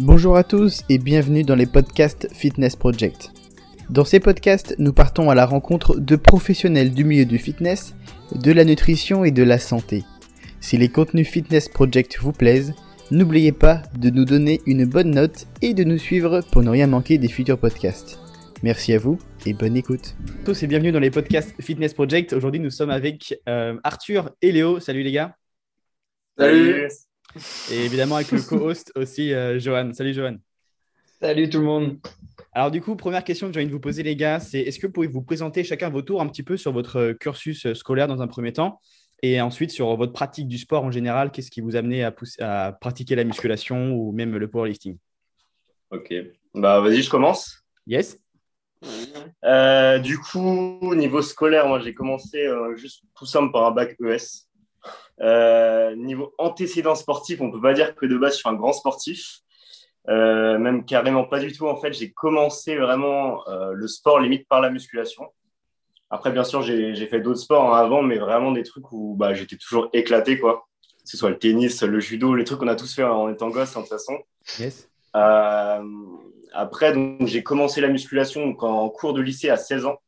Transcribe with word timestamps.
Bonjour 0.00 0.36
à 0.36 0.42
tous 0.42 0.82
et 0.88 0.98
bienvenue 0.98 1.44
dans 1.44 1.54
les 1.54 1.66
podcasts 1.66 2.28
Fitness 2.34 2.74
Project. 2.74 3.30
Dans 3.90 4.04
ces 4.04 4.18
podcasts, 4.18 4.74
nous 4.78 4.92
partons 4.92 5.30
à 5.30 5.36
la 5.36 5.46
rencontre 5.46 6.00
de 6.00 6.16
professionnels 6.16 6.92
du 6.92 7.04
milieu 7.04 7.24
du 7.24 7.38
fitness, 7.38 7.94
de 8.34 8.50
la 8.50 8.64
nutrition 8.64 9.24
et 9.24 9.30
de 9.30 9.44
la 9.44 9.58
santé. 9.58 10.02
Si 10.60 10.76
les 10.76 10.88
contenus 10.88 11.28
Fitness 11.28 11.68
Project 11.68 12.18
vous 12.20 12.32
plaisent, 12.32 12.74
n'oubliez 13.12 13.52
pas 13.52 13.82
de 13.96 14.10
nous 14.10 14.24
donner 14.24 14.60
une 14.66 14.84
bonne 14.84 15.12
note 15.12 15.46
et 15.62 15.74
de 15.74 15.84
nous 15.84 15.98
suivre 15.98 16.40
pour 16.50 16.64
ne 16.64 16.70
rien 16.70 16.88
manquer 16.88 17.16
des 17.16 17.28
futurs 17.28 17.58
podcasts. 17.58 18.18
Merci 18.64 18.94
à 18.94 18.98
vous 18.98 19.20
et 19.46 19.52
bonne 19.52 19.76
écoute. 19.76 20.16
Tous 20.44 20.60
et 20.60 20.66
bienvenue 20.66 20.90
dans 20.90 20.98
les 20.98 21.12
podcasts 21.12 21.54
Fitness 21.60 21.94
Project. 21.94 22.32
Aujourd'hui, 22.32 22.60
nous 22.60 22.70
sommes 22.70 22.90
avec 22.90 23.38
euh, 23.48 23.78
Arthur 23.84 24.30
et 24.42 24.50
Léo. 24.50 24.80
Salut 24.80 25.04
les 25.04 25.12
gars. 25.12 25.36
Salut. 26.36 26.88
Et 27.70 27.84
évidemment 27.84 28.16
avec 28.16 28.30
le 28.32 28.40
co-host 28.40 28.92
aussi, 28.94 29.32
euh, 29.32 29.58
Johan. 29.58 29.92
Salut 29.92 30.14
Johan. 30.14 30.36
Salut 31.20 31.48
tout 31.48 31.58
le 31.58 31.64
monde. 31.64 31.98
Alors 32.52 32.70
du 32.70 32.80
coup, 32.80 32.96
première 32.96 33.24
question 33.24 33.48
que 33.48 33.54
j'ai 33.54 33.60
envie 33.60 33.68
de 33.68 33.72
vous 33.72 33.80
poser 33.80 34.02
les 34.02 34.14
gars, 34.14 34.38
c'est 34.40 34.60
est-ce 34.60 34.78
que 34.78 34.86
vous 34.86 34.92
pouvez 34.92 35.06
vous 35.06 35.22
présenter 35.22 35.64
chacun 35.64 35.90
vos 35.90 36.02
tours 36.02 36.20
un 36.20 36.28
petit 36.28 36.42
peu 36.42 36.56
sur 36.56 36.72
votre 36.72 37.12
cursus 37.12 37.72
scolaire 37.72 38.06
dans 38.06 38.22
un 38.22 38.26
premier 38.28 38.52
temps? 38.52 38.80
Et 39.22 39.40
ensuite 39.40 39.70
sur 39.70 39.96
votre 39.96 40.12
pratique 40.12 40.48
du 40.48 40.58
sport 40.58 40.84
en 40.84 40.90
général, 40.90 41.30
qu'est-ce 41.30 41.50
qui 41.50 41.60
vous 41.60 41.76
a 41.76 41.78
amené 41.78 42.04
à, 42.04 42.12
pousser, 42.12 42.42
à 42.42 42.76
pratiquer 42.78 43.16
la 43.16 43.24
musculation 43.24 43.92
ou 43.92 44.12
même 44.12 44.36
le 44.36 44.48
powerlifting? 44.48 44.98
Ok, 45.90 46.12
bah 46.54 46.80
vas-y, 46.80 47.02
je 47.02 47.10
commence. 47.10 47.64
Yes. 47.86 48.18
Euh, 49.44 49.98
du 49.98 50.18
coup, 50.18 50.78
au 50.82 50.94
niveau 50.94 51.22
scolaire, 51.22 51.66
moi 51.66 51.80
j'ai 51.80 51.94
commencé 51.94 52.46
euh, 52.46 52.76
juste 52.76 53.02
tout 53.16 53.26
simple 53.26 53.52
par 53.52 53.66
un 53.66 53.70
bac 53.70 53.96
ES. 54.00 54.46
Euh, 55.20 55.94
niveau 55.94 56.34
antécédent 56.38 56.94
sportif, 56.94 57.40
on 57.40 57.50
peut 57.50 57.60
pas 57.60 57.72
dire 57.72 57.94
que 57.94 58.06
de 58.06 58.16
base 58.16 58.34
je 58.34 58.38
suis 58.38 58.48
un 58.48 58.54
grand 58.54 58.72
sportif, 58.72 59.40
même 60.08 60.84
carrément 60.84 61.24
pas 61.24 61.38
du 61.38 61.52
tout. 61.52 61.66
En 61.66 61.76
fait, 61.76 61.92
j'ai 61.92 62.12
commencé 62.12 62.76
vraiment 62.76 63.42
le 63.46 63.86
sport 63.86 64.20
limite 64.20 64.46
par 64.48 64.60
la 64.60 64.70
musculation. 64.70 65.24
Après, 66.10 66.30
bien 66.30 66.44
sûr, 66.44 66.62
j'ai 66.62 67.06
fait 67.06 67.20
d'autres 67.20 67.40
sports 67.40 67.74
hein, 67.74 67.78
avant, 67.78 68.02
mais 68.02 68.18
vraiment 68.18 68.52
des 68.52 68.62
trucs 68.62 68.92
où 68.92 69.14
bah, 69.16 69.34
j'étais 69.34 69.56
toujours 69.56 69.88
éclaté, 69.92 70.38
quoi. 70.38 70.66
Que 71.02 71.10
ce 71.10 71.16
soit 71.16 71.30
le 71.30 71.38
tennis, 71.38 71.82
le 71.82 72.00
judo, 72.00 72.34
les 72.34 72.44
trucs 72.44 72.60
qu'on 72.60 72.68
a 72.68 72.76
tous 72.76 72.94
fait 72.94 73.02
en 73.02 73.28
étant 73.30 73.48
gosse, 73.50 73.76
hein, 73.76 73.80
de 73.80 73.86
toute 73.86 73.92
façon. 73.92 74.18
Yes. 74.58 74.88
Après, 76.54 76.94
j'ai 77.20 77.42
commencé 77.42 77.80
la 77.80 77.88
musculation 77.88 78.56
en 78.58 78.88
cours 78.88 79.12
de 79.12 79.20
lycée 79.20 79.50
à 79.50 79.56
16 79.56 79.86
ans. 79.86 79.98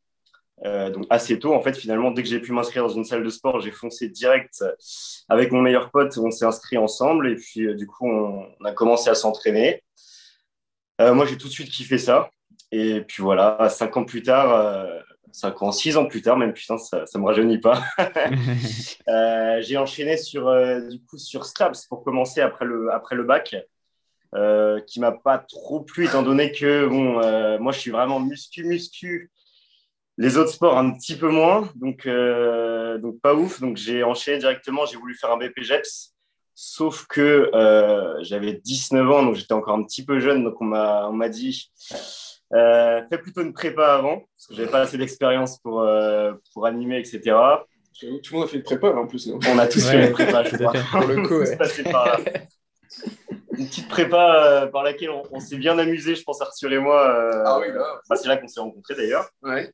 Euh, 0.65 0.91
donc 0.91 1.05
assez 1.11 1.39
tôt, 1.39 1.55
en 1.55 1.61
fait, 1.61 1.77
finalement, 1.77 2.11
dès 2.11 2.23
que 2.23 2.29
j'ai 2.29 2.41
pu 2.41 2.53
m'inscrire 2.53 2.83
dans 2.83 2.95
une 2.95 3.05
salle 3.05 3.23
de 3.23 3.29
sport, 3.29 3.61
j'ai 3.61 3.71
foncé 3.71 4.09
direct 4.09 4.65
avec 5.29 5.53
mon 5.53 5.61
meilleur 5.61 5.91
pote. 5.91 6.17
On 6.19 6.31
s'est 6.31 6.47
inscrit 6.47 6.79
ensemble 6.79 7.29
et 7.29 7.37
puis 7.37 7.67
euh, 7.67 7.75
du 7.75 7.87
coup, 7.87 8.09
on, 8.09 8.47
a 8.65 8.73
commencé 8.73 9.11
à 9.11 9.15
s'entraîner. 9.15 9.83
Euh, 11.01 11.15
moi, 11.15 11.27
j'ai 11.27 11.37
tout 11.37 11.49
de 11.49 11.53
suite 11.53 11.71
kiffé 11.71 11.99
ça. 11.99 12.31
Et 12.73 13.03
puis 13.03 13.23
voilà, 13.23 13.69
cinq 13.69 13.97
ans 13.97 14.05
plus 14.05 14.23
tard, 14.23 14.89
cinq 15.31 15.63
ans, 15.63 15.71
six 15.71 15.97
ans 15.97 16.07
plus 16.07 16.21
tard, 16.21 16.37
même 16.37 16.53
putain, 16.53 16.79
ça, 16.79 17.05
ne 17.15 17.21
me 17.21 17.27
rajeunit 17.27 17.59
pas. 17.59 17.81
j'ai 19.61 19.77
enchaîné 19.77 20.17
sur 20.17 20.51
du 20.89 21.01
coup 21.05 21.17
sur 21.17 21.45
Straps 21.45 21.87
pour 21.87 22.03
commencer 22.03 22.41
après 22.41 22.65
le 22.65 22.93
après 22.93 23.15
le 23.15 23.23
bac. 23.23 23.55
Qui 24.89 25.01
m'a 25.01 25.13
pas 25.13 25.39
trop 25.39 25.81
plu 25.81 26.07
étant 26.07 26.23
donné 26.23 26.51
que 26.51 26.87
bon, 26.87 27.61
moi 27.61 27.71
je 27.71 27.79
suis 27.79 27.93
vraiment 27.93 28.19
muscu 28.19 28.65
muscu, 28.65 29.31
les 30.19 30.39
autres 30.39 30.51
sports 30.51 30.79
un 30.79 30.93
petit 30.93 31.17
peu 31.17 31.29
moins, 31.29 31.71
donc 31.75 32.07
euh, 32.07 32.99
donc 32.99 33.21
pas 33.21 33.35
ouf. 33.35 33.61
Donc 33.61 33.77
j'ai 33.77 34.03
enchaîné 34.03 34.39
directement, 34.39 34.87
j'ai 34.87 34.97
voulu 34.97 35.15
faire 35.15 35.31
un 35.31 35.37
BPGEPS, 35.37 36.15
sauf 36.55 37.07
que 37.07 37.51
j'avais 38.23 38.55
19 38.55 39.11
ans, 39.11 39.23
donc 39.25 39.35
j'étais 39.35 39.55
encore 39.55 39.75
un 39.75 39.83
petit 39.83 40.05
peu 40.05 40.19
jeune, 40.21 40.45
donc 40.45 40.61
on 40.61 40.67
m'a 40.67 41.09
on 41.09 41.13
m'a 41.13 41.29
dit 41.29 41.71
fais 42.51 43.19
plutôt 43.19 43.43
une 43.43 43.53
prépa 43.53 43.95
avant, 43.95 44.21
parce 44.21 44.47
que 44.49 44.55
j'avais 44.55 44.71
pas 44.71 44.81
assez 44.81 44.99
d'expérience 44.99 45.59
pour 45.59 45.87
pour 46.53 46.67
animer, 46.67 46.99
etc. 46.99 47.37
Tout 47.99 48.07
le 48.07 48.33
monde 48.33 48.45
a 48.45 48.49
fait 48.49 48.57
une 48.59 48.63
prépa 48.63 48.89
en 48.89 49.07
plus. 49.07 49.31
On 49.31 49.59
a 49.59 49.67
tous 49.67 49.89
fait 49.89 50.09
une 50.09 50.13
prépa, 50.13 50.45
je 50.45 50.57
crois. 50.57 50.73
Pour 50.91 51.09
le 51.09 51.27
coup, 51.27 51.39
ouais 51.39 52.49
une 53.59 53.67
petite 53.67 53.89
prépa 53.89 54.45
euh, 54.45 54.67
par 54.67 54.83
laquelle 54.83 55.11
on, 55.31 55.41
s'est 55.41 55.57
bien 55.57 55.79
amusé, 55.79 56.15
je 56.15 56.23
pense, 56.23 56.41
Arthur 56.41 56.73
et 56.73 56.79
moi. 56.79 57.09
Euh, 57.09 57.43
ah 57.45 57.59
oui, 57.61 57.69
là. 57.73 58.01
Bah, 58.09 58.17
c'est 58.17 58.29
là 58.29 58.37
qu'on 58.37 58.49
s'est 58.49 58.61
rencontrés 58.61 58.95
d'ailleurs. 58.95 59.29
Ouais. 59.43 59.73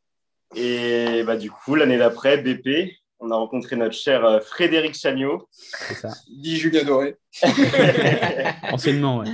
Et 0.55 1.23
bah, 1.25 1.37
du 1.37 1.51
coup, 1.51 1.75
l'année 1.75 1.99
d'après, 1.99 2.39
BP, 2.39 2.93
on 3.21 3.31
a 3.31 3.37
rencontré 3.37 3.77
notre 3.77 3.95
cher 3.95 4.25
euh, 4.25 4.41
Frédéric 4.41 4.95
Chagnot. 4.95 5.49
C'est 5.51 5.95
ça. 5.95 6.11
Dit 6.29 6.57
Julien 6.57 6.85
Doré. 6.85 7.17
Anciennement, 8.73 9.19
ouais. 9.19 9.29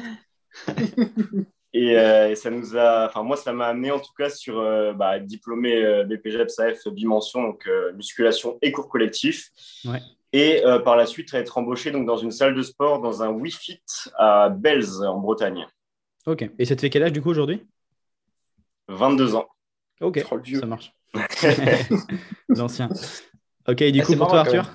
Et, 1.73 1.95
ça 2.35 2.51
nous 2.51 2.77
a, 2.77 3.07
enfin 3.07 3.23
moi 3.23 3.37
ça 3.37 3.53
m'a 3.53 3.67
amené 3.67 3.91
en 3.91 4.01
tout 4.01 4.13
cas 4.17 4.31
sur 4.31 4.61
bah, 4.97 5.21
diplômé 5.21 6.05
BPGEP 6.05 6.51
SAF 6.51 6.89
bimension 6.89 7.43
donc 7.43 7.69
musculation 7.95 8.59
et 8.63 8.73
cours 8.73 8.89
collectif. 8.89 9.51
Ouais 9.85 10.01
et 10.33 10.65
euh, 10.65 10.79
par 10.79 10.97
la 10.97 11.07
suite 11.07 11.33
être 11.35 11.59
embauché 11.59 11.91
donc, 11.91 12.07
dans 12.07 12.17
une 12.17 12.31
salle 12.31 12.55
de 12.55 12.63
sport 12.63 13.01
dans 13.01 13.23
un 13.23 13.31
Wi-Fit 13.31 13.83
à 14.17 14.49
Belz 14.49 15.03
en 15.03 15.19
Bretagne. 15.19 15.67
Ok. 16.27 16.49
Et 16.59 16.65
ça 16.65 16.77
te 16.77 16.81
fait 16.83 16.91
quel 16.91 17.03
âge 17.03 17.13
du 17.13 17.23
coup 17.23 17.31
aujourd'hui? 17.31 17.67
22 18.89 19.35
ans. 19.35 19.49
Ok, 20.01 20.25
ça 20.61 20.67
marche. 20.67 20.95
Anciens. 22.59 22.89
Ok, 23.67 23.83
du 23.83 24.01
ah, 24.01 24.05
coup 24.05 24.17
pour 24.17 24.29
toi 24.29 24.41
Arthur 24.41 24.71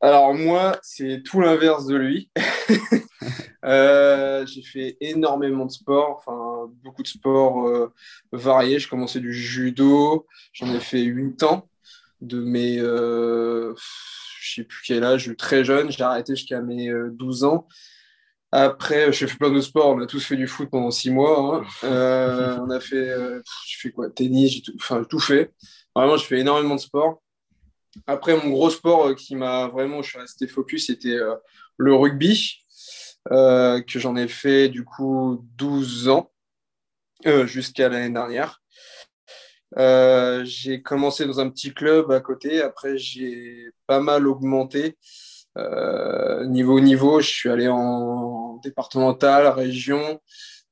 Alors 0.00 0.34
moi, 0.34 0.78
c'est 0.82 1.22
tout 1.24 1.40
l'inverse 1.40 1.86
de 1.86 1.96
lui. 1.96 2.30
Euh, 3.64 4.44
j'ai 4.44 4.60
fait 4.60 4.98
énormément 5.00 5.64
de 5.64 5.70
sport, 5.70 6.18
enfin 6.18 6.70
beaucoup 6.82 7.02
de 7.02 7.08
sports 7.08 7.66
euh, 7.66 7.90
variés. 8.30 8.78
J'ai 8.78 8.90
commencé 8.90 9.18
du 9.18 9.32
judo, 9.32 10.26
j'en 10.52 10.66
ai 10.74 10.80
fait 10.80 11.00
8 11.00 11.42
ans 11.44 11.66
de 12.20 12.40
mes 12.40 12.78
je 14.44 14.54
sais 14.54 14.64
plus 14.64 14.82
quel 14.86 15.04
âge, 15.04 15.34
très 15.38 15.64
jeune, 15.64 15.90
j'ai 15.90 16.02
arrêté 16.02 16.36
jusqu'à 16.36 16.60
mes 16.60 16.92
12 17.12 17.44
euh, 17.44 17.46
ans. 17.46 17.66
Après, 18.56 19.12
j'ai 19.12 19.26
fait 19.26 19.36
plein 19.36 19.50
de 19.50 19.60
sports. 19.60 19.96
On 19.96 20.00
a 20.00 20.06
tous 20.06 20.24
fait 20.24 20.36
du 20.36 20.46
foot 20.46 20.70
pendant 20.70 20.90
six 20.90 21.10
mois. 21.10 21.56
Hein. 21.56 21.64
Euh, 21.82 22.56
on 22.60 22.70
a 22.70 22.78
fait, 22.78 23.08
euh, 23.08 23.42
je 23.66 23.78
fais 23.80 23.90
quoi, 23.90 24.08
tennis, 24.10 24.52
j'ai 24.52 24.62
tout, 24.62 24.72
enfin, 24.76 25.02
tout 25.02 25.18
fait. 25.18 25.52
Vraiment, 25.94 26.16
je 26.16 26.24
fais 26.24 26.38
énormément 26.38 26.76
de 26.76 26.80
sport. 26.80 27.20
Après, 28.06 28.36
mon 28.36 28.50
gros 28.50 28.70
sport 28.70 29.14
qui 29.16 29.34
m'a 29.34 29.66
vraiment, 29.66 30.02
je 30.02 30.10
suis 30.10 30.18
resté 30.18 30.46
focus, 30.46 30.86
c'était 30.86 31.18
le 31.76 31.94
rugby, 31.94 32.60
que 33.28 33.98
j'en 33.98 34.16
ai 34.16 34.28
fait 34.28 34.68
du 34.68 34.84
coup 34.84 35.44
12 35.56 36.08
ans 36.08 36.30
jusqu'à 37.46 37.88
l'année 37.88 38.12
dernière. 38.12 38.60
Euh, 39.76 40.44
j'ai 40.44 40.82
commencé 40.82 41.26
dans 41.26 41.40
un 41.40 41.50
petit 41.50 41.72
club 41.74 42.10
à 42.12 42.20
côté. 42.20 42.62
Après, 42.62 42.96
j'ai 42.98 43.70
pas 43.86 44.00
mal 44.00 44.26
augmenté. 44.26 44.96
Euh, 45.56 46.44
niveau 46.46 46.80
niveau, 46.80 47.20
je 47.20 47.28
suis 47.28 47.50
allé 47.50 47.68
en 47.68 48.56
départemental, 48.62 49.46
région, 49.48 50.20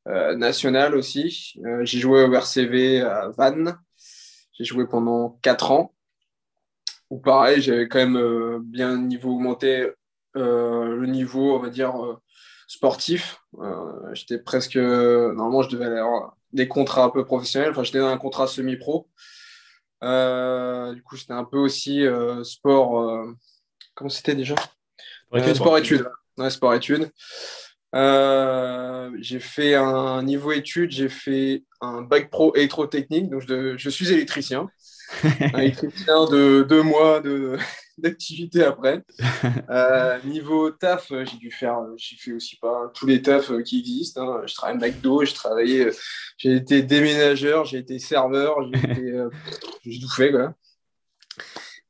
euh, 0.08 0.34
nationale 0.36 0.94
aussi. 0.96 1.54
Euh, 1.64 1.84
j'ai 1.84 2.00
joué 2.00 2.24
au 2.24 2.32
RCV 2.32 3.02
à 3.02 3.28
Vannes. 3.30 3.78
J'ai 4.52 4.64
joué 4.64 4.86
pendant 4.86 5.38
4 5.42 5.70
ans. 5.72 5.94
Ou 7.10 7.18
pareil, 7.20 7.60
j'avais 7.62 7.88
quand 7.88 7.98
même 7.98 8.62
bien 8.64 8.98
niveau 8.98 9.32
augmenté 9.34 9.90
le 10.34 11.06
niveau, 11.06 11.56
on 11.56 11.58
va 11.58 11.68
dire, 11.68 11.94
sportif. 12.66 13.38
J'étais 14.14 14.38
presque. 14.38 14.76
Normalement, 14.76 15.62
je 15.62 15.70
devais 15.70 15.86
aller 15.86 16.02
des 16.52 16.68
contrats 16.68 17.04
un 17.04 17.10
peu 17.10 17.24
professionnels. 17.24 17.70
Enfin, 17.70 17.82
j'étais 17.82 17.98
dans 17.98 18.08
un 18.08 18.18
contrat 18.18 18.46
semi-pro. 18.46 19.08
Du 20.02 21.02
coup, 21.02 21.16
c'était 21.16 21.34
un 21.34 21.44
peu 21.44 21.58
aussi 21.58 22.04
sport. 22.44 23.26
Euh, 23.92 23.94
comment 23.94 24.10
c'était 24.10 24.34
déjà 24.34 24.54
Sport-études. 25.54 26.06
Ouais, 26.38 26.50
sport-études. 26.50 27.10
j'ai 29.20 29.40
fait 29.40 29.74
un 29.74 30.22
niveau 30.22 30.52
études, 30.52 30.90
j'ai 30.90 31.08
fait 31.08 31.64
un 31.80 32.02
bac 32.02 32.30
pro 32.30 32.54
électrotechnique, 32.54 33.30
donc 33.30 33.42
je, 33.46 33.76
je 33.76 33.90
suis 33.90 34.12
électricien. 34.12 34.68
un 35.54 35.58
électricien 35.58 36.24
de 36.26 36.64
deux 36.68 36.82
mois 36.82 37.20
de, 37.20 37.58
d'activité 37.98 38.64
après. 38.64 39.02
Euh, 39.70 40.18
niveau 40.24 40.70
taf, 40.70 41.10
euh, 41.12 41.24
j'ai 41.24 41.36
dû 41.36 41.50
faire, 41.50 41.78
euh, 41.78 41.94
j'ai 41.96 42.16
fait 42.16 42.32
aussi 42.32 42.56
pas 42.56 42.90
tous 42.94 43.06
les 43.06 43.22
tafs 43.22 43.52
qui 43.64 43.80
existent. 43.80 44.22
Hein. 44.22 44.42
Je 44.46 44.54
travaille 44.54 44.76
à 44.76 44.78
McDo, 44.78 45.24
j'ai 45.24 45.34
travaillé, 45.34 45.88
j'ai 46.38 46.56
été 46.56 46.82
déménageur, 46.82 47.64
j'ai 47.64 47.78
été 47.78 47.98
serveur, 47.98 48.56
j'ai 49.84 50.00
tout 50.00 50.10
fait 50.10 50.30
quoi. 50.30 50.54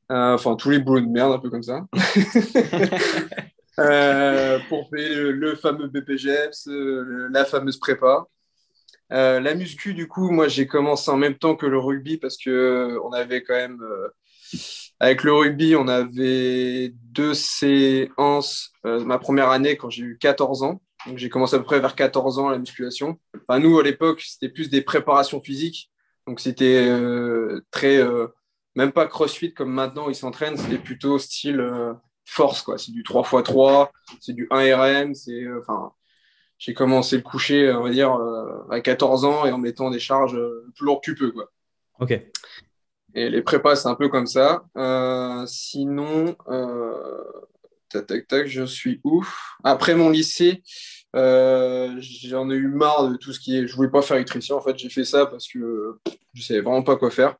Enfin, 0.09 0.55
tous 0.55 0.69
les 0.69 0.79
boulots 0.79 1.01
de 1.01 1.07
merde, 1.07 1.33
un 1.33 1.39
peu 1.39 1.49
comme 1.49 1.63
ça. 1.63 1.85
pour 4.69 4.89
payer 4.89 5.15
le, 5.15 5.55
fameux 5.55 5.87
BPGEPS, 5.87 6.69
la 7.31 7.45
fameuse 7.45 7.77
prépa. 7.77 8.25
la 9.09 9.55
muscu, 9.55 9.93
du 9.93 10.07
coup, 10.07 10.31
moi 10.31 10.47
j'ai 10.47 10.67
commencé 10.67 11.09
en 11.09 11.17
même 11.17 11.35
temps 11.35 11.55
que 11.55 11.65
le 11.65 11.79
rugby 11.79 12.17
parce 12.17 12.37
que 12.37 12.99
on 13.03 13.11
avait 13.11 13.43
quand 13.43 13.55
même 13.55 13.81
avec 15.03 15.23
le 15.23 15.33
rugby, 15.33 15.75
on 15.75 15.89
avait 15.89 16.93
deux 17.11 17.33
séances 17.33 18.71
euh, 18.85 19.03
ma 19.03 19.19
première 19.19 19.49
année 19.49 19.75
quand 19.75 19.89
j'ai 19.89 20.03
eu 20.03 20.17
14 20.17 20.63
ans. 20.63 20.81
Donc, 21.05 21.17
j'ai 21.17 21.27
commencé 21.27 21.55
à 21.55 21.59
peu 21.59 21.65
près 21.65 21.81
vers 21.81 21.93
14 21.93 22.39
ans 22.39 22.49
la 22.49 22.57
musculation. 22.57 23.19
Enfin, 23.35 23.59
nous, 23.59 23.77
à 23.77 23.83
l'époque, 23.83 24.21
c'était 24.21 24.47
plus 24.47 24.69
des 24.69 24.81
préparations 24.81 25.41
physiques. 25.41 25.91
Donc, 26.25 26.39
c'était 26.39 26.87
euh, 26.87 27.65
très, 27.69 27.97
euh, 27.97 28.27
même 28.75 28.91
pas 28.91 29.07
crossfit 29.07 29.53
comme 29.53 29.71
maintenant 29.71 30.09
ils 30.09 30.15
s'entraînent, 30.15 30.57
c'était 30.57 30.77
plutôt 30.77 31.19
style 31.19 31.59
euh, 31.59 31.93
force, 32.25 32.61
quoi. 32.61 32.77
C'est 32.77 32.91
du 32.91 33.03
3x3, 33.03 33.89
c'est 34.19 34.33
du 34.33 34.47
1RM, 34.47 35.13
c'est, 35.13 35.45
enfin, 35.59 35.91
j'ai 36.57 36.73
commencé 36.73 37.17
le 37.17 37.23
coucher, 37.23 37.71
on 37.71 37.83
va 37.83 37.89
dire, 37.89 38.17
à 38.69 38.79
14 38.79 39.25
ans 39.25 39.45
et 39.45 39.51
en 39.51 39.57
mettant 39.57 39.89
des 39.89 39.99
charges 39.99 40.39
plus 40.75 40.85
lourdes 40.85 41.03
que 41.03 41.11
tu 41.11 41.15
peux, 41.15 41.31
quoi. 41.31 41.51
Ok. 41.99 42.19
Et 43.15 43.29
les 43.29 43.41
prépas, 43.41 43.75
c'est 43.75 43.89
un 43.89 43.95
peu 43.95 44.09
comme 44.09 44.27
ça. 44.27 44.63
sinon, 45.45 46.35
tac, 47.89 48.07
tac, 48.07 48.27
tac, 48.27 48.47
je 48.47 48.63
suis 48.63 48.99
ouf. 49.03 49.55
Après 49.63 49.95
mon 49.95 50.09
lycée, 50.09 50.63
euh, 51.15 51.95
j'en 51.99 52.49
ai 52.49 52.55
eu 52.55 52.67
marre 52.67 53.09
de 53.09 53.17
tout 53.17 53.33
ce 53.33 53.39
qui 53.39 53.57
est. 53.57 53.67
Je 53.67 53.75
voulais 53.75 53.89
pas 53.89 54.01
faire 54.01 54.17
électricien. 54.17 54.55
En 54.55 54.61
fait, 54.61 54.77
j'ai 54.77 54.89
fait 54.89 55.05
ça 55.05 55.25
parce 55.25 55.47
que 55.47 55.99
je 56.33 56.41
savais 56.41 56.61
vraiment 56.61 56.83
pas 56.83 56.95
quoi 56.95 57.11
faire. 57.11 57.35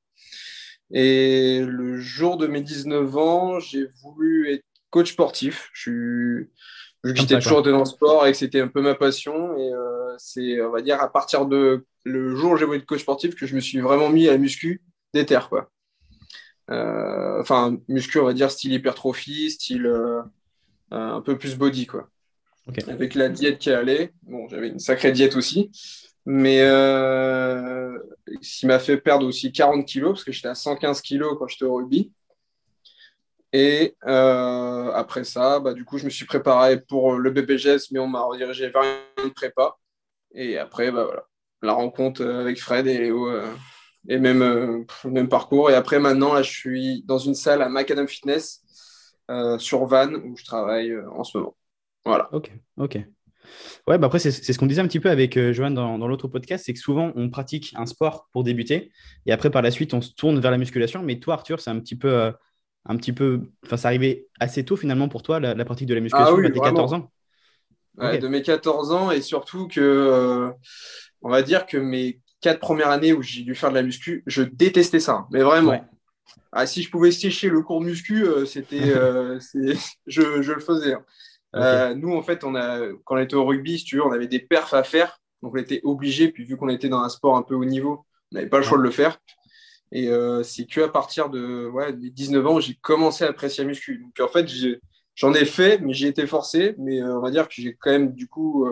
Et 0.94 1.62
le 1.66 1.98
jour 1.98 2.38
de 2.38 2.46
mes 2.46 2.62
19 2.62 3.18
ans, 3.18 3.60
j'ai 3.60 3.88
voulu 4.04 4.54
être 4.54 4.64
coach 4.92 5.14
sportif. 5.14 5.70
Je 5.74 5.82
suis 5.82 7.16
j'étais 7.16 7.40
toujours 7.40 7.64
dans 7.64 7.80
le 7.80 7.86
sport 7.86 8.26
et 8.28 8.32
que 8.32 8.38
c'était 8.38 8.62
un 8.62 8.68
peu 8.68 8.82
ma 8.82 8.94
passion. 8.94 9.58
Et 9.58 9.74
euh, 9.74 10.14
c'est, 10.18 10.62
on 10.62 10.72
va 10.72 10.82
dire, 10.82 11.02
à 11.02 11.12
partir 11.12 11.48
de 11.48 11.86
le 12.06 12.36
jour 12.36 12.52
où 12.52 12.58
j'ai 12.58 12.66
voulu 12.66 12.78
être 12.78 12.86
coach 12.86 13.02
sportif 13.02 13.36
que 13.36 13.48
je 13.48 13.56
me 13.56 13.60
suis 13.60 13.80
vraiment 13.80 14.10
mis 14.10 14.28
à 14.28 14.34
la 14.34 14.38
muscu 14.38 14.82
d'éther, 15.14 15.50
quoi. 15.50 15.72
Euh, 16.70 17.42
enfin, 17.42 17.78
muscu, 17.90 18.20
on 18.20 18.26
va 18.26 18.34
dire, 18.34 18.52
style 18.52 18.74
hypertrophie, 18.74 19.50
style 19.50 19.92
un 20.92 21.22
peu 21.22 21.38
plus 21.38 21.58
body, 21.58 21.88
quoi. 21.88 22.10
Avec 22.88 23.16
la 23.16 23.30
diète 23.30 23.58
qui 23.58 23.72
allait. 23.72 24.14
Bon, 24.24 24.48
j'avais 24.48 24.70
une 24.70 24.80
sacrée 24.80 25.12
diète 25.12 25.36
aussi. 25.36 25.72
Mais 26.26 26.62
euh, 26.62 27.98
ce 28.42 28.66
m'a 28.66 28.80
fait 28.80 28.98
perdre 28.98 29.28
aussi 29.28 29.52
40 29.52 29.86
kilos, 29.86 30.14
parce 30.14 30.24
que 30.24 30.32
j'étais 30.32 30.48
à 30.48 30.56
115 30.56 31.02
kilos 31.02 31.36
quand 31.38 31.48
j'étais 31.48 31.66
au 31.66 31.76
rugby. 31.76 32.12
Et 33.52 33.96
euh, 34.08 34.92
après 34.94 35.24
ça, 35.24 35.60
bah, 35.60 35.74
du 35.74 35.86
coup, 35.86 35.98
je 35.98 36.06
me 36.06 36.10
suis 36.10 36.26
préparé 36.26 36.82
pour 36.82 37.14
le 37.14 37.30
BPGS, 37.30 37.92
mais 37.92 38.00
on 38.00 38.08
m'a 38.08 38.22
redirigé 38.22 38.70
vers 38.70 38.84
une 39.24 39.32
prépa. 39.32 39.76
Et 40.34 40.58
après, 40.58 40.92
bah, 40.92 41.04
voilà, 41.04 41.24
la 41.62 41.74
rencontre 41.74 42.26
avec 42.26 42.60
Fred 42.60 42.88
et 42.88 42.98
Léo, 42.98 43.30
euh, 43.30 43.54
et 44.08 44.18
même 44.18 44.86
même 45.06 45.30
parcours. 45.30 45.70
Et 45.70 45.76
après, 45.76 46.00
maintenant, 46.00 46.42
je 46.42 46.50
suis 46.50 47.04
dans 47.04 47.20
une 47.20 47.36
salle 47.36 47.62
à 47.62 47.70
Macadam 47.70 48.08
Fitness 48.08 48.62
sur 49.60 49.86
Vannes, 49.86 50.16
où 50.16 50.36
je 50.38 50.44
travaille 50.46 50.98
en 51.16 51.24
ce 51.24 51.38
moment. 51.38 51.56
Voilà. 52.06 52.30
Ok, 52.34 52.52
ok. 52.78 53.00
Ouais, 53.88 53.98
bah 53.98 54.08
après, 54.08 54.20
c'est 54.20 54.32
ce 54.32 54.58
qu'on 54.58 54.66
disait 54.66 54.82
un 54.82 54.88
petit 54.88 55.00
peu 55.00 55.10
avec 55.10 55.38
euh, 55.38 55.54
Johan 55.54 55.72
dans, 55.72 55.98
dans 55.98 56.08
l'autre 56.08 56.28
podcast, 56.28 56.64
c'est 56.66 56.74
que 56.74 56.80
souvent, 56.80 57.12
on 57.16 57.30
pratique 57.30 57.74
un 57.76 57.86
sport 57.86 58.28
pour 58.32 58.44
débuter, 58.44 58.92
et 59.26 59.32
après, 59.32 59.50
par 59.50 59.62
la 59.62 59.72
suite, 59.72 59.94
on 59.94 60.02
se 60.02 60.14
tourne 60.14 60.40
vers 60.40 60.52
la 60.52 60.58
musculation. 60.58 61.04
Mais 61.04 61.20
toi, 61.20 61.36
Arthur, 61.36 61.60
c'est 61.60 61.70
un 61.70 61.80
petit 61.80 61.98
peu, 61.98 62.14
euh, 62.14 62.32
un 62.86 62.96
petit 62.96 63.14
peu, 63.14 63.42
enfin, 63.66 63.78
ça 63.78 63.90
arrivait 63.90 64.28
assez 64.40 64.64
tôt 64.64 64.76
finalement 64.76 65.10
pour 65.10 65.24
toi, 65.24 65.40
la, 65.40 65.66
pratique 65.66 65.88
de 65.88 65.94
la 65.94 66.02
musculation, 66.02 66.36
ah 66.38 66.40
oui, 66.40 66.52
14 66.52 66.94
ans? 66.94 67.12
Ouais, 67.98 68.18
De 68.18 68.28
mes 68.28 68.42
14 68.42 68.92
ans, 68.92 69.12
et 69.12 69.22
surtout 69.22 69.68
que, 69.68 69.82
euh, 69.82 70.52
on 71.22 71.30
va 71.30 71.42
dire 71.42 71.66
que 71.66 71.78
mes 71.78 72.20
quatre 72.42 72.60
premières 72.60 72.90
années 72.90 73.14
où 73.14 73.22
j'ai 73.22 73.44
dû 73.44 73.56
faire 73.56 73.70
de 73.70 73.76
la 73.76 73.84
muscu, 73.84 74.24
je 74.26 74.44
détestais 74.44 75.00
ça, 75.00 75.28
mais 75.32 75.42
vraiment. 75.42 75.80
Ah, 76.52 76.68
si 76.68 76.84
je 76.84 76.92
pouvais 76.92 77.12
sécher 77.12 77.50
le 77.50 77.62
cours 77.62 77.82
de 77.82 77.86
muscu, 77.86 78.26
c'était, 78.46 78.94
je, 80.08 80.42
je, 80.42 80.52
le 80.52 80.60
faisais. 80.60 80.96
Euh, 81.56 81.94
nous, 81.94 82.16
en 82.16 82.24
fait, 82.24 82.44
on 82.44 82.56
a, 82.56 82.80
quand 83.06 83.16
on 83.16 83.20
était 83.20 83.36
au 83.36 83.46
rugby, 83.46 83.80
si 83.80 83.86
tu 83.86 83.98
veux, 83.98 84.04
on 84.04 84.12
avait 84.12 84.28
des 84.28 84.40
perfs 84.40 84.74
à 84.74 84.84
faire. 84.84 85.20
Donc, 85.42 85.54
on 85.56 85.60
était 85.60 85.82
obligé. 85.84 86.30
Puis, 86.30 86.46
vu 86.46 86.58
qu'on 86.58 86.70
était 86.70 86.90
dans 86.90 87.02
un 87.02 87.10
sport 87.10 87.36
un 87.36 87.44
peu 87.44 87.56
haut 87.56 87.66
niveau, 87.66 88.06
on 88.32 88.36
n'avait 88.36 88.50
pas 88.50 88.58
le 88.58 88.64
choix 88.64 88.78
de 88.78 88.84
le 88.84 88.92
faire. 88.92 89.18
Et 89.92 90.08
euh, 90.10 90.42
c'est 90.42 90.66
qu'à 90.66 90.88
partir 90.88 91.30
de 91.30 91.70
ouais, 91.72 91.94
19 91.94 92.48
ans, 92.48 92.60
j'ai 92.60 92.76
commencé 92.76 93.24
à 93.24 93.28
apprécier 93.28 93.64
la 93.64 93.68
muscu. 93.68 94.00
Donc, 94.00 94.20
en 94.20 94.32
fait, 94.32 94.50
j'en 95.16 95.34
ai, 95.34 95.46
fait, 95.46 95.80
mais 95.80 95.94
j'ai 95.94 96.08
été 96.08 96.26
forcé. 96.26 96.76
Mais 96.80 97.02
euh, 97.02 97.18
on 97.18 97.22
va 97.22 97.30
dire 97.30 97.48
que 97.48 97.54
j'ai 97.56 97.76
quand 97.80 97.92
même, 97.92 98.14
du 98.14 98.28
coup, 98.28 98.68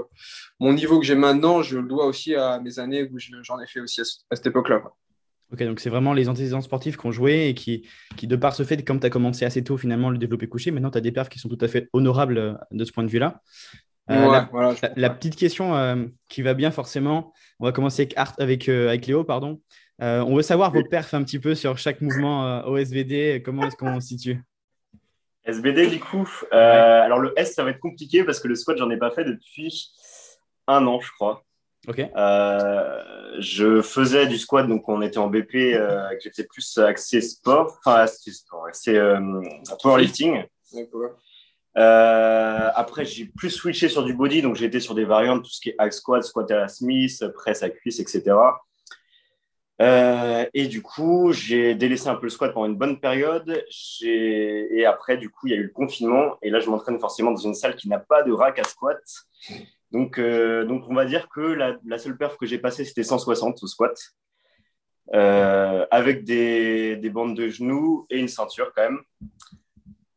mon 0.60 0.74
niveau 0.74 1.00
que 1.00 1.06
j'ai 1.06 1.16
maintenant, 1.16 1.62
je 1.62 1.78
le 1.78 1.88
dois 1.88 2.06
aussi 2.06 2.34
à 2.36 2.60
mes 2.60 2.80
années 2.80 3.04
où 3.04 3.20
j'en 3.20 3.60
ai 3.60 3.68
fait 3.68 3.80
aussi 3.80 4.02
à, 4.02 4.36
cette 4.36 4.48
époque-là. 4.48 4.84
Ok, 5.52 5.64
donc 5.64 5.82
c'est 5.82 5.90
vraiment 5.90 6.14
les 6.14 6.30
antécédents 6.30 6.62
sportifs 6.62 6.96
qui 6.96 7.06
ont 7.06 7.12
joué 7.12 7.50
et 7.50 7.54
qui, 7.54 7.86
qui 8.16 8.26
de 8.26 8.36
par 8.38 8.56
ce 8.56 8.64
fait, 8.64 8.86
comme 8.86 9.02
tu 9.02 9.08
as 9.08 9.10
commencé 9.10 9.44
assez 9.44 9.64
tôt 9.64 9.78
finalement 9.78 10.10
le 10.10 10.18
développer 10.18 10.48
couché, 10.48 10.72
maintenant 10.72 10.92
tu 10.92 10.98
as 10.98 11.02
des 11.02 11.12
perfs 11.12 11.28
qui 11.28 11.40
sont 11.40 11.50
tout 11.50 11.58
à 11.60 11.68
fait 11.68 11.90
honorables 11.92 12.38
euh, 12.38 12.54
de 12.72 12.86
ce 12.86 12.92
point 12.94 13.04
de 13.04 13.10
vue-là. 13.10 13.42
Euh, 14.10 14.42
la, 14.96 15.10
petite 15.10 15.36
question 15.36 15.76
euh, 15.76 16.06
qui 16.28 16.42
va 16.42 16.54
bien 16.54 16.72
forcément, 16.72 17.34
on 17.60 17.66
va 17.66 17.72
commencer 17.72 18.04
avec, 18.04 18.18
Art, 18.18 18.34
avec, 18.40 18.68
avec 18.68 19.08
Léo, 19.08 19.24
pardon. 19.24 19.62
on 20.00 20.36
veut 20.36 20.42
savoir 20.42 20.72
vos 20.72 20.84
perfs 20.84 21.14
un 21.14 21.24
petit 21.24 21.40
peu 21.40 21.54
sur 21.54 21.78
chaque 21.78 22.02
mouvement 22.02 22.66
au 22.66 22.78
SVD, 22.78 23.42
comment 23.44 23.68
est-ce 23.68 23.76
qu'on 23.76 24.00
se 24.00 24.08
situe? 24.08 24.42
SVD 25.44 25.88
du 25.88 26.00
coup, 26.00 26.28
alors 26.52 27.20
le 27.20 27.34
S 27.38 27.54
ça 27.54 27.64
va 27.64 27.72
être 27.72 27.80
compliqué 27.80 28.24
parce 28.24 28.40
que 28.40 28.48
le 28.48 28.56
squat 28.56 28.78
j'en 28.78 28.90
ai 28.90 28.98
pas 28.98 29.12
fait 29.12 29.26
depuis 29.26 29.92
un 30.68 30.86
an 30.88 31.00
je 31.00 31.12
crois. 31.12 31.44
Ok. 31.88 32.00
Euh, 32.00 33.34
je 33.40 33.82
faisais 33.82 34.28
du 34.28 34.38
squat, 34.38 34.68
donc 34.68 34.88
on 34.88 35.02
était 35.02 35.18
en 35.18 35.28
BP, 35.28 35.56
euh, 35.74 36.08
j'étais 36.22 36.44
plus 36.44 36.78
axé 36.78 37.22
sport, 37.22 37.78
enfin 37.80 38.02
axé 38.02 38.32
sport, 38.32 38.68
axé 38.68 38.96
euh, 38.96 39.42
powerlifting. 39.82 40.44
Euh, 41.78 42.70
après, 42.76 43.06
j'ai 43.06 43.26
plus 43.26 43.50
switché 43.50 43.90
sur 43.90 44.04
du 44.04 44.14
body, 44.14 44.42
donc 44.42 44.56
j'ai 44.56 44.66
été 44.66 44.80
sur 44.80 44.94
des 44.94 45.06
variantes, 45.06 45.44
tout 45.44 45.50
ce 45.50 45.62
qui 45.62 45.70
est 45.70 45.76
hack 45.78 45.94
squat, 45.94 46.24
squat 46.24 46.52
à 46.52 46.58
la 46.58 46.68
Smith, 46.68 47.24
presse 47.34 47.64
à 47.64 47.70
cuisse, 47.70 48.00
etc. 48.00 48.36
Euh, 49.82 50.46
et 50.54 50.68
du 50.68 50.84
coup, 50.84 51.32
j'ai 51.32 51.74
délaissé 51.74 52.08
un 52.08 52.16
peu 52.16 52.28
le 52.28 52.30
squat 52.30 52.54
pendant 52.54 52.68
une 52.68 52.76
bonne 52.76 53.00
période. 53.00 53.64
Et 54.04 54.86
après, 54.86 55.18
du 55.18 55.30
coup, 55.30 55.48
il 55.48 55.54
y 55.54 55.56
a 55.56 55.58
eu 55.58 55.64
le 55.64 55.70
confinement. 55.70 56.38
Et 56.44 56.52
là, 56.52 56.60
je 56.60 56.70
m'entraîne 56.70 57.00
forcément 57.00 57.32
dans 57.32 57.38
une 57.38 57.56
salle 57.56 57.76
qui 57.76 57.90
n'a 57.90 57.98
pas 57.98 58.22
de 58.22 58.32
rack 58.32 58.60
à 58.60 58.64
squat. 58.64 59.02
Donc, 59.92 60.18
euh, 60.18 60.66
donc, 60.66 60.86
on 60.90 60.94
va 60.94 61.06
dire 61.06 61.28
que 61.30 61.42
la, 61.42 61.98
seule 61.98 62.18
perf 62.18 62.38
que 62.38 62.46
j'ai 62.46 62.58
passée, 62.58 62.86
c'était 62.86 63.04
160 63.04 63.62
au 63.62 63.68
squat, 63.68 63.98
euh, 65.14 65.86
avec 65.92 66.24
des, 66.24 66.96
des, 66.96 67.10
bandes 67.10 67.36
de 67.36 67.50
genoux 67.50 68.06
et 68.10 68.18
une 68.18 68.30
ceinture 68.30 68.72
quand 68.74 68.84
même. 68.84 69.02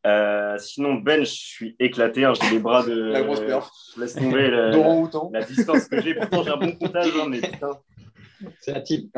Euh, 0.07 0.59
sinon, 0.59 0.95
bench, 0.95 1.29
je 1.29 1.47
suis 1.47 1.77
éclaté. 1.81 2.25
Hein, 2.25 2.35
j'ai 2.41 2.51
les 2.51 2.59
bras 2.59 2.85
de. 2.85 2.95
La 2.95 3.23
grosse 3.23 3.41
perf. 3.41 3.71
Je 3.95 4.01
laisse 4.01 4.15
tomber 4.15 4.51
la, 4.51 4.71
la, 5.33 5.43
distance 5.45 5.89
que 5.89 6.01
j'ai. 6.01 6.15
Pourtant, 6.15 6.45
j'ai 6.45 6.51
un 6.51 6.57
bon 6.57 6.73
comptage, 6.73 7.13
hein, 7.21 7.27
mais 7.29 7.41
putain. 7.41 7.79
C'est 8.61 8.73
la 8.73 8.81
type. 8.83 9.11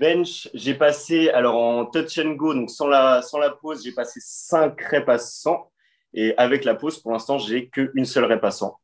bench, 0.00 0.48
j'ai 0.54 0.74
passé, 0.74 1.28
alors 1.30 1.56
en 1.56 1.86
touch 1.86 2.18
and 2.18 2.32
go, 2.32 2.54
donc 2.54 2.70
sans 2.70 2.86
la, 2.86 3.22
sans 3.22 3.38
la 3.38 3.50
pause, 3.50 3.82
j'ai 3.84 3.92
passé 3.92 4.20
5 4.22 4.80
reps 4.80 5.08
à 5.08 5.18
100. 5.18 5.71
Et 6.14 6.34
avec 6.36 6.64
la 6.64 6.74
pause, 6.74 6.98
pour 6.98 7.12
l'instant, 7.12 7.38
j'ai 7.38 7.68
qu'une 7.68 8.04
seule 8.04 8.24
répassant. 8.24 8.78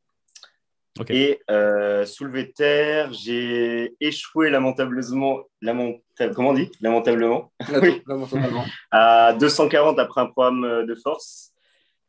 Et 1.07 1.39
euh, 1.49 2.05
soulevé 2.05 2.43
de 2.43 2.51
terre, 2.51 3.13
j'ai 3.13 3.95
échoué 4.01 4.49
lamentablement, 4.49 5.43
comment 6.35 6.49
on 6.49 6.53
dit? 6.53 6.69
Lamentablement, 6.81 7.53
oui. 7.81 8.01
lamentablement. 8.05 8.65
à 8.91 9.33
240 9.33 9.97
après 9.97 10.21
un 10.21 10.25
programme 10.25 10.85
de 10.85 10.95
force. 10.95 11.53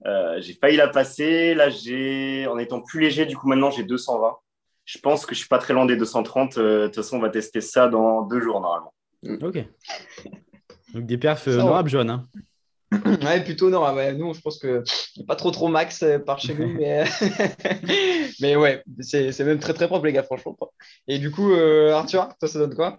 Euh, 0.06 0.40
j'ai 0.40 0.54
failli 0.54 0.76
la 0.76 0.88
passer. 0.88 1.54
Là, 1.54 1.68
j'ai, 1.70 2.46
en 2.46 2.58
étant 2.58 2.80
plus 2.80 3.00
léger, 3.00 3.26
du 3.26 3.36
coup, 3.36 3.48
maintenant, 3.48 3.70
j'ai 3.70 3.84
220. 3.84 4.36
Je 4.84 4.98
pense 4.98 5.26
que 5.26 5.34
je 5.34 5.40
suis 5.40 5.48
pas 5.48 5.58
très 5.58 5.74
loin 5.74 5.86
des 5.86 5.96
230. 5.96 6.58
Euh, 6.58 6.82
de 6.82 6.86
toute 6.86 6.96
façon, 6.96 7.18
on 7.18 7.20
va 7.20 7.30
tester 7.30 7.60
ça 7.60 7.88
dans 7.88 8.22
deux 8.22 8.40
jours, 8.40 8.60
normalement. 8.60 8.94
Ok. 9.42 9.64
Donc, 10.94 11.06
des 11.06 11.18
perfs 11.18 11.46
honorables, 11.46 11.90
John. 11.90 12.10
Hein. 12.10 12.24
ouais, 13.22 13.44
plutôt 13.44 13.70
non. 13.70 13.80
nous, 14.14 14.34
je 14.34 14.40
pense 14.40 14.58
que 14.58 14.82
pas 15.26 15.36
trop 15.36 15.50
trop 15.50 15.68
max 15.68 16.02
euh, 16.02 16.18
par 16.18 16.40
chez 16.40 16.54
nous, 16.54 16.68
mais, 16.68 17.04
mais 18.40 18.56
ouais, 18.56 18.82
c'est 19.00 19.38
même 19.40 19.60
très 19.60 19.74
très 19.74 19.86
propre, 19.86 20.06
les 20.06 20.12
gars, 20.12 20.24
franchement. 20.24 20.56
Et 21.06 21.18
du 21.18 21.30
coup, 21.30 21.52
euh, 21.52 21.92
Arthur, 21.92 22.28
toi, 22.38 22.48
ça 22.48 22.58
donne 22.58 22.74
quoi? 22.74 22.98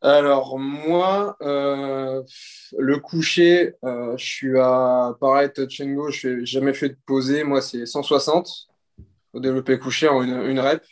Alors, 0.00 0.58
moi, 0.58 1.36
euh, 1.42 2.22
le 2.78 2.98
coucher, 2.98 3.74
je 3.82 4.24
suis 4.24 4.58
à 4.58 5.14
pareil, 5.20 5.50
touch 5.52 5.80
and 5.80 5.92
go, 5.92 6.10
je 6.10 6.28
n'ai 6.28 6.46
jamais 6.46 6.72
fait 6.72 6.90
de 6.90 6.96
poser. 7.04 7.44
Moi, 7.44 7.60
c'est 7.60 7.84
160 7.84 8.68
au 9.34 9.40
développé 9.40 9.78
couché 9.78 10.08
en 10.08 10.22
une, 10.22 10.60
rep. 10.60 10.82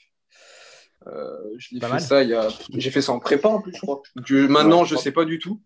je 1.56 1.78
fait 1.78 1.98
ça 2.00 2.22
il 2.22 2.30
y 2.30 2.34
a... 2.34 2.48
J'ai 2.74 2.90
fait 2.90 3.00
ça 3.00 3.12
en 3.12 3.20
prépa 3.20 3.48
en 3.48 3.62
plus, 3.62 3.72
je 3.74 3.80
crois. 3.80 4.02
maintenant, 4.48 4.84
je 4.84 4.96
ne 4.96 5.00
sais 5.00 5.12
pas 5.12 5.24
du 5.24 5.38
tout. 5.38 5.62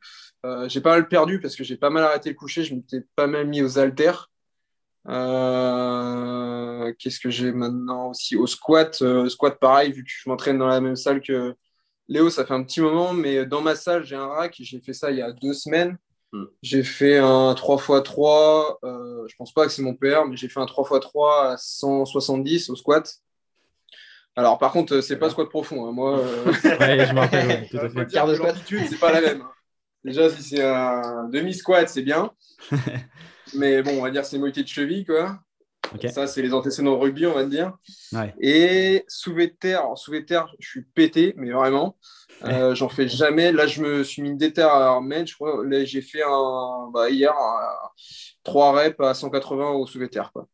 Euh, 0.47 0.69
j'ai 0.69 0.81
pas 0.81 0.91
mal 0.93 1.09
perdu 1.09 1.41
parce 1.41 1.55
que 1.57 1.65
j'ai 1.65 1.77
pas 1.77 1.91
mal 1.91 2.03
arrêté 2.05 2.31
le 2.31 2.35
coucher. 2.35 2.63
Je 2.65 2.75
m'étais 2.75 3.03
pas 3.17 3.27
mal 3.27 3.47
mis 3.47 3.63
aux 3.63 3.79
haltères. 3.79 4.31
Euh, 5.09 6.93
qu'est-ce 6.99 7.21
que 7.21 7.31
j'ai 7.31 7.53
maintenant 7.53 8.11
aussi? 8.11 8.37
Au 8.37 8.47
squat. 8.47 9.01
Euh, 9.03 9.29
squat, 9.29 9.59
pareil, 9.59 9.93
vu 9.93 10.05
que 10.05 10.11
je 10.11 10.29
m'entraîne 10.29 10.59
dans 10.59 10.67
la 10.69 10.81
même 10.81 10.97
salle 10.97 11.21
que 11.21 11.55
Léo, 12.09 12.31
ça 12.31 12.45
fait 12.45 12.55
un 12.55 12.63
petit 12.65 12.81
moment. 12.81 13.13
Mais 13.13 13.47
dans 13.47 13.61
ma 13.61 13.75
salle, 13.75 14.05
j'ai 14.05 14.17
un 14.17 14.27
rack. 14.27 14.57
J'ai 14.61 14.81
fait 14.81 14.93
ça 14.95 15.11
il 15.11 15.19
y 15.19 15.23
a 15.23 15.33
deux 15.33 15.53
semaines. 15.55 15.97
Hmm. 16.33 16.45
J'ai 16.63 16.85
fait 16.85 17.19
un 17.19 17.55
3x3, 17.55 18.79
euh, 18.85 19.27
je 19.27 19.35
pense 19.35 19.53
pas 19.53 19.67
que 19.67 19.73
c'est 19.73 19.83
mon 19.83 19.95
père, 19.97 20.27
mais 20.27 20.37
j'ai 20.37 20.49
fait 20.49 20.61
un 20.61 20.65
3x3 20.65 21.53
à 21.53 21.57
170 21.59 22.71
au 22.71 22.77
squat. 22.77 23.17
Alors, 24.37 24.57
par 24.59 24.71
contre, 24.71 25.01
c'est 25.01 25.19
pas 25.19 25.29
squat 25.29 25.49
profond. 25.49 25.89
hein. 25.89 25.93
Moi, 25.93 26.21
euh, 26.21 26.45
Ouais, 26.79 27.05
je 27.05 27.13
me 27.13 27.19
rappelle, 27.19 27.49
ouais, 27.49 27.69
tout 27.69 27.79
à 27.79 27.89
fait. 28.07 28.37
l'amplitude, 28.37 28.87
c'est 28.89 29.01
pas 29.01 29.11
la 29.13 29.21
même. 29.21 29.43
Déjà, 30.05 30.31
si 30.31 30.43
c'est 30.43 30.63
un 30.65 31.29
demi-squat, 31.29 31.89
c'est 31.89 32.03
bien. 32.03 32.31
Mais 33.55 33.83
bon, 33.83 33.99
on 33.99 34.03
va 34.03 34.11
dire 34.11 34.23
que 34.23 34.29
c'est 34.29 34.39
moitié 34.39 34.63
de 34.63 34.69
cheville, 34.69 35.05
quoi. 35.05 35.39
Ça, 36.11 36.27
c'est 36.29 36.41
les 36.43 36.55
antécédents 36.55 36.93
de 36.93 37.01
rugby, 37.01 37.27
on 37.27 37.35
va 37.35 37.45
dire. 37.45 37.77
Ouais. 38.13 38.33
Et 38.41 39.05
soulevé 39.09 39.49
de 39.49 39.55
terre, 39.55 39.81
alors 39.81 39.99
soulevé 39.99 40.23
de 40.23 40.27
terre, 40.27 40.47
je 40.61 40.69
suis 40.69 40.83
pété, 40.83 41.35
mais 41.37 41.51
vraiment. 41.51 41.97
Euh, 42.45 42.75
J'en 42.77 42.89
fais 42.89 43.09
jamais. 43.09 43.51
Là, 43.51 43.67
je 43.67 43.83
me 43.83 44.05
suis 44.05 44.23
mis 44.23 44.29
une 44.31 44.37
déterre 44.39 44.69
à 44.73 44.95
remettre. 44.95 45.29
Je 45.31 45.35
crois 45.35 45.65
là, 45.67 45.85
j'ai 45.85 46.01
fait 46.01 46.23
un, 46.23 46.91
bah, 46.93 47.11
hier 47.11 47.33
un- 47.33 47.89
trois 48.45 48.73
reps 48.73 48.99
à 49.01 49.15
180 49.15 49.71
au 49.73 49.87
soulevé 49.87 50.07
de 50.07 50.13
terre. 50.13 50.31
Quoi. 50.33 50.47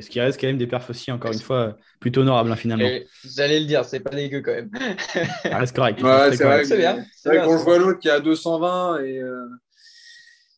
Ce 0.00 0.10
qui 0.10 0.20
reste 0.20 0.40
quand 0.40 0.46
même 0.46 0.58
des 0.58 0.66
perfs 0.66 0.90
aussi, 0.90 1.10
encore 1.12 1.32
une 1.32 1.40
fois, 1.40 1.76
plutôt 2.00 2.20
honorables 2.22 2.50
hein, 2.52 2.56
finalement. 2.56 2.88
J'allais 3.24 3.60
le 3.60 3.66
dire, 3.66 3.84
c'est 3.84 4.00
pas 4.00 4.10
dégueu 4.10 4.40
quand 4.42 4.52
même. 4.52 4.70
Ça 5.42 5.58
reste 5.58 5.74
correct. 5.76 6.02
Ouais, 6.02 6.30
c'est 6.32 6.42
correct. 6.42 6.42
vrai. 6.44 6.64
C'est 6.64 6.76
bien. 6.78 7.04
C'est 7.14 7.28
vrai, 7.30 7.46
vois 7.46 7.78
bien. 7.78 7.86
l'autre 7.86 7.98
qui 8.00 8.08
est 8.08 8.12
à 8.12 8.20
220 8.20 8.98
et. 9.00 9.18
euh, 9.18 9.46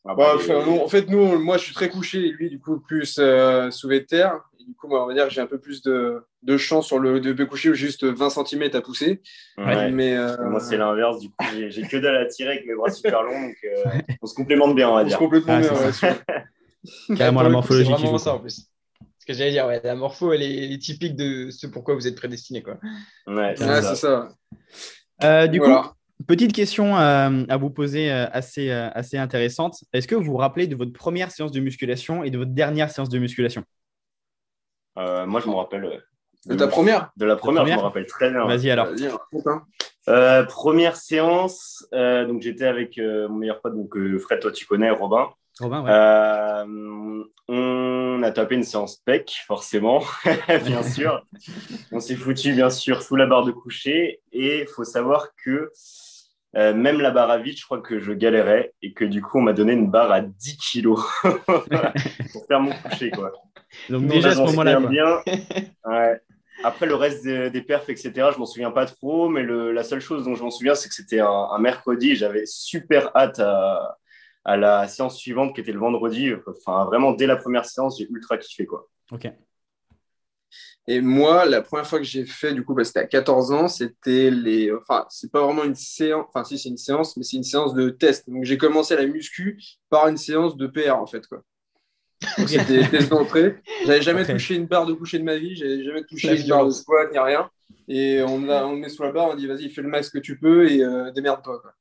Ah, 0.05 0.15
bah, 0.15 0.15
bah, 0.17 0.33
enfin, 0.37 0.55
en 0.67 0.89
fait, 0.89 1.09
nous, 1.11 1.39
moi, 1.39 1.59
je 1.59 1.65
suis 1.65 1.75
très 1.75 1.89
couché 1.89 2.27
et 2.29 2.33
lui, 2.33 2.49
du 2.51 2.59
coup, 2.59 2.81
plus 2.81 3.17
euh, 3.19 3.71
soulevé 3.71 4.01
de 4.01 4.07
terre. 4.07 4.41
Et 4.61 4.65
du 4.65 4.75
coup, 4.75 4.89
bah, 4.89 5.01
on 5.03 5.07
va 5.07 5.15
dire 5.15 5.27
que 5.29 5.35
j'ai 5.35 5.41
un 5.41 5.47
peu 5.47 5.59
plus 5.59 5.83
de, 5.83 6.23
de 6.43 6.57
champ 6.57 6.83
sur 6.83 6.99
le 6.99 7.21
de 7.21 7.45
coucher, 7.45 7.75
juste 7.75 8.05
20 8.05 8.31
cm 8.31 8.71
à 8.75 8.81
pousser. 8.81 9.21
ouais. 9.59 9.91
Mais, 9.91 10.17
euh, 10.17 10.37
Moi, 10.49 10.61
c'est 10.61 10.77
l'inverse. 10.77 11.19
Du 11.21 11.29
coup, 11.31 11.45
j'ai 11.69 11.83
que 11.83 11.97
dalle 11.99 12.17
à 12.17 12.27
tirer 12.27 12.53
avec 12.53 12.67
mes 12.67 12.75
bras 12.75 12.91
super 12.91 13.23
longs. 13.23 13.43
Donc, 13.49 13.57
euh, 13.65 13.85
on 14.23 14.27
se 14.27 14.35
complémente 14.35 14.75
bien, 14.75 14.89
on 14.89 14.95
va 14.95 15.05
on 15.05 15.05
se 15.05 15.09
dire. 15.09 15.19
complètement 15.19 15.55
Ah, 15.55 15.61
bien. 15.61 15.73
ouais. 15.73 17.17
Carrément 17.17 17.43
la 17.43 17.49
morphologie 17.51 17.87
C'est 17.87 17.93
vraiment 18.03 18.19
ça 18.19 18.35
en 18.35 18.39
plus. 18.41 18.71
Que 19.29 19.35
j'allais 19.35 19.51
dire, 19.51 19.67
ouais, 19.67 19.79
la 19.85 19.95
morpho, 19.95 20.33
elle 20.33 20.41
est, 20.41 20.65
elle 20.65 20.73
est 20.73 20.81
typique 20.83 21.15
de 21.15 21.51
ce 21.51 21.67
pourquoi 21.67 21.95
vous 21.95 22.07
êtes 22.07 22.15
prédestiné. 22.17 22.63
Quoi. 22.63 22.79
Ouais, 23.27 23.55
c'est 23.59 23.69
Ouais, 23.69 23.83
ça. 23.83 24.31
Euh, 25.23 25.47
du 25.47 25.59
Voilà. 25.59 25.83
coup, 25.83 26.25
petite 26.27 26.55
question 26.55 26.97
euh, 26.97 27.45
à 27.47 27.57
vous 27.59 27.69
poser 27.69 28.11
euh, 28.11 28.27
assez, 28.33 28.71
euh, 28.71 28.89
assez 28.95 29.19
intéressante. 29.19 29.85
Est-ce 29.93 30.09
que 30.09 30.15
vous 30.15 30.23
vous 30.25 30.39
rappelez 30.39 30.67
de 30.67 30.75
votre 30.75 30.95
première 30.95 31.31
séance 31.31 31.53
de 31.53 31.61
musculation 31.61 32.25
et 32.25 32.31
de 32.31 32.39
votre 32.39 32.53
dernière 32.53 32.91
séance 32.91 33.11
de 33.11 33.19
musculation? 33.19 33.65
Euh, 34.99 35.27
moi, 35.27 35.43
je 35.45 35.49
me 35.49 35.55
rappelle. 35.57 36.03
De 36.47 36.55
ta 36.55 36.67
première? 36.67 37.11
De 37.19 37.27
la 37.27 37.37
première, 37.37 37.65
première 37.65 37.77
je 37.77 37.83
me 37.83 37.87
rappelle 37.87 38.07
très 38.07 38.31
bien. 38.31 38.47
Vas-y 38.47 38.71
alors. 38.71 38.89
Hein. 39.45 39.63
Euh, 40.09 40.43
première 40.45 40.97
séance, 40.97 41.87
euh, 41.93 42.25
donc 42.25 42.41
j'étais 42.41 42.65
avec 42.65 42.97
euh, 42.97 43.29
mon 43.29 43.37
meilleur 43.37 43.61
pote, 43.61 43.75
donc 43.75 43.95
euh, 43.95 44.19
Fred, 44.19 44.41
toi 44.41 44.53
tu 44.53 44.65
connais, 44.65 44.89
Robin. 44.89 45.29
Robin, 45.61 45.83
ouais. 45.83 45.91
Euh, 45.91 47.25
on 47.49 48.23
a 48.23 48.31
tapé 48.31 48.57
une 48.57 48.63
séance 48.63 48.97
PEC, 49.05 49.43
forcément, 49.47 50.03
bien 50.65 50.83
sûr. 50.95 51.25
On 51.93 52.01
s'est 52.01 52.17
foutu, 52.17 52.53
bien 52.53 52.71
sûr, 52.71 53.03
sous 53.03 53.17
la 53.17 53.27
barre 53.27 53.45
de 53.45 53.53
coucher. 53.53 54.21
Et 54.33 54.61
il 54.61 54.67
faut 54.67 54.85
savoir 54.85 55.29
que 55.45 55.71
euh, 56.57 56.75
même 56.75 57.01
la 57.01 57.11
barre 57.11 57.31
à 57.31 57.39
vide, 57.39 57.57
je 57.59 57.65
crois 57.65 57.81
que 57.81 57.99
je 57.99 58.13
galérais 58.13 58.73
et 58.83 58.93
que 58.93 59.05
du 59.05 59.23
coup, 59.23 59.39
on 59.39 59.43
m'a 59.43 59.53
donné 59.53 59.73
une 59.75 59.91
barre 59.91 60.13
à 60.13 60.21
10 60.21 60.57
kilos 60.57 61.01
pour 61.47 62.47
faire 62.47 62.61
mon 62.61 62.73
coucher. 62.73 63.11
Quoi. 63.11 63.33
Donc 63.91 64.07
déjà 64.07 64.31
à 64.31 64.33
ce 64.33 64.39
m'en 64.39 64.47
moment-là, 64.47 64.81
bien. 64.81 65.21
Ouais. 65.85 66.21
Après, 66.65 66.87
le 66.87 66.97
reste 66.97 67.23
des, 67.23 67.51
des 67.51 67.63
perfs, 67.63 67.89
etc., 67.89 68.31
je 68.35 68.39
m'en 68.39 68.47
souviens 68.47 68.73
pas 68.73 68.87
trop, 68.87 69.29
mais 69.29 69.43
le- 69.43 69.71
la 69.73 69.85
seule 69.85 70.01
chose 70.01 70.25
dont 70.25 70.35
je 70.35 70.43
m'en 70.43 70.51
souviens, 70.51 70.75
c'est 70.75 70.89
que 70.89 70.95
c'était 70.95 71.21
un, 71.21 71.29
un 71.29 71.59
mercredi 71.59 72.17
j'avais 72.17 72.47
super 72.47 73.15
hâte 73.17 73.39
à, 73.39 73.98
à 74.49 74.57
la 74.57 74.89
séance 74.89 75.19
suivante 75.19 75.55
qui 75.55 75.61
était 75.61 75.73
le 75.73 75.79
vendredi. 75.79 76.31
Enfin, 76.47 76.87
vraiment, 76.87 77.13
dès 77.13 77.27
la 77.27 77.37
première 77.37 77.67
séance, 77.67 77.99
j'ai 77.99 78.09
ultra 78.09 78.39
kiffé. 78.39 78.65
Quoi. 78.65 78.89
Ok. 79.13 79.31
Et 80.87 81.03
moi, 81.03 81.45
la 81.45 81.61
première 81.61 81.87
fois 81.87 81.99
que 81.99 82.07
j'ai 82.07 82.25
fait, 82.25 82.55
du 82.55 82.65
coup, 82.65 82.73
bah, 82.73 82.83
c'était 82.83 83.01
à 83.01 83.07
14 83.07 83.53
ans, 83.53 83.69
c'était 83.69 84.31
les. 84.31 84.73
Enfin, 84.73 85.05
c'est 85.11 85.31
pas 85.31 85.45
vraiment 85.45 85.65
une 85.65 85.75
séance, 85.75 86.25
enfin, 86.29 86.45
si, 86.45 86.59
c'est 86.59 86.71
une 86.71 86.79
séance, 86.79 87.15
mais 87.19 87.25
c'est 87.25 87.37
une 87.37 87.45
séance 87.45 87.75
de 87.75 87.91
test. 87.91 88.27
Donc, 88.27 88.45
j'ai 88.45 88.57
commencé 88.57 88.97
la 88.97 89.05
muscu 89.05 89.61
par 89.91 90.09
une 90.09 90.17
séance 90.17 90.57
de 90.57 90.67
PR, 90.67 90.97
en 90.97 91.07
fait, 91.07 91.27
quoi. 91.27 91.43
Donc, 92.39 92.49
c'était 92.49 92.85
des 92.85 92.89
tests 92.89 93.11
d'entrée. 93.11 93.59
J'avais 93.85 94.01
jamais 94.01 94.25
touché 94.25 94.55
une 94.55 94.67
barre 94.67 94.87
de 94.87 94.95
coucher 94.95 95.19
de 95.19 95.25
ma 95.25 95.37
vie, 95.37 95.57
j'avais 95.57 95.85
jamais 95.85 96.05
touché 96.05 96.41
une 96.41 96.49
barre 96.49 96.65
de 96.65 96.71
squat, 96.71 97.13
ni 97.13 97.19
rien. 97.19 97.51
Et 97.87 98.23
on, 98.23 98.49
a, 98.49 98.65
on 98.65 98.77
me 98.77 98.81
met 98.81 98.89
sous 98.89 99.03
la 99.03 99.13
barre, 99.13 99.29
on 99.29 99.35
dit, 99.35 99.47
vas-y, 99.47 99.69
fais 99.69 99.83
le 99.83 99.89
max 99.89 100.09
que 100.09 100.19
tu 100.19 100.39
peux 100.39 100.71
et 100.71 100.83
euh, 100.83 101.11
démerde-toi, 101.11 101.61
quoi. 101.61 101.75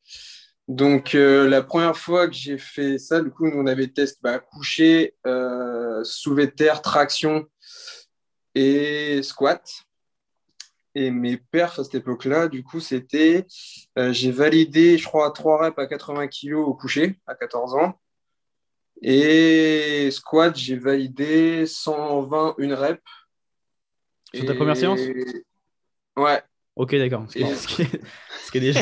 Donc, 0.67 1.15
euh, 1.15 1.47
la 1.47 1.62
première 1.62 1.97
fois 1.97 2.27
que 2.27 2.33
j'ai 2.33 2.57
fait 2.57 2.97
ça, 2.97 3.21
du 3.21 3.31
coup, 3.31 3.47
nous, 3.47 3.57
on 3.57 3.67
avait 3.67 3.88
test 3.88 4.19
bah, 4.21 4.39
coucher, 4.39 5.15
euh, 5.25 6.03
soulevé 6.03 6.47
de 6.47 6.51
terre, 6.51 6.81
traction 6.81 7.45
et 8.53 9.21
squat. 9.24 9.65
Et 10.93 11.12
mes 11.12 11.38
perfs 11.38 11.79
à 11.79 11.83
cette 11.83 11.95
époque-là, 11.95 12.47
du 12.47 12.63
coup, 12.63 12.79
c'était, 12.79 13.45
euh, 13.97 14.12
j'ai 14.12 14.31
validé, 14.31 14.97
je 14.97 15.05
crois, 15.05 15.31
3 15.31 15.65
reps 15.65 15.79
à 15.79 15.86
80 15.86 16.27
kg 16.27 16.53
au 16.55 16.74
coucher 16.74 17.17
à 17.27 17.36
14 17.36 17.75
ans. 17.75 18.00
Et 19.01 20.09
squat, 20.12 20.55
j'ai 20.57 20.75
validé 20.75 21.65
120 21.65 22.55
une 22.57 22.74
rep. 22.74 23.00
Sur 24.33 24.45
ta 24.45 24.55
première 24.55 24.75
séance? 24.75 25.00
Ouais. 26.17 26.41
Ok, 26.77 26.96
d'accord. 26.96 27.25
Ce 27.27 27.67
qui, 27.67 27.81
est, 28.57 28.60
déjà. 28.62 28.79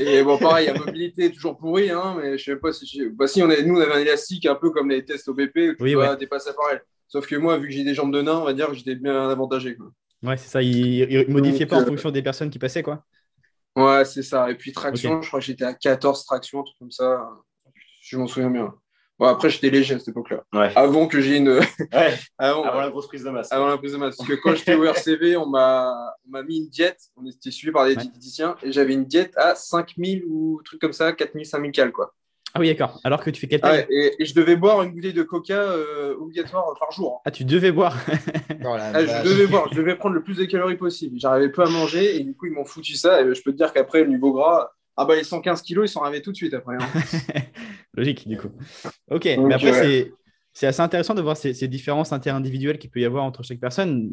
Et 0.00 0.22
bon, 0.22 0.38
pareil, 0.38 0.66
la 0.68 0.74
mobilité 0.74 1.26
est 1.26 1.30
toujours 1.30 1.58
pourrie, 1.58 1.90
hein, 1.90 2.16
mais 2.20 2.38
je 2.38 2.44
sais 2.44 2.56
pas 2.56 2.72
si. 2.72 3.08
Bah, 3.10 3.26
si, 3.26 3.42
on 3.42 3.50
a... 3.50 3.60
nous, 3.60 3.76
on 3.76 3.80
avait 3.80 3.92
un 3.92 3.98
élastique 4.00 4.46
un 4.46 4.54
peu 4.54 4.70
comme 4.70 4.88
les 4.88 5.04
tests 5.04 5.28
au 5.28 5.34
BP 5.34 5.56
où 5.56 5.74
tu 5.74 5.76
Oui, 5.80 5.92
dois 5.92 6.10
ouais. 6.10 6.16
dépasser 6.16 6.50
par 6.54 6.70
elle. 6.72 6.82
Sauf 7.08 7.26
que 7.26 7.36
moi, 7.36 7.58
vu 7.58 7.68
que 7.68 7.74
j'ai 7.74 7.84
des 7.84 7.94
jambes 7.94 8.12
de 8.12 8.22
nain, 8.22 8.38
on 8.38 8.44
va 8.44 8.54
dire 8.54 8.68
que 8.68 8.74
j'étais 8.74 8.94
bien 8.94 9.28
avantagé. 9.28 9.76
Quoi. 9.76 9.90
Ouais, 10.22 10.36
c'est 10.38 10.48
ça. 10.48 10.62
Il, 10.62 10.72
il 10.72 11.28
modifiait 11.28 11.66
Donc, 11.66 11.68
pas 11.68 11.76
en 11.76 11.82
euh, 11.82 11.86
fonction 11.86 12.10
des 12.10 12.22
personnes 12.22 12.48
qui 12.50 12.58
passaient, 12.58 12.82
quoi. 12.82 13.04
Ouais, 13.76 14.04
c'est 14.06 14.22
ça. 14.22 14.50
Et 14.50 14.54
puis 14.54 14.72
traction, 14.72 15.20
je 15.20 15.28
crois 15.28 15.40
que 15.40 15.46
j'étais 15.46 15.64
à 15.64 15.74
14 15.74 16.24
tractions, 16.24 16.60
un 16.60 16.64
truc 16.64 16.78
comme 16.78 16.90
ça. 16.90 17.28
Je 18.00 18.16
m'en 18.16 18.26
souviens 18.26 18.50
bien. 18.50 18.74
Bon, 19.20 19.26
après, 19.26 19.50
j'étais 19.50 19.70
léger 19.70 19.94
à 19.94 19.98
cette 19.98 20.08
époque-là. 20.08 20.42
Ouais. 20.52 20.72
Avant 20.74 21.06
que 21.06 21.20
j'ai 21.20 21.36
une. 21.36 21.50
Ouais, 21.92 22.14
Avant, 22.38 22.64
avant 22.64 22.80
la 22.80 22.88
grosse 22.90 23.06
prise 23.06 23.22
de 23.22 23.30
masse. 23.30 23.52
avant 23.52 23.68
la 23.68 23.76
prise 23.78 23.92
de 23.92 23.98
masse. 23.98 24.16
Parce 24.16 24.28
que 24.28 24.34
quand 24.34 24.54
j'étais 24.56 24.74
au 24.74 24.84
RCV, 24.84 25.36
on 25.36 25.46
m'a 25.46 25.92
mis 26.46 26.56
une 26.58 26.68
diète. 26.68 26.98
On 27.16 27.26
était 27.26 27.50
suivi 27.50 27.70
par 27.72 27.84
des 27.84 27.90
Ouais. 27.90 27.96
diététiciens. 28.02 28.56
Et 28.62 28.72
j'avais 28.72 28.94
une 28.94 29.04
diète 29.04 29.34
à 29.36 29.54
5000 29.54 30.24
ou 30.26 30.60
truc 30.64 30.80
comme 30.80 30.92
ça, 30.94 31.12
4000, 31.12 31.44
5000 31.46 31.70
cal, 31.72 31.92
quoi. 31.92 32.14
Ah 32.52 32.58
oui, 32.58 32.68
d'accord. 32.68 32.98
Alors 33.04 33.22
que 33.22 33.30
tu 33.30 33.40
fais 33.40 33.46
quelle 33.46 33.60
Ah 33.62 33.68
taille? 33.70 33.86
Ouais, 33.90 33.94
et, 34.18 34.22
et 34.22 34.24
je 34.24 34.34
devais 34.34 34.56
boire 34.56 34.82
une 34.82 34.90
bouteille 34.92 35.12
de 35.12 35.22
coca 35.22 35.54
euh, 35.54 36.16
obligatoire 36.18 36.64
par 36.80 36.90
jour. 36.90 37.22
Ah, 37.24 37.30
tu 37.30 37.44
devais 37.44 37.70
boire. 37.70 37.96
Oh 38.64 38.76
Ah, 38.78 39.04
je 39.04 39.22
devais 39.28 39.46
boire, 39.46 39.68
je 39.70 39.76
devais 39.76 39.94
prendre 39.94 40.14
le 40.16 40.22
plus 40.22 40.36
de 40.36 40.44
calories 40.46 40.76
possible. 40.76 41.18
J'arrivais 41.18 41.48
pas 41.50 41.66
à 41.66 41.70
manger 41.70 42.16
et 42.16 42.24
du 42.24 42.34
coup 42.34 42.46
ils 42.46 42.52
m'ont 42.52 42.64
foutu 42.66 42.94
ça. 42.94 43.20
Et 43.22 43.34
je 43.34 43.42
peux 43.42 43.52
te 43.52 43.56
dire 43.56 43.72
qu'après 43.72 44.02
le 44.02 44.08
niveau 44.08 44.32
gras, 44.32 44.70
ah 45.00 45.04
bah 45.06 45.16
les 45.16 45.24
115 45.24 45.62
kilos 45.62 45.88
ils 45.90 45.92
sont 45.92 46.02
arrivés 46.02 46.22
tout 46.22 46.30
de 46.32 46.36
suite 46.36 46.54
après. 46.54 46.76
hein. 46.76 46.86
Logique, 47.94 48.28
du 48.28 48.36
coup. 48.36 48.48
Ok, 49.10 49.34
Donc, 49.36 49.48
mais 49.48 49.54
après, 49.54 49.72
ouais. 49.72 49.82
c'est. 49.82 50.12
C'est 50.52 50.66
assez 50.66 50.80
intéressant 50.80 51.14
de 51.14 51.22
voir 51.22 51.36
ces, 51.36 51.54
ces 51.54 51.68
différences 51.68 52.12
interindividuelles 52.12 52.78
qu'il 52.80 52.90
peut 52.90 52.98
y 52.98 53.04
avoir 53.04 53.22
entre 53.22 53.44
chaque 53.44 53.60
personne. 53.60 54.10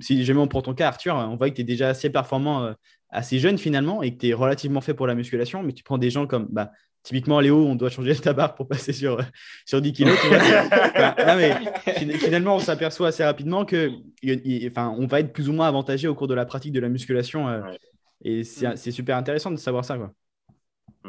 Si 0.00 0.24
jamais 0.24 0.38
on 0.38 0.46
prend 0.46 0.62
ton 0.62 0.72
cas, 0.72 0.86
Arthur, 0.86 1.16
on 1.16 1.34
voit 1.34 1.50
que 1.50 1.56
tu 1.56 1.62
es 1.62 1.64
déjà 1.64 1.88
assez 1.88 2.10
performant, 2.10 2.62
euh, 2.62 2.72
assez 3.08 3.40
jeune 3.40 3.58
finalement, 3.58 4.00
et 4.00 4.14
que 4.14 4.20
tu 4.20 4.28
es 4.28 4.32
relativement 4.32 4.80
fait 4.80 4.94
pour 4.94 5.08
la 5.08 5.16
musculation, 5.16 5.64
mais 5.64 5.72
tu 5.72 5.82
prends 5.82 5.98
des 5.98 6.10
gens 6.10 6.28
comme, 6.28 6.46
bah, 6.48 6.70
typiquement 7.02 7.40
Léo, 7.40 7.66
on 7.66 7.74
doit 7.74 7.90
changer 7.90 8.14
ta 8.14 8.32
barre 8.32 8.54
pour 8.54 8.68
passer 8.68 8.92
sur, 8.92 9.18
euh, 9.18 9.22
sur 9.66 9.80
10 9.82 9.92
kilos. 9.92 10.16
tu 10.22 10.28
vois. 10.28 10.38
Enfin, 10.38 11.14
non, 11.26 11.34
mais 11.36 11.50
fin- 11.92 12.18
finalement, 12.18 12.54
on 12.54 12.60
s'aperçoit 12.60 13.08
assez 13.08 13.24
rapidement 13.24 13.64
que 13.64 13.90
il- 14.22 14.40
il- 14.44 14.68
enfin, 14.68 14.94
on 14.96 15.08
va 15.08 15.18
être 15.18 15.32
plus 15.32 15.48
ou 15.48 15.52
moins 15.52 15.66
avantagé 15.66 16.06
au 16.06 16.14
cours 16.14 16.28
de 16.28 16.34
la 16.34 16.46
pratique 16.46 16.72
de 16.72 16.80
la 16.80 16.88
musculation. 16.88 17.48
euh, 17.48 17.62
Ouais. 17.62 17.78
Et 18.22 18.44
c'est 18.44 18.76
c'est 18.76 18.92
super 18.92 19.16
intéressant 19.16 19.50
de 19.50 19.56
savoir 19.56 19.84
ça. 19.84 19.96
Quoi. 19.96 20.12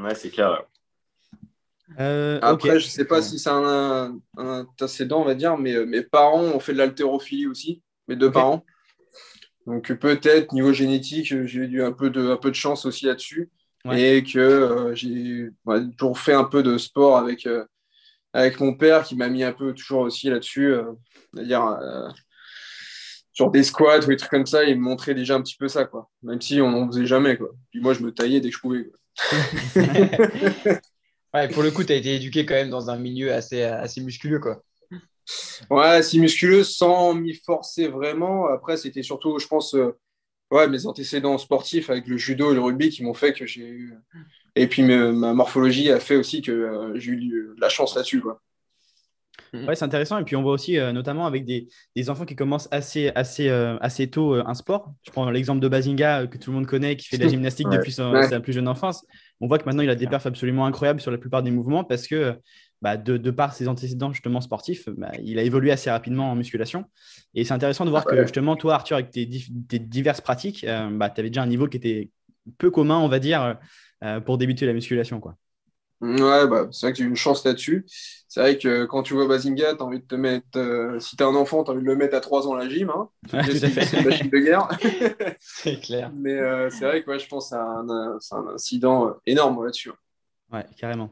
Ouais, 0.01 0.15
c'est 0.15 0.29
clair. 0.29 0.63
Euh, 1.99 2.39
Après, 2.41 2.79
je 2.79 2.87
sais 2.87 3.05
pas 3.05 3.21
si 3.21 3.37
c'est 3.37 3.49
un, 3.49 4.17
un 4.37 4.59
antécédent, 4.61 5.21
on 5.21 5.25
va 5.25 5.35
dire, 5.35 5.57
mais 5.57 5.73
euh, 5.75 5.85
mes 5.85 6.01
parents 6.01 6.41
ont 6.41 6.59
fait 6.59 6.73
de 6.73 6.77
l'haltérophilie 6.77 7.47
aussi, 7.47 7.81
mes 8.07 8.15
deux 8.15 8.31
parents. 8.31 8.63
Donc 9.67 9.91
peut-être 9.93 10.53
niveau 10.53 10.73
génétique, 10.73 11.31
euh, 11.33 11.45
j'ai 11.45 11.59
eu 11.59 11.83
un 11.83 11.91
peu 11.91 12.09
de, 12.09 12.29
un 12.29 12.37
peu 12.37 12.49
de 12.49 12.55
chance 12.55 12.85
aussi 12.85 13.05
là-dessus. 13.05 13.49
Ouais. 13.83 14.17
Et 14.17 14.23
que 14.23 14.39
euh, 14.39 14.95
j'ai 14.95 15.49
toujours 15.97 16.17
fait 16.17 16.33
un 16.33 16.45
peu 16.45 16.63
de 16.63 16.77
sport 16.77 17.17
avec, 17.17 17.45
euh, 17.45 17.65
avec 18.31 18.59
mon 18.59 18.73
père 18.75 19.03
qui 19.03 19.15
m'a 19.15 19.27
mis 19.27 19.43
un 19.43 19.53
peu 19.53 19.73
toujours 19.73 20.01
aussi 20.01 20.29
là-dessus. 20.29 20.73
euh, 20.73 20.93
c'est-à-dire 21.33 21.65
euh, 21.65 22.09
sur 23.33 23.51
des 23.51 23.63
squats 23.63 23.99
ou 23.99 24.07
des 24.07 24.17
trucs 24.17 24.31
comme 24.31 24.45
ça, 24.45 24.63
il 24.63 24.77
me 24.77 24.81
montrait 24.81 25.15
déjà 25.15 25.35
un 25.35 25.41
petit 25.41 25.55
peu 25.57 25.67
ça, 25.67 25.85
quoi. 25.85 26.09
Même 26.23 26.41
si 26.41 26.61
on 26.61 26.71
n'en 26.71 26.87
faisait 26.87 27.05
jamais, 27.05 27.37
quoi. 27.37 27.49
Puis 27.71 27.79
moi, 27.79 27.93
je 27.93 28.01
me 28.01 28.11
taillais 28.11 28.41
dès 28.41 28.49
que 28.49 28.55
je 28.55 28.61
pouvais. 28.61 28.85
quoi. 28.85 28.97
Ouais, 31.33 31.47
pour 31.47 31.63
le 31.63 31.71
coup, 31.71 31.85
tu 31.85 31.93
as 31.93 31.95
été 31.95 32.15
éduqué 32.15 32.45
quand 32.45 32.55
même 32.55 32.69
dans 32.69 32.89
un 32.89 32.97
milieu 32.97 33.31
assez, 33.31 33.63
assez 33.63 34.01
musculeux. 34.01 34.39
Quoi. 34.39 34.61
Ouais, 35.69 36.03
si 36.03 36.19
musculeux 36.19 36.65
sans 36.65 37.13
m'y 37.13 37.33
forcer 37.35 37.87
vraiment. 37.87 38.47
Après, 38.47 38.75
c'était 38.75 39.01
surtout, 39.01 39.39
je 39.39 39.47
pense, 39.47 39.73
euh, 39.75 39.97
ouais, 40.51 40.67
mes 40.67 40.85
antécédents 40.85 41.37
sportifs 41.37 41.89
avec 41.89 42.07
le 42.07 42.17
judo 42.17 42.51
et 42.51 42.55
le 42.55 42.59
rugby 42.59 42.89
qui 42.89 43.03
m'ont 43.03 43.13
fait 43.13 43.31
que 43.31 43.45
j'ai 43.45 43.65
eu 43.65 43.93
Et 44.57 44.67
puis 44.67 44.83
ma 44.83 45.33
morphologie 45.33 45.89
a 45.89 46.01
fait 46.01 46.17
aussi 46.17 46.41
que 46.41 46.91
j'ai 46.95 47.11
eu 47.11 47.15
de 47.55 47.61
la 47.61 47.69
chance 47.69 47.95
là-dessus. 47.95 48.19
Quoi. 48.19 48.41
Mhm. 49.53 49.67
Ouais, 49.67 49.75
c'est 49.75 49.85
intéressant. 49.85 50.17
Et 50.17 50.23
puis, 50.23 50.35
on 50.35 50.41
voit 50.41 50.53
aussi, 50.53 50.77
euh, 50.77 50.93
notamment 50.93 51.25
avec 51.25 51.45
des, 51.45 51.67
des, 51.95 52.09
enfants 52.09 52.25
qui 52.25 52.35
commencent 52.35 52.69
assez, 52.71 53.11
assez, 53.15 53.49
euh, 53.49 53.77
assez 53.81 54.09
tôt 54.09 54.35
euh, 54.35 54.43
un 54.45 54.53
sport. 54.53 54.93
Je 55.03 55.11
prends 55.11 55.29
l'exemple 55.29 55.59
de 55.59 55.67
Bazinga, 55.67 56.27
que 56.27 56.37
tout 56.37 56.51
le 56.51 56.55
monde 56.55 56.67
connaît, 56.67 56.95
qui 56.95 57.07
fait 57.07 57.17
de 57.17 57.23
la 57.23 57.29
gymnastique 57.29 57.67
depuis 57.69 57.91
sa 57.91 58.39
plus 58.39 58.53
jeune 58.53 58.67
enfance. 58.67 59.05
On 59.41 59.47
voit 59.47 59.57
que 59.57 59.65
maintenant, 59.65 59.83
il 59.83 59.89
a 59.89 59.95
des 59.95 60.07
perfs 60.07 60.25
absolument 60.25 60.65
incroyables 60.65 61.01
sur 61.01 61.11
la 61.11 61.17
plupart 61.17 61.43
des 61.43 61.51
mouvements 61.51 61.83
parce 61.83 62.07
que, 62.07 62.35
bah, 62.81 62.95
de, 62.95 63.17
de, 63.17 63.31
par 63.31 63.53
ses 63.53 63.67
antécédents 63.67 64.13
justement 64.13 64.39
sportifs, 64.39 64.87
bah, 64.89 65.11
il 65.21 65.37
a 65.37 65.43
évolué 65.43 65.71
assez 65.71 65.89
rapidement 65.89 66.31
en 66.31 66.35
musculation. 66.35 66.85
Et 67.33 67.43
c'est 67.43 67.53
intéressant 67.53 67.83
de 67.83 67.89
voir 67.89 68.05
que, 68.05 68.21
justement, 68.21 68.55
toi, 68.55 68.75
Arthur, 68.75 68.95
avec 68.95 69.11
tes, 69.11 69.27
tes 69.67 69.79
diverses 69.79 70.21
pratiques, 70.21 70.65
bah, 70.93 71.09
tu 71.09 71.19
avais 71.19 71.29
déjà 71.29 71.43
un 71.43 71.47
niveau 71.47 71.67
qui 71.67 71.77
était 71.77 72.09
peu 72.57 72.71
commun, 72.71 72.99
on 72.99 73.09
va 73.09 73.19
dire, 73.19 73.57
pour 74.25 74.37
débuter 74.37 74.65
la 74.65 74.73
musculation. 74.73 75.19
Quoi. 75.19 75.35
Ouais, 76.01 76.47
bah, 76.47 76.67
c'est 76.71 76.87
vrai 76.87 76.93
que 76.93 76.97
j'ai 76.97 77.03
eu 77.03 77.07
une 77.07 77.15
chance 77.15 77.45
là-dessus. 77.45 77.85
C'est 78.27 78.39
vrai 78.39 78.57
que 78.57 78.85
quand 78.85 79.03
tu 79.03 79.13
vois 79.13 79.27
Bazinga, 79.27 79.75
tu 79.75 79.83
as 79.83 79.85
envie 79.85 79.99
de 79.99 80.05
te 80.05 80.15
mettre. 80.15 80.57
Euh, 80.57 80.99
si 80.99 81.15
tu 81.15 81.23
as 81.23 81.27
un 81.27 81.35
enfant, 81.35 81.63
tu 81.63 81.69
as 81.69 81.73
envie 81.73 81.83
de 81.83 81.87
le 81.87 81.95
mettre 81.95 82.15
à 82.15 82.21
3 82.21 82.47
ans 82.47 82.55
à 82.55 82.63
la 82.63 82.69
gym. 82.69 82.89
Hein. 82.89 83.09
c'est 83.29 83.99
une 83.99 84.05
machine 84.05 84.29
de 84.29 84.39
guerre. 84.39 84.67
c'est 85.39 85.79
clair. 85.79 86.11
Mais 86.15 86.33
euh, 86.33 86.69
c'est 86.71 86.85
vrai 86.85 87.03
que 87.03 87.17
je 87.19 87.27
pense 87.27 87.49
que 87.51 87.55
c'est 87.55 87.61
un, 87.61 87.87
un, 87.89 88.53
incident 88.55 89.09
euh, 89.09 89.11
énorme 89.27 89.63
là-dessus. 89.63 89.91
Ouais, 90.51 90.65
carrément. 90.75 91.11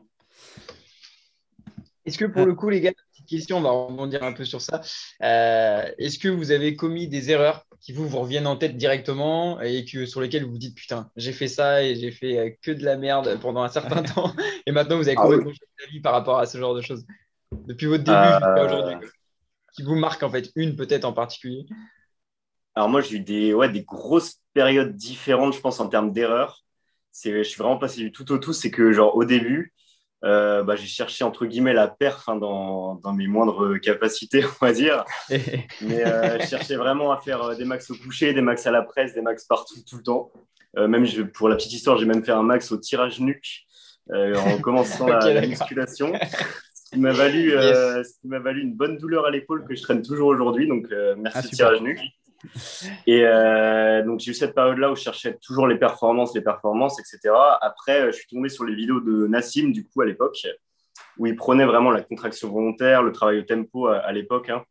Est-ce 2.05 2.17
que 2.17 2.25
pour 2.25 2.47
le 2.47 2.55
coup, 2.55 2.69
les 2.69 2.81
gars, 2.81 2.93
petite 3.11 3.27
question, 3.27 3.57
on 3.57 3.61
va 3.61 3.69
rebondir 3.69 4.23
un 4.23 4.33
peu 4.33 4.43
sur 4.43 4.61
ça. 4.61 4.81
Est-ce 5.19 6.17
que 6.17 6.29
vous 6.29 6.49
avez 6.49 6.75
commis 6.75 7.07
des 7.07 7.29
erreurs 7.29 7.67
qui 7.81 7.93
vous, 7.93 8.07
vous 8.07 8.19
reviennent 8.19 8.47
en 8.47 8.57
tête 8.57 8.77
directement 8.77 9.61
et 9.61 9.85
que, 9.85 10.05
sur 10.05 10.21
lesquels 10.21 10.43
vous 10.43 10.51
vous 10.51 10.57
dites 10.57 10.75
putain, 10.75 11.09
j'ai 11.15 11.31
fait 11.31 11.47
ça 11.47 11.83
et 11.83 11.95
j'ai 11.95 12.11
fait 12.11 12.37
euh, 12.37 12.49
que 12.61 12.71
de 12.71 12.83
la 12.83 12.97
merde 12.97 13.39
pendant 13.41 13.63
un 13.63 13.69
certain 13.69 14.03
temps. 14.03 14.33
Et 14.65 14.71
maintenant 14.71 14.97
vous 14.97 15.07
avez 15.07 15.17
ah 15.17 15.21
complètement 15.21 15.51
changé 15.51 15.71
d'avis 15.79 15.99
par 16.01 16.13
rapport 16.13 16.39
à 16.39 16.45
ce 16.45 16.57
genre 16.57 16.75
de 16.75 16.81
choses. 16.81 17.05
Depuis 17.65 17.87
votre 17.87 18.03
début 18.03 18.17
jusqu'à 18.17 18.65
aujourd'hui 18.65 19.07
qui 19.73 19.83
vous 19.83 19.95
marque 19.95 20.23
en 20.23 20.29
fait 20.29 20.51
une 20.55 20.75
peut-être 20.75 21.05
en 21.05 21.13
particulier. 21.13 21.65
Alors 22.75 22.89
moi 22.89 23.01
j'ai 23.01 23.17
eu 23.17 23.19
des, 23.21 23.53
ouais, 23.53 23.69
des 23.69 23.83
grosses 23.83 24.39
périodes 24.53 24.95
différentes 24.95 25.53
je 25.53 25.59
pense 25.59 25.79
en 25.79 25.87
termes 25.87 26.11
d'erreurs. 26.11 26.63
Je 27.23 27.43
suis 27.43 27.57
vraiment 27.57 27.77
passé 27.77 28.01
du 28.01 28.11
tout 28.11 28.31
au 28.31 28.37
tout, 28.37 28.53
c'est 28.53 28.71
que 28.71 28.91
genre 28.91 29.15
au 29.15 29.25
début, 29.25 29.73
euh, 30.25 30.63
bah, 30.63 30.75
j'ai 30.75 30.87
cherché 30.87 31.23
entre 31.23 31.45
guillemets 31.45 31.73
la 31.73 31.87
perf 31.87 32.27
hein, 32.27 32.35
dans, 32.35 32.95
dans, 32.95 33.13
mes 33.13 33.27
moindres 33.27 33.79
capacités, 33.79 34.43
on 34.61 34.65
va 34.65 34.73
dire. 34.73 35.05
Mais 35.29 36.05
euh, 36.05 36.39
je 36.39 36.45
cherchais 36.45 36.75
vraiment 36.75 37.11
à 37.11 37.19
faire 37.19 37.41
euh, 37.43 37.55
des 37.55 37.65
max 37.65 37.89
au 37.89 37.95
coucher, 37.95 38.33
des 38.33 38.41
max 38.41 38.67
à 38.67 38.71
la 38.71 38.81
presse, 38.81 39.13
des 39.13 39.21
max 39.21 39.45
partout, 39.45 39.75
tout 39.87 39.97
le 39.97 40.03
temps. 40.03 40.31
même 40.75 41.05
je, 41.05 41.21
pour 41.21 41.47
la 41.47 41.55
petite 41.55 41.73
histoire, 41.73 41.97
j'ai 41.97 42.05
même 42.05 42.23
fait 42.23 42.31
un 42.31 42.43
max 42.43 42.71
au 42.71 42.77
tirage 42.77 43.19
nuque 43.19 43.65
en 44.11 44.57
commençant 44.59 45.07
la, 45.07 45.45
musculation. 45.45 46.13
Ce 46.73 46.91
qui 46.91 46.99
m'a 46.99 47.11
valu, 47.11 47.53
valu, 48.23 48.61
une 48.61 48.73
bonne 48.73 48.97
douleur 48.97 49.25
à 49.25 49.31
l'épaule 49.31 49.63
que 49.65 49.75
je 49.75 49.81
traîne 49.81 50.01
toujours 50.01 50.27
aujourd'hui. 50.27 50.67
Donc, 50.67 50.87
merci 51.17 51.49
ah, 51.51 51.55
tirage 51.55 51.81
nuque. 51.81 52.01
Et 53.07 53.23
euh, 53.25 54.03
donc, 54.03 54.19
j'ai 54.19 54.31
eu 54.31 54.33
cette 54.33 54.55
période-là 54.55 54.91
où 54.91 54.95
je 54.95 55.01
cherchais 55.01 55.37
toujours 55.41 55.67
les 55.67 55.77
performances, 55.77 56.33
les 56.35 56.41
performances, 56.41 56.99
etc. 56.99 57.33
Après, 57.61 58.07
je 58.07 58.17
suis 58.17 58.27
tombé 58.27 58.49
sur 58.49 58.63
les 58.63 58.75
vidéos 58.75 59.01
de 59.01 59.27
Nassim, 59.27 59.71
du 59.71 59.85
coup, 59.85 60.01
à 60.01 60.05
l'époque, 60.05 60.37
où 61.17 61.25
il 61.25 61.35
prenait 61.35 61.65
vraiment 61.65 61.91
la 61.91 62.01
contraction 62.01 62.49
volontaire, 62.49 63.03
le 63.03 63.11
travail 63.11 63.39
au 63.39 63.43
tempo 63.43 63.87
à, 63.87 64.11
l'époque. 64.11 64.49
Hein. 64.49 64.63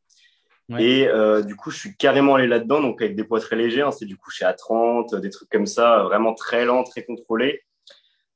Et 0.79 1.09
euh, 1.09 1.43
du 1.43 1.57
coup, 1.57 1.71
je 1.71 1.79
suis 1.79 1.97
carrément 1.97 2.35
allé 2.35 2.47
là-dedans, 2.47 2.81
donc 2.81 3.01
avec 3.01 3.17
des 3.17 3.25
poids 3.25 3.41
très 3.41 3.57
légers. 3.57 3.83
Hein. 3.83 3.91
c'est 3.91 4.05
du 4.05 4.17
coucher 4.17 4.45
à 4.45 4.53
30, 4.53 5.15
des 5.15 5.31
trucs 5.31 5.49
comme 5.49 5.67
ça, 5.67 6.03
vraiment 6.03 6.35
très 6.35 6.65
lent, 6.65 6.85
très 6.85 7.05
contrôlé. 7.05 7.63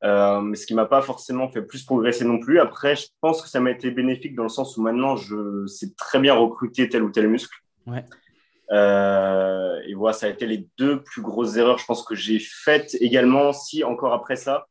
Euh, 0.05 0.41
mais 0.41 0.57
ce 0.57 0.67
qui 0.67 0.75
m'a 0.75 0.87
pas 0.87 1.01
forcément 1.01 1.49
fait 1.49 1.62
plus 1.62 1.85
progresser 1.85 2.25
non 2.25 2.39
plus. 2.39 2.59
Après, 2.59 2.97
je 2.97 3.07
pense 3.21 3.41
que 3.41 3.49
ça 3.49 3.61
m'a 3.61 3.71
été 3.71 3.91
bénéfique 3.91 4.35
dans 4.35 4.43
le 4.43 4.49
sens 4.49 4.77
où 4.77 4.83
maintenant, 4.83 5.17
je 5.17 5.67
sais 5.67 5.93
très 5.97 6.19
bien 6.19 6.35
recruter 6.35 6.89
tel 6.89 7.03
ou 7.03 7.11
tel 7.11 7.29
muscle. 7.29 7.55
Ouais. 7.87 8.05
Euh, 8.73 9.81
et 9.87 9.94
voilà, 9.94 10.14
ça 10.14 10.27
a 10.27 10.29
été 10.31 10.46
les 10.46 10.66
deux 10.79 11.03
plus 11.03 11.23
grosses 11.23 11.57
erreurs, 11.57 11.79
je 11.79 11.85
pense, 11.85 12.05
que 12.05 12.14
j'ai 12.14 12.38
faites 12.38 12.96
également. 13.01 13.53
Si 13.53 13.85
encore 13.85 14.12
après 14.12 14.37
ça, 14.37 14.66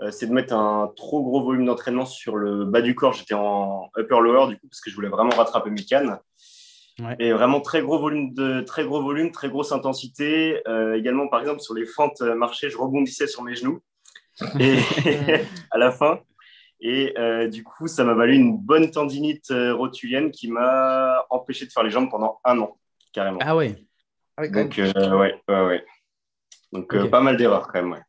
euh, 0.00 0.10
c'est 0.10 0.26
de 0.26 0.32
mettre 0.32 0.54
un 0.54 0.90
trop 0.96 1.22
gros 1.22 1.44
volume 1.44 1.66
d'entraînement 1.66 2.06
sur 2.06 2.36
le 2.36 2.64
bas 2.64 2.80
du 2.80 2.94
corps. 2.94 3.12
J'étais 3.12 3.34
en 3.34 3.90
upper-lower, 3.96 4.48
du 4.48 4.58
coup, 4.58 4.68
parce 4.68 4.80
que 4.80 4.90
je 4.90 4.94
voulais 4.94 5.08
vraiment 5.08 5.36
rattraper 5.36 5.70
mes 5.70 5.84
cannes. 5.84 6.18
Et 7.18 7.32
vraiment 7.32 7.60
très 7.60 7.82
gros 7.82 7.98
volume, 7.98 8.32
de, 8.32 8.60
très 8.60 8.84
gros 8.84 9.02
volume, 9.02 9.32
très 9.32 9.48
grosse 9.48 9.72
intensité. 9.72 10.60
Euh, 10.68 10.96
également, 10.96 11.26
par 11.26 11.40
exemple, 11.40 11.60
sur 11.60 11.74
les 11.74 11.86
fentes 11.86 12.20
marchées, 12.20 12.70
je 12.70 12.78
rebondissais 12.78 13.26
sur 13.26 13.42
mes 13.42 13.56
genoux 13.56 13.80
et 14.60 14.76
à 15.70 15.78
la 15.78 15.90
fin. 15.90 16.20
Et 16.80 17.14
du 17.48 17.62
coup, 17.62 17.86
ça 17.86 18.02
m'a 18.04 18.14
valu 18.14 18.34
une 18.34 18.56
bonne 18.56 18.90
tendinite 18.90 19.52
rotulienne 19.52 20.32
qui 20.32 20.48
m'a 20.48 21.24
empêché 21.30 21.64
de 21.64 21.70
faire 21.70 21.84
les 21.84 21.90
jambes 21.90 22.10
pendant 22.10 22.40
un 22.44 22.58
an 22.58 22.76
carrément. 23.12 23.38
Ah 23.40 23.56
ouais. 23.56 23.86
Ah 24.36 24.48
Donc, 24.48 24.78
euh, 24.78 24.92
ouais, 25.16 25.40
ouais, 25.48 25.66
ouais. 25.66 25.84
Donc, 26.72 26.94
euh, 26.94 27.08
pas 27.08 27.20
mal 27.20 27.36
d'erreurs 27.36 27.68
quand 27.68 27.82
même, 27.82 27.92
ouais. 27.92 28.02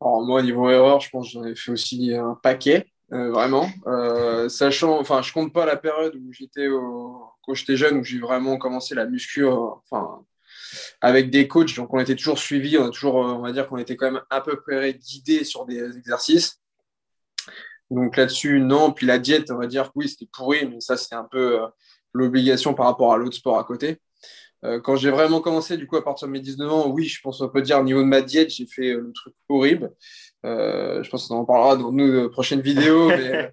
Alors, 0.00 0.22
moi, 0.22 0.42
niveau 0.42 0.70
erreur, 0.70 1.00
je 1.00 1.10
pense 1.10 1.26
que 1.26 1.32
j'en 1.32 1.44
ai 1.44 1.54
fait 1.54 1.70
aussi 1.70 2.14
un 2.14 2.38
paquet, 2.42 2.86
euh, 3.12 3.30
vraiment. 3.30 3.68
sachant, 4.48 4.98
enfin, 4.98 5.22
je 5.22 5.32
compte 5.32 5.52
pas 5.52 5.66
la 5.66 5.76
période 5.76 6.14
où 6.16 6.32
j'étais 6.32 6.66
quand 6.68 7.54
j'étais 7.54 7.76
jeune, 7.76 7.98
où 7.98 8.04
j'ai 8.04 8.18
vraiment 8.18 8.56
commencé 8.56 8.94
la 8.94 9.06
muscu, 9.06 9.46
enfin, 9.46 10.24
avec 11.00 11.30
des 11.30 11.46
coachs. 11.48 11.74
Donc, 11.76 11.92
on 11.92 12.00
était 12.00 12.16
toujours 12.16 12.38
suivis, 12.38 12.78
on 12.78 12.86
a 12.86 12.90
toujours, 12.90 13.16
on 13.16 13.40
va 13.40 13.52
dire 13.52 13.68
qu'on 13.68 13.78
était 13.78 13.96
quand 13.96 14.10
même 14.10 14.22
à 14.30 14.40
peu 14.40 14.60
près 14.60 14.94
guidés 14.94 15.44
sur 15.44 15.66
des 15.66 15.96
exercices. 15.96 16.60
Donc 17.90 18.16
là-dessus, 18.16 18.60
non. 18.60 18.92
Puis 18.92 19.06
la 19.06 19.18
diète, 19.18 19.50
on 19.50 19.58
va 19.58 19.66
dire 19.66 19.84
que 19.88 19.92
oui, 19.96 20.08
c'était 20.08 20.28
pourri, 20.32 20.66
mais 20.66 20.80
ça, 20.80 20.96
c'était 20.96 21.14
un 21.14 21.28
peu 21.30 21.60
l'obligation 22.14 22.74
par 22.74 22.86
rapport 22.86 23.12
à 23.12 23.16
l'autre 23.18 23.36
sport 23.36 23.58
à 23.58 23.64
côté. 23.64 23.98
Euh, 24.64 24.80
quand 24.80 24.96
j'ai 24.96 25.10
vraiment 25.10 25.40
commencé, 25.40 25.76
du 25.76 25.86
coup, 25.86 25.96
à 25.96 26.04
partir 26.04 26.26
de 26.26 26.32
mes 26.32 26.40
19 26.40 26.72
ans, 26.72 26.88
oui, 26.88 27.04
je 27.04 27.20
pense 27.20 27.38
qu'on 27.38 27.48
peut 27.48 27.60
dire 27.60 27.78
au 27.78 27.82
niveau 27.82 28.00
de 28.00 28.06
ma 28.06 28.22
diète, 28.22 28.50
j'ai 28.50 28.66
fait 28.66 28.92
euh, 28.92 29.00
le 29.00 29.12
truc 29.12 29.34
horrible. 29.48 29.92
Euh, 30.46 31.02
je 31.02 31.10
pense 31.10 31.28
qu'on 31.28 31.36
en 31.36 31.44
parlera 31.44 31.76
dans 31.76 31.92
nos 31.92 32.30
prochaines 32.30 32.62
vidéos. 32.62 33.08
Mais, 33.10 33.52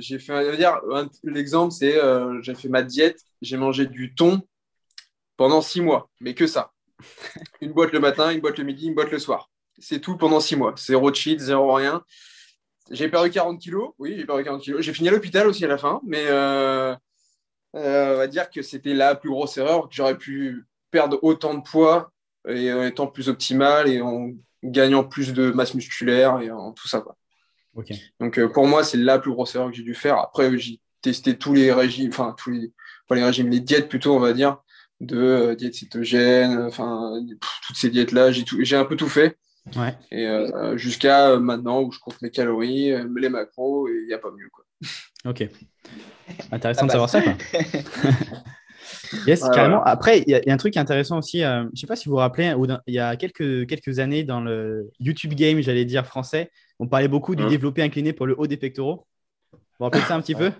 j'ai 0.00 0.18
fait, 0.18 0.56
dire, 0.56 0.80
l'exemple, 1.24 1.72
c'est 1.72 1.98
j'ai 2.42 2.54
fait 2.54 2.68
ma 2.68 2.82
diète, 2.82 3.20
j'ai 3.42 3.56
mangé 3.56 3.86
du 3.86 4.14
thon 4.14 4.42
pendant 5.36 5.60
six 5.60 5.80
mois, 5.80 6.08
mais 6.20 6.34
que 6.34 6.46
ça. 6.46 6.72
Une 7.60 7.72
boîte 7.72 7.92
le 7.92 8.00
matin, 8.00 8.30
une 8.30 8.40
boîte 8.40 8.58
le 8.58 8.64
midi, 8.64 8.86
une 8.86 8.94
boîte 8.94 9.10
le 9.10 9.18
soir. 9.18 9.50
C'est 9.78 10.00
tout 10.00 10.16
pendant 10.16 10.40
six 10.40 10.56
mois. 10.56 10.74
Zéro 10.78 11.12
cheat, 11.12 11.40
zéro 11.40 11.74
rien. 11.74 12.02
J'ai 12.90 13.08
perdu 13.08 13.30
40 13.30 13.60
kilos. 13.60 13.92
Oui, 13.98 14.14
j'ai 14.16 14.24
perdu 14.24 14.44
40 14.44 14.62
kilos. 14.62 14.80
J'ai 14.82 14.92
fini 14.92 15.08
à 15.08 15.12
l'hôpital 15.12 15.46
aussi 15.46 15.64
à 15.64 15.68
la 15.68 15.78
fin. 15.78 16.00
Mais 16.04 16.24
euh, 16.26 16.94
euh, 17.74 18.14
on 18.14 18.16
va 18.16 18.26
dire 18.26 18.50
que 18.50 18.62
c'était 18.62 18.94
la 18.94 19.14
plus 19.14 19.30
grosse 19.30 19.56
erreur, 19.56 19.88
que 19.88 19.94
j'aurais 19.94 20.16
pu 20.16 20.64
perdre 20.90 21.18
autant 21.22 21.54
de 21.54 21.62
poids 21.62 22.12
et 22.48 22.72
en 22.72 22.82
étant 22.84 23.06
plus 23.06 23.28
optimal 23.28 23.88
et 23.88 24.00
en 24.00 24.30
gagnant 24.62 25.04
plus 25.04 25.32
de 25.32 25.50
masse 25.50 25.74
musculaire 25.74 26.40
et 26.40 26.50
en 26.50 26.72
tout 26.72 26.88
ça. 26.88 27.00
Quoi. 27.00 27.16
Donc 28.20 28.38
euh, 28.38 28.48
pour 28.48 28.66
moi, 28.66 28.84
c'est 28.84 28.96
la 28.96 29.18
plus 29.18 29.32
grosse 29.32 29.54
erreur 29.54 29.70
que 29.70 29.76
j'ai 29.76 29.82
dû 29.82 29.94
faire. 29.94 30.18
Après, 30.18 30.56
j'ai 30.58 30.80
testé 31.02 31.36
tous 31.36 31.52
les 31.52 31.72
régimes, 31.72 32.08
enfin 32.08 32.34
tous 32.38 32.50
les, 32.50 32.72
pas 33.08 33.14
les 33.14 33.24
régimes, 33.24 33.50
les 33.50 33.60
diètes 33.60 33.88
plutôt, 33.88 34.14
on 34.14 34.20
va 34.20 34.32
dire, 34.32 34.58
de 35.00 35.54
diète 35.54 35.74
cétogène, 35.74 36.58
enfin 36.62 37.20
toutes 37.66 37.76
ces 37.76 37.90
diètes-là, 37.90 38.30
j'ai 38.32 38.76
un 38.76 38.84
peu 38.84 38.96
tout 38.96 39.08
fait. 39.08 39.36
Et 40.10 40.26
euh, 40.26 40.76
jusqu'à 40.76 41.38
maintenant 41.38 41.82
où 41.82 41.90
je 41.90 41.98
compte 41.98 42.20
mes 42.22 42.30
calories, 42.30 42.92
euh, 42.92 43.08
les 43.16 43.28
macros, 43.28 43.88
et 43.88 43.92
il 44.02 44.06
n'y 44.06 44.14
a 44.14 44.18
pas 44.18 44.30
mieux. 44.30 44.48
Quoi. 44.52 44.64
Ok. 45.24 45.48
Intéressant 46.52 46.86
de 46.86 46.92
savoir 46.92 47.10
ça. 47.10 47.20
Quoi. 47.20 47.32
yes, 49.26 49.40
carrément. 49.40 49.82
Après, 49.82 50.20
il 50.20 50.30
y, 50.30 50.34
a 50.50 50.52
un 50.52 50.56
truc 50.56 50.76
intéressant 50.76 51.18
aussi. 51.18 51.42
Euh, 51.42 51.62
je 51.64 51.68
ne 51.70 51.76
sais 51.76 51.86
pas 51.86 51.96
si 51.96 52.08
vous 52.08 52.12
vous 52.12 52.18
rappelez, 52.18 52.54
il 52.86 52.94
y 52.94 52.98
a 52.98 53.16
quelques, 53.16 53.66
quelques 53.66 53.98
années 53.98 54.22
dans 54.22 54.40
le 54.40 54.90
YouTube 55.00 55.34
game, 55.34 55.60
j'allais 55.60 55.84
dire 55.84 56.06
français, 56.06 56.50
on 56.78 56.86
parlait 56.86 57.08
beaucoup 57.08 57.34
du 57.34 57.44
développé 57.46 57.82
incliné 57.82 58.12
pour 58.12 58.26
le 58.26 58.38
haut 58.38 58.46
des 58.46 58.56
pectoraux. 58.56 59.06
Vous 59.52 59.58
vous 59.80 59.84
rappelez 59.84 60.02
ça 60.02 60.14
un 60.14 60.20
petit 60.20 60.34
peu? 60.34 60.52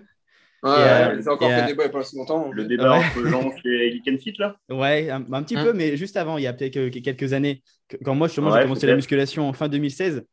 Ouais, 0.63 0.71
euh, 0.71 1.21
encore 1.27 1.49
fait 1.49 1.67
débat 1.67 1.83
il 1.83 1.89
n'y 1.89 1.89
a 1.89 1.89
pas 1.89 2.03
si 2.03 2.15
longtemps. 2.17 2.51
Le 2.51 2.65
débat 2.65 2.97
entre 2.97 3.27
Jean 3.27 3.51
et 3.65 3.91
Geek 3.91 4.19
Fit, 4.19 4.33
là? 4.39 4.57
Ouais, 4.69 5.09
un, 5.09 5.21
petit 5.21 5.55
hein 5.55 5.63
peu, 5.63 5.73
mais 5.73 5.97
juste 5.97 6.17
avant, 6.17 6.37
il 6.37 6.43
y 6.43 6.47
a 6.47 6.53
peut-être 6.53 6.89
quelques 6.89 7.33
années, 7.33 7.61
quand 8.03 8.15
moi, 8.15 8.27
justement, 8.27 8.51
j'ai 8.51 8.63
commencé 8.63 8.87
la 8.87 8.95
musculation 8.95 9.47
en 9.47 9.53
fin 9.53 9.67
2016, 9.67 10.25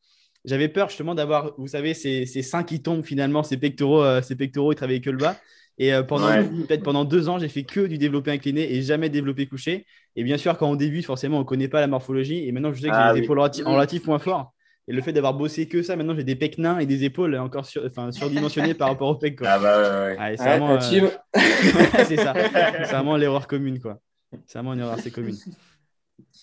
j'avais 0.45 0.69
peur 0.69 0.89
justement 0.89 1.15
d'avoir, 1.15 1.55
vous 1.59 1.69
savez, 1.69 1.95
ces, 1.95 2.27
ces, 2.27 2.43
seins 2.43 2.65
qui 2.65 2.83
tombent 2.83 3.05
finalement, 3.05 3.43
ces 3.43 3.57
pectoraux, 3.57 4.03
euh, 4.03 4.23
ces 4.23 4.37
pectoraux, 4.37 4.73
ils 4.73 4.77
travaillaient 4.77 5.01
que 5.01 5.11
le 5.11 5.19
bas. 5.19 5.37
Et 5.79 5.93
euh, 5.93 6.03
pendant 6.03 6.29
peut-être 6.29 6.85
pendant 6.85 7.05
deux 7.05 7.29
ans, 7.29 7.39
j'ai 7.39 7.49
fait 7.49 7.65
que 7.65 7.81
du 7.87 7.99
développé 7.99 8.31
incliné 8.31 8.75
et 8.75 8.83
jamais 8.83 9.09
développé 9.09 9.47
couché. 9.47 9.87
Et 10.17 10.23
bien 10.23 10.37
sûr, 10.37 10.57
quand 10.57 10.71
on 10.71 10.77
débute, 10.77 11.05
forcément, 11.05 11.39
on 11.39 11.41
ne 11.41 11.45
connaît 11.45 11.69
pas 11.69 11.81
la 11.81 11.89
morphologie. 11.89 12.47
Et 12.47 12.53
maintenant, 12.53 12.73
je 12.73 12.81
sais 12.81 12.89
que 12.89 12.95
j'ai 12.95 13.01
ah 13.01 13.13
des 13.13 13.21
épaules 13.21 13.41
en 13.41 13.45
relatif 13.45 14.05
point 14.05 14.19
fort. 14.19 14.54
Et 14.87 14.93
le 14.93 15.01
fait 15.01 15.13
d'avoir 15.13 15.33
bossé 15.33 15.67
que 15.67 15.83
ça, 15.83 15.97
maintenant 15.97 16.15
j'ai 16.15 16.25
des 16.25 16.37
pecs 16.37 16.59
nains 16.59 16.79
et 16.79 16.87
des 16.87 17.05
épaules 17.05 17.37
encore 17.37 17.65
sur, 17.65 17.85
enfin, 17.87 18.13
surdimensionnées 18.13 18.75
par 18.75 18.89
rapport 18.89 19.09
aux 19.09 19.15
pecs. 19.15 19.39
Quoi. 19.39 19.49
Ah 19.49 19.59
bah 19.59 19.79
ouais, 19.79 20.19
ouais. 20.19 20.37
c'est 20.37 20.45
vraiment, 20.45 20.73
euh, 20.73 20.81
c'est 22.07 22.17
ça. 22.17 22.35
C'est 22.53 22.93
vraiment 22.93 23.17
l'erreur 23.17 23.47
commune. 23.47 23.81
quoi. 23.81 23.99
C'est 24.47 24.59
vraiment 24.59 24.75
une 24.75 24.81
erreur 24.81 24.95
assez 24.95 25.11
commune. 25.11 25.37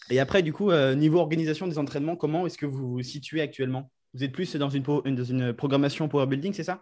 Et 0.09 0.19
après, 0.19 0.41
du 0.41 0.53
coup, 0.53 0.71
euh, 0.71 0.95
niveau 0.95 1.19
organisation 1.19 1.67
des 1.67 1.77
entraînements, 1.77 2.15
comment 2.15 2.47
est-ce 2.47 2.57
que 2.57 2.65
vous 2.65 2.93
vous 2.93 3.03
situez 3.03 3.41
actuellement? 3.41 3.91
Vous 4.13 4.23
êtes 4.23 4.31
plus 4.31 4.55
dans 4.55 4.69
une, 4.69 4.83
dans 4.83 5.23
une 5.23 5.53
programmation 5.53 6.07
Power 6.07 6.25
Building, 6.25 6.53
c'est 6.53 6.63
ça? 6.63 6.81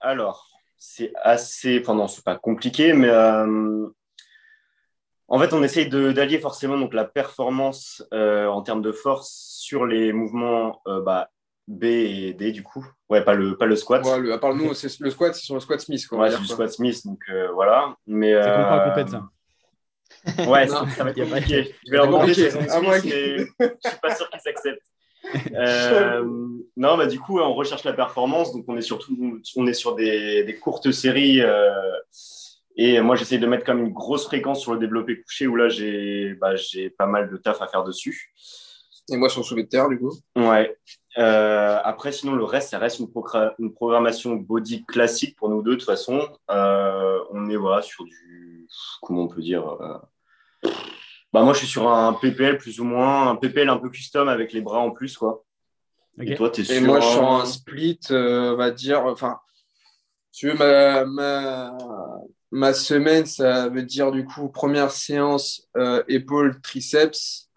Alors, 0.00 0.46
c'est 0.76 1.12
assez. 1.22 1.80
Enfin, 1.80 1.94
non, 1.94 2.06
c'est 2.06 2.24
pas 2.24 2.36
compliqué, 2.36 2.92
mais 2.92 3.08
en 5.30 5.38
fait, 5.38 5.52
on 5.52 5.62
essaye 5.62 5.88
d'allier 5.88 6.38
forcément 6.38 6.76
donc, 6.78 6.92
la 6.92 7.04
performance 7.04 8.04
en 8.12 8.60
termes 8.62 8.82
de 8.82 8.92
force 8.92 9.56
sur 9.58 9.86
les 9.86 10.12
mouvements 10.12 10.82
bah, 10.86 11.30
B 11.70 11.84
et 11.84 12.34
D 12.34 12.50
du 12.50 12.62
coup. 12.62 12.84
Ouais, 13.08 13.22
pas 13.22 13.34
le, 13.34 13.56
pas 13.56 13.66
le 13.66 13.76
squat. 13.76 14.04
Ouais, 14.04 14.18
le, 14.18 14.32
à 14.32 14.38
part 14.38 14.54
nous, 14.54 14.68
le 14.68 15.10
squat, 15.10 15.34
c'est 15.34 15.44
sur 15.44 15.54
le 15.54 15.60
squat 15.60 15.80
Smith. 15.80 16.06
Quoi, 16.06 16.18
ouais, 16.18 16.30
c'est 16.30 16.38
le 16.38 16.44
squat 16.44 16.70
Smith, 16.70 17.06
donc 17.06 17.20
euh, 17.30 17.48
voilà. 17.52 17.94
Mais, 18.06 18.32
c'est 18.32 18.48
euh... 18.48 18.64
pas 18.64 18.88
compète 18.90 19.08
ça. 19.08 19.28
Ouais, 20.46 20.66
ça, 20.66 20.84
ça, 20.96 21.04
va 21.04 21.10
être 21.10 21.22
compliqué. 21.22 21.74
Je 21.86 21.90
vais 21.92 21.96
leur 21.96 22.06
demander 22.06 22.34
Smith, 22.34 22.68
ah, 22.70 22.80
mais 22.82 22.98
je 22.98 23.44
suis 23.88 23.98
pas 24.02 24.14
sûr 24.14 24.28
qu'ils 24.28 24.40
s'acceptent. 24.40 24.82
euh, 25.54 26.24
non, 26.76 26.96
bah, 26.96 27.06
du 27.06 27.20
coup, 27.20 27.38
on 27.38 27.54
recherche 27.54 27.84
la 27.84 27.92
performance, 27.92 28.52
donc 28.52 28.64
on 28.66 28.76
est 28.76 28.82
surtout 28.82 29.40
on 29.56 29.66
est 29.66 29.74
sur 29.74 29.94
des, 29.94 30.44
des 30.44 30.58
courtes 30.58 30.90
séries. 30.90 31.40
Euh, 31.40 31.70
et 32.82 32.98
moi, 33.02 33.14
j'essaye 33.14 33.38
de 33.38 33.46
mettre 33.46 33.66
comme 33.66 33.80
une 33.80 33.92
grosse 33.92 34.24
fréquence 34.24 34.62
sur 34.62 34.72
le 34.72 34.78
développé 34.78 35.20
couché 35.20 35.46
où 35.46 35.54
là, 35.54 35.68
j'ai 35.68 36.32
bah, 36.40 36.54
pas 36.96 37.04
mal 37.04 37.28
de 37.28 37.36
taf 37.36 37.60
à 37.60 37.66
faire 37.66 37.84
dessus. 37.84 38.32
Et 39.12 39.18
moi, 39.18 39.28
sur 39.28 39.40
le 39.40 39.44
soulevé 39.44 39.64
de 39.64 39.68
terre, 39.68 39.90
du 39.90 39.98
coup. 39.98 40.14
Ouais. 40.34 40.74
Euh, 41.18 41.78
après, 41.84 42.10
sinon, 42.10 42.36
le 42.36 42.44
reste, 42.44 42.70
ça 42.70 42.78
reste 42.78 42.98
une, 42.98 43.08
une, 43.58 43.74
programmation 43.74 44.34
body 44.34 44.86
classique 44.86 45.36
pour 45.36 45.50
nous 45.50 45.60
deux, 45.60 45.72
de 45.72 45.76
toute 45.76 45.84
façon. 45.84 46.26
Euh, 46.50 47.18
on 47.30 47.50
est 47.50 47.56
voilà, 47.56 47.82
sur 47.82 48.06
du. 48.06 48.66
Comment 49.02 49.24
on 49.24 49.28
peut 49.28 49.42
dire 49.42 49.68
euh... 49.68 50.70
bah, 51.34 51.42
Moi, 51.42 51.52
je 51.52 51.58
suis 51.58 51.66
sur 51.68 51.86
un 51.86 52.14
PPL 52.14 52.56
plus 52.56 52.80
ou 52.80 52.84
moins, 52.84 53.28
un 53.28 53.36
PPL 53.36 53.68
un 53.68 53.76
peu 53.76 53.90
custom 53.90 54.26
avec 54.26 54.54
les 54.54 54.62
bras 54.62 54.78
en 54.78 54.90
plus. 54.90 55.18
Quoi. 55.18 55.44
Okay. 56.18 56.32
Et 56.32 56.34
toi, 56.34 56.48
tu 56.48 56.62
es 56.62 56.64
sur. 56.64 56.76
Et 56.76 56.80
moi, 56.80 57.00
je 57.00 57.04
suis 57.04 57.14
sur 57.14 57.30
un 57.30 57.44
split, 57.44 58.00
euh, 58.10 58.54
on 58.54 58.56
va 58.56 58.70
dire. 58.70 59.04
Enfin, 59.04 59.38
tu 60.32 60.48
veux, 60.48 60.54
ma, 60.54 61.04
ma, 61.04 61.76
ma, 62.50 62.72
semaine, 62.72 63.26
ça 63.26 63.68
veut 63.68 63.82
dire 63.82 64.12
du 64.12 64.24
coup, 64.24 64.48
première 64.48 64.90
séance 64.90 65.68
euh, 65.76 66.02
épaule, 66.08 66.60
triceps. 66.60 67.48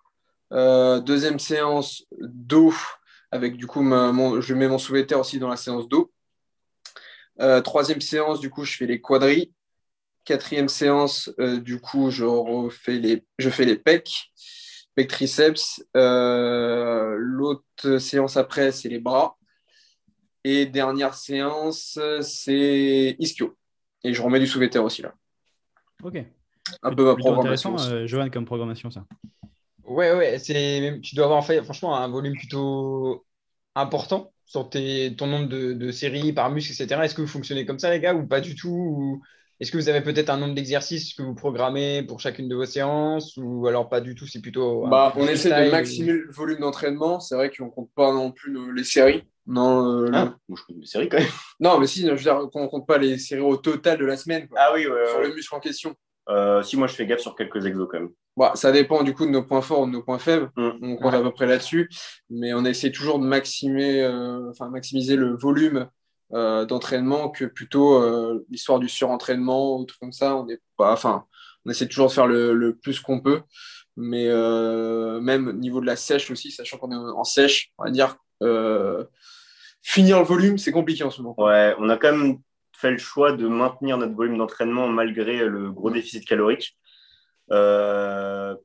deuxième 0.51 1.39
séance, 1.39 2.05
dos 2.19 2.73
avec 3.33 3.57
du 3.57 3.65
coup, 3.65 3.81
je 3.81 4.53
mets 4.53 4.67
mon 4.67 4.77
sous-terre 4.77 5.19
aussi 5.19 5.39
dans 5.39 5.49
la 5.49 5.57
séance 5.57 5.89
d'eau. 5.89 6.11
Euh, 7.41 7.61
troisième 7.61 7.99
séance, 7.99 8.39
du 8.39 8.51
coup, 8.51 8.63
je 8.63 8.77
fais 8.77 8.85
les 8.85 9.01
quadris. 9.01 9.51
Quatrième 10.23 10.69
séance, 10.69 11.31
euh, 11.39 11.59
du 11.59 11.79
coup, 11.81 12.11
je 12.11 12.25
refais 12.25 12.99
les, 12.99 13.25
je 13.39 13.49
fais 13.49 13.65
les 13.65 13.75
pecs, 13.75 14.31
pecs 14.93 15.09
triceps. 15.09 15.83
Euh, 15.97 17.15
l'autre 17.17 17.97
séance 17.97 18.37
après, 18.37 18.71
c'est 18.71 18.89
les 18.89 18.99
bras. 18.99 19.35
Et 20.43 20.67
dernière 20.67 21.15
séance, 21.15 21.97
c'est 22.21 23.15
ischio. 23.17 23.57
Et 24.03 24.13
je 24.13 24.21
remets 24.21 24.39
du 24.39 24.47
sous 24.47 24.61
aussi 24.61 25.01
là. 25.01 25.13
Ok. 26.03 26.23
Un 26.81 26.93
peu 26.93 27.05
ma 27.05 27.15
programmation. 27.15 27.75
intéressant, 27.75 28.07
Johan, 28.07 28.29
comme 28.29 28.45
programmation, 28.45 28.89
ça. 28.89 29.05
Ouais, 29.83 30.13
ouais, 30.13 30.39
c'est, 30.39 30.99
tu 31.01 31.15
dois 31.15 31.25
avoir 31.25 31.39
en 31.39 31.41
fait, 31.41 31.61
franchement 31.61 31.97
un 31.97 32.07
volume 32.07 32.35
plutôt 32.35 33.25
important 33.75 34.33
sur 34.45 34.69
tes, 34.69 35.15
ton 35.15 35.27
nombre 35.27 35.47
de, 35.47 35.91
séries 35.91 36.33
par 36.33 36.49
muscle, 36.51 36.71
etc. 36.71 37.03
Est-ce 37.03 37.15
que 37.15 37.21
vous 37.21 37.27
fonctionnez 37.27 37.65
comme 37.65 37.79
ça, 37.79 37.89
les 37.89 37.99
gars, 37.99 38.13
ou 38.13 38.25
pas 38.25 38.39
du 38.39 38.55
tout 38.55 39.21
Est-ce 39.63 39.71
que 39.71 39.77
vous 39.77 39.87
avez 39.87 40.01
peut-être 40.01 40.29
un 40.29 40.35
nombre 40.35 40.55
d'exercices 40.55 41.13
que 41.13 41.23
vous 41.23 41.35
programmez 41.35 42.03
pour 42.03 42.19
chacune 42.19 42.49
de 42.49 42.55
vos 42.55 42.65
séances, 42.65 43.37
ou 43.37 43.65
alors 43.65 43.87
pas 43.87 44.01
du 44.01 44.13
tout 44.13 44.27
C'est 44.27 44.41
plutôt. 44.41 44.85
Bah, 44.87 45.13
on 45.15 45.25
essaie 45.25 45.47
de 45.47 45.71
maximiser 45.71 46.11
le 46.11 46.31
volume 46.33 46.59
d'entraînement. 46.59 47.21
C'est 47.21 47.35
vrai 47.35 47.49
qu'on 47.49 47.69
compte 47.69 47.89
pas 47.95 48.11
non 48.11 48.33
plus 48.33 48.75
les 48.75 48.83
séries. 48.83 49.23
Non, 49.47 49.87
euh, 49.87 50.11
ah, 50.11 50.35
moi 50.49 50.59
je 50.59 50.63
compte 50.65 50.81
les 50.81 50.85
séries 50.85 51.07
quand 51.07 51.19
même. 51.19 51.29
Non, 51.61 51.79
mais 51.79 51.87
si, 51.87 52.01
je 52.01 52.11
veux 52.11 52.17
dire 52.17 52.41
qu'on 52.51 52.67
compte 52.67 52.85
pas 52.85 52.97
les 52.97 53.17
séries 53.17 53.39
au 53.39 53.55
total 53.55 53.99
de 53.99 54.05
la 54.05 54.17
semaine. 54.17 54.49
Ah 54.57 54.71
oui, 54.73 54.85
ouais, 54.85 55.07
sur 55.09 55.21
le 55.21 55.33
muscle 55.33 55.55
en 55.55 55.61
question. 55.61 55.95
Euh, 56.27 56.61
si 56.61 56.75
moi 56.75 56.87
je 56.87 56.95
fais 56.95 57.05
gaffe 57.05 57.21
sur 57.21 57.33
quelques 57.33 57.65
exos 57.65 57.87
quand 57.89 58.01
même. 58.01 58.09
Bah, 58.35 58.51
ça 58.55 58.73
dépend 58.73 59.01
du 59.03 59.13
coup 59.13 59.25
de 59.25 59.31
nos 59.31 59.43
points 59.43 59.61
forts 59.61 59.83
ou 59.83 59.85
de 59.85 59.91
nos 59.91 60.03
points 60.03 60.19
faibles. 60.19 60.51
Mm. 60.57 60.71
On 60.81 60.97
compte 60.97 61.13
à 61.13 61.21
peu 61.21 61.31
près 61.31 61.45
là-dessus. 61.45 61.89
Mais 62.29 62.53
on 62.53 62.65
essaie 62.65 62.91
toujours 62.91 63.17
de 63.17 63.25
maximer, 63.25 64.03
euh, 64.03 64.49
enfin, 64.49 64.67
maximiser 64.67 65.15
le 65.15 65.37
volume 65.37 65.87
euh, 66.33 66.65
d'entraînement 66.65 67.29
que 67.29 67.45
plutôt 67.45 68.01
euh, 68.01 68.45
l'histoire 68.49 68.79
du 68.79 68.89
surentraînement 68.89 69.79
ou 69.79 69.85
tout 69.85 69.95
comme 69.99 70.13
ça. 70.13 70.35
On, 70.35 70.47
est 70.47 70.61
pas, 70.77 70.93
enfin, 70.93 71.25
on 71.65 71.71
essaie 71.71 71.87
toujours 71.87 72.07
de 72.07 72.13
faire 72.13 72.27
le, 72.27 72.53
le 72.53 72.75
plus 72.75 72.99
qu'on 72.99 73.19
peut. 73.19 73.41
Mais 73.95 74.27
même 75.21 75.49
au 75.49 75.53
niveau 75.53 75.79
de 75.79 75.85
la 75.85 75.95
sèche 75.95 76.31
aussi, 76.31 76.49
sachant 76.49 76.79
qu'on 76.79 76.91
est 76.91 76.95
en 76.95 77.23
sèche, 77.23 77.71
on 77.77 77.83
va 77.83 77.91
dire 77.91 78.17
finir 79.83 80.17
le 80.17 80.25
volume, 80.25 80.57
c'est 80.57 80.71
compliqué 80.71 81.03
en 81.03 81.11
ce 81.11 81.21
moment. 81.21 81.35
Ouais, 81.37 81.75
on 81.77 81.89
a 81.89 81.97
quand 81.97 82.11
même 82.11 82.39
fait 82.71 82.89
le 82.89 82.97
choix 82.97 83.33
de 83.33 83.47
maintenir 83.47 83.97
notre 83.99 84.15
volume 84.15 84.37
d'entraînement 84.39 84.87
malgré 84.87 85.45
le 85.45 85.71
gros 85.71 85.91
déficit 85.91 86.25
calorique. 86.25 86.75
Euh, 87.51 88.55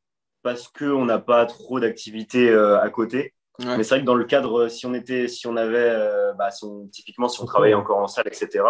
parce 0.42 0.68
qu'on 0.68 1.04
n'a 1.04 1.18
pas 1.18 1.46
trop 1.46 1.80
d'activités 1.80 2.48
euh, 2.48 2.80
à 2.80 2.88
côté. 2.90 3.34
Mais 3.58 3.82
c'est 3.82 3.96
vrai 3.96 4.00
que 4.00 4.06
dans 4.06 4.14
le 4.14 4.24
cadre, 4.24 4.68
si 4.68 4.86
on 4.86 4.94
était, 4.94 5.26
si 5.26 5.46
on 5.46 5.56
avait, 5.56 5.78
euh, 5.78 6.32
bah, 6.34 6.50
typiquement, 6.92 7.28
si 7.28 7.40
on 7.42 7.44
travaillait 7.44 7.74
encore 7.74 7.98
en 7.98 8.06
salle, 8.06 8.26
etc., 8.26 8.64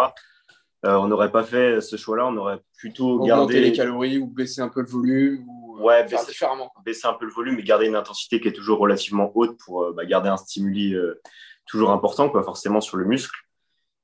on 0.83 1.07
n'aurait 1.07 1.31
pas 1.31 1.43
fait 1.43 1.81
ce 1.81 1.95
choix-là. 1.95 2.25
On 2.27 2.37
aurait 2.37 2.59
plutôt 2.77 3.19
gardé 3.23 3.59
les 3.59 3.73
calories 3.73 4.17
ou 4.17 4.27
baisser 4.27 4.61
un 4.61 4.69
peu 4.69 4.81
le 4.81 4.87
volume. 4.87 5.45
Ou, 5.47 5.83
ouais, 5.83 6.03
baisser, 6.03 6.27
différemment. 6.27 6.71
baisser 6.83 7.05
un 7.05 7.13
peu 7.13 7.25
le 7.25 7.31
volume 7.31 7.59
et 7.59 7.63
garder 7.63 7.85
une 7.85 7.95
intensité 7.95 8.39
qui 8.39 8.47
est 8.47 8.53
toujours 8.53 8.79
relativement 8.79 9.31
haute 9.35 9.57
pour 9.63 9.93
bah, 9.93 10.05
garder 10.05 10.29
un 10.29 10.37
stimuli 10.37 10.95
toujours 11.67 11.91
important, 11.91 12.29
quoi, 12.29 12.43
forcément 12.43 12.81
sur 12.81 12.97
le 12.97 13.05
muscle. 13.05 13.35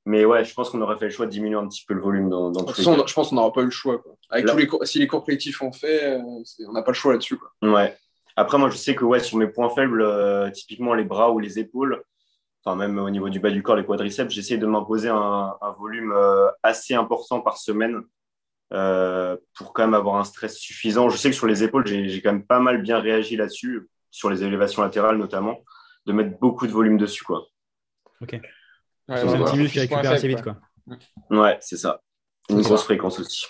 Mais 0.06 0.24
ouais, 0.24 0.44
je 0.44 0.54
pense 0.54 0.70
qu'on 0.70 0.80
aurait 0.80 0.96
fait 0.96 1.06
le 1.06 1.10
choix 1.10 1.26
de 1.26 1.32
diminuer 1.32 1.58
un 1.58 1.66
petit 1.66 1.84
peu 1.84 1.92
le 1.92 2.00
volume 2.00 2.30
dans, 2.30 2.52
dans 2.52 2.62
tous 2.62 2.80
Je 2.80 3.14
pense 3.14 3.30
qu'on 3.30 3.34
n'aura 3.34 3.52
pas 3.52 3.62
eu 3.62 3.66
le 3.66 3.70
choix. 3.72 4.00
Avec 4.30 4.46
tous 4.46 4.56
les 4.56 4.86
si 4.86 5.00
les 5.00 5.08
cours 5.08 5.24
collectifs 5.24 5.60
ont 5.62 5.72
fait, 5.72 6.14
euh, 6.14 6.22
on 6.68 6.72
n'a 6.72 6.82
pas 6.82 6.92
le 6.92 6.96
choix 6.96 7.12
là-dessus. 7.12 7.36
Ouais. 7.60 7.96
Après, 8.36 8.58
moi, 8.58 8.68
je 8.70 8.76
sais 8.76 8.94
que 8.94 9.04
ouais, 9.04 9.20
sur 9.20 9.38
mes 9.38 9.46
points 9.46 9.70
faibles, 9.70 10.02
euh, 10.02 10.50
typiquement 10.50 10.94
les 10.94 11.04
bras 11.04 11.30
ou 11.30 11.38
les 11.38 11.58
épaules, 11.58 12.02
enfin 12.62 12.76
même 12.76 12.98
au 12.98 13.10
niveau 13.10 13.30
du 13.30 13.40
bas 13.40 13.50
du 13.50 13.62
corps, 13.62 13.76
les 13.76 13.84
quadriceps, 13.84 14.32
j'essaie 14.32 14.58
de 14.58 14.66
m'imposer 14.66 15.08
un, 15.08 15.56
un, 15.60 15.70
volume 15.72 16.12
euh, 16.12 16.48
assez 16.62 16.94
important 16.94 17.40
par 17.40 17.56
semaine 17.56 18.02
pour 18.68 19.72
quand 19.72 19.84
même 19.84 19.94
avoir 19.94 20.16
un 20.16 20.24
stress 20.24 20.58
suffisant. 20.58 21.08
Je 21.08 21.16
sais 21.16 21.30
que 21.30 21.36
sur 21.36 21.46
les 21.46 21.62
épaules, 21.62 21.86
j'ai 21.86 22.20
quand 22.20 22.32
même 22.32 22.44
pas 22.44 22.58
mal 22.58 22.82
bien 22.82 22.98
réagi 22.98 23.36
là-dessus, 23.36 23.88
sur 24.10 24.28
les 24.28 24.42
élévations 24.42 24.82
latérales 24.82 25.18
notamment, 25.18 25.62
de 26.06 26.12
mettre 26.12 26.38
beaucoup 26.38 26.66
de 26.66 26.72
volume 26.72 26.98
dessus. 26.98 27.24
Quoi. 27.24 27.46
Ok. 28.20 28.32
Ouais, 28.32 28.40
c'est 29.16 29.28
un 29.28 29.44
petit 29.44 29.56
muscle 29.56 29.72
qui 29.72 29.80
récupère 29.80 30.10
assez 30.10 30.28
vite. 30.28 30.42
Quoi. 30.42 30.56
Ouais, 31.30 31.58
c'est 31.60 31.76
ça. 31.76 32.02
Une 32.48 32.62
grosse 32.62 32.84
fréquence 32.84 33.18
aussi. 33.20 33.46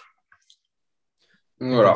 Voilà. 1.60 1.94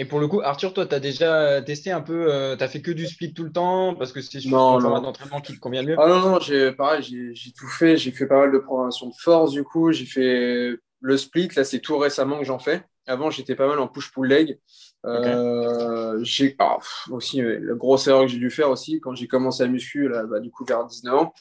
Et 0.00 0.06
pour 0.06 0.18
le 0.18 0.28
coup, 0.28 0.40
Arthur, 0.40 0.72
toi, 0.72 0.86
tu 0.86 0.94
as 0.94 0.98
déjà 0.98 1.60
testé 1.60 1.90
un 1.90 2.00
peu, 2.00 2.32
euh, 2.32 2.56
tu 2.56 2.64
as 2.64 2.68
fait 2.68 2.80
que 2.80 2.90
du 2.90 3.06
split 3.06 3.34
tout 3.34 3.44
le 3.44 3.52
temps 3.52 3.94
parce 3.94 4.12
que 4.12 4.22
c'est 4.22 4.38
un 4.38 4.50
format 4.50 4.98
d'entraînement 4.98 5.42
qui 5.42 5.54
te 5.54 5.60
convient 5.60 5.82
mieux 5.82 5.94
Ah 5.98 6.08
non, 6.08 6.20
non, 6.20 6.40
j'ai, 6.40 6.72
pareil, 6.72 7.02
j'ai 7.02 7.52
tout 7.52 7.68
fait. 7.68 7.98
J'ai 7.98 8.10
fait 8.10 8.26
pas 8.26 8.38
mal 8.38 8.50
de 8.50 8.56
programmation 8.56 9.08
de 9.08 9.14
force 9.14 9.52
du 9.52 9.62
coup. 9.62 9.92
J'ai 9.92 10.06
fait 10.06 10.70
le 11.02 11.16
split, 11.18 11.50
là, 11.54 11.64
c'est 11.64 11.80
tout 11.80 11.98
récemment 11.98 12.38
que 12.38 12.46
j'en 12.46 12.58
fais. 12.58 12.82
Avant, 13.06 13.30
j'étais 13.30 13.54
pas 13.54 13.66
mal 13.66 13.78
en 13.78 13.88
push-pull 13.88 14.26
leg. 14.26 14.58
Euh, 15.04 16.18
j'ai 16.22 16.56
ah, 16.58 16.78
aussi 17.10 17.42
euh, 17.42 17.58
la 17.60 17.74
grosse 17.74 18.06
erreur 18.06 18.22
que 18.22 18.28
j'ai 18.28 18.38
dû 18.38 18.50
faire 18.50 18.70
aussi 18.70 19.00
quand 19.00 19.14
j'ai 19.14 19.28
commencé 19.28 19.62
à 19.62 19.66
muscu 19.66 20.08
là, 20.08 20.24
bah, 20.24 20.40
du 20.40 20.50
coup 20.50 20.66
vers 20.66 20.84
19 20.84 21.14
ans 21.14 21.32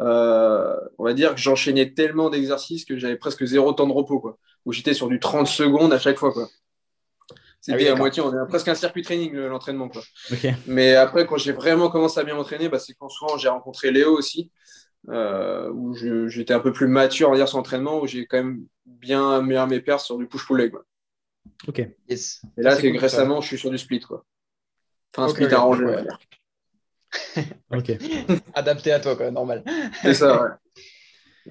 euh, 0.00 0.76
on 0.98 1.04
va 1.04 1.14
dire 1.14 1.34
que 1.34 1.40
j'enchaînais 1.40 1.92
tellement 1.94 2.30
d'exercices 2.30 2.84
que 2.84 2.96
j'avais 2.96 3.16
presque 3.16 3.44
zéro 3.44 3.72
temps 3.72 3.88
de 3.88 3.92
repos 3.92 4.20
quoi 4.20 4.38
où 4.64 4.72
j'étais 4.72 4.94
sur 4.94 5.08
du 5.08 5.18
30 5.18 5.48
secondes 5.48 5.92
à 5.92 5.98
chaque 5.98 6.16
fois 6.16 6.32
quoi 6.32 6.48
c'était 7.60 7.88
ah 7.88 7.92
à 7.92 7.96
moitié 7.96 8.22
on 8.22 8.32
est 8.32 8.48
presque 8.48 8.68
un 8.68 8.74
circuit 8.74 9.02
training 9.02 9.34
l'entraînement 9.34 9.88
quoi 9.88 10.02
mais 10.66 10.94
après 10.94 11.26
quand 11.26 11.36
j'ai 11.36 11.52
vraiment 11.52 11.90
commencé 11.90 12.20
à 12.20 12.24
bien 12.24 12.34
m'entraîner 12.34 12.68
bah, 12.68 12.78
c'est 12.78 12.94
quand 12.94 13.08
souvent 13.08 13.36
j'ai 13.36 13.48
rencontré 13.48 13.90
Léo 13.90 14.16
aussi 14.16 14.50
où 15.08 15.94
j'étais 16.28 16.54
un 16.54 16.60
peu 16.60 16.72
plus 16.72 16.86
mature 16.86 17.28
on 17.28 17.32
va 17.32 17.36
dire 17.36 17.48
sur 17.48 17.58
l'entraînement 17.58 18.00
où 18.00 18.06
j'ai 18.06 18.26
quand 18.26 18.38
même 18.38 18.64
bien 18.86 19.42
meilleur 19.42 19.66
mes 19.66 19.80
pertes 19.80 20.00
sur 20.00 20.18
du 20.18 20.26
push-pull 20.26 20.58
leg 20.58 20.70
quoi. 20.70 20.84
Ok. 21.66 21.80
Et 21.80 22.16
là, 22.56 22.76
c'est 22.76 22.92
que 22.92 22.98
récemment, 22.98 23.40
je 23.40 23.48
suis 23.48 23.58
sur 23.58 23.70
du 23.70 23.78
split. 23.78 24.00
Quoi. 24.00 24.24
Enfin, 25.14 25.26
un 25.26 25.28
split 25.28 25.46
arrangé, 25.46 25.84
on 25.84 25.90
va 25.90 26.02
dire. 26.02 26.18
ok. 27.72 27.92
Adapté 28.54 28.92
à 28.92 29.00
toi, 29.00 29.16
quoi, 29.16 29.30
normal. 29.30 29.64
C'est 30.02 30.14
ça, 30.14 30.42
ouais. 30.42 30.50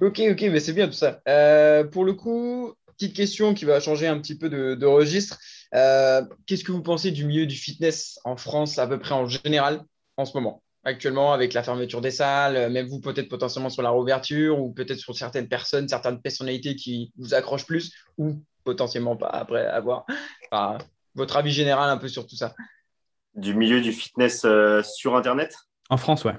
ok, 0.06 0.20
ok, 0.32 0.42
mais 0.50 0.60
c'est 0.60 0.72
bien 0.72 0.86
tout 0.86 0.94
ça. 0.94 1.20
Euh, 1.28 1.84
pour 1.84 2.04
le 2.04 2.14
coup, 2.14 2.74
petite 2.96 3.14
question 3.14 3.54
qui 3.54 3.64
va 3.64 3.80
changer 3.80 4.06
un 4.06 4.18
petit 4.18 4.38
peu 4.38 4.48
de, 4.48 4.86
registre. 4.86 5.38
Euh, 5.74 6.22
qu'est-ce 6.46 6.64
que 6.64 6.72
vous 6.72 6.82
pensez 6.82 7.10
du 7.10 7.24
milieu 7.24 7.46
du 7.46 7.56
fitness 7.56 8.18
en 8.24 8.36
France, 8.36 8.78
à 8.78 8.86
peu 8.86 8.98
près 8.98 9.14
en 9.14 9.26
général, 9.26 9.82
en 10.16 10.24
ce 10.24 10.36
moment 10.36 10.62
Actuellement, 10.84 11.32
avec 11.32 11.52
la 11.52 11.62
fermeture 11.62 12.00
des 12.00 12.10
salles, 12.10 12.70
même 12.72 12.86
vous 12.86 13.00
peut-être 13.00 13.28
potentiellement 13.28 13.68
sur 13.68 13.82
la 13.82 13.90
réouverture, 13.90 14.58
ou 14.58 14.72
peut-être 14.72 14.98
sur 14.98 15.14
certaines 15.16 15.48
personnes, 15.48 15.88
certaines 15.88 16.20
personnalités 16.20 16.76
qui 16.76 17.12
vous 17.18 17.34
accrochent 17.34 17.66
plus, 17.66 17.92
ou 18.16 18.42
potentiellement 18.64 19.16
pas 19.16 19.28
après 19.28 19.66
avoir 19.66 20.06
votre 21.14 21.36
avis 21.36 21.50
général 21.50 21.90
un 21.90 21.98
peu 21.98 22.08
sur 22.08 22.26
tout 22.26 22.36
ça? 22.36 22.54
Du 23.34 23.54
milieu 23.54 23.80
du 23.80 23.92
fitness 23.92 24.46
sur 24.82 25.16
Internet? 25.16 25.54
En 25.90 25.96
France, 25.96 26.24
ouais. 26.24 26.34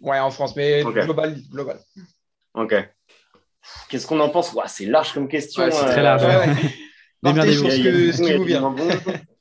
Ouais, 0.00 0.18
en 0.18 0.30
France, 0.30 0.56
mais 0.56 0.82
global, 0.82 1.36
global. 1.50 1.78
Ok. 2.54 2.74
Qu'est-ce 3.88 4.06
qu'on 4.06 4.20
en 4.20 4.28
pense? 4.28 4.54
C'est 4.66 4.86
large 4.86 5.12
comme 5.12 5.28
question. 5.28 5.70
c'est 5.70 5.86
très 5.86 6.02
large. 6.02 6.24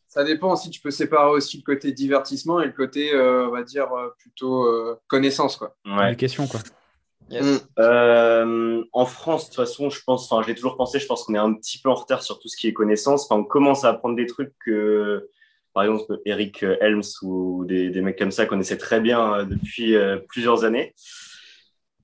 Ça 0.07 0.25
dépend 0.25 0.57
si 0.57 0.69
tu 0.69 0.81
peux 0.81 0.91
séparer 0.91 1.29
aussi 1.29 1.55
le 1.55 1.63
côté 1.63 1.93
divertissement 1.93 2.59
et 2.59 2.65
le 2.65 2.73
côté, 2.73 3.13
euh, 3.13 3.47
on 3.47 3.51
va 3.51 3.63
dire, 3.63 3.93
euh, 3.93 4.09
plutôt 4.19 4.65
euh, 4.65 4.99
connaissance. 5.07 5.55
Quoi. 5.55 5.73
Ouais. 5.85 6.17
Question, 6.17 6.47
quoi. 6.47 6.59
Mm. 7.29 8.83
en 8.91 9.05
France, 9.05 9.43
de 9.43 9.47
toute 9.47 9.55
façon, 9.55 9.89
je 9.89 10.01
pense, 10.05 10.29
enfin, 10.29 10.43
j'ai 10.45 10.53
toujours 10.53 10.75
pensé, 10.75 10.99
je 10.99 11.05
pense 11.05 11.23
qu'on 11.23 11.33
est 11.35 11.37
un 11.37 11.53
petit 11.53 11.77
peu 11.77 11.89
en 11.89 11.95
retard 11.95 12.23
sur 12.23 12.39
tout 12.39 12.49
ce 12.49 12.57
qui 12.57 12.67
est 12.67 12.73
connaissance. 12.73 13.23
Enfin, 13.23 13.39
on 13.39 13.45
commence 13.45 13.85
à 13.85 13.89
apprendre 13.91 14.17
des 14.17 14.25
trucs 14.25 14.53
que, 14.65 15.29
par 15.73 15.83
exemple, 15.83 16.19
Eric 16.25 16.63
Helms 16.63 17.03
ou 17.21 17.63
des, 17.63 17.89
des 17.89 18.01
mecs 18.01 18.17
comme 18.17 18.31
ça 18.31 18.45
connaissaient 18.45 18.77
très 18.77 18.99
bien 18.99 19.45
depuis 19.45 19.95
plusieurs 20.27 20.65
années. 20.65 20.93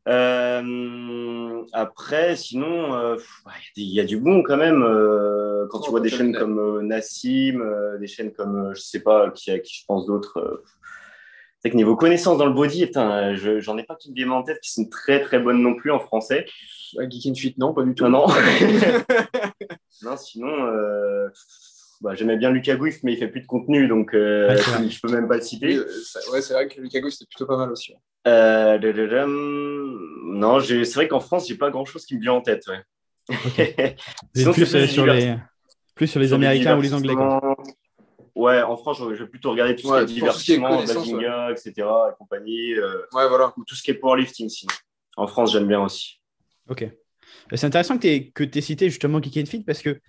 Euh, 0.08 1.64
après, 1.74 2.36
sinon, 2.36 2.96
euh, 2.96 3.18
il 3.76 3.94
y, 3.94 4.00
a 4.00 4.06
du 4.06 4.18
bon 4.18 4.42
quand 4.42 4.58
même. 4.58 4.82
Euh, 4.84 5.68
quand 5.70 5.82
tu 5.82 5.92
vois 5.92 6.00
des 6.00 6.10
chaînes 6.10 6.34
comme 6.34 6.82
Nassim, 6.86 7.62
des 8.00 8.08
chaînes 8.08 8.32
comme, 8.32 8.74
je 8.74 8.82
sais 8.82 9.02
pas, 9.02 9.32
qui, 9.32 9.52
qui 9.62 9.80
je 9.82 9.86
pense 9.86 10.06
d'autres. 10.06 10.64
c'est 11.60 11.70
que 11.70 11.76
niveau 11.76 11.96
connaissance 11.96 12.38
dans 12.38 12.46
le 12.46 12.54
body, 12.54 12.90
j'en 13.60 13.78
ai 13.78 13.84
pas 13.84 13.96
qui 13.96 14.12
me 14.12 14.16
viennent 14.16 14.32
en 14.32 14.44
tête 14.44 14.60
qui 14.62 14.72
sont 14.72 14.88
très 14.88 15.22
très 15.22 15.40
bonnes 15.40 15.62
non 15.62 15.76
plus 15.76 15.92
en 15.92 16.00
français. 16.00 16.46
Geek 17.10 17.32
and 17.32 17.36
Fit, 17.36 17.56
non, 17.58 17.74
pas 17.74 17.84
du 17.84 17.94
tout. 17.94 18.08
Non, 18.08 18.28
non. 18.28 18.34
non 20.04 20.16
sinon, 20.16 20.54
bah, 22.02 22.14
j'aimais 22.14 22.38
bien 22.38 22.52
Lucas 22.52 22.76
Gouif, 22.76 23.00
mais 23.04 23.14
il 23.14 23.18
fait 23.18 23.28
plus 23.28 23.42
de 23.42 23.48
contenu, 23.48 23.88
donc 23.88 24.14
euh, 24.14 24.56
je 24.58 25.02
peux 25.02 25.12
même 25.12 25.28
pas 25.28 25.38
le 25.38 25.42
citer. 25.42 25.80
ouais, 25.80 26.42
c'est 26.42 26.54
vrai 26.54 26.68
que 26.68 26.80
Lucas 26.80 27.00
Gouif, 27.00 27.14
c'était 27.14 27.28
plutôt 27.28 27.48
pas 27.48 27.58
mal 27.58 27.72
aussi. 27.72 27.94
Euh, 28.28 29.26
non, 29.28 30.60
c'est 30.60 30.94
vrai 30.94 31.08
qu'en 31.08 31.20
France, 31.20 31.48
j'ai 31.48 31.56
pas 31.56 31.70
grand 31.70 31.86
chose 31.86 32.06
qui 32.06 32.16
me 32.16 32.22
vient 32.22 32.34
en 32.34 32.42
tête. 32.42 32.64
Ouais. 32.68 32.84
Sinon, 34.36 34.54
plus, 34.54 34.76
euh, 34.76 34.88
sur 34.88 35.06
les... 35.06 35.36
plus 35.96 36.08
sur 36.08 36.20
les 36.20 36.34
Américains 36.34 36.78
ou 36.78 36.82
les 36.82 36.94
Anglais. 36.94 37.14
Quoi. 37.14 37.56
Ouais, 38.36 38.62
en 38.62 38.78
France, 38.78 39.00
je 39.00 39.24
vais 39.24 39.30
plutôt 39.30 39.52
regarder 39.52 39.76
tout 39.76 39.88
ce 39.88 40.06
qui 40.06 40.12
est 40.12 40.16
divertissement, 40.16 40.78
Bazinga, 40.78 41.52
etc. 41.52 41.72
et 41.78 42.16
compagnie. 42.18 42.78
ouais, 42.80 43.28
voilà. 43.28 43.54
Ou 43.58 43.64
tout 43.66 43.76
ce 43.76 43.82
qui 43.82 43.92
est 43.92 43.96
powerlifting, 43.96 44.50
sinon. 44.50 44.74
En 45.16 45.28
France, 45.28 45.54
j'aime 45.54 45.68
bien 45.68 45.82
aussi. 45.82 46.20
Ok. 46.70 46.88
C'est 47.54 47.66
intéressant 47.66 47.98
que 47.98 48.02
tu 48.02 48.58
aies, 48.58 48.62
cité 48.62 48.90
justement 48.90 49.22
Kick 49.22 49.48
Fit 49.48 49.64
parce 49.64 49.82
que 49.82 50.00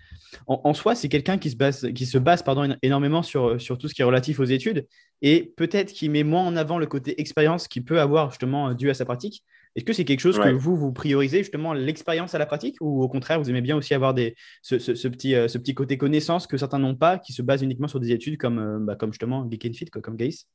en, 0.47 0.73
soi, 0.73 0.95
c'est 0.95 1.09
quelqu'un 1.09 1.37
qui 1.37 1.49
se 1.49 1.55
base, 1.55 1.91
qui 1.93 2.05
se 2.05 2.17
base 2.17 2.43
pardon, 2.43 2.75
énormément 2.81 3.23
sur, 3.23 3.59
sur 3.59 3.77
tout 3.77 3.87
ce 3.87 3.93
qui 3.93 4.01
est 4.01 4.05
relatif 4.05 4.39
aux 4.39 4.45
études 4.45 4.85
et 5.21 5.53
peut-être 5.55 5.91
qui 5.93 6.09
met 6.09 6.23
moins 6.23 6.45
en 6.45 6.55
avant 6.55 6.77
le 6.77 6.85
côté 6.85 7.19
expérience 7.19 7.67
qu'il 7.67 7.83
peut 7.83 7.99
avoir 7.99 8.31
justement 8.31 8.73
dû 8.73 8.89
à 8.89 8.93
sa 8.93 9.05
pratique. 9.05 9.43
Est-ce 9.75 9.85
que 9.85 9.93
c'est 9.93 10.05
quelque 10.05 10.19
chose 10.19 10.39
que 10.39 10.49
vous, 10.49 10.75
vous 10.75 10.91
priorisez 10.91 11.39
justement 11.39 11.73
l'expérience 11.73 12.33
à 12.35 12.39
la 12.39 12.45
pratique 12.45 12.75
ou 12.81 13.03
au 13.03 13.07
contraire, 13.07 13.39
vous 13.39 13.49
aimez 13.49 13.61
bien 13.61 13.77
aussi 13.77 13.93
avoir 13.93 14.13
des, 14.13 14.35
ce, 14.61 14.75
petit, 15.07 15.35
euh, 15.35 15.47
ce 15.47 15.57
petit 15.57 15.75
côté 15.75 15.97
connaissance 15.97 16.47
que 16.47 16.57
certains 16.57 16.79
n'ont 16.79 16.95
pas, 16.95 17.17
qui 17.17 17.33
se 17.33 17.41
base 17.41 17.61
uniquement 17.61 17.87
sur 17.87 17.99
des 17.99 18.11
études 18.11 18.37
comme, 18.37 18.59
euh, 18.59 18.79
bah, 18.79 18.95
comme 18.95 19.13
justement 19.13 19.47
Geek 19.49 19.75
Fit, 19.75 19.85
comme 19.85 20.15
Gaïs? 20.15 20.47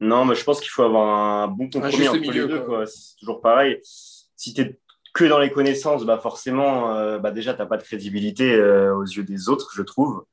Non, 0.00 0.24
mais 0.24 0.36
je 0.36 0.44
pense 0.44 0.60
qu'il 0.60 0.70
faut 0.70 0.84
avoir 0.84 1.08
un 1.08 1.48
bon 1.48 1.68
compromis 1.68 2.08
entre 2.08 2.20
les 2.20 2.46
deux. 2.46 2.64
C'est 2.86 3.16
toujours 3.18 3.40
pareil. 3.40 3.78
Si 3.82 4.54
tu 4.54 4.60
es 4.60 4.78
que 5.18 5.24
dans 5.24 5.40
les 5.40 5.50
connaissances, 5.50 6.04
bah 6.04 6.18
forcément, 6.18 6.94
euh, 6.94 7.18
bah 7.18 7.32
déjà, 7.32 7.52
tu 7.52 7.58
n'as 7.58 7.66
pas 7.66 7.76
de 7.76 7.82
crédibilité 7.82 8.54
euh, 8.54 8.94
aux 8.94 9.02
yeux 9.02 9.24
des 9.24 9.48
autres, 9.48 9.72
je 9.74 9.82
trouve. 9.82 10.24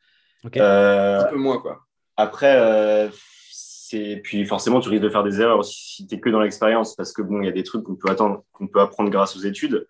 Euh, 0.57 1.21
un 1.21 1.25
peu 1.25 1.37
moins, 1.37 1.57
quoi. 1.57 1.79
Après, 2.17 3.09
c'est 3.51 4.21
puis 4.23 4.45
forcément, 4.45 4.79
tu 4.79 4.89
risques 4.89 5.01
de 5.01 5.09
faire 5.09 5.23
des 5.23 5.41
erreurs 5.41 5.57
aussi 5.57 5.95
si 5.95 6.07
tu 6.07 6.13
es 6.13 6.19
que 6.19 6.29
dans 6.29 6.39
l'expérience, 6.39 6.95
parce 6.95 7.13
que 7.13 7.23
bon, 7.23 7.41
il 7.41 7.45
y 7.45 7.49
a 7.49 7.51
des 7.51 7.63
trucs 7.63 7.83
qu'on 7.83 7.95
peut 7.95 8.11
attendre, 8.11 8.43
qu'on 8.51 8.67
peut 8.67 8.79
apprendre 8.79 9.09
grâce 9.09 9.35
aux 9.35 9.39
études. 9.39 9.87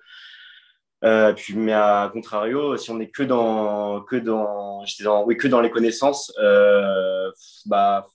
puis, 1.35 1.55
mais 1.57 1.73
à 1.73 2.09
contrario, 2.13 2.77
si 2.77 2.89
on 2.89 2.95
n'est 2.95 3.09
que 3.09 3.23
dans, 3.23 4.01
que 4.01 4.15
dans, 4.15 4.81
dans, 5.03 5.25
oui, 5.25 5.35
que 5.35 5.49
dans 5.49 5.59
les 5.59 5.71
connaissances, 5.71 6.31
bah, 7.65 8.07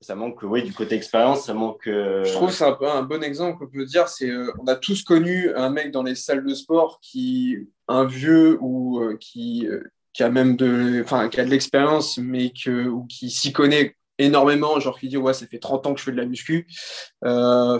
ça 0.00 0.14
manque 0.14 0.42
oui, 0.42 0.62
du 0.62 0.72
côté 0.72 0.94
expérience, 0.94 1.44
ça 1.44 1.54
manque. 1.54 1.86
Euh, 1.86 2.24
Je 2.24 2.32
trouve 2.32 2.48
que 2.48 2.54
c'est 2.54 2.64
un, 2.64 2.72
peu 2.72 2.88
un 2.88 3.02
bon 3.02 3.22
exemple 3.22 3.58
qu'on 3.58 3.70
peut 3.70 3.84
dire. 3.84 4.08
C'est 4.08 4.30
euh, 4.30 4.50
on 4.58 4.66
a 4.66 4.74
tous 4.74 5.02
connu 5.02 5.54
un 5.54 5.68
mec 5.68 5.90
dans 5.90 6.02
les 6.02 6.14
salles 6.14 6.44
de 6.44 6.54
sport 6.54 7.00
qui, 7.02 7.68
un 7.86 8.06
vieux 8.06 8.56
ou 8.62 9.00
euh, 9.00 9.18
qui, 9.18 9.68
qui 10.14 10.22
a 10.22 10.30
même 10.30 10.56
de, 10.56 11.02
enfin, 11.04 11.28
qui 11.28 11.38
a 11.38 11.44
de 11.44 11.50
l'expérience, 11.50 12.16
mais 12.16 12.50
que, 12.50 12.88
ou 12.88 13.04
qui 13.04 13.30
s'y 13.30 13.52
connaît 13.52 13.94
énormément, 14.16 14.80
genre 14.80 14.98
qui 14.98 15.08
dit 15.08 15.16
ouais 15.16 15.32
ça 15.32 15.46
fait 15.46 15.58
30 15.58 15.86
ans 15.86 15.94
que 15.94 16.00
je 16.00 16.04
fais 16.04 16.12
de 16.12 16.16
la 16.16 16.26
muscu, 16.26 16.66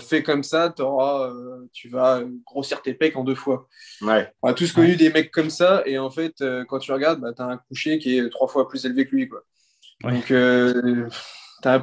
fais 0.01 0.23
comme 0.23 0.43
ça, 0.43 0.75
auras, 0.79 1.31
tu 1.73 1.89
vas 1.91 2.23
grossir 2.47 2.81
tes 2.81 2.95
pecs 2.95 3.17
en 3.17 3.25
deux 3.25 3.35
fois. 3.35 3.69
Ouais. 4.01 4.31
On 4.43 4.49
a 4.49 4.55
tous 4.55 4.73
connu 4.73 4.97
des 4.97 5.11
mecs 5.11 5.31
comme 5.31 5.51
ça 5.51 5.83
et 5.85 5.99
en 5.99 6.11
fait 6.11 6.43
quand 6.69 6.79
tu 6.79 6.93
regardes, 6.93 7.21
bah, 7.21 7.35
tu 7.37 7.43
as 7.43 7.47
un 7.47 7.59
coucher 7.59 7.99
qui 7.99 8.17
est 8.17 8.31
trois 8.31 8.49
fois 8.49 8.69
plus 8.69 8.87
élevé 8.87 9.07
que 9.07 9.17
lui. 9.17 9.29
Quoi. 9.29 9.43
Donc 10.03 10.33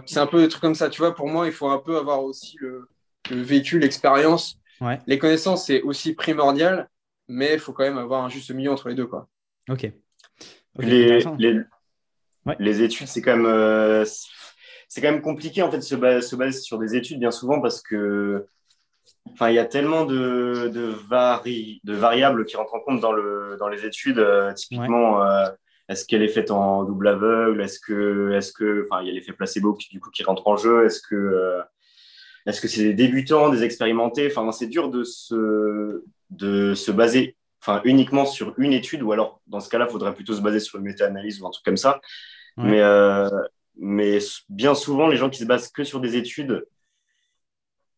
c'est 0.06 0.20
un 0.20 0.28
peu 0.28 0.42
des 0.42 0.48
trucs 0.48 0.62
comme 0.62 0.76
ça. 0.76 0.90
Tu 0.90 1.00
vois, 1.00 1.16
pour 1.16 1.28
moi, 1.28 1.48
il 1.48 1.54
faut 1.54 1.70
un 1.70 1.80
peu 1.80 1.98
avoir 1.98 2.24
aussi 2.24 2.58
le, 2.60 2.88
vécu, 3.30 3.80
l'expérience. 3.80 4.60
Les 5.08 5.18
connaissances, 5.18 5.66
c'est 5.66 5.82
aussi 5.82 6.14
primordial, 6.14 6.90
mais 7.28 7.54
il 7.54 7.60
faut 7.60 7.74
quand 7.74 7.84
même 7.84 7.98
avoir 7.98 8.24
un 8.24 8.30
juste 8.30 8.52
milieu 8.52 8.72
entre 8.72 8.90
les 8.90 8.96
deux. 8.96 9.08
Quoi. 9.08 9.28
Ok. 9.70 9.92
les, 10.80 11.20
les, 12.60 12.82
études, 12.82 13.08
c'est 13.08 13.22
quand 13.22 13.36
même. 13.36 13.46
Euh, 13.46 14.06
c'est 14.88 15.02
quand 15.02 15.12
même 15.12 15.22
compliqué 15.22 15.62
en 15.62 15.70
fait 15.70 15.78
de 15.78 15.84
se, 15.84 15.96
baser, 15.96 16.52
sur 16.62 16.78
des 16.78 16.96
études 16.96 17.20
bien 17.20 17.32
souvent 17.32 17.60
parce 17.60 17.82
que 17.82 18.48
Enfin, 19.34 19.50
il 19.50 19.56
y 19.56 19.60
a 19.60 19.66
tellement 19.66 20.06
de, 20.06 20.70
de, 20.74 20.94
de, 21.84 21.94
variables 21.94 22.46
qui 22.46 22.56
rentrent 22.58 22.76
en 22.76 22.80
compte 22.80 23.00
dans, 23.00 23.12
le, 23.12 23.58
dans 23.60 23.68
les 23.68 23.86
études. 23.86 24.20
Euh, 24.20 24.54
typiquement, 24.54 25.24
euh, 25.24 25.50
est-ce 25.90 26.06
qu'elle 26.06 26.22
est 26.22 26.28
faite 26.28 26.52
en 26.52 26.84
double 26.84 27.08
aveugle? 27.08 27.62
Est-ce 27.62 27.80
que, 27.80 28.32
est-ce 28.34 28.52
que, 28.52 28.86
enfin, 28.86 29.02
il 29.02 29.08
y 29.08 29.12
a 29.12 29.14
l'effet 29.14 29.34
placebo 29.34 29.74
qui, 29.74 29.90
du 29.90 30.00
coup 30.00 30.10
qui 30.10 30.24
rentre 30.24 30.48
en 30.48 30.58
jeu? 30.58 30.86
Est-ce 30.86 31.02
que, 31.02 31.16
euh, 31.16 31.62
est-ce 32.46 32.62
que 32.62 32.68
c'est 32.68 32.84
des 32.84 32.94
débutants, 32.94 33.50
des 33.50 33.64
expérimentés? 33.64 34.28
Enfin, 34.28 34.52
c'est 34.52 34.68
dur 34.68 34.90
de 34.90 35.04
se, 35.04 36.04
de 36.30 36.74
se 36.74 36.92
baser, 36.92 37.38
enfin, 37.62 37.82
uniquement 37.86 38.26
sur 38.26 38.54
une 38.58 38.74
étude, 38.74 39.02
ou 39.02 39.12
alors 39.12 39.42
dans 39.48 39.60
ce 39.60 39.70
cas-là, 39.70 39.86
il 39.88 39.92
faudrait 39.92 40.14
plutôt 40.14 40.34
se 40.34 40.42
baser 40.42 40.60
sur 40.60 40.78
une 40.78 40.86
méta-analyse 40.86 41.42
ou 41.42 41.48
un 41.48 41.52
truc 41.52 41.66
comme 41.66 41.78
ça. 41.78 42.02
Mais, 42.58 42.82
euh, 42.82 43.30
mais 43.78 44.18
bien 44.50 44.74
souvent, 44.74 45.08
les 45.08 45.16
gens 45.18 45.30
qui 45.30 45.40
se 45.40 45.46
basent 45.46 45.68
que 45.70 45.84
sur 45.84 46.00
des 46.00 46.16
études, 46.16 46.66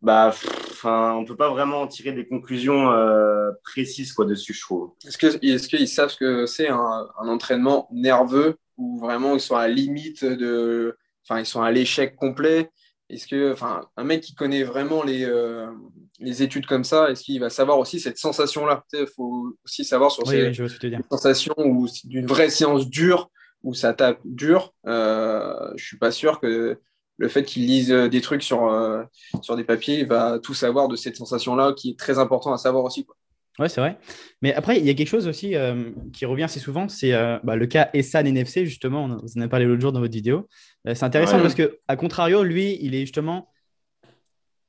bah, 0.01 0.33
enfin, 0.79 1.13
on 1.13 1.25
peut 1.25 1.35
pas 1.35 1.49
vraiment 1.49 1.87
tirer 1.87 2.11
des 2.11 2.27
conclusions 2.27 2.91
euh, 2.91 3.51
précises 3.63 4.13
quoi 4.13 4.25
dessus, 4.25 4.53
je 4.53 4.61
trouve. 4.61 4.91
Est-ce 5.05 5.17
que 5.17 5.45
est-ce 5.45 5.67
qu'ils 5.67 5.87
savent 5.87 6.09
ce 6.09 6.17
que 6.17 6.45
c'est 6.45 6.69
un, 6.69 7.07
entraînement 7.17 7.87
nerveux 7.91 8.55
ou 8.77 8.97
vraiment 8.99 9.33
ils 9.35 9.41
sont 9.41 9.55
à 9.55 9.67
la 9.67 9.73
limite 9.73 10.23
de, 10.23 10.97
enfin, 11.23 11.39
ils 11.39 11.45
sont 11.45 11.61
à 11.61 11.71
l'échec 11.71 12.15
complet? 12.15 12.69
Est-ce 13.09 13.27
que, 13.27 13.51
enfin, 13.51 13.87
un 13.97 14.03
mec 14.03 14.21
qui 14.21 14.35
connaît 14.35 14.63
vraiment 14.63 15.03
les, 15.03 15.25
euh, 15.25 15.67
les 16.19 16.43
études 16.43 16.65
comme 16.65 16.83
ça, 16.83 17.09
est-ce 17.09 17.23
qu'il 17.23 17.39
va 17.39 17.49
savoir 17.49 17.79
aussi 17.79 17.99
cette 17.99 18.17
sensation-là? 18.17 18.83
Il 18.93 19.07
faut 19.07 19.55
aussi 19.65 19.83
savoir 19.83 20.11
sur 20.11 20.27
ces 20.27 20.51
sensations 21.09 21.55
ou 21.57 21.87
d'une 22.03 22.27
vraie 22.27 22.49
séance 22.49 22.89
dure 22.89 23.29
où 23.63 23.73
ça 23.73 23.93
tape 23.93 24.19
dur. 24.25 24.73
Euh, 24.85 25.71
je 25.75 25.85
suis 25.85 25.97
pas 25.97 26.11
sûr 26.11 26.39
que 26.39 26.79
le 27.19 27.27
fait 27.27 27.43
qu'il 27.43 27.67
lise 27.67 27.91
euh, 27.91 28.07
des 28.07 28.21
trucs 28.21 28.41
sur, 28.41 28.67
euh, 28.67 29.03
sur 29.41 29.55
des 29.55 29.63
papiers, 29.63 29.99
il 29.99 30.07
va 30.07 30.39
tout 30.39 30.53
savoir 30.53 30.87
de 30.87 30.95
cette 30.95 31.17
sensation-là 31.17 31.73
qui 31.77 31.91
est 31.91 31.99
très 31.99 32.17
important 32.17 32.53
à 32.53 32.57
savoir 32.57 32.85
aussi. 32.85 33.05
Quoi. 33.05 33.15
Ouais, 33.59 33.67
c'est 33.67 33.81
vrai. 33.81 33.99
Mais 34.41 34.53
après, 34.53 34.79
il 34.79 34.85
y 34.85 34.89
a 34.89 34.93
quelque 34.93 35.09
chose 35.09 35.27
aussi 35.27 35.55
euh, 35.55 35.91
qui 36.13 36.25
revient 36.25 36.43
assez 36.43 36.61
souvent, 36.61 36.87
c'est 36.87 37.11
bah, 37.43 37.57
le 37.57 37.65
cas 37.67 37.89
Essan 37.93 38.25
NFC, 38.25 38.65
justement, 38.65 39.07
vous 39.07 39.37
en 39.37 39.41
avez 39.41 39.49
parlé 39.49 39.65
l'autre 39.65 39.81
jour 39.81 39.91
dans 39.91 39.99
votre 39.99 40.13
vidéo. 40.13 40.47
c'est 40.85 41.03
intéressant 41.03 41.39
parce 41.41 41.55
que, 41.55 41.77
à 41.89 41.97
contrario, 41.97 42.43
lui, 42.43 42.77
il 42.81 42.95
est 42.95 43.01
justement 43.01 43.49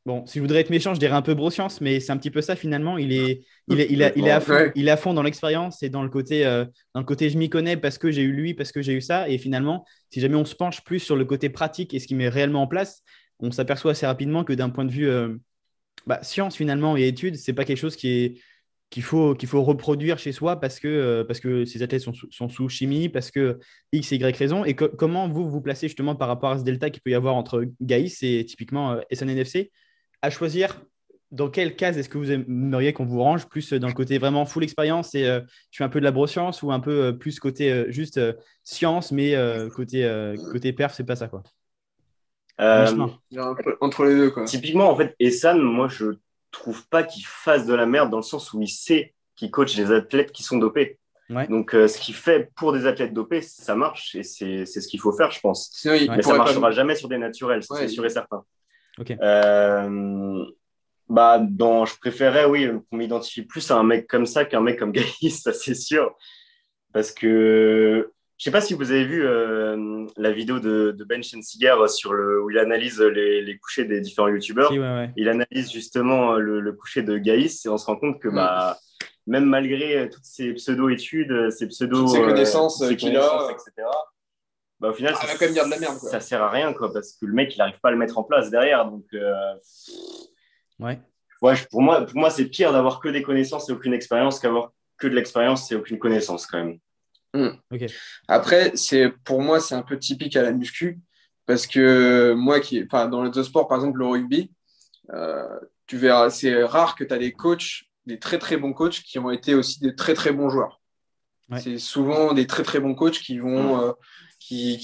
Bon, 0.06 0.24
si 0.26 0.38
je 0.38 0.40
voudrais 0.40 0.60
être 0.60 0.70
méchant, 0.70 0.94
je 0.94 0.98
dirais 0.98 1.14
un 1.14 1.22
peu 1.22 1.34
broscience, 1.34 1.82
mais 1.82 2.00
c'est 2.00 2.10
un 2.10 2.16
petit 2.16 2.30
peu 2.30 2.40
ça 2.40 2.56
finalement. 2.56 2.96
Il 2.96 3.12
est, 3.12 3.44
il 3.68 3.80
est, 3.80 3.88
il, 3.90 4.00
est, 4.00 4.30
à, 4.30 4.40
fond, 4.40 4.72
il 4.74 4.88
est 4.88 4.90
à 4.90 4.96
fond 4.96 5.12
dans 5.12 5.22
l'expérience 5.22 5.82
et 5.82 5.90
dans 5.90 6.02
le 6.02 6.08
côté, 6.08 6.46
euh, 6.46 6.64
dans 6.94 7.00
le 7.00 7.06
côté 7.06 7.28
je 7.28 7.36
m'y 7.36 7.50
connais 7.50 7.76
parce 7.76 7.98
que 7.98 8.10
j'ai 8.10 8.22
eu 8.22 8.32
lui, 8.32 8.54
parce 8.54 8.72
que 8.72 8.80
j'ai 8.80 8.94
eu 8.94 9.02
ça. 9.02 9.28
Et 9.28 9.36
finalement, 9.36 9.84
si 10.10 10.20
jamais 10.20 10.36
on 10.36 10.46
se 10.46 10.54
penche 10.54 10.82
plus 10.84 11.00
sur 11.00 11.16
le 11.16 11.26
côté 11.26 11.50
pratique 11.50 11.92
et 11.92 11.98
ce 11.98 12.06
qui 12.06 12.14
met 12.14 12.30
réellement 12.30 12.62
en 12.62 12.66
place, 12.66 13.02
on 13.40 13.50
s'aperçoit 13.50 13.90
assez 13.90 14.06
rapidement 14.06 14.42
que 14.42 14.54
d'un 14.54 14.70
point 14.70 14.86
de 14.86 14.90
vue 14.90 15.06
euh, 15.06 15.36
bah, 16.06 16.20
science 16.22 16.56
finalement 16.56 16.96
et 16.96 17.06
études, 17.06 17.36
c'est 17.36 17.52
pas 17.52 17.66
quelque 17.66 17.78
chose 17.78 17.96
qui 17.96 18.08
est 18.08 18.40
qu'il 18.88 19.04
faut, 19.04 19.36
qu'il 19.36 19.48
faut 19.48 19.62
reproduire 19.62 20.18
chez 20.18 20.32
soi 20.32 20.58
parce 20.58 20.80
que, 20.80 20.88
euh, 20.88 21.24
parce 21.24 21.38
que 21.38 21.64
ces 21.64 21.82
athlètes 21.82 22.02
sont, 22.02 22.12
sont, 22.12 22.48
sous 22.48 22.68
chimie, 22.68 23.08
parce 23.08 23.30
que 23.30 23.60
X 23.92 24.10
et 24.10 24.16
Y 24.16 24.36
raison. 24.36 24.64
Et 24.64 24.74
comment 24.74 25.28
vous 25.28 25.48
vous 25.48 25.60
placez 25.60 25.86
justement 25.86 26.16
par 26.16 26.26
rapport 26.26 26.50
à 26.50 26.58
ce 26.58 26.64
delta 26.64 26.90
qu'il 26.90 27.00
peut 27.00 27.10
y 27.10 27.14
avoir 27.14 27.36
entre 27.36 27.66
Gaïs 27.80 28.20
et 28.24 28.44
typiquement 28.44 28.98
SNNFC 29.12 29.70
à 30.22 30.30
choisir 30.30 30.80
dans 31.30 31.48
quelle 31.48 31.76
case 31.76 31.96
est-ce 31.96 32.08
que 32.08 32.18
vous 32.18 32.32
aimeriez 32.32 32.92
qu'on 32.92 33.04
vous 33.04 33.22
range? 33.22 33.46
Plus 33.46 33.72
dans 33.72 33.86
le 33.86 33.94
côté 33.94 34.18
vraiment 34.18 34.46
full 34.46 34.64
expérience 34.64 35.14
et 35.14 35.24
je 35.24 35.76
fais 35.76 35.84
un 35.84 35.88
peu 35.88 36.00
de 36.00 36.04
la 36.04 36.10
broscience 36.10 36.62
ou 36.62 36.72
un 36.72 36.80
peu 36.80 37.16
plus 37.16 37.38
côté 37.38 37.86
juste 37.88 38.20
science, 38.64 39.12
mais 39.12 39.36
côté, 39.74 40.34
côté 40.50 40.72
perf, 40.72 40.92
c'est 40.94 41.04
pas 41.04 41.16
ça 41.16 41.28
quoi 41.28 41.42
Entre 42.58 44.04
les 44.04 44.14
deux 44.14 44.30
quoi. 44.30 44.44
Typiquement, 44.44 44.90
en 44.90 44.96
fait, 44.96 45.14
Essan, 45.20 45.60
moi 45.60 45.88
je 45.88 46.06
trouve 46.50 46.86
pas 46.88 47.04
qu'il 47.04 47.24
fasse 47.24 47.64
de 47.64 47.74
la 47.74 47.86
merde 47.86 48.10
dans 48.10 48.16
le 48.16 48.24
sens 48.24 48.52
où 48.52 48.60
il 48.60 48.68
sait 48.68 49.14
qu'il 49.36 49.52
coach 49.52 49.76
des 49.76 49.92
athlètes 49.92 50.32
qui 50.32 50.42
sont 50.42 50.58
dopés. 50.58 50.98
Donc, 51.48 51.70
ce 51.70 51.96
qu'il 51.96 52.16
fait 52.16 52.50
pour 52.56 52.72
des 52.72 52.86
athlètes 52.86 53.14
dopés, 53.14 53.40
ça 53.40 53.76
marche 53.76 54.16
et 54.16 54.24
c'est 54.24 54.66
ce 54.66 54.88
qu'il 54.88 54.98
faut 54.98 55.12
faire, 55.12 55.30
je 55.30 55.38
pense. 55.38 55.70
Mais 55.84 56.22
ça 56.22 56.32
ne 56.32 56.38
marchera 56.38 56.72
jamais 56.72 56.96
sur 56.96 57.08
des 57.08 57.18
naturels, 57.18 57.62
c'est 57.62 57.86
sûr 57.86 58.04
et 58.04 58.10
certain. 58.10 58.42
Euh, 59.22 60.44
bah, 61.08 61.40
dans, 61.40 61.84
je 61.84 61.96
préférais, 61.98 62.44
oui, 62.44 62.70
qu'on 62.90 62.96
m'identifie 62.96 63.42
plus 63.42 63.70
à 63.70 63.76
un 63.76 63.82
mec 63.82 64.06
comme 64.06 64.26
ça 64.26 64.44
qu'un 64.44 64.60
mec 64.60 64.78
comme 64.78 64.92
Gaïs, 64.92 65.12
ça 65.42 65.52
c'est 65.52 65.74
sûr. 65.74 66.14
Parce 66.92 67.12
que 67.12 68.10
je 68.36 68.44
sais 68.44 68.50
pas 68.50 68.60
si 68.60 68.74
vous 68.74 68.90
avez 68.90 69.04
vu 69.04 69.24
euh, 69.24 70.06
la 70.16 70.32
vidéo 70.32 70.60
de, 70.60 70.96
Ben 71.06 71.22
Schensiger 71.22 71.74
sur 71.88 72.14
le, 72.14 72.42
où 72.42 72.50
il 72.50 72.58
analyse 72.58 73.00
les, 73.00 73.42
les 73.42 73.58
couchers 73.58 73.84
des 73.84 74.00
différents 74.00 74.28
youtubeurs. 74.28 74.72
Il 75.16 75.28
analyse 75.28 75.70
justement 75.70 76.34
le, 76.34 76.72
coucher 76.72 77.02
de 77.02 77.18
Gaïs 77.18 77.64
et 77.66 77.68
on 77.68 77.76
se 77.76 77.86
rend 77.86 77.96
compte 77.96 78.18
que 78.18 78.28
mm. 78.28 78.34
bah, 78.34 78.78
même 79.26 79.44
malgré 79.44 80.08
toutes 80.08 80.24
ces 80.24 80.54
pseudo-études, 80.54 81.50
ces 81.50 81.68
pseudo 81.68 82.08
ces 82.08 82.20
connaissances 82.20 82.82
qu'il 82.96 83.16
a, 83.16 83.48
etc 83.50 83.86
bah, 84.80 84.88
au 84.88 84.92
final, 84.94 85.14
ah, 85.16 85.26
ça, 85.26 85.34
quand 85.34 85.44
même 85.44 85.52
dire 85.52 85.66
de 85.66 85.70
la 85.70 85.78
merde, 85.78 85.98
ça 85.98 86.20
sert 86.20 86.42
à 86.42 86.50
rien, 86.50 86.72
quoi, 86.72 86.90
parce 86.92 87.12
que 87.12 87.26
le 87.26 87.34
mec, 87.34 87.54
il 87.54 87.58
n'arrive 87.58 87.78
pas 87.80 87.88
à 87.88 87.92
le 87.92 87.98
mettre 87.98 88.18
en 88.18 88.24
place 88.24 88.50
derrière. 88.50 88.86
Donc, 88.86 89.04
euh, 89.12 89.54
ouais. 90.78 90.98
ouais. 91.42 91.54
Pour 91.70 91.82
moi, 91.82 92.06
pour 92.06 92.18
moi 92.18 92.30
c'est 92.30 92.46
pire 92.46 92.72
d'avoir 92.72 93.00
que 93.00 93.10
des 93.10 93.22
connaissances 93.22 93.68
et 93.68 93.72
aucune 93.72 93.92
expérience 93.92 94.40
qu'avoir 94.40 94.72
que 94.96 95.06
de 95.06 95.14
l'expérience 95.14 95.70
et 95.70 95.74
aucune 95.74 95.98
connaissance, 95.98 96.46
quand 96.46 96.64
même. 96.64 96.78
Hmm. 97.34 97.56
Après, 98.26 98.72
c'est 98.74 99.10
pour 99.24 99.42
moi, 99.42 99.60
c'est 99.60 99.74
un 99.74 99.82
peu 99.82 99.98
typique 99.98 100.34
à 100.36 100.42
la 100.42 100.52
muscu, 100.52 100.98
parce 101.46 101.66
que 101.66 102.32
moi, 102.32 102.58
qui, 102.60 102.82
enfin, 102.82 103.06
dans 103.06 103.22
le 103.22 103.42
sport, 103.42 103.68
par 103.68 103.78
exemple, 103.78 103.98
le 103.98 104.06
rugby, 104.06 104.50
euh, 105.12 105.60
tu 105.86 105.98
verras, 105.98 106.30
c'est 106.30 106.64
rare 106.64 106.94
que 106.94 107.04
tu 107.04 107.12
as 107.12 107.18
des 107.18 107.32
coachs, 107.32 107.84
des 108.06 108.18
très 108.18 108.38
très 108.38 108.56
bons 108.56 108.72
coachs 108.72 109.02
qui 109.02 109.18
ont 109.18 109.30
été 109.30 109.54
aussi 109.54 109.80
des 109.80 109.94
très 109.94 110.14
très 110.14 110.32
bons 110.32 110.48
joueurs. 110.48 110.79
C'est 111.58 111.78
souvent 111.78 112.32
des 112.32 112.46
très 112.46 112.62
très 112.62 112.80
bons 112.80 112.94
coachs 112.94 113.18
qui 113.18 113.38
vont, 113.38 113.80
euh, 113.80 113.92
qui, 114.38 114.78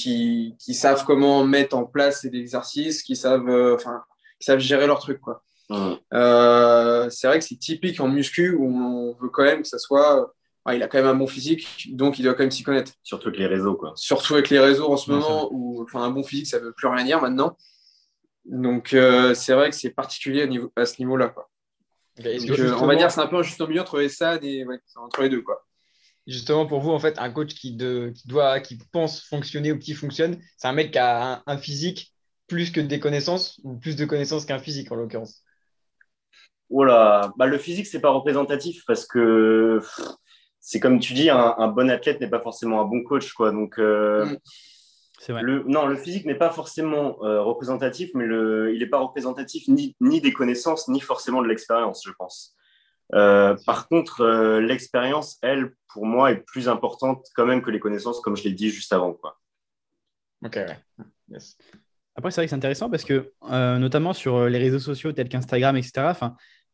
qui, 0.59 0.75
savent 0.75 1.05
comment 1.05 1.45
mettre 1.45 1.77
en 1.77 1.85
place 1.85 2.23
ces 2.23 2.35
exercices, 2.35 3.03
qui 3.03 3.17
savent, 3.17 3.49
euh, 3.49 3.75
enfin, 3.75 4.03
qui 4.41 4.47
savent 4.47 4.59
gérer 4.59 4.87
leur 4.87 4.99
truc. 4.99 5.21
Quoi. 5.21 5.43
Euh, 6.13 7.11
c'est 7.11 7.27
vrai 7.27 7.39
que 7.39 7.45
c'est 7.45 7.57
typique 7.57 8.01
en 8.01 8.09
muscu 8.09 8.53
où 8.53 8.67
on 8.67 9.15
veut 9.21 9.29
quand 9.29 9.43
même 9.43 9.63
que 9.63 9.69
ça 9.69 9.79
soit. 9.79 10.33
il 10.73 10.83
a 10.83 10.89
quand 10.89 10.99
même 10.99 11.07
un 11.07 11.15
bon 11.15 11.27
physique, 11.27 11.95
donc 11.97 12.19
il 12.19 12.23
doit 12.23 12.35
quand 12.35 12.43
même 12.43 12.51
s'y 12.51 12.63
connaître. 12.63 12.93
Surtout 13.03 13.29
avec 13.29 13.41
les 13.41 13.47
réseaux. 13.47 13.75
Quoi. 13.75 13.93
Surtout 13.97 14.35
avec 14.35 14.51
les 14.51 14.61
réseaux 14.61 14.91
en 14.93 14.97
ce 14.97 15.11
moment, 15.11 15.49
où 15.53 15.83
enfin, 15.83 16.03
un 16.03 16.11
bon 16.11 16.23
physique, 16.23 16.47
ça 16.47 16.59
ne 16.59 16.67
veut 16.67 16.73
plus 16.73 16.89
rien 16.89 17.05
dire 17.05 17.21
maintenant. 17.21 17.57
Donc 18.45 18.95
euh, 18.95 19.35
c'est 19.35 19.55
vrai 19.55 19.71
que 19.71 19.77
c'est 19.77 19.91
particulier 19.91 20.43
à, 20.43 20.47
niveau, 20.47 20.73
à 20.77 20.87
ce 20.87 21.01
niveau-là. 21.01 21.29
Quoi. 21.29 21.51
on 22.21 22.87
va 22.87 22.95
dire 22.95 23.11
c'est 23.11 23.21
un 23.21 23.27
peu 23.27 23.37
un 23.37 23.43
juste 23.43 23.61
milieu 23.67 23.81
entre 23.81 23.99
les 23.99 24.09
SAD 24.09 24.45
et 24.45 24.65
entre 24.97 25.23
les 25.23 25.29
deux. 25.29 25.43
Quoi 25.43 25.66
justement 26.27 26.67
pour 26.67 26.81
vous, 26.81 26.91
en 26.91 26.99
fait, 26.99 27.19
un 27.19 27.31
coach 27.31 27.55
qui, 27.55 27.75
de, 27.75 28.13
qui, 28.15 28.29
doit, 28.29 28.61
qui 28.61 28.79
pense 28.93 29.23
fonctionner 29.23 29.73
ou 29.73 29.79
qui 29.79 29.95
fonctionne, 29.95 30.39
c'est 30.57 30.69
un 30.69 30.73
mec 30.73 30.93
qui 30.93 30.99
a 30.99 31.43
un, 31.47 31.59
physique 31.59 32.13
plus 32.49 32.71
que 32.71 32.81
des 32.81 33.01
connaissances, 33.01 33.61
ou 33.65 33.77
plus 33.77 33.97
de 33.97 34.05
connaissances 34.05 34.45
qu'un 34.45 34.59
physique 34.59 34.91
en 34.93 34.97
l'occurrence 34.97 35.43
Voilà, 36.71 37.33
bah, 37.37 37.47
le 37.47 37.59
physique, 37.59 37.87
c'est 37.87 38.01
pas 38.01 38.11
représentatif 38.11 38.83
parce 38.87 39.07
que 39.07 39.81
c'est 40.61 40.81
comme 40.81 40.99
tu 40.99 41.13
dis, 41.13 41.31
un, 41.31 41.69
bon 41.69 41.91
athlète 41.91 42.21
n'est 42.21 42.31
pas 42.31 42.41
forcément 42.41 42.81
un 42.81 42.85
bon 42.85 43.03
coach. 43.05 43.33
Quoi. 43.33 43.53
Donc, 43.53 43.79
euh, 43.79 44.27
mm. 44.27 45.33
vrai. 45.33 45.43
Le, 45.43 45.63
non, 45.67 45.87
le 45.87 45.97
physique 45.97 46.27
n'est 46.27 46.35
pas 46.35 46.51
forcément 46.51 47.23
euh, 47.23 47.41
représentatif, 47.41 48.11
mais 48.15 48.25
le, 48.25 48.75
il 48.75 48.81
n'est 48.81 48.89
pas 48.89 48.99
représentatif 48.99 49.69
ni, 49.69 49.97
ni 50.01 50.21
des 50.21 50.33
connaissances, 50.33 50.89
ni 50.89 51.01
forcément 51.01 51.41
de 51.41 51.47
l'expérience, 51.47 52.03
je 52.05 52.13
pense. 52.19 52.57
Euh, 53.15 53.57
par 53.65 53.89
contre, 53.89 54.23
euh, 54.23 54.61
l'expérience, 54.61 55.39
elle, 55.43 55.73
pour 55.93 56.07
moi, 56.07 56.33
est 56.33 56.37
plus 56.37 56.69
importante 56.69 57.27
quand 57.35 57.47
même 57.47 57.63
que 57.63 57.71
les 57.71 57.81
connaissances, 57.81 58.21
comme 58.21 58.37
je 58.37 58.45
l'ai 58.45 58.53
dit 58.53 58.71
juste 58.71 58.93
avant. 58.93 59.13
Quoi. 59.13 59.39
Ok, 60.45 60.57
Après, 60.57 62.31
c'est 62.31 62.41
vrai 62.41 62.47
que 62.47 62.51
c'est 62.51 62.55
intéressant 62.55 62.91
parce 62.91 63.05
que, 63.05 63.33
euh, 63.51 63.79
notamment 63.79 64.13
sur 64.13 64.47
les 64.47 64.59
réseaux 64.59 64.79
sociaux 64.79 65.13
tels 65.13 65.29
qu'Instagram, 65.29 65.77
etc., 65.77 66.13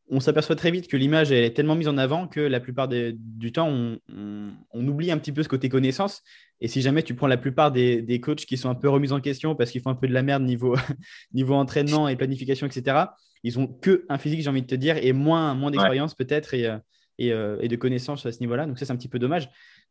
on 0.08 0.20
s'aperçoit 0.20 0.56
très 0.56 0.70
vite 0.70 0.88
que 0.88 0.96
l'image 0.96 1.32
est 1.32 1.54
tellement 1.54 1.76
mise 1.76 1.88
en 1.88 1.96
avant 1.96 2.26
que 2.26 2.40
la 2.40 2.60
plupart 2.60 2.88
du 2.88 3.52
temps, 3.52 3.68
on, 3.68 4.88
oublie 4.88 5.10
un 5.10 5.16
petit 5.16 5.32
peu 5.32 5.42
ce 5.42 5.48
côté 5.48 5.68
connaissance. 5.68 6.22
Et 6.60 6.68
si 6.68 6.82
jamais 6.82 7.02
tu 7.02 7.14
prends 7.14 7.28
la 7.28 7.36
plupart 7.36 7.72
des, 7.72 8.02
des 8.02 8.20
coachs 8.20 8.44
qui 8.44 8.56
sont 8.56 8.68
un 8.68 8.74
peu 8.74 8.88
remis 8.88 9.12
en 9.12 9.20
question 9.20 9.54
parce 9.54 9.70
qu'ils 9.70 9.80
font 9.80 9.90
un 9.90 9.94
peu 9.94 10.08
de 10.08 10.12
la 10.12 10.22
merde 10.22 10.42
niveau, 10.42 10.76
niveau 11.32 11.54
entraînement 11.54 12.08
et 12.08 12.16
planification, 12.16 12.66
etc., 12.66 13.06
ils 13.42 13.58
ont 13.58 13.66
que 13.66 14.04
un 14.08 14.18
physique, 14.18 14.40
j'ai 14.40 14.50
envie 14.50 14.62
de 14.62 14.66
te 14.66 14.74
dire, 14.74 14.96
et 14.96 15.12
moins, 15.12 15.54
moins 15.54 15.70
d'expérience 15.70 16.14
peut-être 16.14 16.54
et, 16.54 16.66
euh, 16.66 16.78
euh, 17.20 17.58
et, 17.60 17.68
de 17.68 17.76
connaissances 17.76 18.24
à 18.26 18.32
ce 18.32 18.40
niveau-là. 18.40 18.66
Donc 18.66 18.78
ça, 18.78 18.86
c'est 18.86 18.92
un 18.92 18.96
petit 18.96 19.08
peu 19.08 19.18
dommage. 19.18 19.44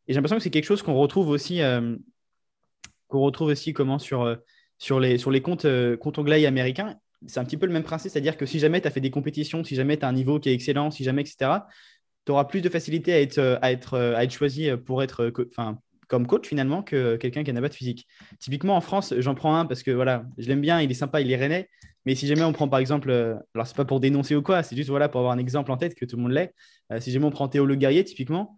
Et 0.06 0.12
j'ai 0.12 0.14
l'impression 0.14 0.36
que 0.36 0.42
c'est 0.42 0.50
quelque 0.50 0.64
chose 0.64 0.82
qu'on 0.82 0.94
retrouve 0.94 1.28
aussi, 1.28 1.62
euh, 1.62 1.96
qu'on 3.08 3.20
retrouve 3.20 3.48
aussi 3.48 3.72
comment 3.72 3.98
sur, 3.98 4.36
sur, 4.78 5.00
les, 5.00 5.18
sur 5.18 5.30
les 5.30 5.42
comptes, 5.42 5.66
comptes 5.98 6.18
anglais 6.18 6.44
américains. 6.46 6.96
C'est 7.26 7.38
un 7.38 7.44
petit 7.44 7.56
peu 7.56 7.66
le 7.66 7.72
même 7.72 7.84
principe, 7.84 8.10
c'est-à-dire 8.10 8.36
que 8.36 8.46
si 8.46 8.58
jamais 8.58 8.80
tu 8.80 8.88
as 8.88 8.90
fait 8.90 9.00
des 9.00 9.10
compétitions, 9.10 9.62
si 9.62 9.76
jamais 9.76 9.96
tu 9.96 10.04
as 10.04 10.08
un 10.08 10.12
niveau 10.12 10.40
qui 10.40 10.48
est 10.48 10.54
excellent, 10.54 10.90
si 10.90 11.04
jamais, 11.04 11.20
etc., 11.20 11.52
tu 12.24 12.32
auras 12.32 12.44
plus 12.44 12.62
de 12.62 12.68
facilité 12.68 13.12
à 13.12 13.20
être, 13.20 13.58
à 13.62 13.70
être, 13.70 13.98
à 13.98 14.24
être 14.24 14.32
choisi 14.32 14.70
pour 14.84 15.02
être, 15.02 15.32
enfin, 15.50 15.78
comme 16.12 16.26
coach 16.26 16.46
finalement 16.46 16.82
que 16.82 17.16
quelqu'un 17.16 17.42
qui 17.42 17.50
n'a 17.54 17.62
pas 17.62 17.70
de 17.70 17.74
physique. 17.74 18.06
Typiquement 18.38 18.76
en 18.76 18.82
France, 18.82 19.14
j'en 19.16 19.34
prends 19.34 19.56
un 19.56 19.64
parce 19.64 19.82
que 19.82 19.90
voilà, 19.90 20.26
je 20.36 20.46
l'aime 20.46 20.60
bien, 20.60 20.78
il 20.82 20.90
est 20.90 20.94
sympa, 20.94 21.22
il 21.22 21.32
est 21.32 21.36
rennais. 21.36 21.70
Mais 22.04 22.14
si 22.14 22.26
jamais 22.26 22.42
on 22.42 22.52
prend 22.52 22.68
par 22.68 22.80
exemple, 22.80 23.08
euh, 23.08 23.36
alors 23.54 23.66
c'est 23.66 23.74
pas 23.74 23.86
pour 23.86 23.98
dénoncer 23.98 24.36
ou 24.36 24.42
quoi, 24.42 24.62
c'est 24.62 24.76
juste 24.76 24.90
voilà 24.90 25.08
pour 25.08 25.20
avoir 25.20 25.32
un 25.32 25.38
exemple 25.38 25.72
en 25.72 25.78
tête 25.78 25.94
que 25.94 26.04
tout 26.04 26.16
le 26.16 26.22
monde 26.22 26.32
l'est. 26.32 26.54
Euh, 26.92 27.00
si 27.00 27.12
jamais 27.12 27.24
on 27.24 27.30
prend 27.30 27.48
Théo 27.48 27.64
Le 27.64 27.76
Guerrier 27.76 28.04
typiquement, 28.04 28.56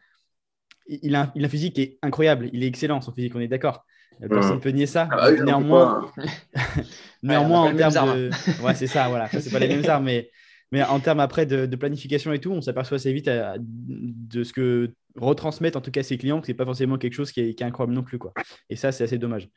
il 0.88 1.14
a, 1.14 1.31
il 1.37 1.45
a 1.45 1.47
un 1.47 1.49
physique 1.49 1.77
qui 1.77 1.83
est 1.83 1.99
incroyable, 2.03 2.51
il 2.53 2.64
est 2.64 2.67
excellent 2.67 3.01
son 3.01 3.12
physique, 3.12 3.37
on 3.37 3.40
est 3.40 3.47
d'accord. 3.47 3.85
Euh, 4.21 4.29
personne 4.29 4.57
ne 4.57 4.61
peut 4.61 4.71
nier 4.71 4.87
ça. 4.87 5.09
Ah 5.12 5.31
bah 5.31 5.45
néanmoins, 5.45 6.11
néanmoins 7.23 7.73
en 7.73 7.77
termes 7.77 8.17
de, 8.17 8.31
ouais 8.64 8.75
c'est 8.75 8.88
ça, 8.88 9.09
voilà, 9.09 9.29
c'est 9.29 9.53
pas 9.53 9.61
les 9.61 9.69
mêmes 9.69 9.88
armes, 9.88 10.07
mais 10.07 10.29
mais 10.73 10.83
en 10.83 10.99
termes 10.99 11.21
après 11.21 11.47
de, 11.47 11.77
planification 11.77 12.33
et 12.33 12.40
tout, 12.40 12.51
on 12.51 12.61
s'aperçoit 12.61 12.97
assez 12.97 13.12
vite 13.12 13.31
de 13.31 14.43
ce 14.43 14.53
que 14.53 14.93
retransmettent 15.16 15.77
en 15.77 15.81
tout 15.81 15.90
cas 15.90 16.03
ses 16.03 16.18
clients, 16.18 16.40
que 16.40 16.46
ce 16.46 16.53
n'est 16.53 16.57
pas 16.57 16.64
forcément 16.64 16.98
quelque 16.98 17.14
chose 17.14 17.33
qui 17.33 17.40
est, 17.40 17.62
incroyable 17.62 17.94
non 17.94 18.03
plus. 18.03 18.18
Quoi. 18.18 18.33
Et 18.68 18.77
ça, 18.77 18.92
c'est 18.92 19.05
assez 19.05 19.18
dommage. 19.18 19.48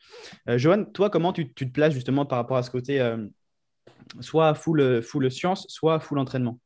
Euh, 0.50 0.58
Johan, 0.58 0.86
toi, 0.86 1.10
comment 1.10 1.34
tu, 1.34 1.52
te 1.54 1.66
places 1.66 1.94
justement 1.94 2.26
par 2.26 2.38
rapport 2.38 2.58
à 2.58 2.64
ce 2.64 2.72
côté 2.72 3.00
euh, 3.02 3.26
soit 4.20 4.54
full, 4.54 5.02
full 5.02 5.30
science, 5.32 5.66
soit 5.70 6.00
full 6.00 6.20
entraînement? 6.20 6.60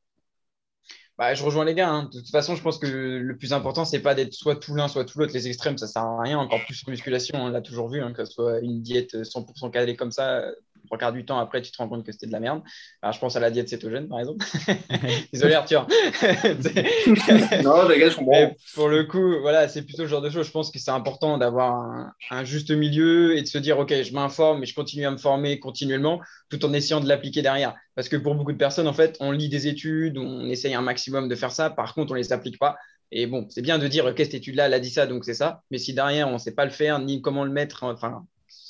Bah, 1.17 1.35
je 1.35 1.43
rejoins 1.43 1.65
les 1.65 1.75
gars. 1.75 1.89
Hein. 1.89 2.09
De 2.11 2.19
toute 2.19 2.31
façon, 2.31 2.55
je 2.55 2.63
pense 2.63 2.79
que 2.79 2.87
le 2.87 3.37
plus 3.37 3.53
important, 3.53 3.85
c'est 3.85 3.99
pas 3.99 4.15
d'être 4.15 4.33
soit 4.33 4.55
tout 4.55 4.73
l'un, 4.73 4.87
soit 4.87 5.05
tout 5.05 5.19
l'autre. 5.19 5.33
Les 5.33 5.47
extrêmes, 5.47 5.77
ça 5.77 5.85
sert 5.85 6.01
à 6.01 6.19
rien. 6.19 6.39
Encore 6.39 6.65
plus 6.65 6.73
sur 6.73 6.89
musculation, 6.89 7.43
on 7.43 7.49
l'a 7.49 7.61
toujours 7.61 7.89
vu, 7.89 8.01
hein, 8.01 8.11
que 8.11 8.25
ce 8.25 8.31
soit 8.31 8.59
une 8.61 8.81
diète 8.81 9.13
100% 9.13 9.69
calée 9.69 9.95
comme 9.95 10.11
ça, 10.11 10.43
trois 10.85 10.97
quarts 10.97 11.13
du 11.13 11.25
temps 11.25 11.39
après, 11.39 11.61
tu 11.61 11.71
te 11.71 11.77
rends 11.77 11.87
compte 11.87 12.05
que 12.05 12.11
c'était 12.11 12.27
de 12.27 12.31
la 12.31 12.39
merde. 12.39 12.61
Alors, 13.01 13.13
je 13.13 13.19
pense 13.19 13.35
à 13.35 13.39
la 13.39 13.51
diète 13.51 13.69
cétogène, 13.69 14.07
par 14.07 14.19
exemple. 14.19 14.45
Désolé, 15.33 15.53
Arthur. 15.53 15.87
non, 17.63 17.87
les 17.87 17.99
gars, 17.99 18.09
je 18.09 18.15
comprends. 18.15 18.55
pour 18.73 18.89
le 18.89 19.03
coup, 19.03 19.39
voilà, 19.41 19.67
c'est 19.67 19.83
plutôt 19.83 20.03
le 20.03 20.07
genre 20.07 20.21
de 20.21 20.29
choses. 20.29 20.47
Je 20.47 20.51
pense 20.51 20.71
que 20.71 20.79
c'est 20.79 20.91
important 20.91 21.37
d'avoir 21.37 22.13
un, 22.29 22.43
juste 22.43 22.71
milieu 22.71 23.37
et 23.37 23.41
de 23.41 23.47
se 23.47 23.57
dire, 23.57 23.79
OK, 23.79 23.93
je 23.93 24.13
m'informe, 24.13 24.59
mais 24.59 24.65
je 24.65 24.75
continue 24.75 25.05
à 25.05 25.11
me 25.11 25.17
former 25.17 25.59
continuellement 25.59 26.21
tout 26.49 26.63
en 26.65 26.73
essayant 26.73 26.99
de 26.99 27.07
l'appliquer 27.07 27.41
derrière. 27.41 27.75
Parce 27.95 28.09
que 28.09 28.15
pour 28.15 28.35
beaucoup 28.35 28.53
de 28.53 28.57
personnes, 28.57 28.87
en 28.87 28.93
fait, 28.93 29.17
on 29.19 29.31
lit 29.31 29.49
des 29.49 29.67
études, 29.67 30.17
on 30.17 30.47
essaye 30.49 30.73
un 30.73 30.81
maximum 30.81 31.27
de 31.27 31.35
faire 31.35 31.51
ça. 31.51 31.69
Par 31.69 31.93
contre, 31.93 32.11
on 32.11 32.15
ne 32.15 32.19
les 32.19 32.33
applique 32.33 32.59
pas. 32.59 32.77
Et 33.11 33.27
bon, 33.27 33.45
c'est 33.49 33.61
bien 33.61 33.77
de 33.77 33.87
dire, 33.87 34.05
OK, 34.05 34.17
cette 34.17 34.33
étude-là, 34.33 34.67
elle 34.67 34.73
a 34.73 34.79
dit 34.79 34.89
ça, 34.89 35.05
donc 35.05 35.25
c'est 35.25 35.33
ça. 35.33 35.63
Mais 35.69 35.77
si 35.77 35.93
derrière, 35.93 36.29
on 36.29 36.33
ne 36.33 36.37
sait 36.37 36.55
pas 36.55 36.65
le 36.65 36.71
faire, 36.71 36.99
ni 36.99 37.21
comment 37.21 37.43
le 37.43 37.51
mettre, 37.51 37.83
enfin, 37.83 38.25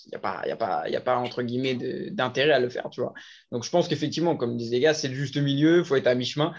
n'y 0.07 0.15
a, 0.15 0.19
pas, 0.19 0.41
y 0.47 0.51
a, 0.51 0.55
pas, 0.55 0.89
y 0.89 0.95
a 0.95 1.01
pas, 1.01 1.17
entre 1.17 1.43
guillemets, 1.43 1.75
d'intérêt 2.11 2.51
à 2.51 2.59
le 2.59 2.69
faire, 2.69 2.89
tu 2.89 3.01
vois. 3.01 3.13
Donc, 3.51 3.63
je 3.63 3.69
pense 3.69 3.87
qu'effectivement, 3.87 4.35
comme 4.35 4.57
disent 4.57 4.71
les 4.71 4.79
gars, 4.79 4.93
c'est 4.93 5.07
le 5.07 5.15
juste 5.15 5.37
milieu, 5.37 5.79
il 5.79 5.85
faut 5.85 5.95
être 5.95 6.07
à 6.07 6.15
mi-chemin, 6.15 6.53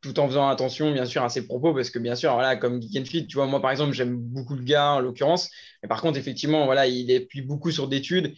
tout 0.00 0.18
en 0.20 0.28
faisant 0.28 0.48
attention, 0.48 0.92
bien 0.92 1.04
sûr, 1.04 1.22
à 1.22 1.28
ses 1.28 1.46
propos, 1.46 1.74
parce 1.74 1.90
que, 1.90 1.98
bien 1.98 2.14
sûr, 2.14 2.32
voilà, 2.32 2.56
comme 2.56 2.80
Geek 2.80 2.96
and 2.96 3.26
tu 3.28 3.34
vois, 3.34 3.46
moi, 3.46 3.60
par 3.60 3.70
exemple, 3.70 3.92
j'aime 3.92 4.16
beaucoup 4.16 4.54
le 4.54 4.62
gars, 4.62 4.92
en 4.92 5.00
l'occurrence, 5.00 5.50
mais 5.82 5.88
par 5.88 6.00
contre, 6.00 6.18
effectivement, 6.18 6.64
voilà, 6.66 6.86
il 6.86 7.14
appuie 7.14 7.42
beaucoup 7.42 7.70
sur 7.70 7.88
d'études, 7.88 8.34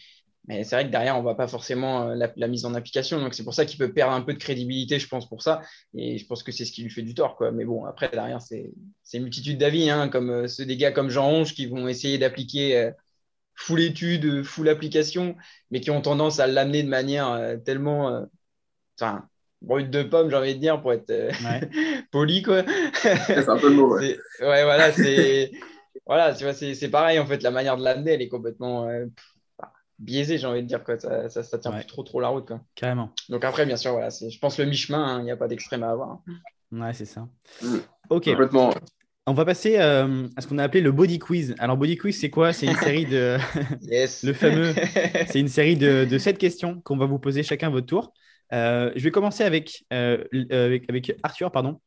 mais 0.50 0.64
c'est 0.64 0.74
vrai 0.74 0.86
que 0.86 0.90
derrière, 0.90 1.14
on 1.14 1.18
ne 1.18 1.22
voit 1.22 1.36
pas 1.36 1.46
forcément 1.46 2.08
euh, 2.08 2.26
la, 2.36 2.48
mise 2.48 2.64
en 2.64 2.74
application. 2.74 3.20
Donc, 3.20 3.34
c'est 3.34 3.44
pour 3.44 3.54
ça 3.54 3.66
qu'il 3.66 3.78
peut 3.78 3.92
perdre 3.92 4.14
un 4.14 4.22
peu 4.22 4.32
de 4.32 4.38
crédibilité, 4.38 4.98
je 4.98 5.06
pense, 5.06 5.28
pour 5.28 5.42
ça. 5.42 5.60
Et 5.94 6.18
je 6.18 6.26
pense 6.26 6.42
que 6.42 6.50
c'est 6.50 6.64
ce 6.64 6.72
qui 6.72 6.82
lui 6.82 6.90
fait 6.90 7.02
du 7.02 7.14
tort. 7.14 7.36
Quoi. 7.36 7.52
Mais 7.52 7.64
bon, 7.64 7.84
après, 7.84 8.08
derrière, 8.08 8.40
c'est 8.40 8.72
une 9.12 9.22
multitude 9.22 9.58
d'avis, 9.58 9.90
hein, 9.90 10.08
comme 10.08 10.30
euh, 10.30 10.48
ceux 10.48 10.64
des 10.64 10.76
gars 10.76 10.92
comme 10.92 11.10
Jean 11.10 11.28
Ronge 11.28 11.54
qui 11.54 11.66
vont 11.66 11.86
essayer 11.88 12.18
d'appliquer 12.18 12.76
euh, 12.76 12.90
full 13.60 13.80
étude, 13.80 14.42
full 14.42 14.68
application, 14.68 15.36
mais 15.70 15.80
qui 15.80 15.90
ont 15.90 16.00
tendance 16.00 16.40
à 16.40 16.46
l'amener 16.46 16.82
de 16.82 16.88
manière 16.88 17.30
euh, 17.30 17.56
tellement. 17.56 18.08
Euh, 18.08 18.24
enfin, 18.98 19.28
brut 19.60 19.90
de 19.90 20.02
pomme, 20.02 20.30
j'ai 20.30 20.36
envie 20.36 20.54
de 20.54 20.60
dire, 20.60 20.80
pour 20.80 20.92
être 20.92 21.10
euh, 21.10 21.30
poli, 22.10 22.42
quoi. 22.42 22.62
c'est 22.94 23.48
un 23.48 23.58
peu 23.58 23.68
le 23.68 23.74
mot, 23.74 23.94
ouais. 23.94 24.18
ouais 24.40 24.64
voilà, 24.64 24.92
c'est 24.92 25.52
voilà, 26.06 26.34
tu 26.34 26.44
vois, 26.44 26.54
c'est 26.54 26.90
pareil, 26.90 27.18
en 27.18 27.26
fait, 27.26 27.42
la 27.42 27.50
manière 27.50 27.76
de 27.76 27.84
l'amener, 27.84 28.12
elle 28.12 28.22
est 28.22 28.28
complètement 28.28 28.88
euh, 28.88 29.06
biaisée, 29.98 30.38
j'ai 30.38 30.46
envie 30.46 30.62
de 30.62 30.66
dire, 30.66 30.82
quoi. 30.82 30.98
Ça, 30.98 31.28
ça, 31.28 31.42
ça 31.42 31.58
tient 31.58 31.72
plus 31.72 31.86
trop, 31.86 32.02
trop 32.02 32.20
la 32.20 32.28
route, 32.28 32.46
quoi. 32.46 32.62
Carrément. 32.74 33.12
Donc 33.28 33.44
après, 33.44 33.66
bien 33.66 33.76
sûr, 33.76 33.92
voilà, 33.92 34.08
je 34.08 34.38
pense 34.38 34.58
le 34.58 34.64
mi-chemin, 34.64 35.04
hein, 35.04 35.18
il 35.20 35.24
n'y 35.24 35.30
a 35.30 35.36
pas 35.36 35.48
d'extrême 35.48 35.82
à 35.82 35.90
avoir. 35.90 36.20
Ouais, 36.72 36.94
c'est 36.94 37.04
ça. 37.04 37.28
Mm. 37.62 37.76
Ok. 38.08 38.24
Complètement. 38.24 38.72
On 39.30 39.34
va 39.34 39.44
passer 39.44 39.76
euh, 39.78 40.26
à 40.34 40.40
ce 40.40 40.48
qu'on 40.48 40.58
a 40.58 40.64
appelé 40.64 40.80
le 40.80 40.90
body 40.90 41.20
quiz. 41.20 41.54
Alors, 41.60 41.76
body 41.76 41.96
quiz, 41.96 42.18
c'est 42.18 42.30
quoi? 42.30 42.52
C'est 42.52 42.66
une 42.66 42.74
série 42.82 43.06
de. 43.06 43.38
yes. 43.82 44.22
le 44.24 44.32
fameux. 44.32 44.74
C'est 45.28 45.38
une 45.38 45.46
série 45.46 45.76
de, 45.76 46.04
de 46.04 46.18
7 46.18 46.36
questions 46.36 46.80
qu'on 46.80 46.96
va 46.96 47.06
vous 47.06 47.20
poser 47.20 47.44
chacun 47.44 47.68
à 47.68 47.70
votre 47.70 47.86
tour. 47.86 48.12
Euh, 48.52 48.90
je 48.96 49.04
vais 49.04 49.12
commencer 49.12 49.44
avec, 49.44 49.84
euh, 49.92 50.24
avec, 50.50 50.90
avec, 50.90 51.14
Arthur. 51.22 51.52
Pardon. 51.52 51.80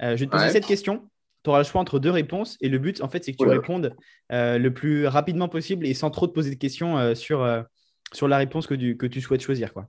je 0.00 0.16
vais 0.16 0.26
te 0.26 0.30
poser 0.32 0.48
cette 0.48 0.66
question. 0.66 1.08
Tu 1.44 1.50
auras 1.50 1.58
le 1.58 1.64
choix 1.64 1.80
entre 1.80 2.00
deux 2.00 2.10
réponses. 2.10 2.56
Et 2.60 2.68
le 2.68 2.78
but, 2.78 3.00
en 3.00 3.08
fait, 3.08 3.22
c'est 3.22 3.30
que 3.30 3.44
tu 3.44 3.48
répondes 3.48 3.94
le 4.30 4.68
plus 4.70 5.06
rapidement 5.06 5.48
possible 5.48 5.86
et 5.86 5.94
sans 5.94 6.10
trop 6.10 6.26
te 6.26 6.32
poser 6.32 6.50
de 6.50 6.56
questions 6.56 7.14
sur, 7.14 7.64
sur 8.12 8.26
la 8.26 8.38
réponse 8.38 8.66
que 8.66 8.74
tu, 8.74 8.96
que 8.96 9.06
tu 9.06 9.20
souhaites 9.20 9.42
choisir. 9.42 9.72
Quoi. 9.72 9.86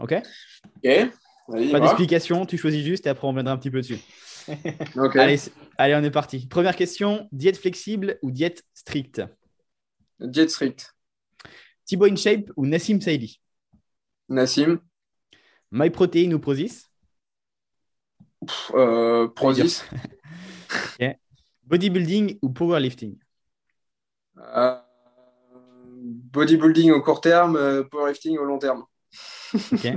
OK? 0.00 0.16
Ok. 0.82 1.10
Pas 1.70 1.80
d'explication, 1.80 2.44
tu 2.44 2.58
choisis 2.58 2.84
juste 2.84 3.06
et 3.06 3.08
après 3.08 3.26
on 3.26 3.30
reviendra 3.30 3.54
un 3.54 3.56
petit 3.56 3.70
peu 3.70 3.78
dessus. 3.78 3.98
allez, 5.14 5.38
allez, 5.76 5.94
on 5.94 6.02
est 6.02 6.10
parti. 6.10 6.46
Première 6.46 6.76
question 6.76 7.28
diète 7.32 7.58
flexible 7.58 8.18
ou 8.22 8.30
diète 8.30 8.64
stricte? 8.74 9.22
Diète 10.20 10.50
stricte. 10.50 10.94
Thibaut 11.84 12.06
InShape 12.06 12.50
ou 12.56 12.66
Nassim 12.66 13.00
Saïdi 13.00 13.40
Nassim. 14.28 14.80
MyProtein 15.70 16.32
ou 16.32 16.38
Prozis? 16.38 16.86
Euh, 18.74 19.28
Prozis. 19.28 19.82
Bodybuilding 21.68 22.38
ou 22.40 22.48
powerlifting? 22.48 23.18
Euh, 24.38 24.78
Bodybuilding 26.32 26.92
au 26.92 27.02
court 27.02 27.20
terme, 27.20 27.56
euh, 27.56 27.84
powerlifting 27.84 28.38
au 28.38 28.44
long 28.44 28.58
terme. 28.58 28.84
ok. 29.54 29.88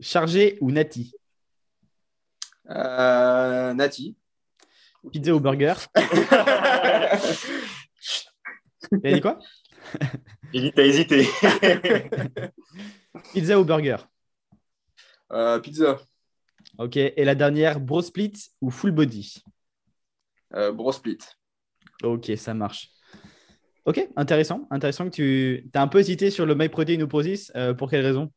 Chargé 0.00 0.56
ou 0.62 0.70
nati? 0.70 1.12
Euh, 2.70 3.74
Nati. 3.74 4.16
Pizza 5.12 5.34
ou 5.34 5.40
burger 5.40 5.74
Il 8.92 9.06
a 9.06 9.12
dit 9.12 9.20
quoi? 9.20 9.38
Il 10.52 10.62
dit 10.62 10.72
t'as 10.72 10.84
hésité. 10.84 11.26
pizza 13.32 13.58
ou 13.58 13.64
burger? 13.64 13.96
Euh, 15.32 15.58
Pizza. 15.60 15.98
Ok. 16.78 16.96
Et 16.96 17.24
la 17.24 17.34
dernière, 17.34 17.80
bro 17.80 18.02
split 18.02 18.32
ou 18.60 18.70
full 18.70 18.90
body? 18.90 19.42
Euh, 20.54 20.72
Bro 20.72 20.92
split. 20.92 21.18
Ok, 22.02 22.32
ça 22.36 22.54
marche. 22.54 22.90
Ok, 23.84 24.06
intéressant. 24.16 24.66
Intéressant 24.70 25.08
que 25.08 25.14
tu 25.14 25.70
as 25.74 25.82
un 25.82 25.88
peu 25.88 25.98
hésité 25.98 26.30
sur 26.30 26.46
le 26.46 26.54
MyProtein 26.54 27.00
ou 27.00 27.08
Prozis. 27.08 27.50
Euh, 27.56 27.74
pour 27.74 27.90
quelle 27.90 28.04
raison? 28.04 28.30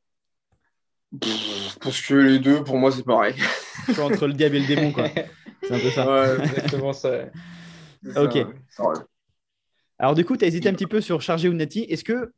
Parce 1.82 2.02
que 2.02 2.14
les 2.14 2.40
deux, 2.40 2.64
pour 2.64 2.78
moi, 2.78 2.92
c'est 2.92 3.04
pareil. 3.04 3.36
entre 4.02 4.28
le 4.28 4.34
diable 4.34 4.56
et 4.58 4.60
le 4.60 4.68
démon, 4.68 4.92
quoi. 4.92 5.08
C'est 5.62 5.74
un 5.74 5.80
peu 5.80 5.90
ça. 5.90 6.12
Ouais, 6.12 6.44
exactement 6.44 6.94
ça. 6.94 7.26
Ok. 8.18 8.46
Alors, 9.98 10.16
du 10.16 10.26
coup, 10.26 10.36
tu 10.36 10.44
as 10.44 10.48
hésité 10.48 10.68
un 10.68 10.74
petit 10.74 10.88
peu 10.88 11.00
sur 11.00 11.22
chargé 11.22 11.48
ou 11.48 11.54
nati. 11.54 11.82
Est-ce 11.90 12.04
que. 12.04 12.34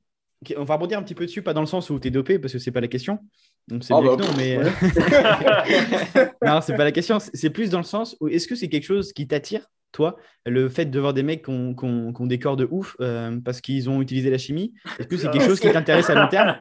On 0.57 0.63
va 0.63 0.75
rebondir 0.75 0.99
un 0.99 1.03
petit 1.03 1.15
peu 1.15 1.25
dessus, 1.25 1.41
pas 1.41 1.53
dans 1.53 1.61
le 1.61 1.67
sens 1.67 1.89
où 1.89 1.99
tu 1.99 2.09
es 2.09 2.11
dopé, 2.11 2.37
parce 2.37 2.53
que 2.53 2.59
c'est 2.59 2.71
pas 2.71 2.81
la 2.81 2.87
question. 2.87 3.19
Donc, 3.67 3.83
c'est 3.83 3.93
oh 3.93 4.01
bah, 4.01 4.23
non, 4.23 4.31
mais. 4.37 4.57
non, 6.45 6.61
c'est 6.61 6.75
pas 6.75 6.83
la 6.83 6.91
question. 6.91 7.17
C'est 7.19 7.49
plus 7.49 7.71
dans 7.71 7.79
le 7.79 7.85
sens 7.85 8.15
où 8.19 8.27
est-ce 8.27 8.47
que 8.47 8.53
c'est 8.53 8.67
quelque 8.67 8.83
chose 8.83 9.11
qui 9.11 9.27
t'attire, 9.27 9.65
toi, 9.91 10.17
le 10.45 10.69
fait 10.69 10.85
de 10.85 10.99
voir 10.99 11.13
des 11.13 11.23
mecs 11.23 11.45
qui 11.45 11.49
ont, 11.49 12.27
des 12.27 12.37
corps 12.37 12.57
de 12.57 12.67
ouf 12.69 12.95
euh, 12.99 13.39
parce 13.43 13.61
qu'ils 13.61 13.89
ont 13.89 14.01
utilisé 14.01 14.29
la 14.29 14.37
chimie? 14.37 14.73
Est-ce 14.99 15.07
que 15.07 15.17
c'est 15.17 15.31
quelque 15.31 15.47
chose 15.47 15.59
qui 15.59 15.71
t'intéresse 15.71 16.09
à 16.11 16.15
long 16.15 16.27
terme? 16.27 16.59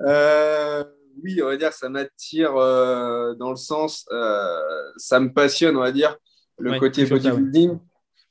Euh, 0.00 0.84
oui, 1.22 1.40
on 1.42 1.46
va 1.46 1.56
dire 1.56 1.72
ça 1.72 1.88
m'attire 1.88 2.56
euh, 2.56 3.34
dans 3.34 3.50
le 3.50 3.56
sens, 3.56 4.06
euh, 4.12 4.58
ça 4.96 5.20
me 5.20 5.32
passionne, 5.32 5.76
on 5.76 5.80
va 5.80 5.92
dire, 5.92 6.16
le 6.58 6.78
côté 6.78 7.04
bodybuilding. 7.04 7.78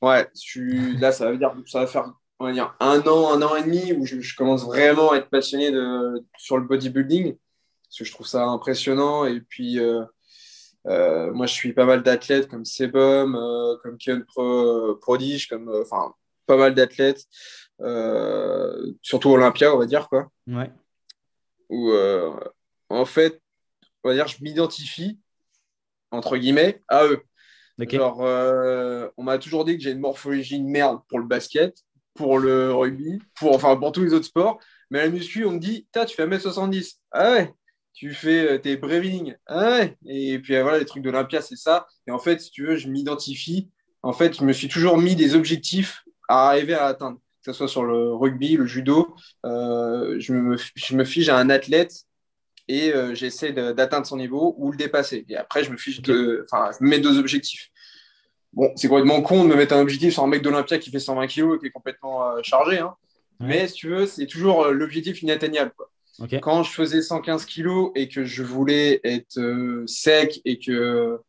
ouais, 0.02 0.28
là, 1.00 1.12
ça 1.12 1.30
veut 1.30 1.38
dire 1.38 1.54
ça 1.66 1.80
va 1.80 1.86
faire 1.86 2.12
on 2.38 2.46
va 2.46 2.52
dire, 2.52 2.74
un 2.80 3.00
an, 3.00 3.32
un 3.32 3.40
an 3.40 3.56
et 3.56 3.62
demi 3.62 3.94
où 3.94 4.04
je, 4.04 4.36
commence 4.36 4.64
vraiment 4.64 5.12
à 5.12 5.16
être 5.16 5.30
passionné 5.30 5.70
de, 5.70 6.22
sur 6.36 6.58
le 6.58 6.64
bodybuilding 6.64 7.34
parce 7.34 7.98
que 7.98 8.04
je 8.04 8.12
trouve 8.12 8.26
ça 8.26 8.44
impressionnant. 8.44 9.24
Et 9.24 9.40
puis, 9.40 9.80
moi, 10.84 11.46
je 11.46 11.52
suis 11.52 11.72
pas 11.72 11.86
mal 11.86 12.02
d'athlètes 12.02 12.48
comme 12.48 12.66
Sebum, 12.66 13.38
comme 13.82 13.96
Pro, 14.26 14.96
Prodige, 14.96 15.48
comme 15.48 15.72
enfin 15.82 16.12
pas 16.46 16.56
mal 16.56 16.74
d'athlètes. 16.74 17.26
Euh, 17.80 18.92
surtout 19.02 19.30
Olympia, 19.30 19.74
on 19.74 19.78
va 19.78 19.86
dire, 19.86 20.08
quoi. 20.08 20.28
Ouais. 20.46 20.70
Où, 21.68 21.90
euh, 21.90 22.32
en 22.88 23.04
fait, 23.04 23.40
on 24.04 24.08
va 24.08 24.14
dire, 24.14 24.28
je 24.28 24.42
m'identifie, 24.42 25.18
entre 26.10 26.36
guillemets, 26.36 26.82
à 26.88 27.04
eux. 27.06 27.22
Genre, 27.78 28.22
euh, 28.22 29.08
on 29.16 29.22
m'a 29.22 29.38
toujours 29.38 29.64
dit 29.64 29.76
que 29.76 29.82
j'ai 29.82 29.90
une 29.90 30.00
morphologie 30.00 30.60
de 30.60 30.66
merde 30.66 31.00
pour 31.08 31.18
le 31.18 31.26
basket, 31.26 31.76
pour 32.14 32.38
le 32.38 32.72
rugby, 32.72 33.20
pour, 33.34 33.54
enfin, 33.54 33.76
pour 33.76 33.92
tous 33.92 34.02
les 34.02 34.14
autres 34.14 34.26
sports. 34.26 34.58
Mais 34.90 35.00
à 35.00 35.04
la 35.04 35.10
muscu, 35.10 35.44
on 35.44 35.52
me 35.52 35.58
dit, 35.58 35.86
tu 35.92 36.14
fais 36.14 36.26
1m70. 36.26 36.94
Ah 37.10 37.32
ouais, 37.32 37.52
tu 37.92 38.14
fais 38.14 38.58
tes 38.60 38.76
breathing. 38.76 39.34
Ah 39.46 39.70
ouais. 39.78 39.96
Et 40.06 40.38
puis 40.38 40.58
voilà, 40.60 40.78
les 40.78 40.86
trucs 40.86 41.02
d'Olympia, 41.02 41.42
c'est 41.42 41.56
ça. 41.56 41.86
Et 42.06 42.10
en 42.10 42.18
fait, 42.18 42.40
si 42.40 42.50
tu 42.50 42.64
veux, 42.66 42.76
je 42.76 42.88
m'identifie. 42.88 43.70
En 44.02 44.12
fait, 44.12 44.38
je 44.38 44.44
me 44.44 44.52
suis 44.52 44.68
toujours 44.68 44.96
mis 44.96 45.16
des 45.16 45.34
objectifs 45.34 46.04
à 46.28 46.48
arriver 46.48 46.74
à 46.74 46.86
atteindre 46.86 47.18
que 47.46 47.52
ce 47.52 47.58
soit 47.58 47.68
sur 47.68 47.84
le 47.84 48.12
rugby, 48.12 48.56
le 48.56 48.66
judo, 48.66 49.14
euh, 49.44 50.16
je, 50.18 50.32
me, 50.32 50.56
je 50.74 50.96
me 50.96 51.04
fige 51.04 51.28
à 51.28 51.38
un 51.38 51.48
athlète 51.48 52.04
et 52.68 52.92
euh, 52.92 53.14
j'essaie 53.14 53.52
d'atteindre 53.52 54.06
son 54.06 54.16
niveau 54.16 54.54
ou 54.58 54.70
le 54.70 54.76
dépasser. 54.76 55.24
Et 55.28 55.36
après, 55.36 55.64
je 55.64 55.70
me 55.70 55.76
fiche 55.76 56.02
de, 56.02 56.46
enfin, 56.50 56.70
je 56.78 56.84
me 56.84 56.90
mets 56.90 56.98
deux 56.98 57.18
objectifs. 57.18 57.70
Bon, 58.52 58.72
c'est 58.76 58.88
complètement 58.88 59.22
con 59.22 59.44
de 59.44 59.48
me 59.48 59.54
mettre 59.54 59.74
un 59.74 59.80
objectif 59.80 60.14
sur 60.14 60.22
un 60.22 60.28
mec 60.28 60.42
d'Olympia 60.42 60.78
qui 60.78 60.90
fait 60.90 60.98
120 60.98 61.26
kg 61.26 61.54
et 61.54 61.58
qui 61.58 61.66
est 61.66 61.70
complètement 61.70 62.28
euh, 62.28 62.40
chargé. 62.42 62.78
Hein. 62.78 62.94
Mais 63.38 63.68
si 63.68 63.74
tu 63.74 63.88
veux, 63.88 64.06
c'est 64.06 64.26
toujours 64.26 64.68
l'objectif 64.68 65.22
inatteignable. 65.22 65.72
Quand 66.40 66.62
je 66.62 66.72
faisais 66.72 67.02
115 67.02 67.44
kg 67.44 67.90
et 67.94 68.08
que 68.08 68.24
je 68.24 68.42
voulais 68.42 69.00
être 69.04 69.38
sec 69.86 70.40
et 70.46 70.58
que, 70.58 71.20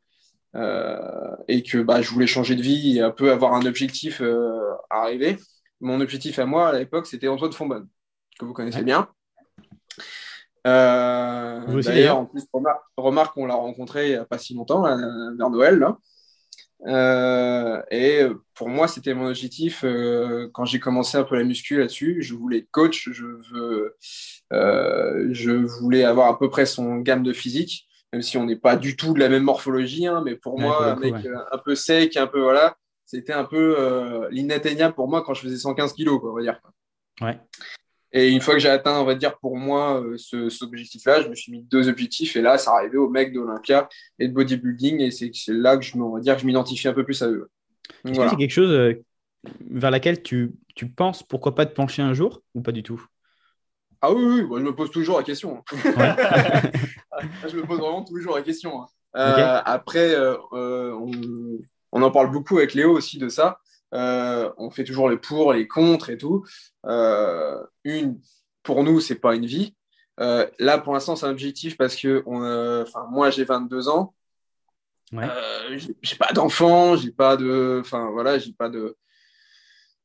et 1.49 1.63
que 1.63 1.81
bah, 1.81 2.01
je 2.01 2.09
voulais 2.09 2.27
changer 2.27 2.55
de 2.55 2.61
vie 2.61 2.97
et 2.97 3.01
un 3.01 3.11
peu 3.11 3.29
avoir 3.29 3.53
un 3.55 3.65
objectif 3.65 4.21
à 4.89 5.01
arriver, 5.01 5.35
mon 5.81 5.99
objectif 5.99 6.39
à 6.39 6.45
moi 6.45 6.69
à 6.69 6.79
l'époque, 6.79 7.07
c'était 7.07 7.27
Antoine 7.27 7.51
Fonbonne, 7.51 7.89
que 8.39 8.45
vous 8.45 8.53
connaissez 8.53 8.83
bien. 8.83 9.09
Euh, 10.65 11.81
d'ailleurs, 11.81 12.17
en 12.17 12.25
plus, 12.25 12.45
remarque, 12.97 13.33
qu'on 13.33 13.45
l'a 13.45 13.55
rencontré 13.55 14.07
il 14.07 14.11
n'y 14.11 14.15
a 14.15 14.25
pas 14.25 14.37
si 14.37 14.53
longtemps, 14.53 14.83
vers 14.83 15.49
Noël. 15.49 15.85
Euh, 16.85 17.81
et 17.89 18.21
pour 18.53 18.69
moi, 18.69 18.87
c'était 18.87 19.13
mon 19.13 19.27
objectif 19.27 19.83
euh, 19.83 20.47
quand 20.53 20.65
j'ai 20.65 20.79
commencé 20.79 21.17
un 21.17 21.23
peu 21.23 21.35
la 21.35 21.43
muscu 21.43 21.77
là-dessus. 21.77 22.21
Je 22.21 22.35
voulais 22.35 22.59
être 22.59 22.71
coach, 22.71 23.09
je, 23.11 23.25
veux, 23.51 23.95
je 24.51 25.51
voulais 25.79 26.03
avoir 26.03 26.27
à 26.27 26.39
peu 26.39 26.49
près 26.49 26.65
son 26.65 26.97
gamme 26.97 27.23
de 27.23 27.33
physique, 27.33 27.87
même 28.13 28.21
si 28.21 28.37
on 28.37 28.45
n'est 28.45 28.55
pas 28.55 28.75
du 28.75 28.95
tout 28.95 29.13
de 29.13 29.19
la 29.19 29.29
même 29.29 29.43
morphologie. 29.43 30.07
Hein, 30.07 30.21
mais 30.23 30.35
pour 30.35 30.59
moi, 30.59 30.91
un 30.91 30.95
mec 30.95 31.15
un 31.51 31.57
peu 31.57 31.75
sec, 31.75 32.15
un 32.17 32.27
peu 32.27 32.41
voilà, 32.41 32.77
c'était 33.07 33.33
un 33.33 33.45
peu 33.45 33.75
euh, 33.79 34.27
l'inatteignable 34.31 34.93
pour 34.93 35.07
moi 35.07 35.23
quand 35.23 35.33
je 35.33 35.41
faisais 35.41 35.57
115 35.57 35.93
kilos, 35.93 36.19
on 36.21 36.33
va 36.33 36.41
dire. 36.41 36.59
Ouais. 37.21 37.39
Et 38.13 38.29
une 38.29 38.41
fois 38.41 38.53
que 38.53 38.59
j'ai 38.59 38.69
atteint, 38.69 38.99
on 38.99 39.05
va 39.05 39.15
dire, 39.15 39.37
pour 39.37 39.57
moi, 39.57 40.01
euh, 40.01 40.15
ce, 40.17 40.49
cet 40.49 40.63
objectif-là, 40.63 41.21
je 41.21 41.27
me 41.27 41.35
suis 41.35 41.51
mis 41.51 41.61
deux 41.63 41.89
objectifs. 41.89 42.35
Et 42.35 42.41
là, 42.41 42.57
ça 42.57 42.71
arrivait 42.71 42.97
au 42.97 43.09
mec 43.09 43.33
d'Olympia 43.33 43.89
et 44.17 44.27
de 44.27 44.33
bodybuilding. 44.33 45.01
Et 45.01 45.11
c'est 45.11 45.31
là 45.49 45.77
que 45.77 45.83
je, 45.83 45.97
on 45.97 46.13
va 46.13 46.19
dire, 46.21 46.35
que 46.35 46.41
je 46.41 46.45
m'identifie 46.45 46.87
un 46.87 46.93
peu 46.93 47.03
plus 47.03 47.21
à 47.21 47.27
eux. 47.27 47.49
Est-ce 48.05 48.19
que 48.19 48.29
c'est 48.29 48.35
quelque 48.37 48.51
chose 48.51 48.71
euh, 48.71 49.03
vers 49.69 49.91
laquelle 49.91 50.23
tu, 50.23 50.53
tu, 50.75 50.87
penses, 50.87 51.23
pourquoi 51.23 51.53
pas, 51.53 51.65
te 51.65 51.73
pencher 51.73 52.01
un 52.01 52.13
jour 52.13 52.41
ou 52.55 52.61
pas 52.61 52.71
du 52.71 52.83
tout? 52.83 53.03
Ah 54.01 54.13
oui, 54.13 54.41
oui, 54.41 54.59
je 54.59 54.63
me 54.63 54.75
pose 54.75 54.91
toujours 54.91 55.17
la 55.17 55.23
question. 55.23 55.57
Hein. 55.57 55.75
je 57.47 57.57
me 57.57 57.63
pose 57.63 57.79
vraiment 57.79 58.03
toujours 58.03 58.35
la 58.35 58.41
question. 58.41 58.81
Hein. 58.81 58.87
Après, 59.65 60.15
on, 60.51 61.11
on 61.91 62.01
en 62.01 62.11
parle 62.11 62.31
beaucoup 62.31 62.57
avec 62.57 62.73
Léo 62.73 62.91
aussi 62.91 63.17
de 63.17 63.27
ça. 63.27 63.59
Euh, 63.93 64.51
on 64.57 64.69
fait 64.69 64.83
toujours 64.83 65.09
les 65.09 65.17
pour, 65.17 65.53
les 65.53 65.67
contre 65.67 66.09
et 66.09 66.17
tout. 66.17 66.45
Euh, 66.85 67.63
une, 67.83 68.19
pour 68.63 68.83
nous, 68.83 68.99
c'est 68.99 69.15
pas 69.15 69.35
une 69.35 69.45
vie. 69.45 69.75
Euh, 70.19 70.47
là, 70.59 70.77
pour 70.77 70.93
l'instant, 70.93 71.15
c'est 71.15 71.25
un 71.25 71.31
objectif 71.31 71.77
parce 71.77 71.95
que 71.95 72.23
moi, 73.09 73.29
j'ai 73.29 73.43
22 73.43 73.89
ans. 73.89 74.13
Ouais. 75.13 75.27
j'ai 76.01 76.15
pas 76.17 76.33
d'enfant, 76.33 76.97
j'ai 76.97 77.11
pas 77.11 77.37
de. 77.37 77.79
Enfin, 77.81 78.09
voilà, 78.11 78.39
j'ai 78.39 78.51
pas 78.51 78.69
de. 78.69 78.97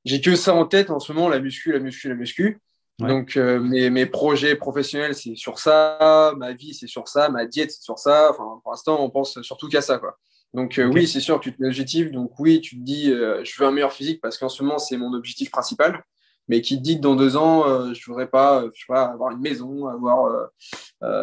J'ai 0.04 0.20
que 0.20 0.36
ça 0.36 0.54
en 0.54 0.66
tête 0.66 0.90
en 0.90 1.00
ce 1.00 1.12
moment, 1.12 1.28
la 1.28 1.40
muscu, 1.40 1.72
la 1.72 1.78
muscu, 1.78 2.08
la 2.08 2.14
muscu. 2.14 2.60
Donc, 2.98 3.34
mes, 3.34 3.90
mes, 3.90 4.06
projets 4.06 4.54
professionnels, 4.54 5.16
c'est 5.16 5.34
sur 5.34 5.58
ça. 5.58 6.34
Ma 6.36 6.52
vie, 6.52 6.72
c'est 6.72 6.86
sur 6.86 7.08
ça. 7.08 7.30
Ma 7.30 7.46
diète, 7.46 7.72
c'est 7.72 7.82
sur 7.82 7.98
ça. 7.98 8.30
Enfin, 8.30 8.60
pour 8.62 8.70
l'instant, 8.70 9.02
on 9.02 9.10
pense 9.10 9.40
surtout 9.42 9.68
qu'à 9.68 9.80
ça. 9.80 9.98
Quoi. 9.98 10.16
Donc, 10.54 10.78
euh, 10.78 10.84
oui, 10.84 11.06
c'est 11.06 11.20
sûr 11.20 11.40
tu 11.40 11.54
te 11.54 11.62
mets 11.62 11.68
objectif. 11.68 12.10
Donc, 12.10 12.38
oui, 12.38 12.60
tu 12.60 12.76
te 12.78 12.82
dis, 12.82 13.10
euh, 13.10 13.42
je 13.44 13.52
veux 13.58 13.66
un 13.66 13.70
meilleur 13.70 13.92
physique 13.92 14.20
parce 14.20 14.38
qu'en 14.38 14.48
ce 14.48 14.62
moment, 14.62 14.78
c'est 14.78 14.96
mon 14.96 15.12
objectif 15.12 15.50
principal. 15.50 16.02
Mais 16.48 16.60
qui 16.60 16.76
te 16.76 16.82
dit 16.82 16.96
que 16.96 17.02
dans 17.02 17.14
deux 17.14 17.36
ans, 17.36 17.64
je 17.94 18.00
ne 18.00 18.04
voudrais 18.06 18.26
pas, 18.26 18.64
je 18.74 18.80
sais 18.80 18.86
pas 18.88 19.04
avoir 19.04 19.30
une 19.30 19.40
maison, 19.40 19.86
avoir 19.86 20.50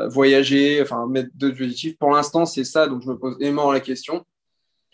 voyager, 0.08 0.82
enfin, 0.82 1.08
mettre 1.08 1.30
d'autres 1.36 1.62
objectifs. 1.62 1.98
Pour 1.98 2.12
l'instant, 2.12 2.46
c'est 2.46 2.64
ça. 2.64 2.88
Donc, 2.88 3.02
je 3.04 3.10
me 3.10 3.18
pose 3.18 3.36
énormément 3.42 3.72
la 3.74 3.82
question. 3.82 4.26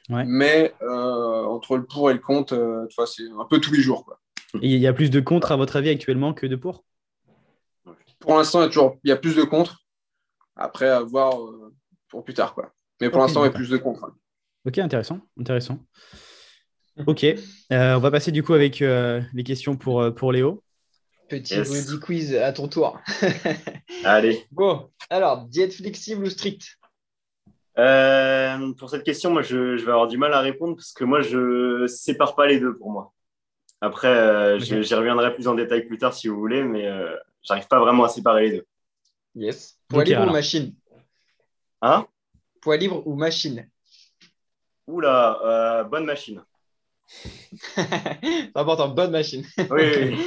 Mais 0.10 0.74
entre 0.82 1.78
le 1.78 1.86
pour 1.86 2.10
et 2.10 2.14
le 2.14 2.20
contre, 2.20 2.88
c'est 3.06 3.24
un 3.40 3.46
peu 3.46 3.60
tous 3.60 3.72
les 3.72 3.82
jours. 3.82 4.04
Quoi. 4.04 4.20
Et 4.62 4.74
il 4.76 4.82
y 4.82 4.88
a 4.88 4.94
plus 4.94 5.12
de 5.12 5.20
contre, 5.20 5.52
à 5.52 5.58
votre 5.58 5.76
avis, 5.76 5.90
actuellement 5.90 6.34
que 6.34 6.48
de 6.48 6.56
pour? 6.56 6.84
Pour 8.20 8.36
l'instant, 8.38 8.60
il 8.60 8.64
y 8.64 8.66
a 8.66 8.70
toujours 8.70 8.98
il 9.04 9.10
y 9.10 9.14
a 9.14 9.18
plus 9.18 9.36
de 9.36 9.44
contre. 9.44 9.84
Après, 10.56 10.90
à 10.90 11.02
voir 11.02 11.40
euh, 11.40 11.74
pour 12.10 12.24
plus 12.24 12.34
tard. 12.34 12.56
Quoi. 12.56 12.72
Mais 13.02 13.10
pour 13.10 13.22
l'instant, 13.22 13.44
il 13.44 13.48
y 13.48 13.50
a 13.50 13.54
plus 13.54 13.70
de 13.70 13.78
contre. 13.78 14.12
Ok, 14.66 14.78
intéressant. 14.80 15.20
intéressant. 15.40 15.80
Ok, 17.08 17.24
euh, 17.24 17.96
on 17.96 18.00
va 18.00 18.10
passer 18.10 18.32
du 18.32 18.42
coup 18.42 18.54
avec 18.54 18.82
euh, 18.82 19.22
les 19.34 19.44
questions 19.44 19.76
pour, 19.76 20.14
pour 20.16 20.32
Léo. 20.32 20.64
Petit 21.28 21.56
yes. 21.56 21.96
quiz 22.00 22.36
à 22.36 22.54
ton 22.54 22.68
tour. 22.68 23.00
Allez. 24.06 24.46
Bon, 24.52 24.90
alors, 25.10 25.46
diète 25.46 25.74
flexible 25.74 26.24
ou 26.24 26.30
strict 26.30 26.78
Pour 27.76 28.90
cette 28.90 29.04
question, 29.04 29.32
moi, 29.32 29.42
je, 29.42 29.78
je, 29.78 29.86
vais 29.86 29.92
avoir 29.92 30.08
du 30.08 30.18
mal 30.18 30.34
à 30.34 30.40
répondre 30.40 30.76
parce 30.76 30.94
que 30.94 31.04
moi, 31.04 31.22
je 31.22 31.86
sépare 31.88 32.36
pas 32.36 32.48
les 32.48 32.60
deux 32.60 32.76
pour 32.78 32.92
moi. 32.92 33.14
Après, 33.82 34.08
euh, 34.08 34.60
j'y 34.60 34.96
reviendrai 34.96 35.34
plus 35.36 35.48
en 35.48 35.54
détail 35.54 35.86
plus 35.86 35.98
tard 35.98 36.14
si 36.14 36.28
vous 36.28 36.38
voulez, 36.38 36.64
mais 36.64 36.88
euh, 36.88 37.16
j'arrive 37.44 37.68
pas 37.68 37.80
vraiment 37.80 38.04
à 38.04 38.10
séparer 38.10 38.50
les 38.50 38.58
deux. 38.58 38.66
Yes. 39.36 39.78
Poids 39.88 40.04
libre 40.04 40.28
ou 40.28 40.32
machine? 40.32 40.74
Hein? 41.82 42.08
Poids 42.62 42.78
libre 42.78 43.06
ou 43.06 43.16
machine? 43.16 43.70
Oula, 44.88 45.40
euh, 45.44 45.84
bonne 45.84 46.06
machine. 46.06 46.44
C'est 47.08 48.52
important, 48.56 48.90
bonne 48.90 49.12
machine. 49.12 49.46
oui, 49.70 50.18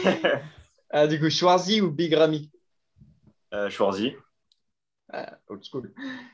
ah, 0.90 1.06
du 1.06 1.20
coup, 1.20 1.30
Schwarzy 1.30 1.80
ou 1.80 1.90
Big 1.90 2.14
Ramy? 2.14 2.50
Euh, 3.54 3.70
Schwarzy. 3.70 4.16
Ah, 5.12 5.38
old 5.48 5.64
school. 5.64 5.92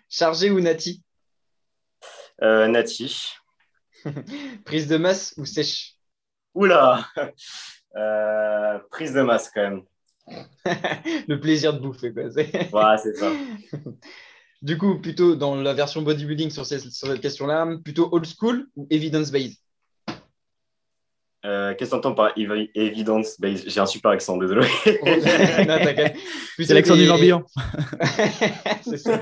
Chargé 0.09 0.51
ou 0.51 0.61
Nati? 0.61 1.03
Nati. 2.41 3.35
Prise 4.64 4.89
de 4.89 4.97
masse 4.97 5.35
ou 5.37 5.45
sèche? 5.45 5.97
Oula 6.55 7.07
euh, 7.97 8.79
Prise 8.91 9.12
de 9.12 9.22
masse 9.22 9.51
quand 9.51 9.62
même. 9.62 9.83
le 11.29 11.37
plaisir 11.37 11.75
de 11.75 11.79
bouffer, 11.79 12.12
quoi. 12.12 12.25
ouais, 12.25 12.99
c'est 12.99 13.14
ça. 13.14 13.31
Du 14.64 14.78
coup, 14.78 14.98
plutôt 14.98 15.36
dans 15.36 15.56
la 15.56 15.74
version 15.74 16.00
bodybuilding 16.00 16.48
sur, 16.48 16.64
cette, 16.64 16.90
sur 16.90 17.08
cette 17.08 17.20
question-là, 17.20 17.68
plutôt 17.84 18.08
old 18.12 18.24
school 18.24 18.66
ou 18.76 18.86
evidence-based 18.88 19.58
euh, 21.44 21.74
Qu'est-ce 21.74 21.90
que 21.90 21.96
tu 21.96 21.98
entends 21.98 22.14
par 22.14 22.32
evidence-based 22.34 23.68
J'ai 23.68 23.80
un 23.80 23.84
super 23.84 24.12
accent, 24.12 24.38
désolé. 24.38 24.66
c'est 26.58 26.72
l'accent 26.72 26.96
du 26.96 27.06
Morbihan. 27.06 27.44
c'est 28.82 28.96
ça. 28.96 29.20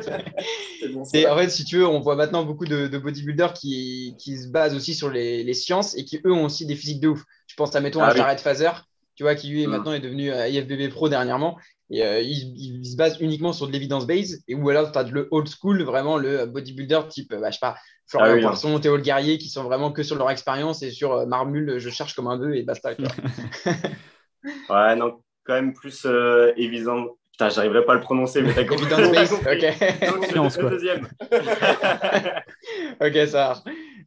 Et 1.13 1.27
en 1.27 1.37
fait, 1.37 1.49
si 1.49 1.65
tu 1.65 1.79
veux, 1.79 1.89
on 1.89 1.99
voit 1.99 2.15
maintenant 2.15 2.45
beaucoup 2.45 2.65
de, 2.65 2.97
bodybuilders 2.97 3.53
qui, 3.53 4.15
qui, 4.21 4.39
se 4.39 4.47
basent 4.47 4.77
aussi 4.77 4.95
sur 4.95 5.11
les, 5.11 5.43
les, 5.43 5.55
sciences 5.55 5.99
et 5.99 6.05
qui, 6.05 6.21
eux, 6.25 6.33
ont 6.33 6.45
aussi 6.45 6.67
des 6.67 6.77
physiques 6.77 7.01
de 7.01 7.09
ouf. 7.09 7.25
Je 7.49 7.57
pense 7.57 7.75
à, 7.75 7.81
mettons, 7.81 8.01
ah, 8.01 8.11
à 8.11 8.15
Jared 8.15 8.39
Fazer, 8.39 8.71
tu 9.17 9.25
vois, 9.25 9.35
qui 9.35 9.49
lui, 9.49 9.67
mm. 9.67 9.71
maintenant, 9.71 9.93
est 9.93 9.99
devenu 9.99 10.31
euh, 10.31 10.47
IFBB 10.47 10.89
Pro 10.89 11.09
dernièrement. 11.09 11.59
Et 11.93 12.03
euh, 12.03 12.21
il, 12.23 12.87
se 12.87 12.97
base 12.97 13.21
uniquement 13.21 13.53
sur 13.53 13.67
de 13.67 13.73
l'évidence 13.73 14.07
base. 14.07 14.43
Et 14.49 14.55
où 14.55 14.69
alors, 14.71 14.91
tu 14.91 14.99
as 14.99 15.03
le 15.03 15.29
old 15.31 15.47
school, 15.47 15.83
vraiment 15.83 16.17
le 16.17 16.47
bodybuilder 16.47 17.01
type, 17.11 17.35
bah, 17.35 17.51
je 17.51 17.57
sais 17.57 17.59
pas, 17.61 17.77
Florian 18.07 18.31
ah, 18.31 18.35
oui, 18.35 18.43
Poisson, 18.43 18.81
Théo 18.81 18.97
le 18.97 19.03
Guerrier, 19.03 19.37
qui 19.37 19.51
sont 19.51 19.63
vraiment 19.65 19.93
que 19.93 20.03
sur 20.03 20.17
leur 20.17 20.31
expérience 20.31 20.83
et 20.83 20.91
sur 20.91 21.13
euh, 21.13 21.27
Marmule, 21.27 21.79
je 21.79 21.91
cherche 21.91 22.15
comme 22.15 22.29
un 22.29 22.39
bœuf 22.39 22.55
et 22.55 22.63
basta. 22.63 22.93
ouais, 24.45 24.97
non, 24.97 25.21
quand 25.45 25.53
même 25.53 25.75
plus 25.75 26.07
euh, 26.07 26.53
évident. 26.57 27.19
Putain, 27.33 27.51
j'arriverai 27.51 27.85
pas 27.85 27.93
à 27.93 27.97
le 27.97 28.01
prononcer, 28.01 28.41
mais 28.41 28.55
t'as 28.55 28.65
compris. 28.65 28.85
ok. 28.93 30.35
Donc, 30.35 30.57
le 30.57 30.71
deuxième. 30.71 31.09
ok, 33.01 33.29
ça 33.29 33.49
marche. 33.49 33.59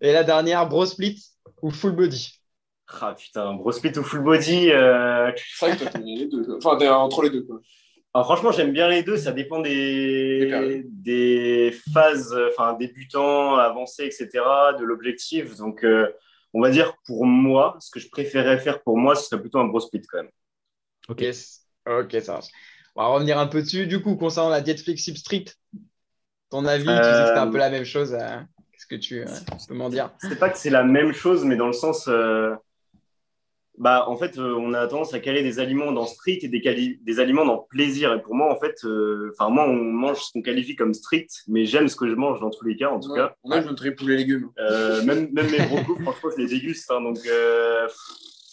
Et 0.01 0.11
la 0.11 0.23
dernière, 0.23 0.67
bro 0.67 0.87
split 0.87 1.23
ou 1.61 1.69
full 1.69 1.91
body? 1.91 2.39
Ah 3.01 3.15
putain, 3.17 3.53
bro 3.53 3.71
split 3.71 3.97
ou 3.97 4.03
full 4.03 4.21
body 4.21 4.71
euh... 4.71 5.31
C'est 5.35 5.65
vrai 5.65 5.77
que 5.77 5.83
toi, 5.83 5.99
les 6.03 6.27
deux. 6.27 6.57
Enfin, 6.57 6.77
entre 6.91 7.23
les 7.23 7.29
deux. 7.31 7.43
Quoi. 7.43 7.59
Alors 8.15 8.27
franchement, 8.27 8.51
j'aime 8.51 8.71
bien 8.71 8.87
les 8.87 9.03
deux. 9.03 9.17
Ça 9.17 9.33
dépend 9.33 9.59
des, 9.59 10.83
des 10.85 11.75
phases, 11.93 12.33
enfin 12.49 12.73
débutants, 12.79 13.55
avancés, 13.55 14.05
etc., 14.05 14.29
de 14.79 14.85
l'objectif. 14.85 15.57
Donc, 15.57 15.83
euh, 15.83 16.09
on 16.53 16.61
va 16.61 16.69
dire 16.69 16.95
pour 17.05 17.25
moi, 17.25 17.75
ce 17.81 17.91
que 17.91 17.99
je 17.99 18.09
préférais 18.09 18.57
faire 18.57 18.81
pour 18.83 18.97
moi, 18.97 19.15
ce 19.15 19.25
serait 19.25 19.41
plutôt 19.41 19.59
un 19.59 19.67
gros 19.67 19.81
split 19.81 20.01
quand 20.03 20.19
même. 20.19 20.31
Ok, 21.09 21.25
ok, 21.85 22.21
ça 22.21 22.33
marche. 22.33 22.47
On 22.95 23.03
va 23.03 23.09
revenir 23.09 23.37
un 23.37 23.47
peu 23.47 23.61
dessus. 23.61 23.85
Du 23.85 24.01
coup, 24.01 24.15
concernant 24.15 24.49
la 24.49 24.61
diète 24.61 24.79
flexible 24.79 25.17
strict, 25.17 25.57
ton 26.49 26.65
avis, 26.65 26.85
tu 26.85 26.91
sais 26.91 26.97
que 26.97 27.27
c'était 27.27 27.39
un 27.39 27.51
peu 27.51 27.57
la 27.57 27.69
même 27.69 27.83
chose. 27.83 28.13
Euh, 28.13 28.37
qu'est-ce 28.71 28.87
que 28.87 28.95
tu, 28.95 29.23
euh, 29.23 29.25
peux 29.67 29.73
m'en 29.73 29.89
dire? 29.89 30.11
C'est 30.19 30.39
pas 30.39 30.49
que 30.49 30.57
c'est 30.57 30.69
la 30.69 30.85
même 30.85 31.11
chose, 31.11 31.43
mais 31.43 31.57
dans 31.57 31.67
le 31.67 31.73
sens 31.73 32.09
bah, 33.77 34.05
en 34.07 34.15
fait, 34.15 34.37
euh, 34.37 34.55
on 34.57 34.73
a 34.73 34.87
tendance 34.87 35.13
à 35.13 35.19
caler 35.19 35.43
des 35.43 35.59
aliments 35.59 35.91
dans 35.91 36.05
strict 36.05 36.43
et 36.43 36.47
des, 36.47 36.99
des 37.01 37.19
aliments 37.19 37.45
dans 37.45 37.57
plaisir. 37.57 38.13
Et 38.13 38.21
pour 38.21 38.33
moi, 38.33 38.51
en 38.51 38.57
fait, 38.57 38.85
euh, 38.85 39.31
enfin, 39.33 39.49
moi, 39.49 39.67
on 39.67 39.75
mange 39.75 40.21
ce 40.21 40.31
qu'on 40.31 40.41
qualifie 40.41 40.75
comme 40.75 40.93
strict, 40.93 41.43
mais 41.47 41.65
j'aime 41.65 41.87
ce 41.87 41.95
que 41.95 42.07
je 42.07 42.15
mange 42.15 42.39
dans 42.39 42.49
tous 42.49 42.65
les 42.65 42.77
cas, 42.77 42.89
en 42.89 42.99
tout 42.99 43.13
cas. 43.13 43.35
Moi, 43.43 43.61
je 43.61 43.67
me 43.67 43.73
tripe 43.73 43.99
les 44.01 44.15
légumes. 44.15 44.49
Euh, 44.59 45.03
même, 45.03 45.29
même 45.33 45.49
mes 45.49 45.65
brocos, 45.65 45.99
franchement, 46.01 46.29
je 46.35 46.41
les 46.41 46.47
déguste. 46.47 46.89
Hein, 46.89 47.01
donc, 47.01 47.17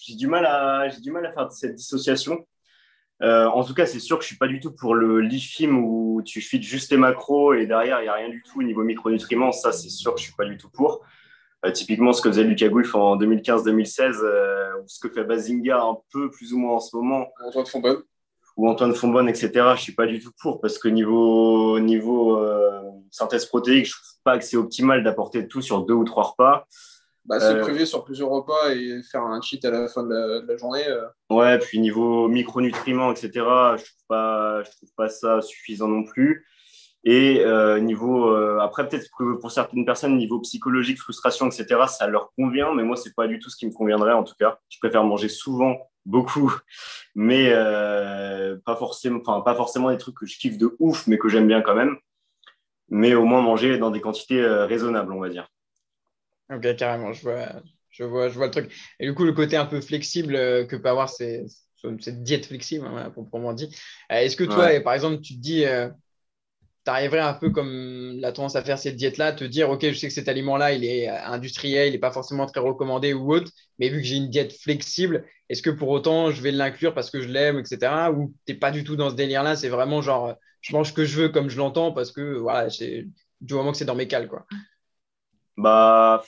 j'ai 0.04 0.16
du, 0.16 0.26
mal 0.26 0.44
à, 0.44 0.88
j'ai 0.88 1.00
du 1.00 1.12
mal 1.12 1.24
à 1.26 1.32
faire 1.32 1.52
cette 1.52 1.76
dissociation. 1.76 2.44
en 3.20 3.64
tout 3.64 3.74
cas, 3.74 3.86
c'est 3.86 4.00
sûr 4.00 4.18
que 4.18 4.24
je 4.24 4.28
suis 4.28 4.38
pas 4.38 4.48
du 4.48 4.58
tout 4.58 4.72
pour 4.72 4.94
le 4.96 5.20
LIFIM 5.20 5.78
où 5.78 6.22
tu 6.24 6.40
fites 6.40 6.64
juste 6.64 6.90
les 6.90 6.96
macros 6.96 7.54
et 7.54 7.66
derrière, 7.66 8.00
il 8.00 8.04
n'y 8.04 8.08
a 8.08 8.14
rien 8.14 8.28
du 8.28 8.42
tout 8.42 8.58
au 8.58 8.64
niveau 8.64 8.82
micronutriments. 8.82 9.52
Ça, 9.52 9.70
c'est 9.70 9.88
sûr 9.90 10.14
que 10.14 10.20
je 10.20 10.24
suis 10.24 10.34
pas 10.34 10.46
du 10.46 10.56
tout 10.56 10.68
pour. 10.68 11.04
Euh, 11.64 11.70
typiquement, 11.70 12.12
ce 12.12 12.20
que 12.20 12.28
faisait 12.28 12.42
Lucas 12.42 12.68
Gouif 12.68 12.94
en 12.94 13.16
2015-2016, 13.16 14.20
euh, 14.22 14.72
ou 14.82 14.84
ce 14.86 14.98
que 14.98 15.08
fait 15.08 15.24
Bazinga 15.24 15.80
un 15.80 15.96
peu 16.12 16.30
plus 16.30 16.52
ou 16.52 16.58
moins 16.58 16.76
en 16.76 16.80
ce 16.80 16.96
moment. 16.96 17.28
Antoine 17.44 17.66
Fonbonne. 17.66 18.02
Ou 18.56 18.68
Antoine 18.68 18.94
Fonbonne, 18.94 19.28
etc. 19.28 19.50
Je 19.54 19.60
ne 19.60 19.76
suis 19.76 19.94
pas 19.94 20.06
du 20.06 20.20
tout 20.20 20.32
pour 20.40 20.60
parce 20.60 20.78
que 20.78 20.88
niveau, 20.88 21.78
niveau 21.78 22.36
euh, 22.36 22.80
synthèse 23.10 23.46
protéique, 23.46 23.86
je 23.86 23.92
ne 23.92 23.94
trouve 23.94 24.22
pas 24.24 24.38
que 24.38 24.44
c'est 24.44 24.56
optimal 24.56 25.04
d'apporter 25.04 25.46
tout 25.46 25.62
sur 25.62 25.82
deux 25.82 25.94
ou 25.94 26.04
trois 26.04 26.24
repas. 26.24 26.66
Bah, 27.24 27.38
c'est 27.38 27.60
privé 27.60 27.86
sur 27.86 28.04
plusieurs 28.04 28.30
repas 28.30 28.74
et 28.74 29.00
faire 29.04 29.22
un 29.22 29.40
cheat 29.40 29.64
à 29.64 29.70
la 29.70 29.86
fin 29.86 30.02
de 30.02 30.44
la, 30.44 30.56
journée. 30.56 30.84
Ouais, 31.30 31.56
puis 31.60 31.78
niveau 31.78 32.26
micronutriments, 32.26 33.12
etc., 33.12 33.30
je 33.34 33.38
ne 33.38 33.76
trouve, 33.76 34.06
pas, 34.08 34.62
je 34.64 34.70
trouve 34.72 34.90
pas 34.96 35.08
ça 35.08 35.40
suffisant 35.40 35.86
non 35.86 36.02
plus. 36.02 36.44
Et 37.04 37.40
euh, 37.40 37.80
niveau, 37.80 38.28
euh, 38.28 38.60
après, 38.60 38.88
peut-être 38.88 39.08
que 39.18 39.34
pour 39.34 39.50
certaines 39.50 39.84
personnes, 39.84 40.16
niveau 40.16 40.38
psychologique, 40.40 41.00
frustration, 41.00 41.48
etc., 41.48 41.80
ça 41.88 42.06
leur 42.06 42.32
convient, 42.34 42.72
mais 42.74 42.84
moi, 42.84 42.96
c'est 42.96 43.14
pas 43.14 43.26
du 43.26 43.40
tout 43.40 43.50
ce 43.50 43.56
qui 43.56 43.66
me 43.66 43.72
conviendrait 43.72 44.12
en 44.12 44.22
tout 44.22 44.34
cas. 44.38 44.60
Je 44.68 44.78
préfère 44.78 45.02
manger 45.02 45.28
souvent, 45.28 45.90
beaucoup, 46.06 46.54
mais 47.14 47.50
euh, 47.50 48.56
pas, 48.64 48.76
forcément, 48.76 49.20
enfin, 49.24 49.40
pas 49.40 49.56
forcément 49.56 49.90
des 49.90 49.98
trucs 49.98 50.16
que 50.16 50.26
je 50.26 50.38
kiffe 50.38 50.58
de 50.58 50.76
ouf, 50.78 51.06
mais 51.08 51.18
que 51.18 51.28
j'aime 51.28 51.48
bien 51.48 51.60
quand 51.60 51.74
même. 51.74 51.96
Mais 52.88 53.14
au 53.14 53.24
moins 53.24 53.40
manger 53.40 53.78
dans 53.78 53.90
des 53.90 54.00
quantités 54.00 54.44
raisonnables, 54.44 55.12
on 55.12 55.20
va 55.20 55.30
dire. 55.30 55.48
Ok, 56.52 56.76
carrément, 56.76 57.12
je 57.14 57.22
vois, 57.22 57.46
je, 57.90 58.04
vois, 58.04 58.28
je 58.28 58.34
vois 58.34 58.46
le 58.46 58.52
truc. 58.52 58.94
Et 59.00 59.06
du 59.06 59.14
coup, 59.14 59.24
le 59.24 59.32
côté 59.32 59.56
un 59.56 59.64
peu 59.64 59.80
flexible 59.80 60.34
que 60.34 60.76
peut 60.76 60.90
avoir 60.90 61.08
ces, 61.08 61.46
cette 62.00 62.22
diète 62.22 62.44
flexible, 62.46 62.86
hein, 62.86 63.10
proprement 63.10 63.54
dit. 63.54 63.74
Est-ce 64.10 64.36
que 64.36 64.44
toi, 64.44 64.68
par 64.80 64.92
exemple, 64.92 65.22
tu 65.22 65.36
te 65.36 65.40
dis 65.40 65.64
arriverais 66.86 67.20
un 67.20 67.34
peu 67.34 67.50
comme 67.50 68.16
la 68.18 68.32
tendance 68.32 68.56
à 68.56 68.62
faire 68.62 68.78
cette 68.78 68.96
diète-là, 68.96 69.32
te 69.32 69.44
dire, 69.44 69.70
OK, 69.70 69.82
je 69.82 69.94
sais 69.94 70.08
que 70.08 70.12
cet 70.12 70.28
aliment-là, 70.28 70.72
il 70.72 70.84
est 70.84 71.08
industriel, 71.08 71.88
il 71.88 71.92
n'est 71.92 71.98
pas 71.98 72.10
forcément 72.10 72.46
très 72.46 72.60
recommandé 72.60 73.12
ou 73.12 73.32
autre, 73.32 73.50
mais 73.78 73.88
vu 73.88 74.00
que 74.00 74.06
j'ai 74.06 74.16
une 74.16 74.30
diète 74.30 74.52
flexible, 74.52 75.24
est-ce 75.48 75.62
que 75.62 75.70
pour 75.70 75.88
autant, 75.90 76.30
je 76.30 76.42
vais 76.42 76.50
l'inclure 76.50 76.94
parce 76.94 77.10
que 77.10 77.20
je 77.20 77.28
l'aime, 77.28 77.58
etc. 77.58 78.10
Ou 78.12 78.34
tu 78.46 78.52
n'es 78.52 78.58
pas 78.58 78.70
du 78.70 78.84
tout 78.84 78.96
dans 78.96 79.10
ce 79.10 79.14
délire-là, 79.14 79.54
c'est 79.54 79.68
vraiment 79.68 80.02
genre, 80.02 80.34
je 80.60 80.74
mange 80.74 80.88
ce 80.88 80.92
que 80.92 81.04
je 81.04 81.20
veux 81.20 81.28
comme 81.28 81.48
je 81.48 81.58
l'entends 81.58 81.92
parce 81.92 82.10
que, 82.10 82.38
voilà, 82.38 82.68
du 82.68 83.54
moment 83.54 83.72
que 83.72 83.78
c'est 83.78 83.84
dans 83.84 83.94
mes 83.94 84.08
cales, 84.08 84.28
quoi. 84.28 84.46
Bah, 85.56 86.24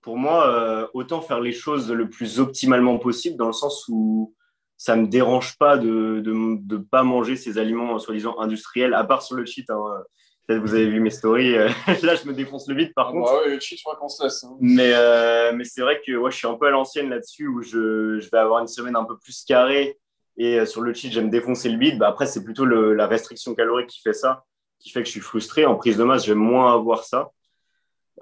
pour 0.00 0.16
moi, 0.16 0.48
euh, 0.48 0.86
autant 0.94 1.20
faire 1.20 1.40
les 1.40 1.52
choses 1.52 1.90
le 1.90 2.08
plus 2.08 2.40
optimalement 2.40 2.98
possible 2.98 3.36
dans 3.36 3.48
le 3.48 3.52
sens 3.52 3.86
où 3.88 4.34
ça 4.76 4.96
me 4.96 5.06
dérange 5.06 5.56
pas 5.58 5.76
de 5.78 6.22
ne 6.24 6.76
pas 6.76 7.02
manger 7.02 7.36
ces 7.36 7.58
aliments 7.58 7.98
soi-disant 7.98 8.38
industriels, 8.38 8.94
à 8.94 9.04
part 9.04 9.22
sur 9.22 9.36
le 9.36 9.46
cheat. 9.46 9.70
Hein. 9.70 10.04
Peut-être 10.46 10.60
vous 10.60 10.74
avez 10.74 10.86
vu 10.86 11.00
mes 11.00 11.10
stories. 11.10 11.54
Là, 12.02 12.14
je 12.14 12.26
me 12.26 12.32
défonce 12.32 12.68
le 12.68 12.76
vide 12.76 12.92
par 12.94 13.10
contre. 13.10 13.32
Bah 13.32 13.40
ouais, 13.40 13.54
le 13.54 13.60
cheat, 13.60 13.78
je 13.78 13.82
crois 13.84 13.96
qu'on 13.96 14.08
se 14.08 14.22
laisse. 14.22 14.44
Hein. 14.44 14.56
Mais, 14.60 14.92
euh, 14.94 15.52
mais 15.54 15.64
c'est 15.64 15.80
vrai 15.80 16.00
que 16.06 16.12
ouais, 16.12 16.30
je 16.30 16.36
suis 16.36 16.46
un 16.46 16.54
peu 16.54 16.66
à 16.66 16.70
l'ancienne 16.70 17.08
là-dessus 17.08 17.48
où 17.48 17.62
je, 17.62 18.20
je, 18.20 18.30
vais 18.30 18.38
avoir 18.38 18.60
une 18.60 18.68
semaine 18.68 18.96
un 18.96 19.04
peu 19.04 19.18
plus 19.18 19.44
carrée 19.44 19.98
Et 20.36 20.64
sur 20.66 20.82
le 20.82 20.94
cheat, 20.94 21.12
j'aime 21.12 21.30
défoncer 21.30 21.68
le 21.68 21.78
bide. 21.78 21.98
Bah, 21.98 22.08
après, 22.08 22.26
c'est 22.26 22.44
plutôt 22.44 22.64
la 22.64 23.06
restriction 23.06 23.54
calorique 23.54 23.88
qui 23.88 24.00
fait 24.00 24.12
ça, 24.12 24.44
qui 24.78 24.90
fait 24.90 25.00
que 25.00 25.06
je 25.06 25.12
suis 25.12 25.20
frustré. 25.20 25.66
En 25.66 25.74
prise 25.74 25.96
de 25.96 26.04
masse, 26.04 26.24
j'aime 26.26 26.38
moins 26.38 26.74
avoir 26.74 27.04
ça. 27.04 27.30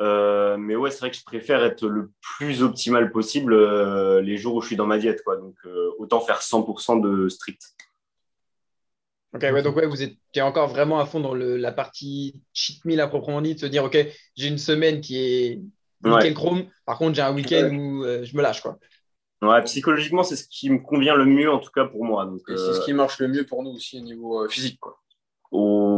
Euh, 0.00 0.56
mais 0.56 0.76
ouais, 0.76 0.90
c'est 0.90 0.98
vrai 0.98 1.10
que 1.10 1.16
je 1.16 1.24
préfère 1.24 1.62
être 1.62 1.86
le 1.86 2.10
plus 2.20 2.62
optimal 2.62 3.12
possible 3.12 3.52
euh, 3.52 4.20
les 4.20 4.36
jours 4.36 4.56
où 4.56 4.60
je 4.60 4.68
suis 4.68 4.76
dans 4.76 4.86
ma 4.86 4.98
diète. 4.98 5.22
Quoi. 5.24 5.36
Donc, 5.36 5.54
euh, 5.66 5.90
autant 5.98 6.20
faire 6.20 6.40
100% 6.40 7.00
de 7.00 7.28
strict. 7.28 7.74
Ok, 9.34 9.42
ouais, 9.42 9.62
donc 9.62 9.76
ouais, 9.76 9.86
vous 9.86 10.02
êtes 10.02 10.16
encore 10.38 10.68
vraiment 10.68 11.00
à 11.00 11.06
fond 11.06 11.20
dans 11.20 11.34
le, 11.34 11.56
la 11.56 11.72
partie 11.72 12.40
cheat 12.52 12.84
meal 12.84 13.00
à 13.00 13.08
proprement 13.08 13.40
dit, 13.40 13.54
de 13.54 13.60
se 13.60 13.66
dire, 13.66 13.84
ok, 13.84 13.98
j'ai 14.36 14.46
une 14.46 14.58
semaine 14.58 15.00
qui 15.00 15.18
est 15.18 15.60
nickel 16.04 16.34
chrome, 16.34 16.66
par 16.86 16.98
contre, 16.98 17.16
j'ai 17.16 17.22
un 17.22 17.34
week-end 17.34 17.68
où 17.74 18.04
je 18.04 18.36
me 18.36 18.42
lâche. 18.42 18.60
Quoi. 18.60 18.78
Ouais, 19.42 19.60
psychologiquement, 19.64 20.22
c'est 20.22 20.36
ce 20.36 20.46
qui 20.48 20.70
me 20.70 20.78
convient 20.78 21.16
le 21.16 21.24
mieux, 21.24 21.50
en 21.50 21.58
tout 21.58 21.72
cas 21.72 21.84
pour 21.84 22.04
moi. 22.04 22.32
Et 22.48 22.56
c'est 22.56 22.74
ce 22.74 22.84
qui 22.84 22.92
marche 22.92 23.18
le 23.18 23.26
mieux 23.26 23.44
pour 23.44 23.64
nous 23.64 23.70
aussi 23.70 23.98
au 23.98 24.02
niveau 24.02 24.48
physique. 24.48 24.78
Quoi. 24.78 25.00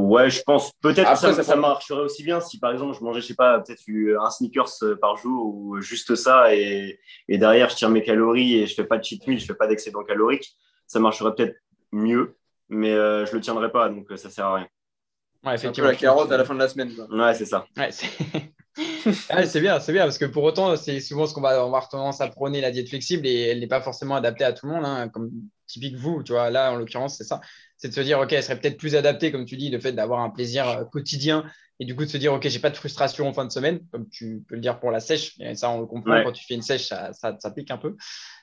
Ouais, 0.07 0.31
je 0.31 0.43
pense 0.43 0.73
peut-être 0.81 1.11
que 1.11 1.19
ça, 1.19 1.43
ça, 1.43 1.57
marcherait 1.57 2.03
aussi 2.03 2.23
bien 2.23 2.41
si 2.41 2.61
par 2.61 2.71
exemple 2.71 2.97
je 2.97 3.03
mangeais, 3.03 3.21
je 3.21 3.27
sais 3.27 3.35
pas, 3.35 3.59
peut-être 3.59 3.83
un 4.21 4.31
sneakers 4.31 4.69
euh, 4.83 4.97
par 4.97 5.17
jour 5.17 5.47
ou 5.47 5.81
juste 5.81 6.15
ça 6.15 6.55
et, 6.55 7.01
et, 7.29 7.39
derrière 7.39 7.69
je 7.71 7.75
tire 7.75 7.91
mes 7.91 8.03
calories 8.03 8.59
et 8.59 8.67
je 8.67 8.75
fais 8.75 8.85
pas 8.85 8.99
de 8.99 9.05
cheat 9.05 9.27
meal, 9.27 9.41
je 9.41 9.47
fais 9.47 9.55
pas 9.55 9.67
d'excédent 9.67 10.05
calorique. 10.05 10.57
Ça 10.87 11.01
marcherait 11.01 11.35
peut-être 11.35 11.57
mieux, 11.91 12.37
mais 12.69 12.93
euh, 12.93 13.27
je 13.27 13.35
le 13.35 13.41
tiendrai 13.41 13.73
pas 13.73 13.89
donc 13.89 14.07
euh, 14.11 14.17
ça 14.17 14.31
sert 14.31 14.47
à 14.47 14.55
rien. 14.57 14.69
Ouais, 15.45 15.55
effectivement. 15.55 15.91
la 15.91 15.97
carotte 15.97 16.31
à 16.31 16.37
la 16.37 16.45
fin 16.45 16.55
de 16.55 16.61
la 16.61 16.69
semaine. 16.69 16.93
Ouais, 17.11 17.35
c'est 17.35 17.47
ça. 17.47 17.67
Ouais, 17.77 17.91
c'est 19.47 19.61
bien, 19.61 19.81
c'est 19.81 19.93
bien 19.93 20.05
parce 20.05 20.19
que 20.19 20.25
pour 20.25 20.45
autant, 20.45 20.77
c'est 20.77 21.01
souvent 21.01 21.27
ce 21.27 21.35
qu'on 21.35 21.41
va 21.41 21.61
avoir 21.61 21.89
tendance 21.89 22.21
à 22.21 22.29
prôner 22.29 22.61
la 22.61 22.71
diète 22.71 22.89
flexible 22.89 23.27
et 23.27 23.49
elle 23.49 23.61
n'est 23.61 23.67
pas 23.67 23.81
forcément 23.81 24.17
adaptée 24.17 24.45
à 24.45 24.53
tout 24.53 24.67
le 24.67 24.73
monde, 24.73 24.85
hein, 24.85 25.09
comme 25.09 25.31
typique 25.67 25.97
vous, 25.97 26.23
tu 26.23 26.33
vois. 26.33 26.51
Là, 26.51 26.73
en 26.73 26.77
l'occurrence, 26.77 27.17
c'est 27.17 27.25
ça 27.25 27.41
c'est 27.77 27.89
de 27.89 27.95
se 27.95 28.01
dire, 28.01 28.19
OK, 28.19 28.33
elle 28.33 28.43
serait 28.43 28.59
peut-être 28.59 28.79
plus 28.79 28.97
adaptée, 28.97 29.31
comme 29.31 29.45
tu 29.45 29.57
dis, 29.57 29.71
le 29.71 29.81
fait 29.81 29.93
d'avoir 29.93 30.21
un 30.21 30.31
plaisir 30.31 30.69
euh, 30.69 30.85
quotidien 30.85 31.45
et 31.79 31.85
du 31.85 31.95
coup 31.95 32.05
de 32.05 32.11
se 32.11 32.17
dire, 32.17 32.33
OK, 32.33 32.49
j'ai 32.49 32.59
pas 32.59 32.71
de 32.71 32.77
frustration 32.77 33.29
en 33.29 33.35
fin 33.35 33.45
de 33.45 33.53
semaine, 33.53 33.81
comme 33.93 34.09
tu 34.09 34.43
peux 34.49 34.55
le 34.55 34.63
dire 34.63 34.81
pour 34.81 34.91
la 34.91 35.01
sèche. 35.01 35.35
Et 35.41 35.55
ça, 35.57 35.69
on 35.69 35.81
le 35.81 35.87
comprend, 35.87 36.23
quand 36.25 36.33
tu 36.33 36.43
fais 36.47 36.55
une 36.55 36.63
sèche, 36.63 36.87
ça, 36.87 37.13
ça, 37.13 37.51
pique 37.51 37.71
un 37.71 37.77
peu. 37.77 37.97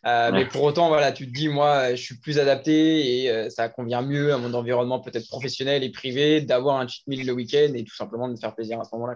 Euh, 0.05 0.31
mais 0.31 0.45
pour 0.45 0.61
autant, 0.61 0.88
voilà, 0.88 1.11
tu 1.11 1.25
te 1.25 1.34
dis, 1.34 1.49
moi, 1.49 1.95
je 1.95 2.01
suis 2.01 2.19
plus 2.19 2.38
adapté 2.38 3.23
et 3.23 3.31
euh, 3.31 3.49
ça 3.49 3.69
convient 3.69 4.03
mieux 4.03 4.34
à 4.34 4.38
mon 4.38 4.53
environnement 4.53 4.99
peut-être 4.99 5.27
professionnel 5.27 5.84
et 5.84 5.89
privé 5.89 6.41
d'avoir 6.41 6.79
un 6.79 6.88
cheat 6.88 7.07
meal 7.07 7.25
le 7.25 7.34
week-end 7.34 7.73
et 7.73 7.84
tout 7.84 7.95
simplement 7.95 8.27
de 8.27 8.34
me 8.34 8.38
faire 8.38 8.53
plaisir 8.53 8.79
à 8.79 8.84
ce 8.84 8.89
moment-là. 8.93 9.15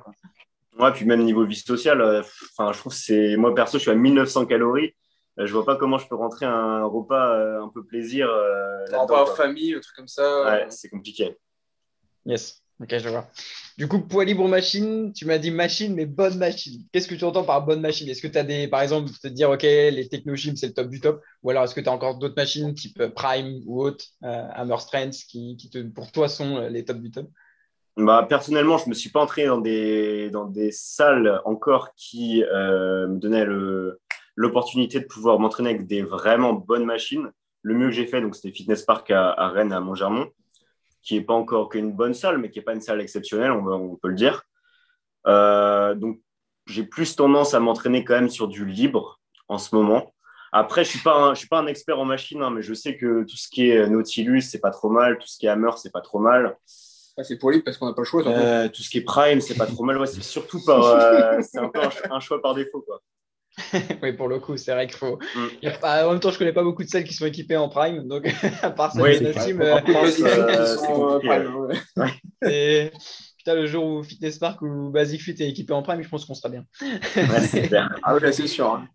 Ouais, 0.80 0.92
puis 0.92 1.06
même 1.06 1.24
niveau 1.24 1.46
vie 1.46 1.56
sociale, 1.56 2.24
enfin, 2.58 2.72
je 2.72 2.80
trouve 2.80 2.94
que 2.94 3.00
c'est 3.00 3.36
moi 3.36 3.56
perso, 3.56 3.78
je 3.78 3.84
suis 3.84 3.92
à 3.92 3.96
1900 3.96 4.46
calories. 4.46 4.94
Euh, 5.40 5.46
je 5.46 5.54
vois 5.54 5.66
pas 5.66 5.76
comment 5.76 5.98
je 5.98 6.08
peux 6.08 6.16
rentrer 6.16 6.46
un 6.46 6.86
repas 6.86 7.36
euh, 7.36 7.64
un 7.64 7.70
peu 7.70 7.86
plaisir. 7.86 8.30
Euh, 8.30 8.86
un 8.92 9.00
repas 9.00 9.24
en 9.24 9.36
famille, 9.36 9.74
un 9.74 9.80
truc 9.80 9.96
comme 9.96 10.08
ça. 10.08 10.46
Ouais, 10.46 10.66
c'est 10.70 10.90
compliqué. 10.90 11.38
Yes, 12.26 12.64
ok, 12.82 12.98
je 12.98 13.10
vois. 13.10 13.30
Du 13.78 13.88
coup, 13.88 14.00
poids 14.00 14.26
libre 14.26 14.48
machine, 14.48 15.14
tu 15.14 15.26
m'as 15.26 15.38
dit 15.38 15.52
machine, 15.52 15.94
mais 15.94 16.08
bonne 16.08 16.38
machine. 16.40 16.84
Qu'est-ce 16.92 17.08
que 17.08 17.14
tu 17.14 17.24
entends 17.24 17.44
par 17.44 17.64
bonne 17.64 17.82
machine? 17.82 18.10
Est-ce 18.10 18.24
que 18.24 18.28
tu 18.28 18.38
as 18.38 18.44
des, 18.44 18.68
par 18.68 18.82
exemple, 18.82 19.12
te 19.12 19.28
dire, 19.28 19.52
OK, 19.52 19.62
les 19.62 20.10
Technogyms, 20.10 20.56
c'est 20.56 20.68
le 20.68 20.74
top 20.74 20.90
du 20.90 21.00
top 21.00 21.22
Ou 21.44 21.52
alors 21.52 21.64
est-ce 21.64 21.76
que 21.76 21.82
tu 21.82 21.90
as 21.90 21.92
encore 21.92 22.18
d'autres 22.18 22.36
machines 22.36 22.74
type 22.74 23.06
Prime 23.14 23.62
ou 23.68 23.84
autre, 23.84 24.06
Hammer 24.24 24.80
Strength, 24.80 25.26
qui, 25.30 25.56
qui 25.58 25.70
te, 25.70 25.78
pour 25.84 26.12
toi 26.12 26.28
sont 26.28 26.68
les 26.68 26.84
top 26.84 26.98
du 26.98 27.12
top? 27.12 27.30
Bah, 27.98 28.26
personnellement, 28.30 28.78
je 28.78 28.86
ne 28.86 28.90
me 28.90 28.94
suis 28.94 29.10
pas 29.10 29.22
entré 29.22 29.46
dans 29.46 29.58
des, 29.58 30.30
dans 30.30 30.46
des 30.46 30.72
salles 30.72 31.42
encore 31.46 31.94
qui 31.96 32.44
me 32.44 33.18
donnaient 33.18 33.46
l'opportunité 34.36 35.00
de 35.00 35.06
pouvoir 35.06 35.40
m'entraîner 35.40 35.72
avec 35.72 35.88
des 35.88 36.04
vraiment 36.04 36.54
bonnes 36.54 36.86
machines. 36.86 37.32
Le 37.64 37.74
mieux 37.74 37.88
que 37.88 37.94
j'ai 37.94 38.06
fait, 38.06 38.22
donc 38.22 38.36
c'était 38.36 38.52
Fitness 38.52 38.84
Park 38.84 39.12
à, 39.12 39.50
Rennes, 39.50 39.74
à 39.74 39.80
Montgermont, 39.80 40.30
qui 41.02 41.16
n'est 41.16 41.26
pas 41.26 41.34
encore 41.34 41.70
qu'une 41.70 41.92
bonne 41.92 42.14
salle, 42.14 42.38
mais 42.38 42.50
qui 42.50 42.60
n'est 42.60 42.64
pas 42.64 42.74
une 42.74 42.82
salle 42.82 43.02
exceptionnelle, 43.02 43.52
on, 43.52 43.96
peut 43.96 44.10
le 44.10 44.16
dire. 44.16 44.44
Euh, 45.26 45.96
donc, 45.96 46.22
j'ai 46.68 46.84
plus 46.84 47.16
tendance 47.16 47.54
à 47.54 47.60
m'entraîner 47.60 48.04
quand 48.04 48.14
même 48.14 48.30
sur 48.30 48.48
du 48.48 48.66
libre 48.66 49.20
en 49.48 49.58
ce 49.58 49.76
moment. 49.76 50.14
Après, 50.52 50.84
je 50.84 50.90
ne 50.90 50.92
suis, 50.92 51.04
pas 51.04 51.18
un, 51.20 51.36
suis 51.36 51.48
pas 51.48 51.60
un 51.60 51.68
expert 51.68 52.00
en 52.00 52.06
machine, 52.06 52.42
hein, 52.42 52.52
mais 52.52 52.62
je 52.62 52.74
sais 52.74 52.96
que 52.96 53.24
tout 53.24 53.36
ce 53.36 53.50
qui 53.50 53.70
est 53.70 53.88
Nautilus, 53.90 54.42
c'est 54.42 54.60
pas 54.60 54.72
trop 54.72 54.90
mal. 54.90 55.18
Tout 55.18 55.28
ce 55.28 55.38
qui 55.38 55.48
est 55.48 55.50
Hammer, 55.50 55.72
c'est 55.78 55.92
pas 55.92 56.02
trop 56.02 56.20
mal. 56.20 56.56
Ah, 57.18 57.24
c'est 57.24 57.38
pour 57.38 57.50
libre 57.50 57.64
parce 57.64 57.78
qu'on 57.78 57.88
n'a 57.88 57.94
pas 57.94 58.02
le 58.02 58.06
choix. 58.06 58.26
Euh, 58.28 58.70
tout 58.70 58.84
ce 58.84 58.90
qui 58.90 59.00
est 59.00 59.02
Prime, 59.02 59.42
c'est 59.42 59.56
pas 59.56 59.66
trop 59.66 59.84
mal. 59.84 59.98
Ouais, 59.98 60.06
c'est 60.06 60.22
surtout 60.22 60.64
par, 60.64 60.84
euh, 60.86 61.40
c'est 61.42 61.58
un 61.58 61.70
peu 61.70 61.80
un, 62.12 62.20
choix 62.20 62.40
par 62.42 62.54
défaut. 62.54 62.82
Quoi. 62.82 63.02
oui, 64.04 64.14
pour 64.14 64.28
le 64.28 64.40
coup, 64.40 64.56
c'est 64.56 64.72
vrai 64.72 64.86
qu'il 64.86 64.98
faut. 64.98 65.18
Mm. 65.36 65.68
en 65.82 66.12
même 66.12 66.20
temps, 66.20 66.30
je 66.30 66.38
connais 66.38 66.54
pas 66.54 66.64
beaucoup 66.64 66.84
de 66.84 66.90
celles 66.90 67.06
qui 67.06 67.16
sont 67.16 67.26
équipées 67.26 67.58
en 67.58 67.70
Prime, 67.70 68.08
donc 68.08 68.32
à 68.62 68.70
part 68.70 68.94
ça, 68.94 69.02
oui, 69.02 69.18
team, 69.18 69.62
euh... 69.62 70.78
sont, 70.78 71.20
Prime. 71.24 72.12
Et 72.48 72.92
putain, 73.40 73.56
le 73.56 73.66
jour 73.66 73.84
où 73.84 74.04
Fitness 74.04 74.38
Park 74.38 74.62
ou 74.62 74.92
Basic 74.92 75.20
Fit 75.20 75.32
est 75.40 75.50
équipé 75.50 75.74
en 75.74 75.82
Prime, 75.82 76.04
je 76.04 76.10
pense 76.10 76.24
qu'on 76.24 76.36
sera 76.36 76.50
bien. 76.50 76.66
c'est 77.42 77.72
ah 78.04 78.16
oui, 78.16 78.22
c'est 78.32 78.46
sûr. 78.46 78.74
Hein. 78.74 78.88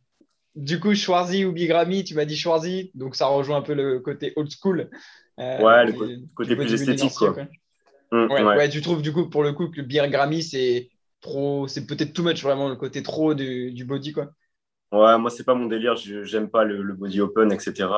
Du 0.54 0.78
coup, 0.78 0.94
Schwarzy 0.94 1.44
ou 1.44 1.52
Bigrami, 1.52 2.04
tu 2.04 2.14
m'as 2.14 2.26
dit 2.26 2.36
Schwarzy, 2.36 2.92
donc 2.94 3.16
ça 3.16 3.26
rejoint 3.26 3.56
un 3.56 3.62
peu 3.62 3.74
le 3.74 3.98
côté 3.98 4.32
old 4.36 4.50
school. 4.50 4.90
Euh, 5.40 5.60
ouais, 5.60 5.86
le 5.86 5.92
côté, 6.34 6.54
plus 6.54 6.72
esthétique. 6.72 7.14
Quoi. 7.14 7.34
Mm, 8.12 8.28
ouais. 8.30 8.48
ouais, 8.54 8.68
tu 8.70 8.80
trouves 8.82 9.02
du 9.02 9.12
coup, 9.12 9.28
pour 9.28 9.42
le 9.42 9.52
coup, 9.52 9.68
que 9.70 9.80
le 9.80 9.86
Bigrami, 9.86 10.42
c'est 10.42 10.90
trop, 11.20 11.68
c'est 11.68 11.86
peut-être 11.86 12.12
too 12.12 12.22
much 12.22 12.42
vraiment 12.42 12.68
le 12.68 12.76
côté 12.76 13.02
trop 13.02 13.34
du, 13.34 13.72
du 13.72 13.84
body, 13.84 14.12
quoi. 14.12 14.32
Ouais, 14.92 15.16
moi, 15.16 15.30
c'est 15.30 15.44
pas 15.44 15.54
mon 15.54 15.66
délire. 15.66 15.96
J'aime 15.96 16.50
pas 16.50 16.64
le, 16.64 16.92
body 16.92 17.22
open, 17.22 17.50
etc. 17.50 17.88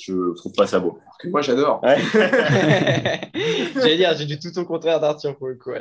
Je 0.00 0.32
trouve 0.36 0.52
pas 0.52 0.68
ça 0.68 0.78
beau. 0.78 1.00
Moi, 1.24 1.42
j'adore. 1.42 1.80
J'allais 3.74 3.96
dire, 3.96 4.14
j'ai 4.16 4.26
du 4.26 4.38
tout 4.38 4.56
au 4.56 4.64
contraire 4.64 5.00
d'Arthur 5.00 5.36
pour 5.36 5.48
le 5.48 5.56
coup. 5.56 5.72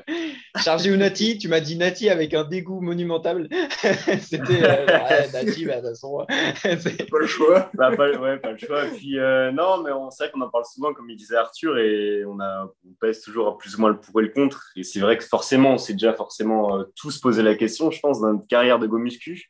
Chargé 0.57 0.91
ou 0.91 0.97
Nati 0.97 1.37
Tu 1.37 1.47
m'as 1.47 1.59
dit 1.59 1.77
Nati 1.77 2.09
avec 2.09 2.33
un 2.33 2.43
dégoût 2.43 2.81
monumental. 2.81 3.47
C'était 4.21 4.63
euh, 4.63 5.27
Nati, 5.31 5.65
bah, 5.65 5.81
de 5.81 5.89
toute 5.89 5.89
façon. 5.89 6.25
c'est 6.55 7.09
pas 7.09 7.19
le 7.19 7.27
choix. 7.27 7.69
Bah, 7.81 7.95
pas, 7.95 8.11
ouais, 8.11 8.37
pas 8.37 8.51
le 8.51 8.57
choix. 8.57 8.85
Et 8.85 8.89
puis, 8.89 9.19
euh, 9.19 9.51
non, 9.51 9.83
mais 9.83 9.91
c'est 10.09 10.23
vrai 10.23 10.31
qu'on 10.31 10.41
en 10.41 10.49
parle 10.49 10.65
souvent, 10.65 10.93
comme 10.93 11.09
il 11.09 11.15
disait 11.15 11.35
Arthur, 11.35 11.77
et 11.77 12.23
on, 12.25 12.39
a, 12.39 12.71
on 12.85 12.93
pèse 12.99 13.21
toujours 13.21 13.57
plus 13.57 13.75
ou 13.75 13.81
moins 13.81 13.89
le 13.89 13.99
pour 13.99 14.19
et 14.21 14.23
le 14.23 14.29
contre. 14.29 14.71
Et 14.75 14.83
c'est 14.83 14.99
vrai 14.99 15.17
que 15.17 15.23
forcément, 15.23 15.73
on 15.73 15.77
s'est 15.77 15.93
déjà 15.93 16.13
forcément 16.13 16.77
euh, 16.77 16.83
tous 16.95 17.19
posé 17.19 17.43
la 17.43 17.55
question, 17.55 17.91
je 17.91 17.99
pense, 17.99 18.21
dans 18.21 18.33
notre 18.33 18.47
carrière 18.47 18.79
de 18.79 18.87
go 18.87 18.97
muscu. 18.97 19.49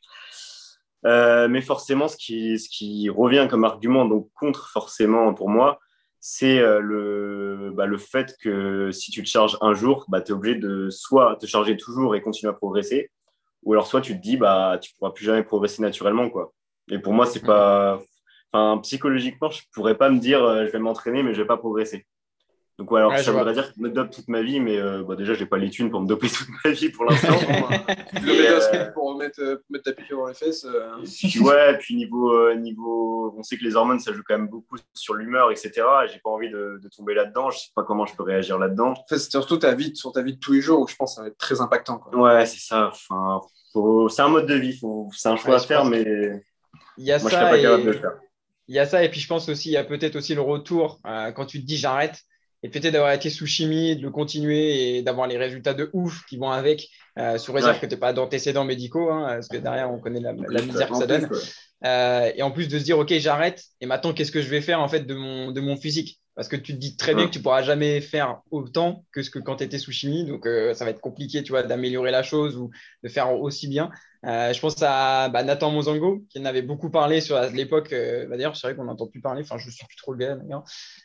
Euh, 1.04 1.48
mais 1.48 1.60
forcément, 1.60 2.08
ce 2.08 2.16
qui, 2.16 2.58
ce 2.58 2.68
qui 2.68 3.08
revient 3.10 3.48
comme 3.50 3.64
argument 3.64 4.04
donc 4.04 4.30
contre 4.34 4.68
forcément 4.68 5.34
pour 5.34 5.48
moi, 5.48 5.80
c'est 6.20 6.60
euh, 6.60 6.78
le, 6.80 7.72
bah, 7.74 7.86
le 7.86 7.98
fait 7.98 8.36
que 8.40 8.92
si 8.92 9.10
tu 9.10 9.22
te 9.24 9.28
charges 9.28 9.58
un 9.60 9.74
jour, 9.74 10.04
bah, 10.08 10.20
tu 10.20 10.30
es 10.30 10.34
obligé 10.34 10.54
de 10.54 10.88
soit 10.90 11.36
te 11.40 11.46
charger 11.46 11.76
toujours 11.76 12.14
et 12.14 12.22
continuer 12.22 12.50
à 12.50 12.54
progresser, 12.54 13.10
ou 13.64 13.72
alors 13.72 13.86
soit 13.86 14.00
tu 14.00 14.16
te 14.16 14.22
dis 14.22 14.36
bah 14.36 14.78
tu 14.80 14.92
pourras 14.94 15.10
plus 15.10 15.24
jamais 15.24 15.42
progresser 15.42 15.82
naturellement 15.82 16.30
quoi. 16.30 16.52
Et 16.90 16.98
pour 16.98 17.12
moi, 17.12 17.26
c'est 17.26 17.44
pas, 17.44 18.00
enfin 18.52 18.78
psychologiquement, 18.82 19.50
je 19.50 19.62
pourrais 19.72 19.96
pas 19.96 20.10
me 20.10 20.18
dire 20.20 20.44
euh, 20.44 20.66
je 20.66 20.70
vais 20.70 20.78
m'entraîner 20.78 21.22
mais 21.24 21.34
je 21.34 21.42
vais 21.42 21.46
pas 21.46 21.56
progresser. 21.56 22.06
Donc, 22.82 22.90
ouais, 22.90 22.98
alors, 22.98 23.16
ça 23.16 23.30
voudrait 23.30 23.52
dire 23.52 23.68
que 23.68 23.74
je 23.76 23.80
me 23.80 23.90
dope 23.90 24.10
toute 24.10 24.26
ma 24.26 24.42
vie, 24.42 24.58
mais 24.58 24.76
euh, 24.76 25.04
bah, 25.04 25.14
déjà, 25.14 25.34
j'ai 25.34 25.46
pas 25.46 25.56
les 25.56 25.70
thunes 25.70 25.88
pour 25.88 26.00
me 26.00 26.08
doper 26.08 26.28
toute 26.28 26.48
ma 26.64 26.72
vie 26.72 26.88
pour 26.88 27.04
l'instant. 27.08 27.38
euh, 27.48 28.90
pour 28.90 29.16
mettre, 29.16 29.40
euh, 29.40 29.62
mettre 29.70 29.84
ta 29.84 29.92
piqûre 29.92 30.18
dans 30.18 30.26
les 30.26 30.34
fesses. 30.34 30.64
Euh. 30.64 30.96
ouais, 31.42 31.78
puis 31.78 31.94
niveau, 31.94 32.52
niveau, 32.54 33.36
on 33.38 33.42
sait 33.44 33.56
que 33.56 33.62
les 33.62 33.76
hormones, 33.76 34.00
ça 34.00 34.12
joue 34.12 34.22
quand 34.26 34.36
même 34.36 34.48
beaucoup 34.48 34.78
sur 34.94 35.14
l'humeur, 35.14 35.52
etc. 35.52 35.70
J'ai 36.12 36.18
pas 36.18 36.30
envie 36.30 36.50
de, 36.50 36.80
de 36.82 36.88
tomber 36.88 37.14
là-dedans. 37.14 37.52
Je 37.52 37.58
sais 37.58 37.70
pas 37.72 37.84
comment 37.84 38.04
je 38.04 38.16
peux 38.16 38.24
réagir 38.24 38.58
là-dedans. 38.58 38.94
En 38.94 39.06
fait, 39.08 39.18
c'est 39.18 39.30
surtout 39.30 39.58
ta 39.58 39.76
vie, 39.76 39.94
sur 39.94 40.10
ta 40.10 40.22
vie 40.22 40.34
de 40.34 40.40
tous 40.40 40.54
les 40.54 40.60
jours 40.60 40.80
où 40.80 40.88
je 40.88 40.96
pense 40.96 41.12
que 41.12 41.14
ça 41.14 41.22
va 41.22 41.28
être 41.28 41.38
très 41.38 41.60
impactant. 41.60 41.98
Quoi. 41.98 42.18
Ouais, 42.18 42.46
c'est 42.46 42.66
ça. 42.66 42.88
Enfin, 42.88 43.42
c'est 44.08 44.22
un 44.22 44.28
mode 44.28 44.46
de 44.46 44.56
vie. 44.56 44.80
C'est 45.12 45.28
un 45.28 45.36
choix 45.36 45.54
à 45.54 45.58
faire, 45.60 45.84
mais 45.84 46.02
il 46.98 47.04
y 47.04 47.12
a 47.12 47.20
moi, 47.20 47.30
ça 47.30 47.36
je 47.36 47.40
serais 47.44 47.50
pas 47.52 47.62
capable 47.62 47.84
de 47.84 47.90
le 47.92 47.96
faire. 47.96 48.14
Il 48.66 48.74
y 48.74 48.80
a 48.80 48.86
ça, 48.86 49.04
et 49.04 49.08
puis 49.08 49.20
je 49.20 49.28
pense 49.28 49.48
aussi, 49.48 49.68
il 49.68 49.72
y 49.72 49.76
a 49.76 49.84
peut-être 49.84 50.16
aussi 50.16 50.34
le 50.34 50.40
retour 50.40 51.00
quand 51.04 51.46
tu 51.46 51.60
te 51.60 51.64
dis 51.66 51.76
j'arrête 51.76 52.24
et 52.62 52.68
peut-être 52.68 52.92
d'avoir 52.92 53.12
été 53.12 53.28
sous 53.28 53.46
chimie, 53.46 53.96
de 53.96 54.02
le 54.02 54.10
continuer 54.10 54.96
et 54.96 55.02
d'avoir 55.02 55.26
les 55.26 55.36
résultats 55.36 55.74
de 55.74 55.90
ouf 55.92 56.24
qui 56.26 56.36
vont 56.36 56.50
avec, 56.50 56.88
euh, 57.18 57.36
sous 57.38 57.52
réserve 57.52 57.80
que 57.80 57.86
tu 57.86 57.94
n'es 57.94 58.00
pas 58.00 58.12
d'antécédents 58.12 58.64
médicaux, 58.64 59.10
hein, 59.10 59.26
parce 59.26 59.48
que 59.48 59.56
derrière, 59.56 59.90
on 59.90 59.98
connaît 59.98 60.20
la, 60.20 60.32
misère 60.32 60.88
que 60.88 60.96
ça 60.96 61.06
donne. 61.06 61.28
Euh, 61.84 62.30
et 62.36 62.42
en 62.42 62.52
plus 62.52 62.68
de 62.68 62.78
se 62.78 62.84
dire, 62.84 62.98
OK, 62.98 63.12
j'arrête, 63.14 63.64
et 63.80 63.86
maintenant, 63.86 64.12
qu'est-ce 64.12 64.30
que 64.30 64.40
je 64.40 64.48
vais 64.48 64.60
faire 64.60 64.80
en 64.80 64.88
fait 64.88 65.00
de 65.00 65.14
mon, 65.14 65.50
de 65.50 65.60
mon 65.60 65.76
physique? 65.76 66.20
Parce 66.34 66.48
que 66.48 66.56
tu 66.56 66.72
te 66.72 66.78
dis 66.78 66.96
très 66.96 67.14
bien 67.14 67.26
que 67.26 67.32
tu 67.32 67.42
pourras 67.42 67.62
jamais 67.62 68.00
faire 68.00 68.40
autant 68.50 69.04
que 69.12 69.22
ce 69.22 69.28
que 69.28 69.38
quand 69.38 69.56
tu 69.56 69.64
étais 69.64 69.78
sous 69.78 69.92
chimie, 69.92 70.24
donc 70.24 70.46
euh, 70.46 70.72
ça 70.72 70.84
va 70.84 70.92
être 70.92 71.00
compliqué, 71.00 71.42
tu 71.42 71.50
vois, 71.50 71.62
d'améliorer 71.62 72.10
la 72.10 72.22
chose 72.22 72.56
ou 72.56 72.70
de 73.02 73.08
faire 73.08 73.38
aussi 73.38 73.68
bien. 73.68 73.90
Euh, 74.24 74.52
je 74.52 74.60
pense 74.60 74.76
à 74.82 75.28
bah, 75.28 75.42
Nathan 75.42 75.70
Mozango, 75.70 76.22
qui 76.30 76.38
en 76.38 76.44
avait 76.44 76.62
beaucoup 76.62 76.90
parlé 76.90 77.20
sur 77.20 77.40
l'époque. 77.52 77.92
Euh, 77.92 78.26
bah, 78.26 78.36
d'ailleurs, 78.36 78.56
c'est 78.56 78.68
vrai 78.68 78.76
qu'on 78.76 78.84
n'entend 78.84 79.08
plus 79.08 79.20
parler. 79.20 79.42
Enfin, 79.42 79.58
je 79.58 79.66
ne 79.66 79.72
suis 79.72 79.84
plus 79.84 79.96
trop 79.96 80.12
le 80.12 80.18
gars 80.18 80.36
d'ailleurs. 80.36 80.62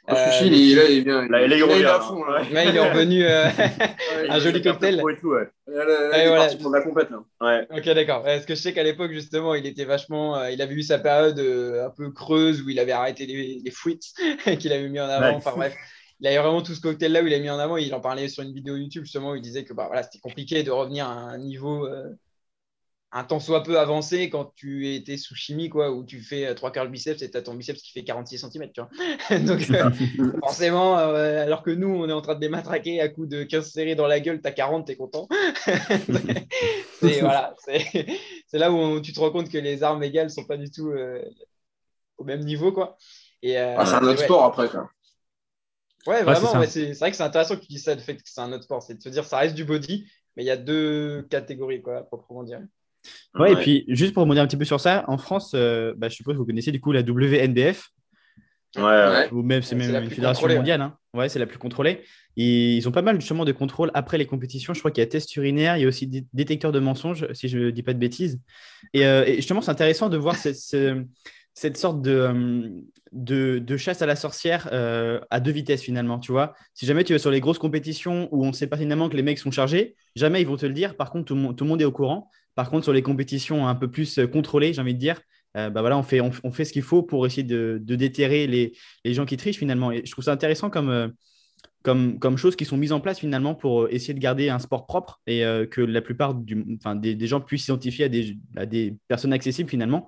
Euh, 0.10 0.14
il, 0.44 0.54
est, 0.54 0.76
là, 0.76 0.84
il 0.88 0.98
est 1.00 1.02
bien. 1.02 1.28
Là, 1.28 1.44
il 1.44 1.52
est, 1.52 1.58
il 1.58 1.86
à 1.86 2.00
fond. 2.00 2.24
il 2.52 2.56
est 2.56 2.80
revenu 2.80 3.26
un 3.26 4.40
joli 4.40 4.62
cocktail. 4.62 5.00
Et 5.00 5.20
tout, 5.20 5.30
ouais. 5.30 5.50
Là, 5.66 5.84
là, 5.84 6.10
il 6.14 6.20
est 6.20 6.28
voilà. 6.28 6.44
parti 6.44 6.58
pour 6.58 6.72
la 6.72 6.82
compète. 6.82 7.10
Là. 7.10 7.24
Ouais. 7.42 7.68
Ok, 7.76 7.86
d'accord. 7.96 8.24
Parce 8.24 8.46
que 8.46 8.54
je 8.54 8.62
sais 8.62 8.74
qu'à 8.74 8.84
l'époque, 8.84 9.12
justement, 9.12 9.56
il 9.56 9.66
était 9.66 9.86
vachement. 9.86 10.46
il 10.46 10.62
avait 10.62 10.76
eu 10.76 10.84
sa 10.84 11.00
période 11.00 11.40
un 11.40 11.90
peu 11.90 12.12
creuse 12.12 12.62
où 12.62 12.70
il 12.70 12.80
avait 12.80 12.92
arrêté 12.92 13.26
les, 13.26 13.62
les 13.64 13.72
fruits 13.72 14.00
qu'il 14.60 14.72
avait 14.72 14.90
mis 14.90 15.00
en 15.00 15.10
avant. 15.10 15.36
Enfin, 15.36 15.54
bref 15.56 15.76
il 16.20 16.28
a 16.28 16.42
vraiment 16.42 16.62
tout 16.62 16.74
ce 16.74 16.82
cocktail 16.82 17.12
là 17.12 17.22
où 17.22 17.28
il 17.28 17.34
a 17.34 17.40
mis 17.40 17.50
en 17.50 17.60
avant. 17.60 17.78
Il 17.78 17.94
en 17.94 18.02
parlait 18.02 18.28
sur 18.28 18.44
une 18.44 18.54
vidéo 18.54 18.76
YouTube 18.76 19.04
justement 19.04 19.32
où 19.32 19.36
il 19.36 19.42
disait 19.42 19.64
que 19.64 19.74
bah, 19.74 19.86
voilà, 19.88 20.04
c'était 20.04 20.20
compliqué 20.20 20.64
de 20.64 20.72
revenir 20.72 21.08
à 21.08 21.14
un 21.14 21.38
niveau 21.38 21.86
euh, 21.86 22.10
un 23.12 23.24
temps 23.24 23.40
soit 23.40 23.64
peu 23.64 23.80
avancé 23.80 24.30
quand 24.30 24.52
tu 24.56 24.94
étais 24.94 25.18
sous 25.18 25.34
chimie, 25.34 25.70
quoi, 25.70 25.92
où 25.92 26.04
tu 26.04 26.20
fais 26.22 26.54
trois 26.56 26.72
quarts 26.72 26.86
de 26.86 26.92
biceps 26.92 27.22
et 27.22 27.32
tu 27.32 27.38
as 27.38 27.42
ton 27.42 27.54
biceps 27.54 27.82
qui 27.82 27.92
fait 27.92 28.04
46 28.04 28.40
cm. 28.40 28.72
Tu 28.72 28.82
vois 28.82 29.40
Donc, 29.40 29.70
euh, 29.70 29.90
forcément, 30.42 30.98
euh, 30.98 31.44
alors 31.44 31.64
que 31.64 31.72
nous, 31.72 31.88
on 31.88 32.10
est 32.10 32.14
en 32.14 32.22
train 32.22 32.36
de 32.36 32.42
dématraquer 32.42 33.00
à 33.00 33.08
coup 33.08 33.26
de 33.26 33.44
15 33.44 33.72
serrés 33.72 33.96
dans 33.96 34.08
la 34.08 34.20
gueule, 34.20 34.42
tu 34.42 34.48
as 34.48 34.52
40, 34.52 34.86
tu 34.86 34.92
es 34.92 34.96
content. 34.98 35.28
c'est 37.00 37.22
voilà, 37.22 37.56
là 38.54 38.72
où 38.72 39.00
tu 39.00 39.14
te 39.14 39.20
rends 39.20 39.32
compte 39.32 39.50
que 39.50 39.58
les 39.58 39.84
armes 39.84 40.04
égales 40.04 40.30
sont 40.30 40.46
pas 40.46 40.58
du 40.58 40.70
tout 40.70 40.92
au 42.18 42.24
même 42.26 42.42
niveau. 42.42 42.74
quoi. 42.74 42.98
Et, 43.42 43.58
ah, 43.58 43.86
c'est 43.86 43.96
un 43.96 44.04
autre 44.04 44.20
sport 44.20 44.44
après. 44.44 44.68
Quoi. 44.68 44.90
Ouais, 46.08 46.24
vraiment, 46.24 46.66
c'est 46.66 46.94
vrai 46.94 47.12
que 47.12 47.18
c'est 47.18 47.24
intéressant 47.24 47.56
que 47.56 47.62
tu 47.62 47.68
dis 47.68 47.80
ça, 47.80 47.96
le 47.96 48.02
fait 48.02 48.16
que 48.16 48.22
c'est 48.26 48.42
un 48.42 48.52
autre 48.52 48.64
sport. 48.64 48.84
C'est 48.84 48.96
de 48.96 49.02
se 49.02 49.10
dire, 49.10 49.24
ça 49.24 49.38
reste 49.38 49.56
du 49.56 49.64
body, 49.64 50.10
mais 50.36 50.44
il 50.44 50.48
y 50.48 50.52
a 50.52 50.58
deux 50.58 51.22
catégories, 51.30 51.82
quoi, 51.82 52.04
proprement 52.04 52.44
dire. 52.44 52.62
Ouais, 53.36 53.54
et 53.54 53.56
puis 53.56 53.86
juste 53.88 54.14
pour 54.14 54.22
remonter 54.22 54.40
un 54.40 54.48
petit 54.48 54.58
peu 54.58 54.66
sur 54.66 54.80
ça, 54.80 55.06
en 55.08 55.18
France, 55.18 55.52
euh, 55.54 55.94
bah, 55.98 56.10
je 56.10 56.16
suppose 56.16 56.34
que 56.34 56.40
vous 56.40 56.46
connaissez 56.46 56.72
du 56.72 56.82
coup 56.82 56.92
la 56.92 57.02
WNBF. 57.02 57.90
Ouais, 58.76 59.30
Ou 59.32 59.42
même, 59.42 59.62
c'est 59.62 59.76
même 59.76 60.04
une 60.04 60.10
fédération 60.10 60.48
mondiale. 60.48 60.82
Hein. 60.82 60.98
Ouais, 61.14 61.30
c'est 61.30 61.40
la 61.40 61.48
plus 61.48 61.58
contrôlée. 61.58 62.04
Et 62.36 62.76
ils 62.76 62.88
ont 62.88 62.92
pas 62.92 63.02
mal 63.02 63.20
justement 63.20 63.46
de 63.46 63.52
contrôles 63.52 63.90
après 63.94 64.18
les 64.18 64.26
compétitions. 64.26 64.74
Je 64.74 64.80
crois 64.80 64.92
qu'il 64.92 65.02
y 65.02 65.08
a 65.08 65.10
test 65.10 65.36
urinaire, 65.36 65.78
il 65.78 65.82
y 65.82 65.86
a 65.86 65.88
aussi 65.88 66.06
des 66.06 66.26
détecteurs 66.34 66.72
de 66.72 66.80
mensonges, 66.80 67.26
si 67.34 67.48
je 67.48 67.58
ne 67.58 67.72
dis 67.72 67.82
pas 67.82 67.94
de 67.94 68.00
bêtises. 68.00 68.40
Et, 68.94 69.06
euh, 69.06 69.26
et 69.26 69.38
justement, 69.38 69.62
c'est 69.62 69.72
intéressant 69.72 70.10
de 70.10 70.18
voir 70.18 70.36
ce, 70.36 71.06
cette 71.58 71.78
sorte 71.78 72.04
de, 72.04 72.12
euh, 72.12 72.70
de, 73.12 73.58
de, 73.58 73.78
chasse 73.78 74.04
à 74.04 74.06
la 74.06 74.16
sorcière 74.16 74.70
euh, 74.74 75.20
à 75.32 75.40
deux 75.40 75.50
vitesses 75.50 75.82
finalement, 75.82 76.20
tu 76.20 76.32
vois. 76.32 76.54
Si 76.76 76.86
jamais 76.86 77.04
tu 77.04 77.14
vas 77.14 77.20
sur 77.20 77.32
les 77.32 77.40
grosses 77.40 77.58
compétitions 77.58 78.30
où 78.32 78.46
on 78.46 78.54
sait 78.54 78.68
pertinemment 78.68 79.10
que 79.10 79.16
les 79.18 79.24
mecs 79.24 79.40
sont 79.40 79.50
chargés, 79.50 79.96
jamais 80.16 80.40
ils 80.40 80.46
vont 80.46 80.56
te 80.56 80.68
le 80.68 80.74
dire. 80.74 80.96
Par 80.96 81.10
contre, 81.10 81.26
tout 81.26 81.34
le, 81.34 81.66
monde, 81.66 81.82
est 81.82 81.86
au 81.86 81.92
courant. 81.92 82.30
Par 82.58 82.70
contre, 82.70 82.84
sur 82.84 82.92
les 82.92 83.02
compétitions 83.02 83.68
un 83.68 83.76
peu 83.76 83.90
plus 83.90 84.20
euh, 84.20 84.28
contrôlées, 84.28 84.74
j'ai 84.74 84.82
envie 84.82 84.94
de 84.94 85.00
dire, 85.00 85.22
bah 85.56 85.72
voilà, 85.82 85.98
on 85.98 86.04
fait, 86.04 86.22
on, 86.22 86.52
fait 86.52 86.66
ce 86.66 86.72
qu'il 86.72 86.84
faut 86.84 87.02
pour 87.02 87.26
essayer 87.26 87.42
de, 87.42 87.80
déterrer 87.84 88.46
les, 88.46 88.78
les, 89.04 89.14
gens 89.16 89.26
qui 89.26 89.38
trichent 89.38 89.58
finalement. 89.58 89.92
Et 89.92 90.04
je 90.06 90.12
trouve 90.12 90.24
ça 90.24 90.32
intéressant 90.32 90.70
comme, 90.70 91.14
comme, 91.82 92.20
comme 92.20 92.38
choses 92.38 92.56
qui 92.56 92.64
sont 92.64 92.78
mises 92.78 92.92
en 92.92 93.00
place 93.00 93.18
finalement 93.18 93.56
pour 93.56 93.90
essayer 93.90 94.14
de 94.14 94.20
garder 94.20 94.50
un 94.50 94.60
sport 94.60 94.86
propre 94.86 95.20
et 95.26 95.42
que 95.72 95.82
la 95.82 96.02
plupart 96.04 96.36
du, 96.36 96.64
des, 96.98 97.16
des, 97.16 97.28
gens 97.28 97.42
puissent 97.42 97.66
s'identifier 97.66 98.06
à 98.06 98.10
des, 98.10 98.38
à 98.56 98.68
des 98.68 98.98
personnes 99.08 99.34
accessibles 99.34 99.68
finalement 99.68 100.08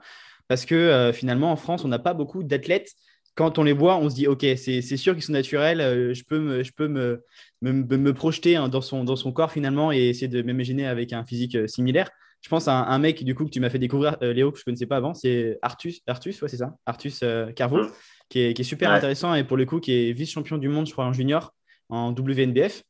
parce 0.49 0.65
que 0.65 0.75
euh, 0.75 1.13
finalement, 1.13 1.51
en 1.51 1.55
France, 1.55 1.85
on 1.85 1.87
n'a 1.87 1.99
pas 1.99 2.13
beaucoup 2.13 2.43
d'athlètes. 2.43 2.93
Quand 3.35 3.59
on 3.59 3.63
les 3.63 3.71
voit, 3.71 3.97
on 3.97 4.09
se 4.09 4.15
dit, 4.15 4.27
OK, 4.27 4.45
c'est 4.57 4.81
sûr 4.81 5.13
qu'ils 5.13 5.23
sont 5.23 5.31
naturels, 5.31 5.79
euh, 5.79 6.13
je 6.13 6.23
peux 6.25 6.39
me, 6.39 6.63
je 6.63 6.73
peux 6.73 6.89
me, 6.89 7.23
me, 7.61 8.13
projeter 8.13 8.57
hein, 8.57 8.67
dans, 8.67 8.81
son, 8.81 9.05
dans 9.05 9.15
son 9.15 9.31
corps 9.31 9.51
finalement 9.51 9.93
et 9.93 10.09
essayer 10.09 10.27
de 10.27 10.41
m'imaginer 10.41 10.87
avec 10.87 11.13
un 11.13 11.23
physique 11.23 11.55
euh, 11.55 11.67
similaire. 11.67 12.09
Je 12.41 12.49
pense 12.49 12.67
à 12.67 12.73
un, 12.73 12.99
mec 12.99 13.23
du 13.23 13.35
coup 13.35 13.45
que 13.45 13.49
tu 13.49 13.59
m'as 13.59 13.69
fait 13.69 13.79
découvrir, 13.79 14.17
Léo, 14.21 14.51
que 14.51 14.57
je 14.57 14.61
ne 14.61 14.65
connaissais 14.65 14.85
pas 14.85 14.97
avant, 14.97 15.13
c'est 15.13 15.59
Artus, 15.61 16.01
Artus, 16.07 16.41
ouais, 16.41 16.47
c'est 16.47 16.57
ça, 16.57 16.75
Artus 16.85 17.23
Carvo, 17.55 17.83
mmh. 17.83 17.91
qui, 18.29 18.39
est, 18.39 18.53
qui, 18.53 18.61
est, 18.61 18.65
super 18.65 18.91
intéressant 18.91 19.35
et 19.35 19.43
pour 19.43 19.57
le 19.57 19.65
coup 19.65 19.79
qui 19.79 19.91
est 19.91 20.13
vice-champion 20.13 20.57
du 20.57 20.69
monde, 20.69 20.87
je 20.87 20.93
crois, 20.93 21.05
en 21.05 21.11
junior, 21.11 21.53
en 21.89 22.11
WNBF, 22.11 22.83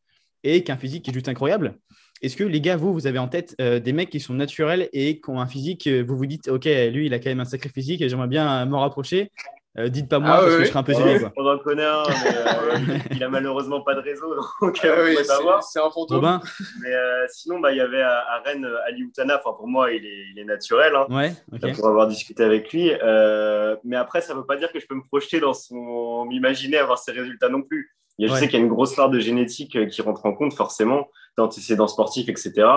et 0.43 0.63
qui 0.63 0.71
a 0.71 0.75
un 0.75 0.77
physique 0.77 1.03
qui 1.03 1.11
est 1.11 1.13
juste 1.13 1.29
incroyable. 1.29 1.79
Est-ce 2.21 2.35
que 2.35 2.43
les 2.43 2.59
gars, 2.59 2.75
vous, 2.75 2.93
vous 2.93 3.07
avez 3.07 3.19
en 3.19 3.29
tête 3.29 3.55
euh, 3.61 3.79
des 3.79 3.93
mecs 3.93 4.09
qui 4.09 4.19
sont 4.19 4.33
naturels 4.33 4.89
et 4.91 5.21
qui 5.21 5.29
ont 5.29 5.39
un 5.39 5.47
physique, 5.47 5.87
euh, 5.87 6.03
vous 6.05 6.17
vous 6.17 6.25
dites, 6.25 6.49
OK, 6.49 6.65
lui, 6.65 7.05
il 7.05 7.13
a 7.13 7.19
quand 7.19 7.29
même 7.29 7.39
un 7.39 7.45
sacré 7.45 7.69
physique 7.69 8.01
et 8.01 8.09
j'aimerais 8.09 8.27
bien 8.27 8.65
m'en 8.65 8.81
rapprocher 8.81 9.31
euh, 9.77 9.87
dites 9.89 10.09
pas 10.09 10.19
moi 10.19 10.31
ah 10.31 10.41
parce 10.41 10.55
que 10.55 10.63
je 10.63 10.69
serais 10.69 10.79
un 10.79 10.83
peu 10.83 10.93
gêné. 10.93 11.19
On 11.37 11.45
en 11.45 11.59
connaît 11.59 11.85
un, 11.85 12.03
mais 12.87 13.01
il 13.11 13.23
a 13.23 13.29
malheureusement 13.29 13.81
pas 13.81 13.93
de 13.93 14.01
réseau, 14.01 14.35
donc 14.61 14.79
ah 14.83 15.59
c'est 15.61 15.79
un 15.79 15.91
fantôme. 15.91 16.39
Mais 16.81 16.91
sinon, 17.29 17.59
bah, 17.59 17.71
il 17.71 17.77
y 17.77 17.81
avait 17.81 18.01
à, 18.01 18.41
Rennes 18.43 18.67
Ali 18.87 19.03
Outana. 19.03 19.39
Enfin, 19.43 19.55
pour 19.55 19.67
moi, 19.67 19.91
il 19.91 20.05
est, 20.05 20.25
il 20.33 20.39
est 20.39 20.45
naturel. 20.45 20.93
Hein, 20.95 21.05
ouais, 21.09 21.33
Pour 21.73 21.87
avoir 21.87 22.07
discuté 22.07 22.43
avec 22.43 22.73
lui. 22.73 22.91
mais 23.83 23.95
après, 23.95 24.21
ça 24.21 24.33
ne 24.33 24.39
veut 24.39 24.45
pas 24.45 24.57
dire 24.57 24.71
que 24.71 24.79
je 24.79 24.87
peux 24.87 24.95
me 24.95 25.03
projeter 25.03 25.39
dans 25.39 25.53
son, 25.53 26.25
m'imaginer 26.25 26.77
avoir 26.77 26.97
ses 26.97 27.11
résultats 27.11 27.49
non 27.49 27.61
plus. 27.61 27.95
je 28.17 28.27
sais 28.33 28.47
qu'il 28.47 28.59
y 28.59 28.61
a 28.61 28.65
une 28.65 28.71
grosse 28.71 28.95
part 28.95 29.09
de 29.09 29.19
génétique 29.19 29.87
qui 29.89 30.01
rentre 30.01 30.25
en 30.25 30.33
compte 30.33 30.53
forcément 30.53 31.07
d'antécédents 31.37 31.87
sportifs, 31.87 32.27
etc. 32.27 32.67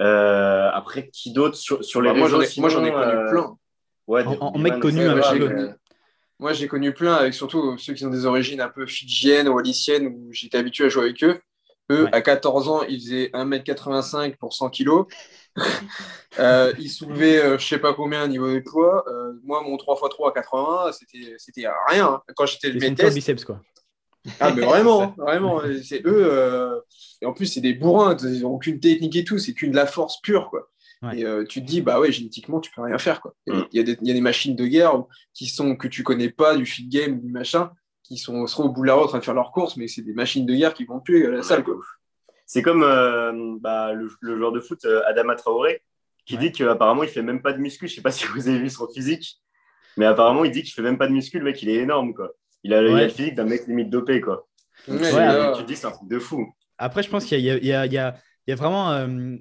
Euh, 0.00 0.70
après, 0.72 1.08
qui 1.08 1.32
d'autre 1.32 1.56
sur, 1.56 1.84
sur 1.84 2.00
les 2.00 2.12
bah, 2.12 2.24
réseaux 2.24 2.42
Moi, 2.58 2.68
j'en 2.68 2.84
ai, 2.84 2.92
connu 2.92 3.04
euh, 3.04 3.30
plein. 3.30 3.56
Ouais, 4.06 4.24
en, 4.40 4.58
mec 4.58 4.78
connu 4.78 5.06
Moi, 6.40 6.52
j'ai 6.52 6.68
connu 6.68 6.92
plein, 6.92 7.14
avec 7.14 7.34
surtout 7.34 7.76
ceux 7.78 7.94
qui 7.94 8.04
ont 8.06 8.10
des 8.10 8.26
origines 8.26 8.60
un 8.60 8.68
peu 8.68 8.86
fidjiennes 8.86 9.48
ou 9.48 9.58
aliciennes, 9.58 10.06
où 10.06 10.28
j'étais 10.32 10.58
habitué 10.58 10.84
à 10.84 10.88
jouer 10.88 11.04
avec 11.04 11.22
eux. 11.24 11.40
Eux, 11.90 12.06
à 12.12 12.20
14 12.20 12.68
ans, 12.68 12.82
ils 12.82 13.00
faisaient 13.00 13.30
1m85 13.32 14.36
pour 14.36 14.52
100 14.52 14.70
kg. 14.70 14.90
euh, 16.38 16.72
ils 16.78 16.90
soulevaient 16.90 17.38
je 17.38 17.46
euh, 17.46 17.58
je 17.58 17.66
sais 17.66 17.78
pas 17.78 17.94
combien 17.94 18.24
au 18.24 18.28
niveau 18.28 18.52
des 18.52 18.60
poids. 18.60 19.04
moi, 19.42 19.62
mon 19.62 19.76
3x3 19.76 20.28
à 20.28 20.32
80, 20.32 20.92
c'était 21.38 21.66
rien. 21.88 22.06
Hein. 22.06 22.22
Quand 22.36 22.46
j'étais 22.46 22.68
le 22.70 22.78
biceps, 22.78 23.44
quoi. 23.44 23.60
Ah, 24.40 24.52
mais 24.54 24.62
vraiment, 24.62 25.14
vraiment. 25.18 25.62
C'est 25.82 26.04
eux. 26.06 26.28
Euh, 26.30 26.80
et 27.22 27.26
en 27.26 27.32
plus, 27.32 27.46
c'est 27.46 27.60
des 27.60 27.74
bourrins. 27.74 28.16
Ils 28.22 28.42
n'ont 28.42 28.54
aucune 28.54 28.80
technique 28.80 29.16
et 29.16 29.24
tout. 29.24 29.38
C'est 29.38 29.52
qu'une 29.52 29.70
de 29.70 29.76
la 29.76 29.86
force 29.86 30.20
pure, 30.20 30.48
quoi. 30.50 30.68
Et 31.12 31.24
euh, 31.24 31.44
tu 31.44 31.60
te 31.60 31.66
dis, 31.66 31.80
bah 31.80 32.00
ouais, 32.00 32.10
génétiquement, 32.10 32.60
tu 32.60 32.72
peux 32.72 32.82
rien 32.82 32.98
faire, 32.98 33.20
quoi. 33.20 33.34
Il 33.46 33.66
y, 33.72 33.78
a 33.78 33.82
des, 33.84 33.96
y, 34.02 34.10
a 34.10 34.14
des 34.14 34.20
machines 34.20 34.56
de 34.56 34.66
guerre 34.66 35.04
qui 35.32 35.46
sont 35.46 35.76
que 35.76 35.86
tu 35.86 36.02
connais 36.02 36.28
pas, 36.28 36.56
du 36.56 36.66
fit 36.66 36.88
game, 36.88 37.20
du 37.20 37.30
machin, 37.30 37.70
qui 38.02 38.16
sont, 38.16 38.46
seront 38.46 38.64
au 38.64 38.72
bout 38.72 38.82
de 38.82 38.88
la 38.88 38.94
route 38.94 39.04
en 39.04 39.08
train 39.08 39.18
de 39.20 39.24
faire 39.24 39.34
leur 39.34 39.52
course, 39.52 39.76
mais 39.76 39.86
c'est 39.86 40.02
des 40.02 40.12
machines 40.12 40.44
de 40.44 40.54
guerre 40.54 40.74
qui 40.74 40.84
vont 40.84 40.98
tuer 40.98 41.26
la 41.28 41.42
salle, 41.42 41.62
quoi. 41.62 41.76
C'est 42.46 42.62
comme 42.62 42.82
euh, 42.82 43.56
bah, 43.60 43.92
le, 43.92 44.08
joueur 44.22 44.52
de 44.52 44.60
foot 44.60 44.84
Adama 45.06 45.36
Traoré, 45.36 45.82
qui 46.26 46.36
dit 46.36 46.50
qu'apparemment, 46.50 47.04
il 47.04 47.08
fait 47.08 47.22
même 47.22 47.42
pas 47.42 47.52
de 47.52 47.58
muscu. 47.58 47.86
Je 47.86 47.94
sais 47.94 48.02
pas 48.02 48.10
si 48.12 48.26
vous 48.26 48.48
avez 48.48 48.58
vu 48.58 48.70
son 48.70 48.88
physique, 48.88 49.40
mais 49.96 50.06
apparemment, 50.06 50.44
il 50.44 50.50
dit 50.50 50.62
qu'il 50.62 50.72
fait 50.72 50.82
même 50.82 50.98
pas 50.98 51.06
de 51.06 51.12
muscu. 51.12 51.38
Le 51.38 51.44
mec, 51.44 51.62
il 51.62 51.68
est 51.68 51.76
énorme, 51.76 52.12
quoi. 52.12 52.32
Il 52.64 52.74
a, 52.74 52.82
le 52.82 53.08
physique 53.08 53.36
d'un 53.36 53.44
mec 53.44 53.68
limite 53.68 53.88
dopé, 53.88 54.20
quoi. 54.20 54.48
tu 54.84 54.90
te 54.90 55.62
dis, 55.62 55.76
c'est 55.76 55.86
un 55.86 55.92
truc 55.92 56.08
de 56.08 56.18
fou. 56.18 56.52
Après, 56.76 57.02
je 57.04 57.10
pense 57.10 57.24
qu'il 57.24 57.38
y, 57.38 57.48
y, 57.48 57.68
y, 57.68 57.68
y, 57.68 57.98
a 57.98 58.14
vraiment. 58.48 58.90
Euh, 58.92 59.36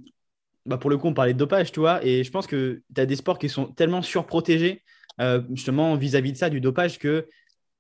bah 0.68 0.78
pour 0.78 0.90
le 0.90 0.98
coup, 0.98 1.08
on 1.08 1.14
parlait 1.14 1.34
de 1.34 1.38
dopage, 1.40 1.72
tu 1.72 1.80
vois, 1.80 2.06
et 2.06 2.24
je 2.24 2.32
pense 2.32 2.46
que 2.46 2.82
tu 2.94 3.02
as 3.02 3.06
des 3.06 3.16
sports 3.16 3.40
qui 3.40 3.50
sont 3.50 3.68
tellement 3.68 4.02
surprotégés, 4.02 4.84
euh, 5.22 5.42
justement, 5.54 5.96
vis-à-vis 5.96 6.34
de 6.34 6.38
ça, 6.38 6.50
du 6.50 6.62
dopage, 6.62 7.00
que 7.00 7.28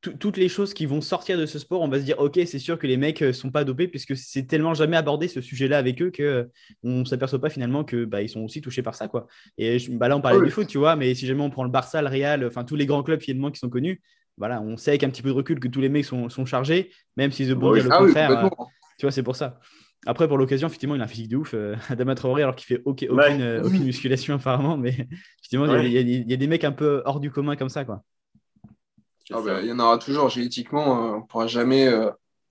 toutes 0.01 0.37
les 0.37 0.47
choses 0.47 0.73
qui 0.73 0.85
vont 0.85 1.01
sortir 1.01 1.37
de 1.37 1.45
ce 1.45 1.59
sport, 1.59 1.81
on 1.81 1.89
va 1.89 1.99
se 1.99 2.05
dire, 2.05 2.19
OK, 2.19 2.39
c'est 2.45 2.59
sûr 2.59 2.77
que 2.79 2.87
les 2.87 2.97
mecs 2.97 3.21
ne 3.21 3.27
euh, 3.27 3.33
sont 3.33 3.51
pas 3.51 3.63
dopés, 3.63 3.87
puisque 3.87 4.15
c'est 4.15 4.47
tellement 4.47 4.73
jamais 4.73 4.95
abordé 4.95 5.27
ce 5.27 5.41
sujet-là 5.41 5.77
avec 5.77 6.01
eux 6.01 6.11
qu'on 6.15 6.89
ne 6.89 7.03
s'aperçoit 7.03 7.41
pas 7.41 7.49
finalement 7.49 7.83
qu'ils 7.83 8.05
bah, 8.05 8.21
ils 8.21 8.29
sont 8.29 8.41
aussi 8.41 8.61
touchés 8.61 8.83
par 8.83 8.95
ça. 8.95 9.07
Quoi. 9.07 9.27
Et 9.57 9.77
bah, 9.89 10.07
là, 10.07 10.15
on 10.15 10.21
parlait 10.21 10.43
du 10.43 10.51
foot, 10.51 10.67
tu 10.67 10.77
vois, 10.77 10.95
mais 10.95 11.13
si 11.13 11.25
jamais 11.25 11.41
on 11.41 11.49
prend 11.49 11.63
le 11.63 11.71
Barça, 11.71 12.01
le 12.01 12.07
Real, 12.07 12.45
enfin 12.45 12.63
tous 12.63 12.75
les 12.75 12.85
grands 12.85 13.03
clubs 13.03 13.21
finalement 13.21 13.51
qui 13.51 13.59
sont 13.59 13.69
connus, 13.69 14.01
voilà, 14.37 14.61
on 14.61 14.77
sait 14.77 14.91
avec 14.91 15.03
un 15.03 15.09
petit 15.09 15.23
peu 15.23 15.29
de 15.29 15.33
recul 15.33 15.59
que 15.59 15.67
tous 15.67 15.81
les 15.81 15.89
mecs 15.89 16.05
sont, 16.05 16.45
chargés, 16.45 16.91
même 17.17 17.31
s'ils 17.31 17.47
se 17.47 17.53
bon 17.53 17.71
le 17.71 17.81
ah 17.91 17.97
contraire. 17.97 18.45
Euh, 18.45 18.49
tu 18.97 19.05
vois, 19.05 19.11
c'est 19.11 19.23
pour 19.23 19.35
ça. 19.35 19.59
Après, 20.05 20.27
pour 20.27 20.37
l'occasion, 20.37 20.67
effectivement, 20.67 20.95
il 20.95 21.01
a 21.01 21.05
un 21.05 21.07
physique 21.07 21.29
de 21.29 21.37
ouf, 21.37 21.53
euh, 21.53 21.75
Adama 21.89 22.15
Traoré, 22.15 22.43
alors 22.43 22.55
qu'il 22.55 22.67
fait 22.67 22.81
aucune, 22.85 23.09
euh, 23.41 23.63
aucune, 23.63 23.83
musculation 23.83 24.35
apparemment, 24.35 24.77
mais 24.77 25.07
effectivement, 25.39 25.65
il 25.77 26.09
y, 26.09 26.33
a 26.33 26.37
des 26.37 26.47
mecs 26.47 26.63
un 26.63 26.71
peu 26.71 27.01
hors 27.05 27.19
du 27.19 27.31
commun 27.31 27.55
comme 27.55 27.69
ça, 27.69 27.85
quoi. 27.85 28.01
Ah 29.31 29.41
bah, 29.41 29.61
il 29.61 29.67
y 29.67 29.71
en 29.73 29.79
aura 29.79 29.97
toujours 29.97 30.29
génétiquement, 30.29 31.15
on 31.15 31.17
ne 31.17 31.23
pourra 31.23 31.47
jamais 31.47 31.91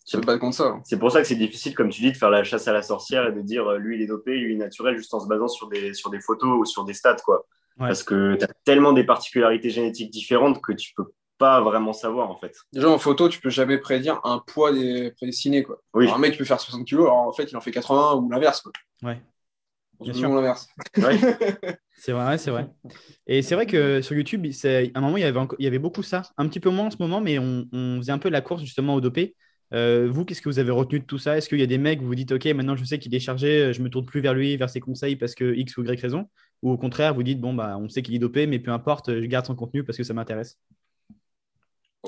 se 0.05 0.19
battre 0.19 0.41
contre 0.41 0.57
ça. 0.57 0.79
C'est 0.85 0.99
pour 0.99 1.11
ça 1.11 1.23
que 1.23 1.27
c'est 1.27 1.37
difficile, 1.37 1.75
comme 1.75 1.89
tu 1.89 2.03
dis, 2.03 2.13
de 2.13 2.17
faire 2.17 2.29
la 2.29 2.45
chasse 2.45 2.69
à 2.69 2.75
la 2.75 2.83
sorcière 2.83 3.27
et 3.27 3.33
de 3.33 3.41
dire 3.41 3.73
lui 3.79 3.97
il 3.97 4.03
est 4.03 4.07
dopé, 4.07 4.37
lui 4.37 4.53
il 4.53 4.57
est 4.57 4.65
naturel, 4.65 4.99
juste 4.99 5.15
en 5.15 5.21
se 5.21 5.27
basant 5.27 5.49
sur 5.49 5.69
des, 5.69 5.95
sur 5.95 6.11
des 6.11 6.21
photos 6.21 6.59
ou 6.61 6.65
sur 6.67 6.85
des 6.85 6.93
stats, 6.93 7.17
quoi. 7.25 7.47
Parce 7.79 8.03
que 8.03 8.37
tu 8.37 8.45
as 8.45 8.49
tellement 8.65 8.93
des 8.93 9.05
particularités 9.05 9.71
génétiques 9.71 10.11
différentes 10.11 10.61
que 10.61 10.73
tu 10.73 10.93
peux 10.95 11.05
pas 11.39 11.61
vraiment 11.61 11.93
savoir 11.93 12.31
en 12.31 12.37
fait. 12.37 12.55
Déjà 12.73 12.89
en 12.89 12.99
photo, 12.99 13.29
tu 13.29 13.41
peux 13.41 13.51
jamais 13.51 13.79
prédire 13.79 14.21
un 14.25 14.39
poids 14.39 14.73
des 14.73 15.13
prédestiné 15.13 15.63
quoi. 15.63 15.81
Oui. 15.95 16.09
un 16.11 16.19
mec 16.19 16.37
peut 16.37 16.45
faire 16.45 16.61
60 16.61 16.87
kg, 16.87 16.95
alors 16.95 17.17
en 17.17 17.33
fait 17.33 17.51
il 17.51 17.57
en 17.57 17.61
fait 17.61 17.71
80 17.71 18.15
ou 18.15 18.31
l'inverse 18.31 18.61
quoi. 18.61 18.73
Ouais. 19.03 19.21
Bien 20.01 20.13
sûr. 20.13 20.29
l'inverse. 20.29 20.69
c'est 21.97 22.13
vrai, 22.13 22.37
c'est 22.39 22.51
vrai. 22.51 22.67
Et 23.27 23.43
c'est 23.43 23.55
vrai 23.55 23.67
que 23.67 24.03
sur 24.03 24.15
YouTube, 24.15 24.47
à 24.47 24.99
un 24.99 25.01
moment 25.01 25.17
il 25.17 25.23
y 25.23 25.25
avait 25.25 25.41
il 25.59 25.65
y 25.65 25.69
avait 25.69 25.79
beaucoup 25.79 26.03
ça, 26.03 26.23
un 26.37 26.49
petit 26.49 26.61
peu 26.61 26.71
moins 26.71 26.87
en 26.87 26.91
ce 26.91 26.99
moment, 26.99 27.21
mais 27.21 27.39
on, 27.39 27.67
on 27.73 27.97
faisait 27.99 28.13
un 28.13 28.19
peu 28.19 28.29
la 28.29 28.41
course 28.41 28.63
justement 28.63 28.95
au 28.95 29.01
dopé. 29.01 29.35
Euh, 29.73 30.09
vous, 30.11 30.25
qu'est-ce 30.25 30.43
que 30.43 30.49
vous 30.49 30.59
avez 30.59 30.71
retenu 30.71 31.01
de 31.01 31.05
tout 31.05 31.19
ça? 31.19 31.37
Est-ce 31.37 31.49
qu'il 31.49 31.59
y 31.59 31.63
a 31.63 31.67
des 31.67 31.79
mecs 31.79 32.01
où 32.01 32.05
vous 32.05 32.15
dites, 32.15 32.33
OK, 32.33 32.45
maintenant 32.47 32.77
je 32.77 32.85
sais 32.85 32.99
qu'il 32.99 33.15
est 33.15 33.21
chargé, 33.21 33.73
je 33.73 33.83
me 33.83 33.89
tourne 33.89 34.07
plus 34.07 34.21
vers 34.21 34.35
lui, 34.35 34.57
vers 34.57 34.71
ses 34.71 34.81
conseils 34.81 35.17
parce 35.17 35.35
que 35.35 35.55
X 35.55 35.77
ou 35.77 35.85
Y 35.85 36.01
raison? 36.01 36.29
Ou 36.63 36.71
au 36.71 36.79
contraire, 36.79 37.15
vous 37.15 37.23
dites, 37.23 37.41
bon, 37.41 37.53
bah, 37.53 37.77
on 37.79 37.89
sait 37.89 38.03
qu'il 38.03 38.15
est 38.15 38.19
dopé, 38.19 38.47
mais 38.47 38.59
peu 38.59 38.71
importe, 38.71 39.13
je 39.13 39.27
garde 39.27 39.47
son 39.47 39.55
contenu 39.55 39.85
parce 39.85 39.99
que 39.99 40.05
ça 40.05 40.15
m'intéresse? 40.15 40.59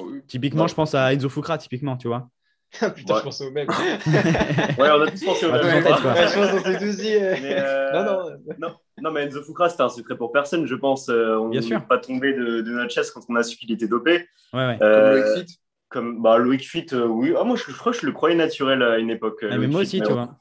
Oh 0.01 0.09
oui. 0.11 0.21
Typiquement, 0.27 0.67
je 0.67 0.75
pense 0.75 0.95
à 0.95 1.13
Enzo 1.13 1.29
Fukra, 1.29 1.59
typiquement, 1.59 1.97
tu 1.97 2.09
vois. 2.09 2.29
Putain, 2.95 3.15
Ouais. 3.15 3.21
je 3.21 3.25
pense 3.25 3.41
au 3.41 3.51
même. 3.51 3.67
Ouais, 4.79 4.91
on 4.91 5.01
a 5.03 5.11
tous 5.11 5.25
pensé 5.25 5.47
au 5.47 5.53
même. 5.53 5.63
Ouais, 5.65 5.83
je 5.83 6.35
pense 6.35 6.51
qu'on 6.51 6.65
s'est 6.65 6.79
tous 6.79 6.97
dit. 6.97 7.15
euh, 7.15 7.35
Mais, 7.43 7.57
euh, 7.59 7.93
Non, 8.59 8.69
non. 8.69 8.75
Non, 9.03 9.11
mais 9.13 9.25
Enzo 9.25 9.43
Fukra, 9.43 9.69
c'était 9.69 9.83
un 9.85 9.89
secret 9.89 10.17
pour 10.17 10.33
personne, 10.33 10.67
je 10.67 10.75
pense. 10.75 11.09
Euh, 11.09 11.37
on 11.39 11.49
Bien 11.49 11.63
sûr. 11.63 11.79
n'est 11.79 11.87
pas 11.87 11.99
tombé 11.99 12.35
de, 12.35 12.61
de 12.61 12.71
notre 12.73 12.93
chaise 12.93 13.11
quand 13.11 13.21
on 13.29 13.37
a 13.37 13.43
su 13.43 13.57
qu'il 13.57 13.73
était 13.73 13.87
dopé. 13.89 14.27
Ouais, 14.53 14.67
ouais. 14.67 14.77
Comme 14.79 14.89
Euh, 14.89 15.13
Loïc 15.35 15.47
Fit. 15.49 15.59
comme 15.89 16.23
bah, 16.23 16.39
Loïc 16.39 16.69
Fit, 16.69 16.87
euh, 16.93 17.07
oui. 17.07 17.33
Ah, 17.39 17.45
moi, 17.45 17.57
je, 17.57 17.63
je 17.71 17.77
crois 17.77 17.93
que 17.93 17.99
je 18.01 18.07
le 18.07 18.13
croyais 18.13 18.37
naturel 18.37 18.83
à 18.83 18.99
une 18.99 19.11
époque. 19.11 19.39
Ah, 19.51 19.57
mais 19.57 19.67
moi 19.67 19.81
aussi, 19.83 20.01
mais 20.01 20.07
tu 20.07 20.13
vois. 20.13 20.37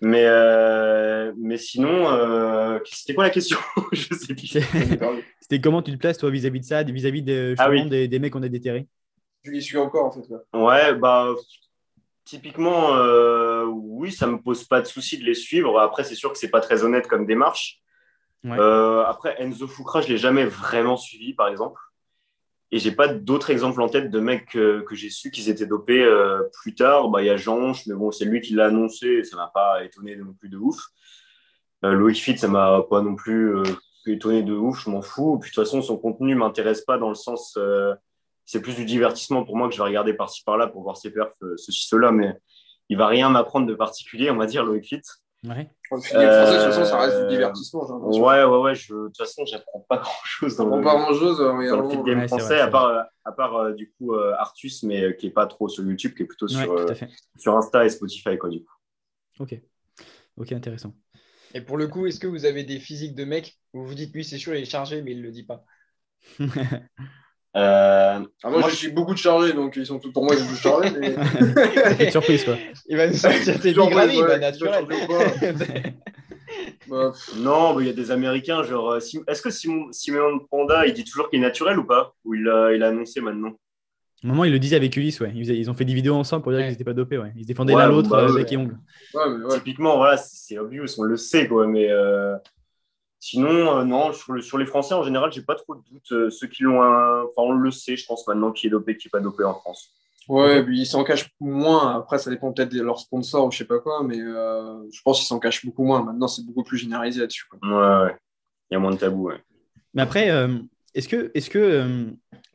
Mais, 0.00 0.24
euh, 0.26 1.32
mais 1.38 1.56
sinon, 1.56 2.10
euh, 2.10 2.78
c'était 2.84 3.14
quoi 3.14 3.24
la 3.24 3.30
question? 3.30 3.58
Je 3.92 4.14
sais 4.14 4.34
plus. 4.34 4.46
C'était 5.40 5.60
comment 5.60 5.80
tu 5.80 5.92
te 5.92 5.96
places, 5.96 6.18
toi, 6.18 6.28
vis-à-vis 6.30 6.60
de 6.60 6.64
ça, 6.64 6.82
vis-à-vis 6.82 7.22
des, 7.22 7.54
Ah 7.58 7.70
oui. 7.70 7.88
des, 7.88 8.08
des 8.08 8.18
mecs 8.18 8.32
qu'on 8.32 8.42
a 8.42 8.48
déterrés? 8.48 8.88
Je 9.42 9.50
les 9.52 9.60
suis 9.60 9.78
encore, 9.78 10.06
en 10.06 10.10
fait. 10.10 10.28
Là. 10.28 10.38
Ouais, 10.52 10.94
bah, 10.96 11.28
typiquement, 12.24 12.94
euh, 12.96 13.64
oui, 13.66 14.12
ça 14.12 14.26
me 14.26 14.38
pose 14.38 14.64
pas 14.64 14.80
de 14.80 14.86
souci 14.86 15.18
de 15.18 15.24
les 15.24 15.34
suivre. 15.34 15.78
Après, 15.80 16.04
c'est 16.04 16.16
sûr 16.16 16.32
que 16.32 16.38
c'est 16.38 16.50
pas 16.50 16.60
très 16.60 16.84
honnête 16.84 17.06
comme 17.06 17.24
démarche. 17.26 17.80
Ouais. 18.44 18.58
Euh, 18.58 19.04
après, 19.04 19.36
Enzo 19.38 19.66
Fukra, 19.66 20.02
je 20.02 20.08
l'ai 20.08 20.18
jamais 20.18 20.44
vraiment 20.44 20.96
suivi, 20.96 21.32
par 21.32 21.48
exemple. 21.48 21.80
Et 22.72 22.78
j'ai 22.78 22.90
pas 22.90 23.08
d'autres 23.08 23.50
exemples 23.50 23.80
en 23.80 23.88
tête 23.88 24.10
de 24.10 24.20
mecs 24.20 24.50
que, 24.50 24.84
j'ai 24.92 25.10
su 25.10 25.30
qu'ils 25.30 25.48
étaient 25.48 25.66
dopés 25.66 26.02
euh, 26.02 26.42
plus 26.62 26.74
tard. 26.74 27.08
Bah, 27.10 27.22
il 27.22 27.26
y 27.26 27.30
a 27.30 27.36
Jeanche, 27.36 27.86
mais 27.86 27.94
bon, 27.94 28.10
c'est 28.10 28.24
lui 28.24 28.40
qui 28.40 28.54
l'a 28.54 28.66
annoncé, 28.66 29.22
ça 29.22 29.36
m'a 29.36 29.50
pas 29.52 29.84
étonné 29.84 30.16
non 30.16 30.32
plus 30.32 30.48
de 30.48 30.56
ouf. 30.56 30.78
Euh, 31.84 31.92
Loïc 31.92 32.16
Fit, 32.16 32.38
ça 32.38 32.48
m'a 32.48 32.82
pas 32.88 33.02
non 33.02 33.14
plus 33.14 33.56
euh, 33.56 33.62
étonné 34.06 34.42
de 34.42 34.52
ouf, 34.52 34.82
je 34.84 34.90
m'en 34.90 35.02
fous. 35.02 35.38
Puis 35.38 35.50
de 35.50 35.54
toute 35.54 35.64
façon, 35.64 35.82
son 35.82 35.96
contenu 35.98 36.34
m'intéresse 36.34 36.82
pas 36.82 36.98
dans 36.98 37.08
le 37.08 37.14
sens, 37.14 37.54
euh, 37.56 37.94
c'est 38.44 38.60
plus 38.60 38.74
du 38.74 38.84
divertissement 38.84 39.44
pour 39.44 39.56
moi 39.56 39.68
que 39.68 39.74
je 39.74 39.78
vais 39.78 39.84
regarder 39.84 40.14
par-ci 40.14 40.42
par-là 40.44 40.66
pour 40.66 40.82
voir 40.82 40.96
ses 40.96 41.10
perfs, 41.10 41.36
ceci, 41.56 41.86
cela, 41.86 42.12
mais 42.12 42.34
il 42.88 42.96
va 42.96 43.08
rien 43.08 43.28
m'apprendre 43.30 43.66
de 43.66 43.74
particulier, 43.74 44.30
on 44.30 44.36
va 44.36 44.46
dire, 44.46 44.64
Loïc 44.64 44.86
Fit. 44.86 45.02
Ouais. 45.46 45.70
Film 45.82 46.00
français, 46.00 46.14
de 46.18 46.64
toute 46.64 46.72
façon, 46.72 46.84
ça 46.84 46.98
reste 47.00 47.16
Euh, 47.16 47.28
du 47.28 47.34
divertissement. 47.36 47.84
Ouais, 48.08 48.44
ouais, 48.44 48.58
ouais, 48.58 48.74
je, 48.74 48.92
de 48.94 49.06
toute 49.06 49.16
façon, 49.16 49.44
j'apprends 49.46 49.86
pas 49.88 49.98
grand-chose 49.98 50.56
dans, 50.56 50.68
On 50.70 50.78
le, 50.78 50.84
pas 50.84 50.96
grand 50.96 51.14
chose. 51.14 51.38
dans 51.38 51.56
le 51.56 51.90
feed 51.90 52.04
game 52.04 52.18
Ouais, 52.18 52.28
français, 52.28 52.44
vrai, 52.54 52.60
à 52.60 52.68
part, 52.68 52.86
euh, 52.86 53.02
à 53.24 53.32
part 53.32 53.56
euh, 53.56 53.72
du 53.72 53.92
coup 53.92 54.14
euh, 54.14 54.34
Artus, 54.38 54.82
mais 54.82 55.02
euh, 55.04 55.12
qui 55.12 55.26
est 55.28 55.30
pas 55.30 55.46
trop 55.46 55.68
sur 55.68 55.84
YouTube, 55.84 56.14
qui 56.16 56.24
est 56.24 56.26
plutôt 56.26 56.46
Ouais, 56.46 56.54
sur, 56.64 56.74
tout 56.74 56.92
euh, 56.92 56.94
sur 57.38 57.56
Insta 57.56 57.84
et 57.84 57.90
Spotify, 57.90 58.36
quoi, 58.38 58.48
du 58.50 58.64
coup. 58.64 58.72
Ok. 59.38 59.60
Ok, 60.36 60.52
intéressant. 60.52 60.94
Et 61.54 61.60
pour 61.60 61.76
le 61.76 61.86
coup, 61.88 62.06
est-ce 62.06 62.18
que 62.20 62.26
vous 62.26 62.44
avez 62.44 62.64
des 62.64 62.80
physiques 62.80 63.14
de 63.14 63.24
mecs? 63.24 63.58
Où 63.72 63.84
vous 63.84 63.94
dites, 63.94 64.12
lui, 64.14 64.24
c'est 64.24 64.38
sûr, 64.38 64.54
il 64.54 64.62
est 64.62 64.64
chargé, 64.64 65.02
mais 65.02 65.12
il 65.12 65.22
le 65.22 65.30
dit 65.30 65.44
pas 65.44 65.64
Euh, 67.56 68.18
Ah, 68.44 68.50
moi, 68.50 68.60
Moi, 68.60 68.68
je 68.68 68.74
suis 68.76 68.90
beaucoup 68.90 69.14
de 69.14 69.18
chargés, 69.18 69.52
donc 69.54 69.76
ils 69.76 69.86
sont 69.86 69.98
tous 69.98 70.12
pour 70.12 70.24
moi, 70.24 70.34
ils 70.34 70.40
sont 70.40 70.46
tous 70.48 70.60
chargés. 70.60 70.90
Mais... 71.00 71.10
Petite 71.96 72.10
surprise, 72.10 72.44
quoi. 72.44 72.54
Il 72.88 72.96
va 72.96 73.06
nous 73.08 73.14
sortir 73.14 73.60
tes 73.60 73.78
ouais, 73.78 73.90
bah, 74.26 74.38
naturel. 74.38 74.84
Bah, 76.88 77.12
non, 77.38 77.74
mais 77.74 77.84
il 77.84 77.86
y 77.88 77.90
a 77.90 77.92
des 77.94 78.10
Américains, 78.10 78.62
genre. 78.62 78.92
euh, 78.92 79.00
Sim- 79.00 79.24
Est-ce 79.26 79.42
que 79.42 79.50
Simon, 79.50 79.88
Simon 79.90 80.38
Panda, 80.50 80.86
il 80.86 80.92
dit 80.94 81.04
toujours 81.04 81.28
qu'il 81.28 81.38
est 81.40 81.42
naturel 81.42 81.78
ou 81.78 81.84
pas? 81.84 82.14
Ou 82.24 82.34
il 82.34 82.44
l'a 82.44 82.72
il 82.72 82.82
a 82.82 82.88
annoncé 82.88 83.20
maintenant? 83.20 83.52
Au 84.24 84.28
moment, 84.28 84.44
ils 84.44 84.52
le 84.52 84.58
disaient 84.58 84.76
avec 84.76 84.96
Ulysse, 84.96 85.20
ouais. 85.20 85.32
Ils, 85.34 85.70
ont 85.70 85.74
fait 85.74 85.84
des 85.84 85.94
vidéos 85.94 86.14
ensemble 86.14 86.42
pour 86.42 86.52
dire 86.52 86.58
Ouais. 86.60 86.64
qu'ils 86.66 86.72
n'étaient 86.72 86.84
pas 86.84 86.92
dopés, 86.94 87.18
ouais. 87.18 87.32
Ils 87.36 87.42
se 87.42 87.48
défendaient 87.48 87.74
Ouais, 87.74 87.82
l'un 87.82 87.88
l'autre 87.88 88.08
bah, 88.08 88.26
euh, 88.28 88.32
ouais. 88.32 88.46
et 88.50 88.56
ongles. 88.56 88.78
ouais, 89.14 89.22
mais 89.38 89.44
ouais. 89.44 89.54
Typiquement, 89.58 89.96
voilà, 89.96 90.16
c'est 90.16 90.36
c'est 90.36 90.58
obvious, 90.58 90.86
on 90.98 91.02
le 91.02 91.16
sait, 91.16 91.48
quoi. 91.48 91.66
Mais 91.66 91.88
euh, 91.90 92.36
sinon, 93.20 93.78
euh, 93.78 93.84
non, 93.84 94.12
sur, 94.12 94.32
le- 94.32 94.42
sur 94.42 94.58
les 94.58 94.66
Français, 94.66 94.94
en 94.94 95.02
général, 95.02 95.32
j'ai 95.32 95.42
pas 95.42 95.54
trop 95.54 95.74
de 95.74 95.82
doutes. 95.90 96.12
Euh, 96.12 96.30
ceux 96.30 96.46
qui 96.46 96.62
l'ont. 96.62 96.82
un- 96.82 97.22
Enfin, 97.24 97.42
on 97.42 97.52
le 97.52 97.70
sait, 97.70 97.96
je 97.96 98.06
pense, 98.06 98.26
maintenant, 98.26 98.52
qui 98.52 98.66
est 98.66 98.70
dopé, 98.70 98.96
qui 98.96 99.08
est 99.08 99.10
pas 99.10 99.20
dopé 99.20 99.44
en 99.44 99.54
France. 99.54 99.90
Ouais, 100.28 100.64
puis 100.64 100.80
ils 100.80 100.86
s'en 100.86 101.04
cachent 101.04 101.30
moins. 101.40 101.96
Après, 101.96 102.18
ça 102.18 102.30
dépend 102.30 102.52
peut-être 102.52 102.72
de 102.72 102.82
leurs 102.82 102.98
sponsors 102.98 103.46
ou 103.46 103.52
je 103.52 103.58
sais 103.58 103.64
pas 103.64 103.78
quoi, 103.78 104.02
mais 104.02 104.18
euh, 104.20 104.82
je 104.92 105.00
pense 105.04 105.18
qu'ils 105.18 105.26
s'en 105.28 105.38
cachent 105.38 105.64
beaucoup 105.64 105.84
moins. 105.84 106.02
Maintenant, 106.02 106.26
c'est 106.26 106.44
beaucoup 106.44 106.64
plus 106.64 106.78
généralisé 106.78 107.20
là-dessus. 107.20 107.44
Ouais, 107.62 107.68
ouais. 107.70 108.16
Il 108.70 108.74
y 108.74 108.76
a 108.76 108.80
moins 108.80 108.90
de 108.90 108.96
tabou, 108.98 109.28
ouais. 109.28 109.40
Mais 109.94 110.02
après, 110.02 110.30
euh, 110.30 110.58
est-ce 110.94 111.08
que, 111.08 111.30
est-ce 111.34 111.48
que 111.48 111.58
euh, 111.60 112.06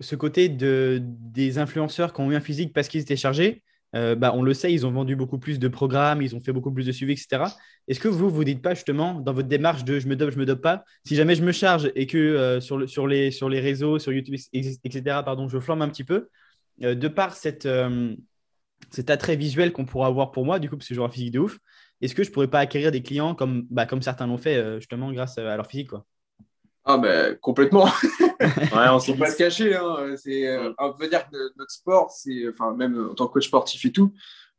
ce 0.02 0.16
côté 0.18 0.50
de, 0.50 1.00
des 1.02 1.60
influenceurs 1.60 2.12
qui 2.12 2.20
ont 2.20 2.30
eu 2.30 2.36
un 2.36 2.42
physique 2.42 2.74
parce 2.74 2.90
qu'ils 2.90 3.02
étaient 3.02 3.16
chargés, 3.16 3.64
euh, 3.96 4.16
bah, 4.16 4.32
on 4.34 4.42
le 4.42 4.54
sait, 4.54 4.72
ils 4.72 4.86
ont 4.86 4.92
vendu 4.92 5.16
beaucoup 5.16 5.38
plus 5.38 5.60
de 5.60 5.68
programmes, 5.68 6.22
ils 6.22 6.36
ont 6.36 6.40
fait 6.40 6.54
beaucoup 6.54 6.72
plus 6.72 6.86
de 6.86 6.92
suivi, 6.92 7.14
etc. 7.14 7.44
Est-ce 7.88 8.00
que 8.00 8.08
vous, 8.08 8.30
vous 8.30 8.44
dites 8.44 8.62
pas 8.62 8.74
justement 8.74 9.16
dans 9.16 9.34
votre 9.34 9.48
démarche 9.48 9.84
de 9.84 10.00
je 10.00 10.08
me 10.08 10.16
dope, 10.16 10.32
je 10.32 10.40
me 10.40 10.46
dope 10.46 10.62
pas, 10.62 10.86
si 11.06 11.16
jamais 11.16 11.36
je 11.36 11.44
me 11.44 11.52
charge 11.52 11.92
et 11.96 12.08
que 12.08 12.18
euh, 12.18 12.62
sur, 12.62 12.78
le, 12.78 12.88
sur, 12.88 13.08
les, 13.08 13.32
sur 13.32 13.50
les 13.50 13.60
réseaux, 13.60 14.00
sur 14.00 14.14
YouTube, 14.14 14.36
etc., 14.54 15.02
pardon, 15.26 15.50
je 15.50 15.60
flambe 15.60 15.82
un 15.82 15.90
petit 15.90 16.06
peu, 16.06 16.30
euh, 16.84 16.96
de 16.96 17.08
par 17.08 17.36
cette, 17.36 17.68
cet 18.90 19.10
attrait 19.10 19.36
visuel 19.36 19.74
qu'on 19.74 19.86
pourra 19.86 20.08
avoir 20.08 20.32
pour 20.32 20.46
moi, 20.46 20.60
du 20.60 20.70
coup, 20.70 20.78
parce 20.78 20.88
que 20.88 20.96
j'aurai 20.96 21.10
un 21.10 21.12
physique 21.12 21.32
de 21.32 21.40
ouf, 21.40 21.58
est-ce 22.00 22.16
que 22.16 22.24
je 22.24 22.32
pourrais 22.32 22.48
pas 22.48 22.60
acquérir 22.60 22.92
des 22.92 23.04
clients 23.04 23.36
comme, 23.36 23.68
bah, 23.70 23.86
comme 23.86 24.02
certains 24.02 24.28
l'ont 24.28 24.38
fait 24.38 24.80
justement 24.80 25.12
grâce 25.12 25.38
à 25.38 25.56
leur 25.56 25.68
physique 25.68 25.90
quoi? 25.90 26.06
Ah, 26.84 26.98
ben 26.98 27.36
complètement. 27.40 27.88
Ouais, 28.42 28.90
on 28.92 29.00
s'est 29.00 29.14
dit. 29.14 29.20
pas 29.20 29.30
se 29.32 29.38
cacher. 29.38 29.76
Hein. 29.76 30.16
C'est, 30.18 30.48
euh, 30.48 30.72
on 30.80 30.94
peut 30.94 31.08
dire 31.08 31.28
que 31.30 31.38
notre 31.58 31.72
sport, 31.72 32.12
c'est, 32.12 32.48
enfin, 32.50 32.74
même 32.74 33.10
en 33.12 33.14
tant 33.16 33.28
que 33.28 33.34
coach 33.34 33.48
sportif 33.48 33.86
et 33.86 33.92
tout, 33.92 34.14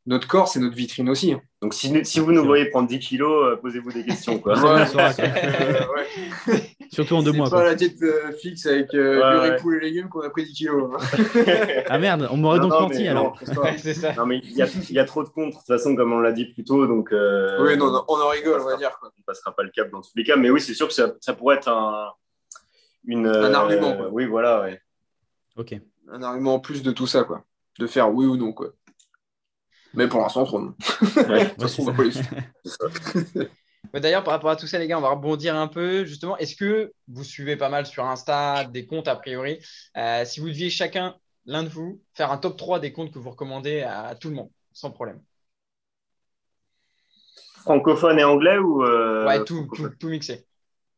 notre 0.05 0.27
corps, 0.27 0.49
c'est 0.49 0.59
notre 0.59 0.75
vitrine 0.75 1.09
aussi. 1.09 1.31
hein. 1.31 1.41
Donc, 1.61 1.73
si, 1.73 2.03
si 2.03 2.19
vous 2.19 2.33
nous 2.33 2.43
voyez 2.43 2.65
prendre 2.65 2.89
10 2.89 2.99
kilos, 2.99 3.45
euh, 3.53 3.55
posez-vous 3.55 3.93
des 3.93 4.03
questions, 4.03 4.37
quoi. 4.37 4.53
Ouais. 4.59 4.85
Euh, 4.95 5.79
ouais. 5.95 6.59
Surtout 6.91 7.15
en 7.15 7.23
deux 7.23 7.31
c'est 7.31 7.37
mois. 7.37 7.49
pas 7.49 7.55
quoi. 7.55 7.63
la 7.63 7.75
tête 7.75 7.99
euh, 8.03 8.31
fixe 8.39 8.65
avec 8.67 8.93
euh, 8.93 9.15
Ouais, 9.15 9.31
du 9.33 9.39
ouais. 9.49 9.55
riz, 9.55 9.61
poulet 9.61 9.77
et 9.77 9.81
légumes 9.81 10.09
qu'on 10.09 10.19
a 10.21 10.29
pris 10.29 10.43
10 10.43 10.53
kilos. 10.53 10.91
hein. 10.93 11.23
Ah 11.89 11.97
merde, 11.97 12.27
on 12.31 12.37
m'aurait 12.37 12.59
Non, 12.59 12.63
donc 12.67 12.71
non, 12.73 12.81
menti 12.81 13.03
mais 13.03 13.07
alors. 13.07 13.23
non. 13.23 13.33
C'est 13.41 13.55
pas- 13.55 13.61
Ouais, 13.61 13.77
c'est 13.77 13.93
ça. 13.93 14.13
Non, 14.13 14.25
mais 14.25 14.39
il 14.43 14.51
y 14.51 14.61
a, 14.61 14.67
il 14.89 14.95
y 14.95 14.99
a 14.99 15.05
trop 15.05 15.23
de 15.23 15.29
contre, 15.29 15.51
de 15.57 15.61
toute 15.63 15.67
façon, 15.67 15.95
comme 15.95 16.11
on 16.13 16.19
l'a 16.19 16.33
dit 16.33 16.45
plus 16.53 16.63
tôt. 16.65 16.85
Donc, 16.85 17.11
euh, 17.13 17.63
Oui, 17.65 17.77
non, 17.77 17.89
non, 17.91 18.03
on 18.09 18.15
en 18.19 18.27
rigole, 18.27 18.59
on 18.61 18.65
va 18.65 18.75
dire. 18.77 18.91
Quoi. 18.99 19.09
on 19.17 19.21
passera 19.25 19.55
pas 19.55 19.63
le 19.63 19.69
cap 19.69 19.89
dans 19.89 20.01
tous 20.01 20.11
les 20.15 20.23
cas. 20.25 20.35
Mais 20.35 20.49
oui, 20.49 20.59
c'est 20.61 20.73
sûr 20.73 20.87
que 20.87 20.93
ça, 20.93 21.13
ça 21.21 21.33
pourrait 21.33 21.55
être 21.55 21.69
un, 21.69 22.09
une, 23.05 23.27
Un 23.27 23.33
euh, 23.33 23.53
argument, 23.53 23.95
quoi. 23.95 24.09
oui, 24.09 24.25
voilà. 24.25 24.61
Ouais. 24.61 24.81
Ok. 25.55 25.75
Un 26.11 26.23
argument 26.23 26.55
en 26.55 26.59
plus 26.59 26.83
de 26.83 26.91
tout 26.91 27.07
ça, 27.07 27.23
quoi. 27.23 27.45
De 27.79 27.87
faire 27.87 28.13
oui 28.13 28.25
ou 28.25 28.37
non, 28.37 28.53
quoi. 28.53 28.69
Mais 29.93 30.07
pour 30.07 30.21
l'instant, 30.21 30.43
trop 30.43 30.59
non. 30.59 30.73
Ouais. 31.15 31.45
De 31.45 31.49
toute 31.49 31.61
façon, 31.61 31.83
on 31.83 31.85
va 31.85 31.93
pas 31.93 32.03
les 32.03 32.11
suivre. 32.11 32.29
Mais 33.93 33.99
D'ailleurs, 33.99 34.23
par 34.23 34.33
rapport 34.33 34.49
à 34.49 34.55
tout 34.55 34.65
ça, 34.65 34.79
les 34.79 34.87
gars, 34.87 34.97
on 34.97 35.01
va 35.01 35.09
rebondir 35.09 35.55
un 35.55 35.67
peu. 35.67 36.05
Justement, 36.05 36.37
est-ce 36.37 36.55
que 36.55 36.91
vous 37.07 37.23
suivez 37.23 37.57
pas 37.57 37.69
mal 37.69 37.85
sur 37.85 38.05
Insta, 38.05 38.63
des 38.65 38.87
comptes 38.87 39.07
a 39.07 39.15
priori? 39.15 39.59
Euh, 39.97 40.25
Si 40.25 40.39
vous 40.39 40.47
deviez 40.47 40.69
chacun, 40.69 41.15
l'un 41.45 41.63
de 41.63 41.69
vous, 41.69 42.01
faire 42.13 42.31
un 42.31 42.37
top 42.37 42.57
3 42.57 42.79
des 42.79 42.91
comptes 42.91 43.11
que 43.11 43.19
vous 43.19 43.29
recommandez 43.29 43.81
à 43.81 44.15
tout 44.15 44.29
le 44.29 44.35
monde, 44.35 44.49
sans 44.71 44.89
problème. 44.89 45.21
Francophone 47.63 48.19
et 48.19 48.23
anglais 48.23 48.57
ou 48.57 48.83
euh, 48.83 49.25
ouais, 49.25 49.43
tout, 49.45 49.67
tout 49.99 50.09
mixé. 50.09 50.45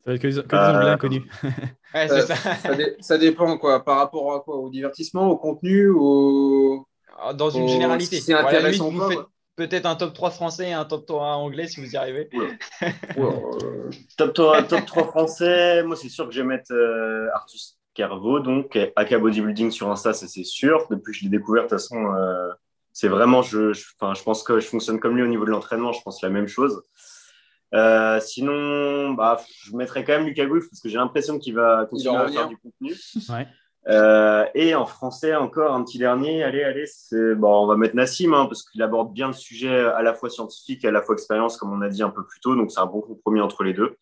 Ça 0.05 0.11
va 0.11 0.13
être 0.15 0.21
que, 0.21 0.27
des- 0.27 0.43
que 0.43 0.47
des 0.47 0.55
Euh, 0.55 0.77
anglais 0.77 0.89
inconnus. 0.91 1.23
Ouais, 1.95 2.07
c'est 2.09 2.13
Euh, 2.13 2.21
ça. 2.25 2.35
ça, 2.55 2.75
dé- 2.75 2.95
ça 2.99 3.17
dépend, 3.17 3.57
quoi. 3.57 3.83
Par 3.83 3.97
rapport 3.97 4.33
à 4.33 4.41
quoi? 4.41 4.55
Au 4.57 4.69
divertissement, 4.69 5.29
au 5.29 5.37
contenu, 5.37 5.89
au. 5.89 6.85
Dans 7.35 7.49
une 7.49 7.63
au- 7.63 7.67
généralité. 7.67 8.19
C'est 8.19 8.33
intéressant 8.33 8.89
vous 8.91 8.99
pas, 8.99 9.29
peut-être 9.55 9.85
un 9.85 9.95
top 9.95 10.13
3 10.13 10.29
français 10.31 10.69
et 10.69 10.73
un 10.73 10.83
top 10.83 11.05
3 11.05 11.35
anglais 11.35 11.67
si 11.67 11.79
vous 11.79 11.89
y 11.89 11.95
arrivez. 11.95 12.29
Ouais, 12.33 12.57
euh, 13.17 13.89
Top 14.17 14.33
3, 14.33 14.63
top 14.63 14.85
3 14.85 15.07
français, 15.07 15.81
moi 15.83 15.95
c'est 15.95 16.09
sûr 16.09 16.27
que 16.27 16.33
je 16.33 16.41
vais 16.41 16.47
mettre 16.47 16.73
euh, 16.73 17.29
Artus 17.33 17.79
Carvo, 17.93 18.41
donc 18.41 18.77
AK 18.97 19.15
Bodybuilding 19.15 19.71
sur 19.71 19.89
Insta, 19.89 20.11
ça 20.11 20.27
c'est 20.27 20.43
sûr. 20.43 20.85
Depuis 20.91 21.13
que 21.13 21.17
je 21.19 21.23
l'ai 21.23 21.29
découvert, 21.29 21.63
de 21.63 21.69
toute 21.69 21.77
façon, 21.79 22.13
euh, 22.13 22.49
c'est 22.91 23.07
vraiment, 23.07 23.41
je, 23.41 23.71
je, 23.71 23.85
enfin, 23.97 24.13
je 24.13 24.21
pense 24.23 24.43
que 24.43 24.59
je 24.59 24.67
fonctionne 24.67 24.99
comme 24.99 25.15
lui 25.15 25.23
au 25.23 25.27
niveau 25.27 25.45
de 25.45 25.51
l'entraînement, 25.51 25.93
je 25.93 26.01
pense 26.03 26.21
la 26.21 26.29
même 26.29 26.47
chose. 26.49 26.83
Euh, 27.73 28.19
sinon, 28.19 29.13
bah, 29.13 29.41
je 29.63 29.75
mettrais 29.75 30.03
quand 30.03 30.13
même 30.13 30.25
Lucas 30.25 30.45
Gouif 30.45 30.69
parce 30.69 30.81
que 30.81 30.89
j'ai 30.89 30.97
l'impression 30.97 31.39
qu'il 31.39 31.55
va 31.55 31.85
continuer 31.89 32.15
à 32.15 32.27
faire 32.27 32.47
du 32.47 32.57
contenu. 32.57 32.93
Ouais. 33.29 33.47
Euh, 33.87 34.45
et 34.55 34.73
en 34.73 34.85
français, 34.85 35.35
encore 35.35 35.73
un 35.73 35.83
petit 35.83 35.99
dernier. 35.99 36.43
Allez, 36.43 36.63
allez, 36.63 36.85
c'est 36.87 37.35
bon, 37.35 37.63
on 37.63 37.67
va 37.67 37.75
mettre 37.75 37.95
Nassim 37.95 38.33
hein, 38.33 38.45
parce 38.45 38.63
qu'il 38.63 38.81
aborde 38.81 39.13
bien 39.13 39.27
le 39.27 39.33
sujet 39.33 39.77
à 39.77 40.01
la 40.01 40.13
fois 40.13 40.29
scientifique 40.29 40.83
et 40.83 40.87
à 40.87 40.91
la 40.91 41.01
fois 41.01 41.13
expérience, 41.13 41.57
comme 41.57 41.71
on 41.71 41.81
a 41.81 41.89
dit 41.89 42.01
un 42.01 42.09
peu 42.09 42.25
plus 42.25 42.39
tôt. 42.39 42.55
Donc, 42.55 42.71
c'est 42.71 42.79
un 42.79 42.87
bon 42.87 43.01
compromis 43.01 43.41
entre 43.41 43.63
les 43.63 43.73
deux. 43.73 43.97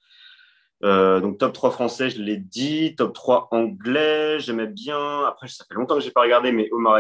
Euh, 0.84 1.22
donc, 1.22 1.38
top 1.38 1.54
3 1.54 1.72
français, 1.72 2.10
je 2.10 2.22
l'ai 2.22 2.38
dit. 2.38 2.96
Top 2.96 3.14
3 3.14 3.50
anglais, 3.52 4.40
j'aimais 4.40 4.68
bien. 4.68 5.26
Après, 5.26 5.48
ça 5.48 5.66
fait 5.68 5.76
longtemps 5.76 5.96
que 5.96 6.02
je 6.02 6.08
n'ai 6.08 6.12
pas 6.12 6.22
regardé, 6.22 6.52
mais 6.52 6.70
Omar. 6.72 7.00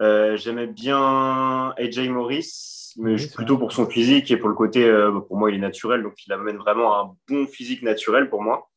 Euh, 0.00 0.36
j'aimais 0.36 0.66
bien 0.66 1.72
AJ 1.78 2.08
Morris, 2.08 2.83
mais 2.96 3.16
Oui, 3.16 3.26
plutôt 3.34 3.56
vrai. 3.56 3.58
pour 3.58 3.72
son 3.72 3.86
physique 3.88 4.30
et 4.30 4.36
pour 4.36 4.48
le 4.48 4.54
côté, 4.54 4.84
euh, 4.84 5.20
pour 5.20 5.36
moi, 5.36 5.50
il 5.50 5.56
est 5.56 5.58
naturel. 5.58 6.02
Donc, 6.02 6.14
il 6.26 6.32
amène 6.32 6.56
vraiment 6.58 7.00
un 7.00 7.16
bon 7.28 7.46
physique 7.46 7.82
naturel 7.82 8.28
pour 8.30 8.42
moi. 8.42 8.70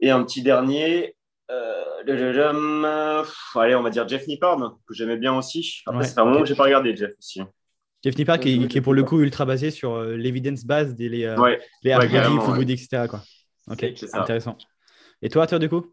Et 0.00 0.10
un 0.10 0.22
petit 0.24 0.42
dernier, 0.42 1.16
euh, 1.50 1.84
le- 2.06 2.14
le- 2.16 2.32
le- 2.32 3.22
pff, 3.22 3.56
allez, 3.56 3.74
on 3.74 3.82
va 3.82 3.90
dire 3.90 4.06
Jeff 4.08 4.26
Nippard, 4.26 4.76
que 4.86 4.94
j'aimais 4.94 5.16
bien 5.16 5.36
aussi. 5.36 5.82
Après, 5.86 6.04
Ouais, 6.04 6.08
c'est 6.08 6.18
un 6.20 6.24
moment 6.24 6.40
ok. 6.40 6.42
que 6.42 6.48
j'ai 6.48 6.54
pas 6.54 6.64
regardé 6.64 6.94
Jeff 6.96 7.12
aussi. 7.18 7.40
Jeff 8.04 8.16
Nippard 8.16 8.38
qui, 8.40 8.68
est 8.72 8.80
pour 8.80 8.94
le 8.94 9.02
coup 9.02 9.20
ultra 9.20 9.44
basé 9.44 9.70
sur 9.70 9.92
euh, 9.94 10.16
l'évidence 10.16 10.64
base 10.64 10.94
des 10.94 11.08
les, 11.08 11.24
euh, 11.24 11.36
les 11.82 11.90
etc. 11.92 13.08
Quoi. 13.08 13.22
Ok, 13.68 13.86
c'est 13.96 14.14
intéressant. 14.14 14.56
Et 15.22 15.28
toi, 15.28 15.46
toi, 15.46 15.58
du 15.58 15.68
coup? 15.68 15.92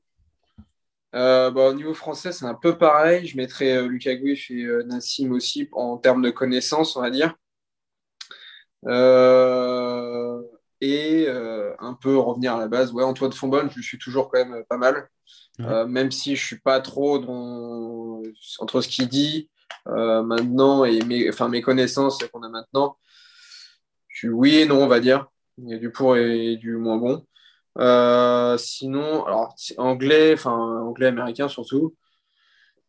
Bah, 1.16 1.70
Au 1.70 1.74
niveau 1.74 1.94
français, 1.94 2.32
c'est 2.32 2.46
un 2.46 2.54
peu 2.54 2.78
pareil. 2.78 3.26
Je 3.28 3.38
mettrais 3.38 3.88
Lucas 3.88 4.16
Guif 4.16 4.52
et 4.52 4.68
Nassim 4.86 5.32
aussi 5.32 5.70
en 5.72 5.98
termes 5.98 6.22
de 6.22 6.30
connaissances, 6.30 6.96
on 6.96 7.02
va 7.02 7.10
dire. 7.10 7.36
et 10.82 11.28
un 11.80 11.94
peu 11.94 12.18
revenir 12.18 12.56
à 12.56 12.60
la 12.60 12.68
base. 12.68 12.92
Ouais, 12.94 13.04
Antoine 13.04 13.34
Fonbonne, 13.34 13.70
je 13.76 13.82
suis 13.82 13.98
toujours 13.98 14.30
quand 14.30 14.46
même 14.46 14.64
pas 14.70 14.78
mal. 14.78 15.10
même 15.60 16.12
si 16.12 16.36
je 16.36 16.46
suis 16.46 16.60
pas 16.60 16.80
trop 16.82 17.20
dans... 17.20 18.22
entre 18.60 18.82
ce 18.82 18.88
qu'il 18.88 19.08
dit 19.08 19.50
euh, 19.88 20.24
maintenant 20.24 20.84
et 20.86 21.00
mes, 21.04 21.30
enfin, 21.30 21.48
mes 21.48 21.62
connaissances 21.62 22.18
qu'on 22.32 22.44
a 22.44 22.50
maintenant, 22.50 22.98
je 24.08 24.20
suis 24.20 24.30
oui 24.30 24.58
et 24.58 24.66
non, 24.66 24.84
on 24.84 24.88
va 24.88 25.00
dire. 25.00 25.28
Il 25.58 25.70
y 25.70 25.74
a 25.74 25.78
du 25.78 25.92
pour 25.92 26.18
et 26.18 26.58
du 26.58 26.76
moins 26.78 26.98
bon. 26.98 27.26
Euh, 27.78 28.58
sinon, 28.58 29.26
alors 29.26 29.56
anglais, 29.78 30.34
enfin 30.34 30.52
anglais 30.52 31.08
américain 31.08 31.48
surtout. 31.48 31.96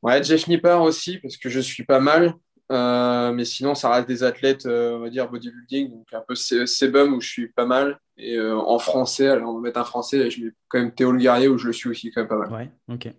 Ouais, 0.02 0.22
Jeff 0.22 0.46
Nippard 0.46 0.82
aussi 0.82 1.18
parce 1.18 1.36
que 1.36 1.48
je 1.48 1.60
suis 1.60 1.84
pas 1.84 2.00
mal. 2.00 2.34
Euh, 2.72 3.32
mais 3.32 3.44
sinon, 3.44 3.76
ça 3.76 3.90
reste 3.92 4.08
des 4.08 4.24
athlètes, 4.24 4.66
on 4.66 4.98
va 4.98 5.08
dire 5.08 5.30
bodybuilding, 5.30 5.90
donc 5.90 6.12
un 6.12 6.22
peu 6.26 6.34
Sebum 6.34 7.14
où 7.14 7.20
je 7.20 7.28
suis 7.28 7.48
pas 7.48 7.66
mal. 7.66 7.98
Et 8.16 8.40
en 8.40 8.78
français, 8.78 9.28
alors 9.28 9.50
on 9.50 9.56
va 9.56 9.60
mettre 9.60 9.78
un 9.78 9.84
français, 9.84 10.30
je 10.30 10.44
mets 10.44 10.50
quand 10.68 10.78
même 10.78 10.94
Théo 10.94 11.12
Le 11.12 11.18
Guerrier 11.18 11.48
où 11.48 11.58
je 11.58 11.66
le 11.66 11.72
suis 11.72 11.88
aussi 11.88 12.10
quand 12.10 12.22
même 12.22 12.28
pas 12.28 12.38
mal. 12.38 12.52
Ouais, 12.52 12.70
ok. 12.88 13.12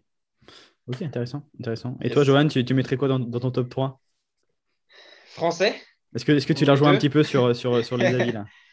Ok, 0.87 1.01
intéressant. 1.01 1.43
intéressant. 1.59 1.97
Et 2.01 2.09
toi, 2.09 2.23
Johan, 2.23 2.47
tu, 2.47 2.63
tu, 2.63 2.73
mettrais 2.73 2.95
quoi 2.95 3.09
dans, 3.09 3.19
ton 3.19 3.51
top 3.51 3.69
3 3.69 3.99
Français? 5.25 5.75
Est-ce 6.15 6.23
que, 6.23 6.31
est 6.31 6.45
que 6.45 6.53
tu 6.53 6.65
la 6.65 6.73
rejoins 6.73 6.91
un 6.91 6.97
petit 6.97 7.09
peu 7.09 7.23
sur, 7.23 7.55
sur, 7.55 7.83
sur 7.83 7.97
les 7.97 8.05
avis 8.05 8.31
là? 8.31 8.45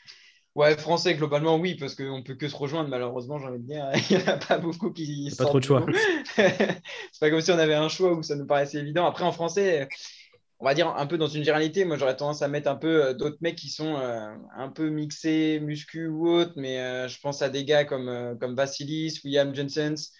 Ouais, 0.55 0.77
français, 0.77 1.15
globalement, 1.15 1.57
oui, 1.57 1.75
parce 1.75 1.97
qu'on 1.97 2.19
ne 2.19 2.23
peut 2.23 2.37
que 2.37 2.49
se 2.49 2.55
rejoindre, 2.55 2.89
malheureusement, 2.89 3.39
j'ai 3.39 3.47
envie 3.47 3.59
de 3.59 3.67
dire. 3.67 3.91
Il 4.11 4.17
n'y 4.17 4.23
en 4.23 4.29
a 4.29 4.37
pas 4.37 4.59
beaucoup 4.59 4.91
qui. 4.93 5.33
Pas 5.37 5.47
trop 5.47 5.59
de 5.59 5.65
choix. 5.65 5.85
c'est 6.37 6.81
pas 7.21 7.31
comme 7.31 7.41
si 7.41 7.51
on 7.51 7.59
avait 7.59 7.75
un 7.75 7.89
choix 7.89 8.13
où 8.13 8.23
ça 8.23 8.37
nous 8.37 8.47
paraissait 8.47 8.79
évident. 8.79 9.05
Après, 9.05 9.25
en 9.25 9.33
français, 9.33 9.89
on 10.65 10.65
va 10.65 10.75
dire 10.75 10.89
un 10.89 11.07
peu 11.07 11.19
dans 11.19 11.27
une 11.27 11.43
généralité, 11.43 11.85
moi 11.85 11.99
j'aurais 11.99 12.17
tendance 12.17 12.43
à 12.43 12.49
mettre 12.49 12.71
un 12.71 12.77
peu 12.77 13.07
euh, 13.07 13.13
d'autres 13.13 13.37
mecs 13.41 13.57
qui 13.57 13.69
sont 13.69 13.97
euh, 13.97 14.35
un 14.57 14.69
peu 14.69 14.89
mixés, 14.89 15.61
muscu 15.61 16.07
ou 16.07 16.29
autre, 16.29 16.53
mais 16.57 16.79
euh, 16.79 17.09
je 17.09 17.21
pense 17.21 17.43
à 17.43 17.51
des 17.51 17.65
gars 17.65 17.85
comme, 17.85 18.37
comme 18.41 18.55
Vassilis, 18.55 19.21
William 19.25 19.55
Jensens, 19.55 20.13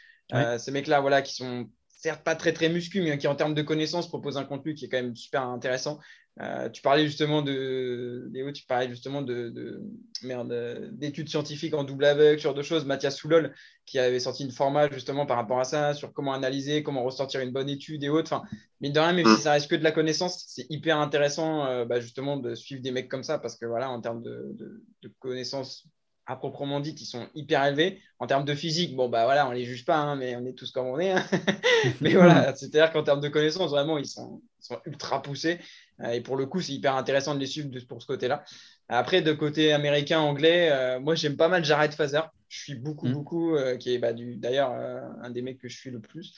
ces 0.59 0.71
mecs-là 0.71 1.01
voilà, 1.01 1.23
qui 1.23 1.35
sont 1.35 1.71
certes 1.89 2.25
pas 2.25 2.35
très 2.35 2.53
très 2.53 2.69
muscu, 2.69 3.01
mais 3.01 3.17
qui 3.17 3.27
en 3.27 3.35
termes 3.35 3.55
de 3.55 3.63
connaissances 3.63 4.09
propose 4.09 4.37
un 4.37 4.45
contenu 4.45 4.75
qui 4.75 4.85
est 4.85 4.89
quand 4.89 4.99
même 4.99 5.17
super 5.17 5.43
intéressant. 5.49 5.99
Euh, 6.41 6.69
tu 6.69 6.83
parlais 6.83 7.07
justement 7.07 7.43
de 7.43 8.29
Léo, 8.33 8.51
tu 8.51 8.65
parlais 8.67 8.89
justement 8.89 9.23
de, 9.23 9.83
merde 10.23 10.91
d'études 10.93 11.29
scientifiques 11.29 11.75
en 11.75 11.85
double 11.85 12.05
aveugle, 12.05 12.41
sur 12.41 12.55
deux 12.55 12.63
choses. 12.63 12.85
Mathias 12.85 13.17
Soulol 13.17 13.55
qui 13.87 13.99
avait 13.99 14.19
sorti 14.19 14.45
une 14.45 14.51
format 14.51 14.91
justement 14.91 15.27
par 15.27 15.37
rapport 15.37 15.61
à 15.61 15.65
ça, 15.65 15.95
sur 15.95 16.13
comment 16.13 16.33
analyser, 16.33 16.83
comment 16.83 17.05
ressortir 17.05 17.41
une 17.41 17.53
bonne 17.53 17.69
étude 17.69 18.03
et 18.03 18.09
autres. 18.09 18.33
Enfin, 18.33 18.45
mais 18.81 18.91
de 18.91 18.99
rien, 18.99 19.13
même 19.13 19.27
si 19.37 19.43
ça 19.43 19.53
reste 19.53 19.71
que 19.71 19.77
de 19.77 19.85
la 19.85 19.93
connaissance, 19.93 20.45
c'est 20.49 20.67
hyper 20.71 20.99
intéressant 20.99 21.67
euh, 21.67 21.85
bah, 21.85 22.01
justement 22.01 22.37
de 22.37 22.55
suivre 22.55 22.83
des 22.83 22.91
mecs 22.91 23.09
comme 23.09 23.23
ça 23.23 23.39
parce 23.39 23.57
que 23.57 23.67
voilà, 23.67 23.91
en 23.91 24.01
termes 24.01 24.23
de, 24.23 24.57
de 25.03 25.13
connaissances 25.21 25.87
à 26.27 26.37
proprement 26.37 26.81
dit 26.81 26.95
qui 26.95 27.05
sont 27.05 27.27
hyper 27.35 27.65
élevés. 27.65 28.01
En 28.19 28.27
termes 28.27 28.45
de 28.45 28.55
physique, 28.55 28.97
bon, 28.97 29.09
bah 29.09 29.25
voilà, 29.25 29.47
on 29.49 29.53
les 29.53 29.65
juge 29.65 29.85
pas, 29.85 29.99
hein, 29.99 30.17
mais 30.17 30.37
on 30.37 30.47
est 30.47 30.55
tous 30.55 30.71
comme 30.71 30.87
on 30.87 30.99
est. 30.99 31.13
Hein. 31.13 31.25
mais 32.01 32.15
voilà, 32.15 32.55
c'est-à-dire 32.55 32.93
qu'en 32.93 33.03
termes 33.03 33.21
de 33.21 33.29
connaissances, 33.29 33.71
vraiment, 33.71 33.99
ils 33.99 34.07
sont, 34.07 34.41
sont 34.65 34.81
ultra 34.87 35.23
poussés. 35.23 35.59
Euh, 36.01 36.11
et 36.11 36.21
pour 36.21 36.37
le 36.37 36.47
coup, 36.47 36.61
c'est 36.61 36.73
hyper 36.73 36.97
intéressant 36.97 37.35
de 37.35 37.41
les 37.41 37.47
suivre 37.47 37.69
pour 37.87 38.01
ce 38.03 38.07
côté-là. 38.07 38.45
Après, 38.89 39.23
de 39.23 39.33
côté 39.33 39.73
américain, 39.73 40.21
anglais, 40.21 40.71
euh, 40.73 41.01
moi, 41.01 41.15
j'aime 41.15 41.37
pas 41.37 41.49
mal 41.49 41.65
Jared 41.65 41.93
Fazer. 41.93 42.23
Je 42.49 42.59
suis 42.61 42.75
beaucoup, 42.75 43.07
mm. 43.07 43.13
beaucoup, 43.13 43.57
euh, 43.57 43.77
qui 43.77 43.95
est 43.95 43.99
bah, 43.99 44.13
d'ailleurs 44.13 44.71
un 44.71 45.31
des 45.31 45.43
mecs 45.43 45.59
que 45.59 45.69
je 45.69 45.77
suis 45.77 45.91
le 45.91 46.01
plus. 46.01 46.35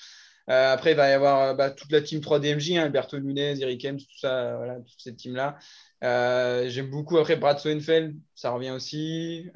après, 0.49 0.93
il 0.93 0.97
va 0.97 1.09
y 1.11 1.13
avoir 1.13 1.57
bah, 1.57 1.71
toute 1.71 1.91
la 1.93 2.01
team 2.01 2.21
3DMJ, 2.21 2.79
hein, 2.79 2.85
Alberto 2.85 3.19
Nunez, 3.19 3.61
Eric 3.61 3.85
Hems, 3.85 3.99
tout 3.99 4.19
ça, 4.19 4.57
voilà, 4.57 4.77
toute 4.77 5.01
cette 5.01 5.17
team-là. 5.17 5.59
J'aime 6.03 6.91
beaucoup 6.91 7.19
après 7.19 7.37
Brad 7.37 7.59
Sonnenfeld, 7.59 8.17
ça 8.35 8.51
revient 8.51 8.71
aussi. 8.71 9.51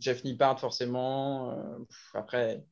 Jeff 0.00 0.24
Nippard, 0.24 0.58
forcément. 0.58 1.54
Après, 2.14 2.64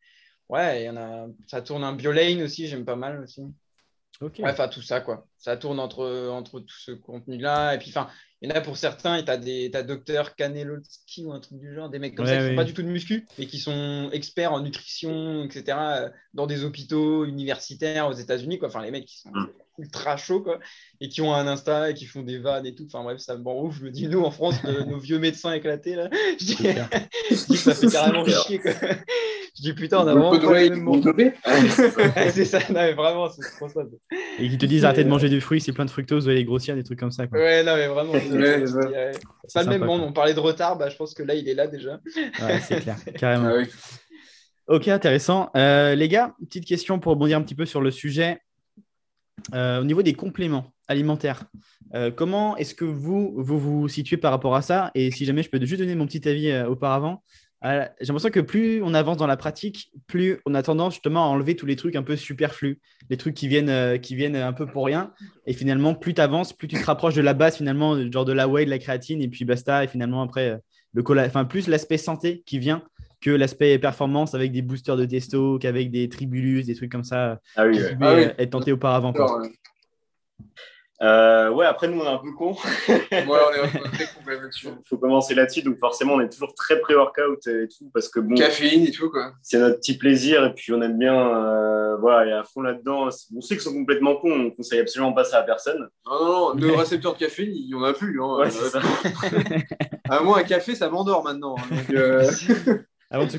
ouais, 0.49 0.85
y 0.85 0.91
en 0.91 0.97
a, 0.97 1.27
ça 1.47 1.63
tourne 1.63 1.85
un 1.85 1.93
Biolane 1.93 2.43
aussi, 2.43 2.67
j'aime 2.67 2.85
pas 2.85 2.97
mal 2.97 3.23
aussi. 3.23 3.43
Ok. 4.21 4.41
enfin, 4.45 4.69
tout 4.69 4.83
ça, 4.83 5.01
quoi. 5.01 5.27
Ça 5.39 5.57
tourne 5.57 5.81
entre, 5.81 6.29
entre 6.31 6.61
tout 6.61 6.79
ce 6.79 6.93
contenu-là. 6.93 7.75
Et 7.75 7.79
puis, 7.79 7.91
enfin, 7.91 8.09
il 8.41 8.49
y 8.49 8.53
en 8.53 8.57
a 8.57 8.61
pour 8.61 8.77
certains, 8.77 9.17
et 9.17 9.25
tu 9.25 9.31
as, 9.31 9.37
des, 9.37 9.71
as 9.75 9.83
Docteur 9.83 10.35
Kanelowski 10.35 11.25
ou 11.25 11.33
un 11.33 11.41
truc 11.41 11.59
du 11.59 11.75
genre, 11.75 11.91
des 11.91 11.99
mecs 11.99 12.15
comme 12.15 12.27
ça 12.27 12.37
qui 12.37 12.49
font 12.49 12.57
pas 12.57 12.65
du 12.65 12.75
tout 12.75 12.83
de 12.83 12.89
muscu, 12.89 13.27
mais 13.39 13.47
qui 13.47 13.59
sont 13.59 14.11
experts 14.13 14.53
en 14.53 14.61
nutrition, 14.61 15.45
etc., 15.45 15.77
dans 16.33 16.47
des 16.47 16.65
hôpitaux 16.65 17.25
universitaires 17.25 18.09
aux 18.09 18.13
États-Unis, 18.13 18.59
quoi. 18.59 18.69
Enfin, 18.69 18.83
les 18.83 18.91
mecs 18.91 19.07
qui 19.07 19.19
sont. 19.19 19.31
Mm 19.31 19.49
ultra 19.79 20.17
chaud 20.17 20.41
quoi, 20.41 20.61
et 21.01 21.09
qui 21.09 21.21
ont 21.21 21.35
un 21.35 21.47
Insta 21.47 21.91
et 21.91 21.95
qui 21.95 22.07
font 22.07 22.23
des 22.23 22.39
vannes 22.39 22.67
et 22.67 22.75
tout. 22.75 22.85
Enfin 22.87 23.03
bref, 23.03 23.19
ça 23.19 23.37
me 23.37 23.45
rend 23.45 23.63
ouf. 23.63 23.79
Je 23.79 23.85
me 23.85 23.91
dis, 23.91 24.09
nous 24.09 24.23
en 24.23 24.31
France, 24.31 24.57
nos 24.87 24.99
vieux 24.99 25.19
médecins 25.19 25.53
éclatés, 25.53 25.97
là, 25.97 26.09
je 26.41 26.45
dis, 26.45 26.57
que 26.57 27.57
ça 27.57 27.75
fait 27.75 27.89
carrément 27.89 28.25
chier. 28.25 28.59
Quoi. 28.59 28.73
Je 29.57 29.63
dis, 29.63 29.73
putain, 29.73 29.99
on 29.99 30.07
a 30.09 30.15
vraiment 30.15 30.31
pas 30.33 30.61
le 30.61 31.15
même 31.15 31.33
C'est 32.31 32.45
ça, 32.45 32.59
non, 32.71 32.75
mais 32.75 32.93
vraiment, 32.95 33.31
c'est 33.31 33.57
trop 33.57 33.69
ça. 33.69 33.83
Et 34.39 34.49
qui 34.49 34.59
te 34.59 34.67
disent, 34.67 34.85
arrêtez 34.85 35.05
de 35.05 35.09
manger 35.09 35.29
du 35.29 35.41
fruit, 35.41 35.61
c'est 35.61 35.73
plein 35.73 35.85
de 35.85 35.91
fructose, 35.91 36.25
vous 36.25 36.31
allez 36.31 36.45
grossir, 36.45 36.75
des 36.75 36.83
trucs 36.83 36.99
comme 36.99 37.13
ça. 37.13 37.29
Quoi. 37.29 37.39
Ouais, 37.39 37.63
non, 37.63 37.77
mais 37.77 37.87
vraiment. 37.87 38.13
c'est 38.15 39.55
pas 39.55 39.63
le 39.63 39.69
même 39.69 39.85
monde. 39.85 40.01
On 40.03 40.13
parlait 40.13 40.35
de 40.35 40.41
retard, 40.41 40.77
bah, 40.77 40.89
je 40.89 40.97
pense 40.97 41.15
que 41.15 41.23
là, 41.23 41.35
il 41.35 41.49
est 41.49 41.55
là 41.55 41.69
déjà. 41.69 42.01
Ouais, 42.43 42.61
c'est 42.61 42.81
clair, 42.81 42.97
carrément. 43.19 43.49
Ah 43.49 44.75
ok, 44.75 44.89
intéressant. 44.89 45.51
Euh, 45.57 45.95
les 45.95 46.09
gars, 46.09 46.35
petite 46.41 46.65
question 46.65 46.99
pour 46.99 47.13
rebondir 47.13 47.39
un 47.39 47.43
petit 47.43 47.55
peu 47.55 47.67
sur 47.67 47.81
le 47.81 47.93
sujet. 47.93 48.41
Euh, 49.53 49.81
au 49.81 49.85
niveau 49.85 50.03
des 50.03 50.15
compléments 50.15 50.73
alimentaires, 50.89 51.45
euh, 51.95 52.11
comment 52.11 52.57
est-ce 52.57 52.75
que 52.75 52.85
vous, 52.85 53.35
vous 53.37 53.59
vous 53.59 53.89
situez 53.89 54.17
par 54.17 54.31
rapport 54.31 54.55
à 54.55 54.63
ça? 54.63 54.91
Et 54.95 55.11
si 55.11 55.25
jamais 55.25 55.43
je 55.43 55.51
peux 55.51 55.61
juste 55.61 55.81
donner 55.81 55.95
mon 55.95 56.07
petit 56.07 56.27
avis 56.29 56.51
euh, 56.51 56.67
auparavant, 56.67 57.23
j'ai 57.63 58.07
l'impression 58.07 58.31
que 58.31 58.41
plus 58.41 58.83
on 58.83 58.93
avance 58.93 59.17
dans 59.17 59.27
la 59.27 59.37
pratique, 59.37 59.91
plus 60.07 60.41
on 60.45 60.55
a 60.55 60.63
tendance 60.63 60.95
justement 60.95 61.25
à 61.25 61.29
enlever 61.29 61.57
tous 61.57 61.67
les 61.67 61.77
trucs 61.77 61.97
un 61.97 62.03
peu 62.03 62.17
superflus, 62.17 62.81
les 63.09 63.17
trucs 63.17 63.35
qui 63.35 63.49
viennent, 63.49 63.99
qui 64.01 64.15
viennent 64.17 64.37
un 64.37 64.53
peu 64.53 64.67
pour 64.67 64.85
rien. 64.85 65.13
Et 65.47 65.55
finalement, 65.55 65.95
plus 65.95 66.15
tu 66.15 66.21
avances, 66.21 66.53
plus 66.53 66.69
tu 66.69 66.77
te 66.77 66.85
rapproches 66.85 67.15
de 67.15 67.23
la 67.23 67.33
base, 67.33 67.57
finalement, 67.57 67.97
genre 68.11 68.25
de 68.25 68.33
la 68.33 68.49
whey, 68.49 68.65
de 68.67 68.71
la 68.71 68.79
créatine, 68.79 69.23
et 69.23 69.29
puis 69.29 69.45
basta. 69.45 69.85
Et 69.85 69.89
finalement, 69.89 70.23
après, 70.23 70.61
le 70.93 71.03
enfin, 71.21 71.45
plus 71.45 71.67
l'aspect 71.69 71.99
santé 71.99 72.43
qui 72.47 72.59
vient 72.59 72.83
que 73.21 73.31
l'aspect 73.31 73.79
performance 73.79 74.35
avec 74.35 74.53
des 74.53 74.61
boosters 74.61 74.99
de 74.99 75.07
testo, 75.07 75.59
qu'avec 75.59 75.91
des 75.91 76.11
tribulus, 76.11 76.67
des 76.67 76.75
trucs 76.75 76.93
comme 76.93 77.05
ça, 77.05 77.41
ah 77.57 77.67
oui, 77.67 77.79
ah 78.03 78.19
être 78.39 78.51
tenté 78.51 78.71
auparavant. 78.71 79.15
Euh, 81.03 81.51
ouais, 81.51 81.67
après 81.67 81.89
nous 81.89 82.01
on 82.01 82.05
est 82.05 82.09
un 82.09 82.19
peu 82.19 82.33
con. 82.33 82.57
ouais, 82.89 83.05
on 83.11 83.27
est 83.27 83.69
très 83.93 84.05
con 84.05 84.21
Il 84.27 84.89
faut 84.89 84.97
commencer 84.97 85.35
là-dessus, 85.35 85.63
donc 85.63 85.79
forcément 85.79 86.15
on 86.15 86.21
est 86.21 86.29
toujours 86.29 86.55
très 86.55 86.79
pré-workout 86.79 87.47
et 87.49 87.67
tout 87.67 87.91
parce 87.93 88.09
que 88.09 88.21
bon. 88.21 88.35
Caféine 88.37 88.87
et 88.87 88.93
tout 88.93 89.11
quoi. 89.11 89.33
C'est 89.43 89.59
notre 89.59 89.81
petit 89.81 89.99
plaisir 89.99 90.45
et 90.45 90.55
puis 90.55 90.73
on 90.73 90.81
aime 90.83 90.99
bien, 90.99 91.15
euh, 91.15 91.97
voilà, 91.97 92.27
et 92.31 92.33
à 92.33 92.45
fond 92.45 92.63
là-dedans. 92.63 93.09
On 93.35 93.41
sait 93.41 93.55
qu'ils 93.55 93.65
sont 93.65 93.75
complètement 93.75 94.17
cons, 94.17 94.47
on 94.47 94.51
conseille 94.53 94.81
absolument 94.81 95.13
pas 95.13 95.25
ça 95.25 95.39
à 95.39 95.43
personne. 95.43 95.89
Non, 96.07 96.25
non, 96.25 96.33
non, 96.33 96.55
de 96.55 96.71
récepteurs 96.77 97.15
de 97.15 97.19
caféine, 97.19 97.51
il 97.53 97.69
y 97.69 97.75
en 97.75 97.83
a 97.83 97.93
plus. 97.93 98.23
Hein. 98.23 98.37
Ouais, 98.39 98.51
c'est 98.51 98.71
ça. 98.71 98.81
à 100.09 100.21
moi, 100.21 100.39
un 100.39 100.45
café, 100.45 100.77
ça 100.77 100.89
m'endort 100.89 101.25
maintenant. 101.25 101.57
Hein, 101.59 101.77
donc, 101.77 101.91
euh... 101.91 102.31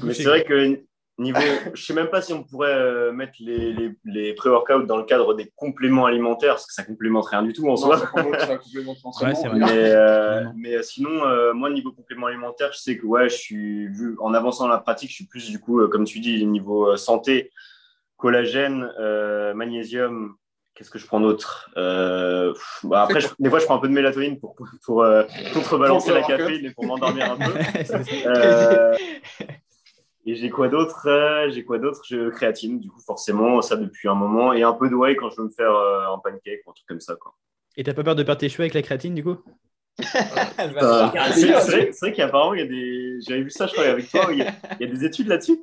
Mais 0.03 0.13
c'est 0.13 0.23
vrai 0.23 0.43
que 0.43 0.79
niveau, 1.17 1.39
je 1.73 1.83
sais 1.83 1.93
même 1.93 2.09
pas 2.09 2.21
si 2.21 2.33
on 2.33 2.43
pourrait 2.43 2.73
euh, 2.73 3.11
mettre 3.11 3.33
les, 3.39 3.73
les, 3.73 3.91
les 4.03 4.33
pré-workouts 4.33 4.83
dans 4.83 4.97
le 4.97 5.03
cadre 5.03 5.33
des 5.33 5.51
compléments 5.55 6.05
alimentaires, 6.05 6.53
parce 6.53 6.67
que 6.67 6.73
ça 6.73 6.83
complémente 6.83 7.27
rien 7.27 7.43
du 7.43 7.53
tout 7.53 7.67
en 7.69 7.75
soi. 7.75 8.01
mais, 9.53 9.71
euh, 9.71 10.43
mais 10.55 10.75
euh, 10.75 10.81
sinon, 10.83 11.53
moi, 11.53 11.69
niveau 11.69 11.91
complément 11.91 12.27
alimentaire, 12.27 12.71
je 12.73 12.79
sais 12.79 12.97
que 12.97 13.05
ouais, 13.05 13.29
je 13.29 13.35
suis 13.35 13.87
vu 13.87 14.17
en 14.19 14.33
avançant 14.33 14.65
dans 14.65 14.71
la 14.71 14.79
pratique, 14.79 15.09
je 15.09 15.15
suis 15.15 15.27
plus 15.27 15.49
du 15.49 15.59
coup, 15.59 15.87
comme 15.87 16.05
tu 16.05 16.19
dis, 16.19 16.45
niveau 16.45 16.97
santé, 16.97 17.51
collagène, 18.17 18.89
magnésium. 19.55 20.35
Qu'est-ce 20.73 20.89
que 20.89 20.99
je 20.99 21.07
prends 21.07 21.21
d'autre 21.21 21.69
bah 22.83 23.03
Après, 23.03 23.21
des 23.39 23.49
fois, 23.49 23.59
je 23.59 23.65
prends 23.65 23.77
un 23.77 23.79
peu 23.79 23.87
de 23.87 23.93
mélatonine 23.93 24.37
pour, 24.37 24.55
pour, 24.55 24.67
pour 24.83 25.05
contrebalancer 25.53 26.13
la 26.13 26.23
caféine 26.23 26.65
et 26.65 26.71
pour 26.71 26.85
m'endormir 26.85 27.31
un 27.31 27.37
peu. 27.37 27.53
Et 30.27 30.35
j'ai 30.35 30.49
quoi 30.49 30.69
d'autre 30.69 31.07
euh, 31.07 31.49
J'ai 31.51 31.63
quoi 31.63 31.77
d'autre 31.77 32.01
Je 32.07 32.29
créatine, 32.29 32.79
du 32.79 32.89
coup, 32.89 32.99
forcément, 32.99 33.61
ça 33.61 33.75
depuis 33.75 34.07
un 34.07 34.15
moment. 34.15 34.53
Et 34.53 34.63
un 34.63 34.73
peu 34.73 34.89
de 34.89 34.95
whey 34.95 35.15
quand 35.15 35.29
je 35.29 35.37
veux 35.37 35.47
me 35.47 35.51
faire 35.51 35.71
euh, 35.71 36.13
un 36.13 36.17
pancake 36.17 36.61
ou 36.65 36.71
un 36.71 36.73
truc 36.73 36.87
comme 36.87 36.99
ça. 36.99 37.15
Quoi. 37.15 37.35
Et 37.77 37.83
t'as 37.83 37.93
pas 37.93 38.03
peur 38.03 38.15
de 38.15 38.23
perdre 38.23 38.39
tes 38.39 38.49
cheveux 38.49 38.63
avec 38.63 38.73
la 38.73 38.81
créatine, 38.81 39.13
du 39.13 39.23
coup? 39.23 39.37
Euh, 40.59 41.09
C'est 41.33 41.51
vrai, 41.51 41.91
vrai 41.91 42.13
qu'apparemment, 42.13 42.53
il 42.53 42.59
y 42.59 42.63
a 42.63 42.65
des. 42.65 43.17
J'avais 43.21 43.43
vu 43.43 43.49
ça, 43.49 43.67
je 43.67 43.73
crois, 43.73 43.85
avec 43.85 44.09
toi. 44.09 44.27
Il 44.31 44.39
y, 44.39 44.41
a, 44.43 44.87
des 44.87 45.05
études 45.05 45.27
là-dessus? 45.27 45.57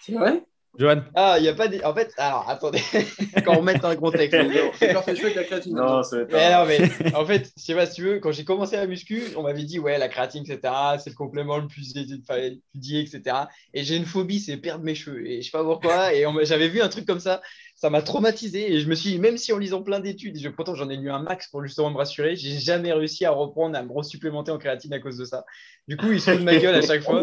C'est 0.00 0.12
vrai? 0.12 0.42
Johan 0.78 1.02
Ah, 1.14 1.34
il 1.38 1.42
n'y 1.42 1.48
a 1.48 1.54
pas 1.54 1.68
des. 1.68 1.82
En 1.82 1.92
fait, 1.94 2.12
alors 2.18 2.48
attendez, 2.48 2.80
quand 3.44 3.56
on 3.58 3.62
met 3.62 3.74
dans 3.74 3.90
le 3.90 3.96
contexte. 3.96 4.38
C'est 4.78 4.92
leur 4.92 5.04
fait 5.04 5.16
chaud 5.16 5.24
avec 5.24 5.36
la 5.36 5.44
créatine. 5.44 5.74
Non, 5.74 6.00
être 6.00 6.28
Mais 6.30 6.44
un- 6.44 6.60
non, 6.60 6.66
mais 6.66 7.14
en 7.14 7.26
fait, 7.26 7.50
je 7.56 7.62
sais 7.62 7.74
pas 7.74 7.86
si 7.86 7.94
tu 7.96 8.02
veux, 8.02 8.20
quand 8.20 8.30
j'ai 8.32 8.44
commencé 8.44 8.76
la 8.76 8.86
muscu, 8.86 9.22
on 9.36 9.42
m'avait 9.42 9.64
dit, 9.64 9.78
ouais, 9.78 9.98
la 9.98 10.08
créatine, 10.08 10.44
etc., 10.46 10.98
c'est 10.98 11.10
le 11.10 11.16
complément 11.16 11.58
le 11.58 11.66
plus 11.66 11.96
étudié, 11.96 13.00
etc. 13.00 13.48
Et 13.74 13.82
j'ai 13.84 13.96
une 13.96 14.06
phobie, 14.06 14.38
c'est 14.40 14.56
perdre 14.56 14.84
mes 14.84 14.94
cheveux. 14.94 15.26
Et 15.26 15.42
je 15.42 15.46
sais 15.46 15.50
pas 15.50 15.64
pourquoi. 15.64 16.14
Et 16.14 16.26
on 16.26 16.32
m'a- 16.32 16.44
j'avais 16.44 16.68
vu 16.68 16.80
un 16.80 16.88
truc 16.88 17.06
comme 17.06 17.20
ça, 17.20 17.40
ça 17.78 17.90
m'a 17.90 18.02
traumatisé. 18.02 18.72
Et 18.72 18.80
je 18.80 18.88
me 18.88 18.94
suis 18.96 19.10
dit, 19.10 19.18
même 19.20 19.38
si 19.38 19.52
en 19.52 19.58
lisant 19.58 19.82
plein 19.82 20.00
d'études, 20.00 20.36
je, 20.36 20.48
pourtant 20.48 20.74
j'en 20.74 20.90
ai 20.90 20.96
lu 20.96 21.10
un 21.10 21.20
max 21.20 21.46
pour 21.46 21.62
justement 21.62 21.90
me 21.90 21.96
rassurer, 21.96 22.34
j'ai 22.34 22.58
jamais 22.58 22.92
réussi 22.92 23.24
à 23.24 23.30
reprendre, 23.30 23.78
à 23.78 23.82
me 23.84 23.92
resupplémenter 23.92 24.50
en 24.50 24.58
créatine 24.58 24.92
à 24.92 24.98
cause 24.98 25.16
de 25.16 25.24
ça. 25.24 25.44
Du 25.86 25.96
coup, 25.96 26.10
il 26.10 26.20
se 26.20 26.32
fout 26.32 26.40
de 26.40 26.44
ma 26.44 26.56
gueule 26.56 26.74
à 26.74 26.82
chaque 26.82 27.02
fois. 27.02 27.22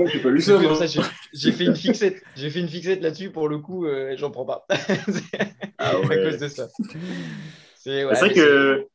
J'ai 1.34 1.52
fait 1.52 1.66
une 1.66 1.76
fixette. 1.76 2.24
J'ai 2.38 2.50
fait 2.50 2.62
une 2.62 2.70
fixette 2.70 3.02
là-dessus 3.02 3.32
pour 3.32 3.50
le 3.50 3.60
coup, 3.60 3.86
euh, 3.86 4.16
j'en 4.18 4.32
prends 4.32 4.46
pas. 4.46 4.66
Ah 5.78 5.92
à 5.92 6.16
cause 6.16 6.40
de 6.40 6.48
ça. 6.48 6.70
C'est 7.76 8.06
ouais, 8.06 8.16
vrai 8.16 8.34
que 8.34 8.88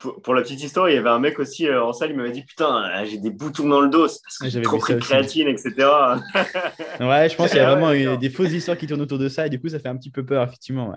pour, 0.00 0.22
pour 0.22 0.34
la 0.34 0.42
petite 0.42 0.62
histoire, 0.62 0.90
il 0.90 0.94
y 0.96 0.98
avait 0.98 1.10
un 1.10 1.20
mec 1.20 1.38
aussi 1.40 1.68
euh, 1.68 1.84
en 1.84 1.92
salle, 1.92 2.10
il 2.10 2.16
m'avait 2.16 2.32
dit 2.32 2.44
Putain, 2.44 2.88
là, 2.90 3.04
j'ai 3.04 3.18
des 3.18 3.30
boutons 3.30 3.68
dans 3.68 3.80
le 3.82 3.90
dos, 3.90 4.08
c'est 4.08 4.20
parce 4.24 4.38
que 4.38 4.44
Ouais, 4.44 4.50
j'ai 4.50 4.60
j'avais 4.60 4.62
trop 4.62 4.78
pris 4.78 4.94
de 4.94 4.98
créatine, 4.98 5.48
etc. 5.48 6.20
Ouais, 7.00 7.28
je 7.30 7.36
pense 7.36 7.50
qu'il 7.50 7.58
y 7.58 7.60
a 7.60 7.64
Ah 7.64 7.74
ouais, 7.74 7.80
vraiment 7.80 7.90
euh, 7.90 8.16
des 8.16 8.30
fausses 8.30 8.52
histoires 8.52 8.76
qui 8.76 8.86
tournent 8.86 9.00
autour 9.00 9.18
de 9.18 9.28
ça 9.28 9.46
et 9.46 9.50
du 9.50 9.60
coup, 9.60 9.68
ça 9.68 9.78
fait 9.80 9.88
un 9.88 9.96
petit 9.96 10.10
peu 10.10 10.24
peur, 10.24 10.44
effectivement. 10.44 10.90
ouais. 10.90 10.96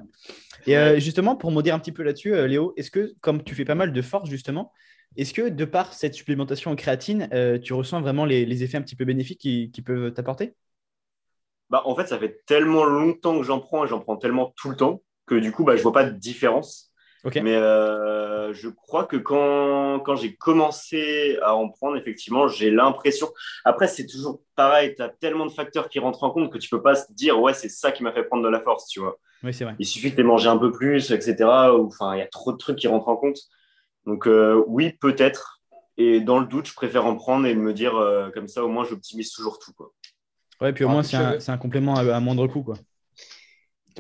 Et 0.68 0.78
euh, 0.78 1.00
justement, 1.00 1.36
pour 1.36 1.52
dire 1.64 1.76
un 1.76 1.80
petit 1.80 1.92
peu 1.92 2.04
là-dessus, 2.04 2.34
euh, 2.36 2.48
Léo, 2.48 2.74
est-ce 2.78 2.92
que, 2.92 3.14
comme 3.22 3.44
tu 3.44 3.56
fais 3.56 3.66
pas 3.66 3.76
mal 3.76 3.94
de 3.94 4.02
force, 4.02 4.30
justement, 4.30 4.74
est-ce 5.18 5.34
que 5.34 5.50
de 5.50 5.66
par 5.66 5.94
cette 5.94 6.16
supplémentation 6.16 6.72
en 6.72 6.76
créatine, 6.76 7.30
euh, 7.34 7.60
tu 7.60 7.74
ressens 7.74 8.02
vraiment 8.02 8.26
les, 8.26 8.46
les 8.46 8.64
effets 8.64 8.78
un 8.78 8.82
petit 8.82 8.96
peu 8.96 9.06
bénéfiques 9.06 9.40
qui, 9.42 9.72
qui 9.72 9.82
peuvent 9.82 10.14
t'apporter? 10.14 10.56
Bah, 11.70 11.82
en 11.86 11.96
fait, 11.96 12.08
ça 12.08 12.20
fait 12.20 12.44
tellement 12.46 12.86
longtemps 12.86 13.38
que 13.38 13.44
j'en 13.44 13.60
prends 13.60 13.86
et 13.86 13.88
j'en 13.88 14.00
prends 14.00 14.18
tellement 14.18 14.54
tout 14.58 14.70
le 14.70 14.76
temps 14.76 15.02
que 15.26 15.36
du 15.36 15.52
coup, 15.52 15.64
bah, 15.64 15.76
je 15.76 15.82
vois 15.82 15.94
pas 15.94 16.04
de 16.06 16.12
différence. 16.18 16.93
Mais 17.42 17.56
euh, 17.56 18.54
je 18.54 18.68
crois 18.70 19.06
que 19.06 19.16
quand, 19.16 20.00
quand 20.02 20.16
j'ai 20.16 20.36
commencé 20.36 21.38
à 21.42 21.56
en 21.56 21.70
prendre, 21.70 21.96
effectivement, 21.98 22.48
j'ai 22.50 22.70
l'impression. 22.70 23.30
Après, 23.64 23.88
c'est 23.88 24.06
toujours 24.06 24.42
pareil, 24.56 24.94
tu 24.96 25.02
as 25.02 25.10
tellement 25.10 25.46
de 25.46 25.52
facteurs 25.52 25.88
qui 25.90 26.00
rentrent 26.00 26.24
en 26.24 26.32
compte 26.32 26.52
que 26.52 26.58
tu 26.58 26.70
peux 26.70 26.82
pas 26.82 26.96
se 26.96 27.12
dire, 27.14 27.40
ouais, 27.42 27.54
c'est 27.54 27.70
ça 27.70 27.92
qui 27.94 28.04
m'a 28.04 28.12
fait 28.12 28.24
prendre 28.24 28.44
de 28.44 28.50
la 28.50 28.60
force, 28.60 28.88
tu 28.88 29.00
vois. 29.00 29.18
Oui, 29.44 29.54
c'est 29.54 29.64
vrai. 29.64 29.76
Il 29.80 29.86
suffit 29.86 30.12
que 30.12 30.18
tu 30.18 30.24
mangé 30.24 30.48
un 30.50 30.58
peu 30.58 30.72
plus, 30.72 31.12
etc. 31.12 31.36
ou, 31.78 31.88
Enfin, 31.88 32.16
il 32.16 32.20
y 32.20 32.22
a 32.22 32.28
trop 32.28 32.52
de 32.52 32.58
trucs 32.58 32.78
qui 32.78 32.88
rentrent 32.88 33.08
en 33.10 33.16
compte. 33.18 33.40
Donc, 34.06 34.28
euh, 34.28 34.62
oui, 34.68 34.92
peut-être. 34.92 35.62
Et 35.98 36.20
dans 36.22 36.40
le 36.40 36.46
doute, 36.46 36.68
je 36.68 36.74
préfère 36.74 37.06
en 37.06 37.16
prendre 37.16 37.46
et 37.46 37.56
me 37.56 37.74
dire, 37.74 37.96
euh, 37.96 38.32
comme 38.32 38.48
ça, 38.48 38.64
au 38.66 38.68
moins, 38.68 38.84
j'optimise 38.84 39.32
toujours 39.32 39.60
tout. 39.60 39.72
Quoi. 39.74 39.94
Ouais, 40.60 40.74
puis 40.74 40.84
au 40.84 40.90
Ah, 40.90 40.92
moins, 40.92 41.04
c'est 41.04 41.50
un, 41.52 41.58
complément 41.58 41.96
à, 41.96 42.16
à 42.16 42.20
moindre 42.20 42.48
coût, 42.48 42.64
quoi. 42.64 42.76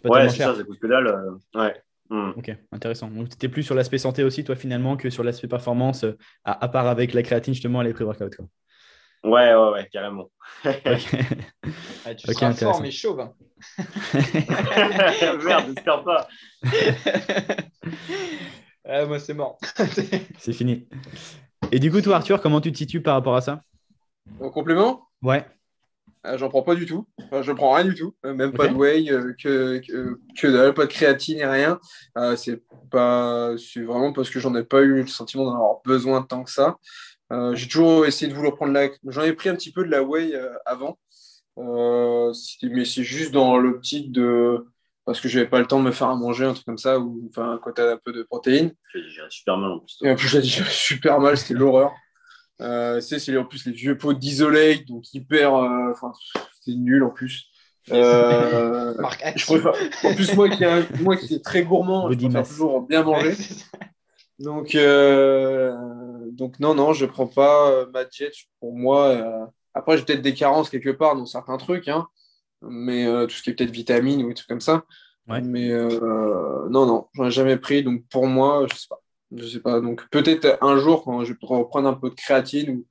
Pas 0.01 0.09
Ouais, 0.09 0.29
c'est 0.29 0.37
ça, 0.39 0.55
ça 0.55 0.63
coûte 0.63 0.79
que 0.79 0.87
dalle. 0.87 1.07
euh, 1.07 1.59
ouais. 1.59 1.81
Hmm. 2.13 2.29
Ok, 2.37 2.55
intéressant. 2.71 3.09
Donc, 3.09 3.29
tu 3.29 3.33
étais 3.33 3.49
plus 3.49 3.63
sur 3.63 3.73
l'aspect 3.73 3.97
santé 3.97 4.23
aussi, 4.23 4.43
toi, 4.43 4.55
finalement, 4.55 4.97
que 4.97 5.09
sur 5.09 5.23
l'aspect 5.23 5.47
performance, 5.47 6.03
euh, 6.03 6.15
à, 6.43 6.63
à 6.63 6.67
part 6.67 6.85
avec 6.85 7.11
la 7.13 7.23
créatine, 7.23 7.55
justement, 7.55 7.81
et 7.81 7.85
les 7.85 7.93
pré-workouts. 7.93 8.29
quoi. 8.37 8.45
Ouais, 9.23 9.55
ouais, 9.55 9.69
ouais, 9.71 9.89
carrément. 9.91 10.29
Ok. 10.65 10.73
Ouais, 12.05 12.15
tu 12.17 12.29
Ok, 12.29 12.33
seras 12.35 12.47
intéressant. 12.49 12.71
fort, 12.73 12.81
mais 12.81 12.91
chauve. 12.91 13.19
hein. 13.21 13.33
Merde, 15.43 15.65
j'espère 15.69 16.03
pas. 16.03 16.27
Ah, 18.85 19.05
moi, 19.05 19.17
c'est 19.17 19.33
mort. 19.33 19.57
c'est 20.37 20.51
fini. 20.53 20.87
Et 21.71 21.79
du 21.79 21.89
coup, 21.89 22.01
toi, 22.01 22.17
Arthur, 22.17 22.41
comment 22.41 22.59
tu 22.59 22.71
te 22.71 22.77
situes 22.77 23.01
par 23.01 23.13
rapport 23.15 23.35
à 23.37 23.41
ça? 23.41 23.61
En 24.41 24.49
complément, 24.49 25.07
Ouais. 25.21 25.45
Euh, 26.25 26.37
j'en 26.37 26.49
prends 26.49 26.61
pas 26.63 26.75
du 26.75 26.85
tout. 26.85 27.07
Enfin, 27.23 27.41
je 27.41 27.51
prends 27.51 27.73
rien 27.73 27.85
du 27.85 27.95
tout. 27.95 28.15
Euh, 28.25 28.33
même 28.33 28.53
pas 28.53 28.67
de 28.67 28.73
whey, 28.73 29.11
euh, 29.11 29.33
que, 29.41 29.79
que, 29.79 30.19
que 30.39 30.47
dalle, 30.47 30.73
pas 30.73 30.85
de 30.85 30.91
créatine 30.91 31.39
et 31.39 31.45
rien. 31.45 31.79
Euh, 32.17 32.35
c'est 32.35 32.61
pas, 32.91 33.51
c'est 33.57 33.81
vraiment 33.81 34.13
parce 34.13 34.29
que 34.29 34.39
j'en 34.39 34.55
ai 34.55 34.63
pas 34.63 34.81
eu 34.81 35.01
le 35.01 35.07
sentiment 35.07 35.45
d'en 35.45 35.55
avoir 35.55 35.81
besoin 35.85 36.21
tant 36.23 36.43
que 36.43 36.51
ça. 36.51 36.77
Euh, 37.31 37.55
j'ai 37.55 37.67
toujours 37.67 38.05
essayé 38.05 38.29
de 38.31 38.35
vouloir 38.35 38.55
prendre 38.55 38.73
la. 38.73 38.89
J'en 39.07 39.23
ai 39.23 39.33
pris 39.33 39.49
un 39.49 39.55
petit 39.55 39.71
peu 39.71 39.83
de 39.83 39.89
la 39.89 40.03
whey 40.03 40.35
euh, 40.35 40.53
avant. 40.65 40.97
Euh, 41.57 42.31
c'était- 42.33 42.73
mais 42.73 42.85
c'est 42.85 43.03
juste 43.03 43.31
dans 43.31 43.57
l'optique 43.57 44.11
de. 44.11 44.65
Parce 45.05 45.19
que 45.19 45.27
j'avais 45.27 45.47
pas 45.47 45.59
le 45.59 45.65
temps 45.65 45.79
de 45.81 45.85
me 45.85 45.91
faire 45.91 46.07
à 46.07 46.15
manger, 46.15 46.45
un 46.45 46.53
truc 46.53 46.65
comme 46.65 46.77
ça, 46.77 46.97
ou 46.97 47.27
enfin, 47.29 47.59
quand 47.61 47.73
t'as 47.73 47.91
un 47.93 47.97
peu 47.97 48.13
de 48.13 48.23
protéines. 48.23 48.71
J'ai 48.93 49.01
digéré 49.01 49.27
super 49.29 49.57
mal 49.57 49.71
en 49.71 49.79
plus. 49.79 49.97
Et 50.01 50.09
en 50.09 50.15
plus, 50.15 50.29
j'ai 50.29 50.41
super 50.41 51.19
mal, 51.19 51.37
c'était 51.37 51.55
l'horreur. 51.55 51.91
Euh, 52.63 53.01
sais, 53.01 53.19
c'est 53.19 53.35
en 53.37 53.45
plus 53.45 53.65
les 53.65 53.71
vieux 53.73 53.97
pots 53.97 54.13
d'isolate, 54.13 54.85
donc 54.85 55.13
hyper. 55.13 55.53
euh, 55.55 55.91
Enfin, 55.91 56.11
c'est 56.61 56.71
nul 56.75 57.03
en 57.03 57.09
plus. 57.09 57.45
Euh, 57.91 58.93
je 59.35 59.45
préfère- 59.45 59.73
En 60.05 60.15
plus, 60.15 60.33
moi 60.35 60.49
qui, 60.49 60.63
un- 60.63 60.85
moi 61.01 61.17
qui 61.17 61.35
est 61.35 61.43
très 61.43 61.63
gourmand, 61.63 62.09
je 62.09 62.15
préfère 62.17 62.31
mass. 62.31 62.49
toujours 62.49 62.81
bien 62.81 63.03
manger. 63.03 63.33
C'est. 63.35 63.65
Donc, 64.39 64.73
euh, 64.75 65.75
donc 66.31 66.59
non, 66.59 66.73
non, 66.75 66.93
je 66.93 67.05
prends 67.05 67.27
pas 67.27 67.69
euh, 67.71 67.85
ma 67.93 68.05
diète 68.05 68.33
pour 68.59 68.73
moi. 68.73 69.07
euh, 69.09 69.45
Après, 69.73 69.97
j'ai 69.97 70.03
peut-être 70.05 70.21
des 70.21 70.33
carences 70.33 70.69
quelque 70.69 70.89
part 70.91 71.15
dans 71.15 71.25
certains 71.25 71.57
trucs, 71.57 71.87
hein, 71.87 72.07
mais 72.61 73.05
euh, 73.05 73.25
tout 73.27 73.35
ce 73.35 73.43
qui 73.43 73.49
est 73.49 73.53
peut-être 73.53 73.71
vitamines 73.71 74.23
ou 74.23 74.29
des 74.29 74.33
trucs 74.35 74.47
comme 74.49 74.61
ça. 74.61 74.83
Ouais. 75.27 75.41
Mais 75.41 75.69
euh, 75.71 76.67
non, 76.69 76.85
non, 76.85 77.07
j'en 77.13 77.25
ai 77.27 77.31
jamais 77.31 77.57
pris. 77.57 77.83
Donc 77.83 78.03
pour 78.09 78.27
moi, 78.27 78.65
je 78.71 78.75
sais 78.77 78.87
pas. 78.89 79.01
Je 79.35 79.45
sais 79.45 79.59
pas. 79.59 79.79
Donc 79.81 80.07
peut-être 80.09 80.57
un 80.61 80.77
jour 80.77 81.03
quand 81.03 81.23
je 81.23 81.33
vais 81.33 81.39
reprendre 81.41 81.87
un 81.87 81.93
peu 81.93 82.09
de 82.09 82.15
créatine 82.15 82.69
ou 82.69 82.85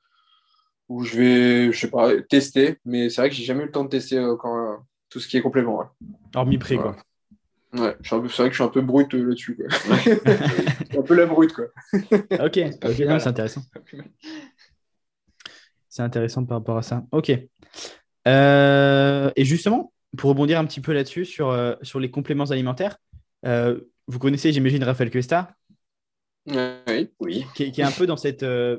où 0.88 1.04
je 1.04 1.16
vais, 1.16 1.72
je 1.72 1.78
sais 1.78 1.90
pas, 1.90 2.10
tester. 2.28 2.78
Mais 2.84 3.08
c'est 3.08 3.22
vrai 3.22 3.30
que 3.30 3.34
j'ai 3.36 3.44
jamais 3.44 3.62
eu 3.62 3.66
le 3.66 3.72
temps 3.72 3.84
de 3.84 3.88
tester 3.88 4.18
euh, 4.18 4.36
quand, 4.36 4.72
euh, 4.72 4.76
tout 5.08 5.20
ce 5.20 5.28
qui 5.28 5.36
est 5.36 5.40
complément. 5.40 5.78
Ouais. 5.78 5.86
Hormis 6.34 6.58
pré, 6.58 6.76
quoi. 6.76 6.96
Ouais, 7.72 7.96
c'est 8.02 8.16
vrai 8.16 8.28
que 8.28 8.50
je 8.50 8.54
suis 8.54 8.62
un 8.62 8.68
peu 8.68 8.82
brut 8.82 9.14
euh, 9.14 9.28
là-dessus. 9.28 9.56
quoi. 9.56 9.66
Je 9.96 10.84
suis 10.90 10.98
un 10.98 11.02
peu 11.02 11.14
la 11.14 11.24
brute, 11.24 11.54
quoi. 11.54 11.64
Ok, 12.44 12.60
c'est 12.82 13.26
intéressant. 13.26 13.62
C'est 15.88 16.02
intéressant 16.02 16.44
par 16.44 16.58
rapport 16.58 16.76
à 16.76 16.82
ça. 16.82 17.04
Ok. 17.12 17.32
Euh, 18.28 19.30
et 19.34 19.44
justement, 19.46 19.94
pour 20.18 20.28
rebondir 20.28 20.58
un 20.58 20.66
petit 20.66 20.80
peu 20.80 20.92
là-dessus, 20.92 21.24
sur, 21.24 21.76
sur 21.80 21.98
les 21.98 22.10
compléments 22.10 22.44
alimentaires, 22.44 22.98
euh, 23.46 23.80
vous 24.06 24.18
connaissez, 24.18 24.52
j'imagine, 24.52 24.84
Raphaël 24.84 25.10
Cuesta, 25.10 25.54
Oui. 26.46 27.10
Oui. 27.20 27.44
qui, 27.54 27.64
est- 27.64 27.70
qui 27.70 27.80
est 27.80 27.84
un 27.84 27.92
peu 27.92 28.06
dans 28.06 28.16
cette 28.16 28.42
euh, 28.42 28.78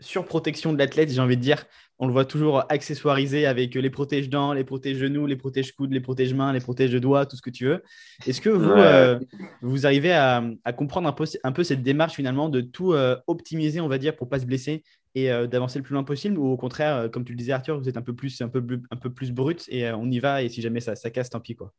surprotection 0.00 0.72
de 0.72 0.78
l'athlète, 0.78 1.10
j'ai 1.10 1.20
envie 1.20 1.36
de 1.36 1.42
dire. 1.42 1.64
On 2.00 2.06
le 2.06 2.12
voit 2.12 2.24
toujours 2.24 2.64
accessoirisé 2.68 3.44
avec 3.46 3.74
les 3.74 3.90
protèges-dents, 3.90 4.52
les 4.52 4.62
protèges-genoux, 4.62 5.26
les 5.26 5.34
protèges-coudes, 5.36 5.92
les 5.92 6.00
protèges-mains, 6.00 6.52
les 6.52 6.60
protèges-doigts, 6.60 7.26
tout 7.26 7.34
ce 7.36 7.42
que 7.42 7.50
tu 7.50 7.64
veux. 7.66 7.82
Est-ce 8.24 8.40
que 8.40 8.50
vous, 8.50 8.70
Ouais. 8.70 8.80
euh, 8.80 9.18
vous 9.62 9.84
arrivez 9.84 10.12
à, 10.12 10.44
à 10.64 10.72
comprendre 10.72 11.08
un 11.08 11.12
peu, 11.12 11.24
un 11.42 11.50
peu 11.52 11.64
cette 11.64 11.82
démarche 11.82 12.14
finalement 12.14 12.48
de 12.50 12.60
tout 12.60 12.92
euh, 12.92 13.16
optimiser, 13.26 13.80
on 13.80 13.88
va 13.88 13.98
dire, 13.98 14.14
pour 14.14 14.28
pas 14.28 14.38
se 14.38 14.46
blesser 14.46 14.84
et 15.16 15.32
euh, 15.32 15.48
d'avancer 15.48 15.80
le 15.80 15.82
plus 15.82 15.94
loin 15.94 16.04
possible? 16.04 16.38
Ou 16.38 16.46
au 16.46 16.56
contraire, 16.56 16.94
euh, 16.96 17.08
comme 17.08 17.24
tu 17.24 17.32
le 17.32 17.38
disais 17.38 17.52
Arthur, 17.52 17.80
vous 17.80 17.88
êtes 17.88 17.96
un 17.96 18.02
peu 18.02 18.14
plus, 18.14 18.40
un 18.42 18.48
peu, 18.48 18.64
plus- 18.64 18.82
un 18.92 18.96
peu 18.96 19.12
plus 19.12 19.32
brut 19.32 19.64
et 19.68 19.88
euh, 19.88 19.96
on 19.96 20.08
y 20.08 20.20
va 20.20 20.42
et 20.44 20.48
si 20.48 20.62
jamais 20.62 20.80
ça, 20.80 20.94
ça 20.94 21.10
casse, 21.10 21.30
tant 21.30 21.40
pis 21.40 21.56
quoi. 21.56 21.72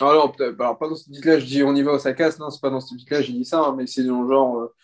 Alors, 0.00 0.32
peut-être- 0.32 0.60
alors, 0.60 0.78
pas 0.78 0.88
dans 0.88 0.96
ce 0.96 1.04
là 1.26 1.38
je 1.38 1.44
dis 1.46 1.62
on 1.62 1.74
y 1.74 1.82
va, 1.82 1.98
ça 1.98 2.12
casse. 2.12 2.38
Non, 2.38 2.50
c'est 2.50 2.60
pas 2.60 2.70
dans 2.70 2.80
ce 2.80 2.94
là 3.10 3.22
j'ai 3.22 3.32
dit 3.32 3.44
ça, 3.44 3.60
hein, 3.60 3.74
mais 3.76 3.86
c'est 3.86 4.04
dans 4.04 4.22
le 4.22 4.28
genre, 4.28 4.58
euh, 4.58 4.74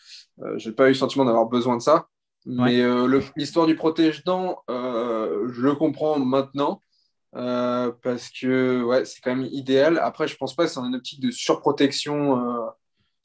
euh, 0.43 0.55
j'ai 0.59 0.73
pas 0.73 0.85
eu 0.87 0.89
le 0.89 0.95
sentiment 0.95 1.25
d'avoir 1.25 1.47
besoin 1.47 1.77
de 1.77 1.83
ça. 1.83 2.07
Mais 2.47 2.81
euh, 2.83 3.21
l'histoire 3.37 3.67
du 3.67 3.75
protège-dents, 3.75 4.59
euh, 4.71 5.49
je 5.53 5.63
le 5.63 5.75
comprends 5.75 6.19
maintenant. 6.19 6.81
euh, 7.37 7.91
parce 8.03 8.29
que 8.31 8.83
ouais, 8.85 9.05
c'est 9.07 9.21
quand 9.23 9.35
même 9.35 9.49
idéal. 9.51 9.99
Après, 10.03 10.29
je 10.29 10.37
pense 10.37 10.55
pas 10.55 10.65
que 10.67 10.71
c'est 10.71 10.79
une 10.81 10.95
optique 10.95 11.21
de 11.21 11.31
surprotection. 11.31 12.39
euh, 12.39 12.67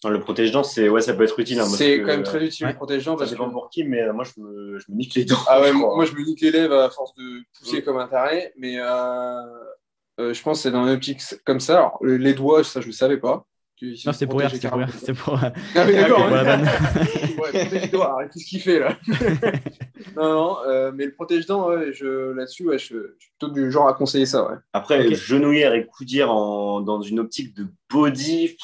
Non, 0.05 0.09
Le 0.09 0.19
protège-dents, 0.21 0.63
c'est 0.63 0.87
ouais, 0.89 1.01
ça 1.01 1.13
peut 1.13 1.23
être 1.25 1.37
utile. 1.39 1.59
hein, 1.59 1.65
c'est 1.65 1.97
que, 1.97 2.01
quand 2.05 2.07
même 2.07 2.23
très 2.23 2.43
utile 2.45 2.65
ouais. 2.65 2.71
le 2.71 2.77
protège-dents. 2.77 3.13
Ça 3.15 3.17
Parce 3.19 3.31
que... 3.31 3.35
dépend 3.35 3.49
pour 3.51 3.69
qui, 3.69 3.83
mais 3.83 4.01
euh, 4.01 4.13
moi, 4.13 4.23
je 4.23 4.41
me, 4.41 4.79
je 4.79 4.85
me 4.91 4.95
nique 4.97 5.13
les 5.15 5.25
dents. 5.25 5.35
Ah 5.47 5.59
ouais, 5.61 5.67
je 5.67 5.73
moi, 5.73 5.83
crois. 5.89 5.95
moi, 5.97 6.05
je 6.05 6.13
me 6.13 6.23
nique 6.25 6.39
les 6.41 6.51
lèvres 6.51 6.77
à 6.79 6.89
force 6.89 7.13
de 7.15 7.43
pousser 7.59 7.83
comme 7.83 7.97
un 7.97 8.07
taré, 8.07 8.53
mais 8.57 8.79
euh, 10.19 10.33
je 10.33 10.41
pense 10.43 10.57
que 10.59 10.63
c'est 10.63 10.71
dans 10.71 10.85
une 10.85 10.93
optique 10.93 11.21
comme 11.45 11.59
ça. 11.59 11.77
Alors, 11.77 11.97
les 12.03 12.33
doigts, 12.33 12.63
ça, 12.63 12.81
je 12.81 12.87
ne 12.87 12.91
savais 12.91 13.17
pas. 13.17 13.45
Non, 13.81 14.11
c'était 14.11 14.27
pour 14.27 14.39
rire, 14.41 14.51
c'était 14.51 14.67
pour 14.67 14.77
rire. 14.79 14.89
C'est 14.97 15.13
pour, 15.13 15.33
euh, 15.41 15.49
Ah 15.75 15.85
oui, 15.87 15.93
d'accord. 15.95 16.29
Ouais, 16.29 17.35
protège 17.37 17.81
les 17.81 17.87
doigts, 17.87 18.11
arrête, 18.11 18.29
qu'est-ce 18.33 18.45
qu'il 18.45 18.59
fait 18.59 18.79
là 18.79 18.97
Non, 20.17 20.33
non, 20.33 20.57
euh, 20.67 20.91
mais 20.93 21.05
le 21.05 21.13
protège-dents, 21.13 21.69
ouais, 21.69 21.93
je, 21.93 22.31
là-dessus, 22.33 22.67
ouais, 22.67 22.77
je, 22.77 22.87
je 23.17 23.19
suis 23.19 23.31
plutôt 23.39 23.53
du 23.53 23.71
genre 23.71 23.87
à 23.87 23.93
conseiller 23.93 24.25
ça. 24.25 24.45
Ouais. 24.49 24.57
Après, 24.73 25.07
Ok. 25.07 25.13
genouillère 25.13 25.73
et 25.73 25.85
coudière 25.85 26.29
en, 26.29 26.81
dans 26.81 27.01
une 27.01 27.19
optique 27.21 27.55
de 27.55 27.67
body, 27.89 28.57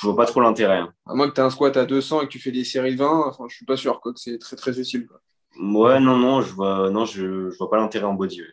je 0.00 0.06
vois 0.06 0.16
pas 0.16 0.26
trop 0.26 0.40
l'intérêt. 0.40 0.78
hein. 0.78 0.92
À 1.06 1.14
moins 1.14 1.28
que 1.28 1.34
tu 1.34 1.40
as 1.40 1.44
un 1.44 1.50
squat 1.50 1.76
à 1.76 1.84
200 1.84 2.22
et 2.22 2.24
que 2.24 2.30
tu 2.32 2.40
fais 2.40 2.50
des 2.50 2.64
séries 2.64 2.94
de 2.96 2.98
20, 2.98 3.26
enfin, 3.28 3.44
je 3.48 3.54
suis 3.54 3.64
pas 3.66 3.76
sûr 3.76 4.00
quoi, 4.00 4.12
que 4.12 4.18
c'est 4.18 4.38
très 4.38 4.56
très 4.56 4.78
utile. 4.80 5.06
Quoi. 5.06 5.20
Ouais, 5.60 6.00
non, 6.00 6.16
non, 6.16 6.40
je 6.40 6.52
vois, 6.52 6.90
non, 6.90 7.04
je, 7.04 7.48
je 7.50 7.56
vois 7.58 7.70
pas 7.70 7.76
l'intérêt 7.76 8.06
en 8.06 8.14
body. 8.14 8.42
ouais. 8.42 8.48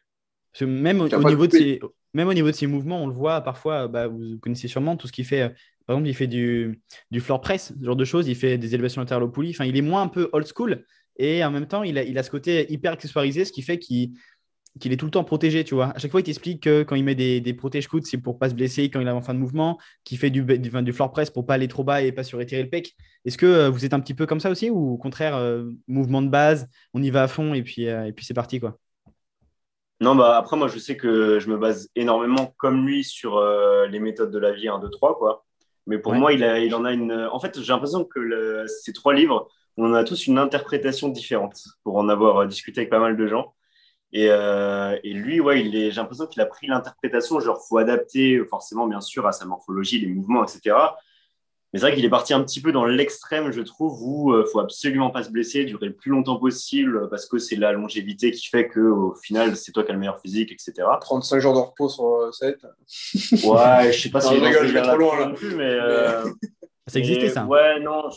Parce 0.56 0.72
que 0.72 0.74
même 0.74 1.02
au, 1.02 1.08
niveau 1.10 1.48
de 1.48 1.52
ses, 1.52 1.82
même 2.14 2.30
au 2.30 2.34
niveau 2.34 2.48
de 2.50 2.56
ses 2.56 2.66
mouvements, 2.66 3.04
on 3.04 3.08
le 3.08 3.14
voit 3.14 3.42
parfois, 3.42 3.90
bah, 3.90 4.08
vous 4.08 4.38
connaissez 4.40 4.70
sûrement 4.70 4.96
tout 4.96 5.06
ce 5.06 5.12
qu'il 5.12 5.26
fait. 5.26 5.42
euh, 5.42 5.50
Par 5.86 5.98
exemple, 5.98 6.08
il 6.08 6.14
fait 6.14 6.28
du, 6.28 6.82
du 7.12 7.20
floor 7.20 7.42
press, 7.42 7.74
ce 7.78 7.86
genre 7.86 7.98
de 7.98 8.06
choses. 8.06 8.30
Il 8.30 8.36
fait 8.36 8.58
des 8.58 8.74
élévations 8.74 9.02
latérales 9.02 9.24
au 9.24 9.30
poulie. 9.30 9.50
Enfin, 9.50 9.66
il 9.66 9.76
est 9.76 9.82
moins 9.82 10.04
un 10.04 10.08
peu 10.08 10.30
old 10.32 10.48
school. 10.48 10.86
Et 11.18 11.44
en 11.44 11.52
même 11.52 11.68
temps, 11.68 11.84
il 11.84 11.98
a, 11.98 12.04
il 12.04 12.18
a 12.18 12.24
ce 12.24 12.32
côté 12.32 12.72
hyper 12.72 12.94
accessoirisé, 12.94 13.44
ce 13.44 13.52
qui 13.52 13.64
fait 13.64 13.80
qu'il 13.80 14.14
qu'il 14.80 14.92
est 14.92 14.98
tout 14.98 15.06
le 15.06 15.12
temps 15.12 15.24
protégé, 15.24 15.64
tu 15.64 15.74
vois. 15.74 15.88
À 15.96 16.00
chaque 16.00 16.12
fois, 16.12 16.20
il 16.20 16.24
t'explique 16.24 16.64
que 16.64 16.84
quand 16.84 16.96
il 16.96 17.04
met 17.04 17.16
des, 17.16 17.40
des 17.40 17.54
protèges 17.54 17.88
coudes, 17.88 18.06
c'est 18.06 18.18
pour 18.18 18.38
pas 18.38 18.50
se 18.50 18.56
blesser 18.56 18.90
quand 18.90 19.00
il 19.00 19.08
est 19.08 19.12
en 19.12 19.22
fin 19.22 19.34
de 19.34 19.40
mouvement, 19.40 19.78
qu'il 20.04 20.18
fait 20.18 20.30
du, 20.30 20.44
du, 20.44 20.70
du, 20.70 20.94
floor 20.94 21.12
press 21.12 21.30
pour 21.30 21.46
pas 21.46 21.54
aller 21.54 21.70
trop 21.70 21.86
bas 21.86 22.02
et 22.02 22.12
pas 22.12 22.24
surétirer 22.24 22.64
le 22.64 22.70
pec. 22.70 22.94
Est-ce 23.24 23.38
que 23.38 23.46
euh, 23.46 23.70
vous 23.70 23.86
êtes 23.86 23.94
un 23.94 24.02
petit 24.02 24.14
peu 24.14 24.26
comme 24.26 24.42
ça 24.42 24.50
aussi 24.50 24.70
ou 24.70 24.94
au 24.94 24.98
contraire, 24.98 25.36
euh, 25.38 25.70
mouvement 25.88 26.22
de 26.22 26.28
base, 26.28 26.68
on 26.94 27.02
y 27.02 27.10
va 27.10 27.24
à 27.24 27.28
fond 27.28 27.54
et 27.54 27.64
puis, 27.64 27.88
euh, 27.88 28.06
et 28.06 28.12
puis 28.12 28.26
c'est 28.26 28.34
parti, 28.34 28.60
quoi? 28.60 28.78
Non, 30.02 30.16
bah 30.16 30.38
après, 30.38 30.58
moi, 30.58 30.68
je 30.68 30.78
sais 30.78 30.98
que 30.98 31.40
je 31.40 31.50
me 31.50 31.58
base 31.58 31.90
énormément 31.96 32.54
comme 32.58 32.86
lui 32.86 33.04
sur 33.04 33.38
euh, 33.38 33.88
les 33.88 34.00
méthodes 34.00 34.32
de 34.32 34.40
la 34.40 34.52
vie 34.52 34.68
1, 34.68 34.80
2, 34.80 34.90
3, 34.90 35.18
quoi. 35.18 35.46
Mais 35.88 36.00
pour 36.00 36.12
Ouais. 36.14 36.20
moi, 36.20 36.34
il, 36.34 36.44
a, 36.44 36.60
il 36.60 36.74
en 36.76 36.84
a 36.86 36.92
une. 36.92 37.14
En 37.32 37.40
fait, 37.40 37.60
j'ai 37.62 37.72
l'impression 37.72 38.04
que 38.04 38.20
le- 38.20 38.66
ces 38.68 38.92
trois 38.92 39.14
livres, 39.14 39.48
on 39.78 39.86
en 39.92 39.94
a 39.94 40.04
tous 40.04 40.28
une 40.28 40.38
interprétation 40.38 41.08
différente 41.10 41.62
pour 41.84 41.98
en 41.98 42.10
avoir 42.10 42.40
euh, 42.40 42.46
discuté 42.48 42.82
avec 42.82 42.90
pas 42.90 43.00
mal 43.00 43.16
de 43.16 43.28
gens. 43.28 43.54
Et, 44.14 44.28
euh, 44.32 44.98
et 45.04 45.14
lui, 45.14 45.40
ouais, 45.42 45.62
il 45.66 45.76
est, 45.76 45.92
j'ai 45.92 45.98
l'impression 46.02 46.28
qu'il 46.28 46.42
a 46.42 46.46
pris 46.46 46.68
l'interprétation, 46.68 47.40
genre, 47.40 47.62
faut 47.68 47.78
adapter 47.78 48.40
forcément, 48.50 48.88
bien 48.88 49.02
sûr, 49.02 49.28
à 49.28 49.32
sa 49.34 49.46
morphologie, 49.46 50.00
les 50.00 50.08
mouvements, 50.08 50.44
etc. 50.46 50.78
Mais 51.76 51.80
c'est 51.82 51.88
vrai 51.88 51.96
qu'il 51.98 52.06
est 52.06 52.10
parti 52.10 52.34
un 52.34 52.42
petit 52.42 52.62
peu 52.62 52.72
dans 52.72 52.86
l'extrême, 52.86 53.52
je 53.52 53.60
trouve, 53.60 54.02
où 54.02 54.34
il 54.40 54.46
faut 54.50 54.62
absolument 54.62 55.10
pas 55.10 55.24
se 55.24 55.30
blesser, 55.30 55.66
durer 55.66 55.88
le 55.88 55.94
plus 55.94 56.10
longtemps 56.10 56.38
possible, 56.38 57.10
parce 57.10 57.26
que 57.26 57.38
c'est 57.38 57.58
la 57.58 57.74
longévité 57.74 58.32
qui 58.32 58.48
fait 58.48 58.70
que 58.70 58.80
au 58.80 59.14
final, 59.14 59.58
c'est 59.58 59.74
toi 59.74 59.84
qui 59.84 59.90
as 59.90 59.94
le 59.94 60.00
meilleur 60.00 60.22
physique, 60.22 60.54
etc. 60.54 60.88
35 61.02 61.40
jours 61.40 61.54
de 61.54 61.60
repos 61.60 61.90
sur 61.90 62.34
7. 62.34 62.62
Ouais, 63.44 63.92
je 63.92 64.02
sais 64.04 64.10
pas 64.10 64.20
Non, 64.22 64.30
si 64.30 64.34
rigole, 64.40 64.68
je 64.68 64.74
vais 64.74 64.82
trop 64.84 64.96
loin, 64.96 65.20
là. 65.20 65.26
non 65.28 65.34
plus, 65.36 65.54
mais, 65.54 65.64
euh, 65.70 66.24
Ça 66.88 67.00
existait, 67.00 67.24
mais 67.24 67.30
ça 67.30 67.46
Ouais, 67.46 67.80
non. 67.82 68.08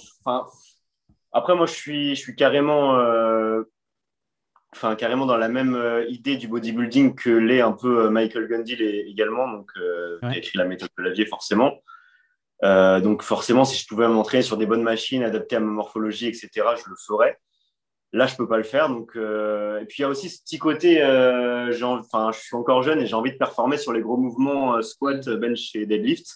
après, 1.33 1.57
moi, 1.57 1.67
je 1.67 1.73
suis, 1.73 2.15
je 2.15 2.21
suis 2.21 2.37
carrément, 2.37 2.97
euh, 3.01 3.63
enfin, 4.73 4.95
carrément 4.95 5.27
dans 5.27 5.37
la 5.37 5.49
même 5.49 5.75
euh, 5.75 6.05
idée 6.09 6.37
du 6.37 6.47
bodybuilding 6.47 7.17
que 7.17 7.31
l'est 7.31 7.61
un 7.61 7.73
peu 7.73 8.05
euh, 8.05 8.11
Michael 8.11 8.47
Gundil 8.47 8.81
et- 8.83 9.09
également, 9.11 9.51
donc 9.51 9.71
euh, 9.79 10.19
qui 10.21 10.27
a 10.27 10.37
écrit 10.39 10.59
la 10.59 10.65
méthode 10.65 10.91
de 10.97 11.03
Lavier, 11.03 11.27
forcément. 11.27 11.81
Euh, 12.65 13.01
donc, 13.01 13.23
forcément, 13.23 13.65
si 13.65 13.79
je 13.79 13.87
pouvais 13.87 14.09
m'entraîner 14.09 14.43
sur 14.43 14.57
des 14.57 14.67
bonnes 14.67 14.83
machines 14.83 15.23
adaptées 15.23 15.57
à 15.57 15.61
ma 15.61 15.71
morphologie, 15.71 16.27
etc., 16.27 16.51
je 16.55 16.91
le 16.91 16.97
ferais. 17.07 17.39
Là, 18.13 18.27
je 18.27 18.37
peux 18.37 18.49
pas 18.49 18.57
le 18.57 18.63
faire. 18.63 18.89
Donc, 18.89 19.17
euh, 19.17 19.81
et 19.81 19.85
puis 19.85 19.99
il 19.99 20.03
y 20.03 20.05
a 20.05 20.09
aussi 20.09 20.31
ce 20.31 20.43
petit 20.43 20.59
côté, 20.59 21.03
euh, 21.03 21.73
enfin, 21.83 22.31
je 22.33 22.41
suis 22.41 22.57
encore 22.57 22.83
jeune 22.83 23.01
et 23.01 23.07
j'ai 23.07 23.15
envie 23.15 23.33
de 23.33 23.37
performer 23.37 23.77
sur 23.77 23.93
les 23.93 24.01
gros 24.01 24.17
mouvements 24.17 24.77
euh, 24.77 24.83
squat, 24.83 25.29
bench 25.29 25.75
et 25.75 25.85
deadlift. 25.85 26.27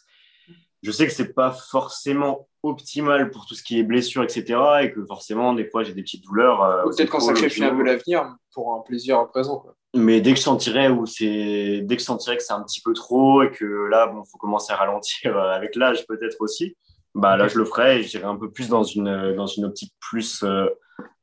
Je 0.83 0.91
sais 0.91 1.07
que 1.07 1.13
c'est 1.13 1.33
pas 1.33 1.53
forcément 1.53 2.49
optimal 2.63 3.31
pour 3.31 3.47
tout 3.47 3.55
ce 3.55 3.63
qui 3.63 3.79
est 3.79 3.83
blessure, 3.83 4.23
etc. 4.23 4.61
Et 4.83 4.93
que 4.93 5.05
forcément, 5.07 5.53
des 5.53 5.65
fois, 5.65 5.85
j'ai 5.85 5.95
des 5.95 6.03
petites 6.03 6.25
douleurs. 6.25 6.63
euh, 6.63 6.83
Peut-être 6.85 7.11
qu'on 7.11 7.19
épaules, 7.19 7.37
sacrifie 7.37 7.63
aux 7.65 7.69
un 7.69 7.77
peu 7.77 7.83
l'avenir 7.85 8.35
pour 8.53 8.75
un 8.75 8.81
plaisir 8.81 9.19
à 9.19 9.29
présent. 9.29 9.59
Quoi. 9.59 9.75
Mais 9.95 10.21
dès 10.21 10.33
que 10.33 10.39
je 10.39 10.43
sentirais 10.45 10.89
où 10.89 11.07
c'est, 11.07 11.81
dès 11.83 11.97
que 11.97 12.01
je 12.01 12.07
sentirais 12.07 12.37
que 12.37 12.43
c'est 12.43 12.53
un 12.53 12.63
petit 12.63 12.81
peu 12.81 12.95
trop 12.95 13.43
et 13.43 13.51
que 13.51 13.65
là, 13.65 14.07
bon, 14.07 14.25
faut 14.25 14.39
commencer 14.39 14.73
à 14.73 14.77
ralentir 14.77 15.37
euh, 15.37 15.51
avec 15.53 15.77
l'âge 15.77 16.07
peut-être 16.07 16.37
aussi. 16.41 16.77
Bah 17.15 17.37
là, 17.37 17.47
je 17.47 17.59
le 17.59 17.65
ferai 17.67 18.01
et 18.01 18.03
j'irai 18.03 18.25
un 18.25 18.37
peu 18.37 18.51
plus 18.51 18.69
dans 18.69 18.85
une 18.85 19.35
dans 19.37 19.47
une 19.47 19.67
optique 19.67 19.93
plus 20.01 20.43
euh, 20.45 20.67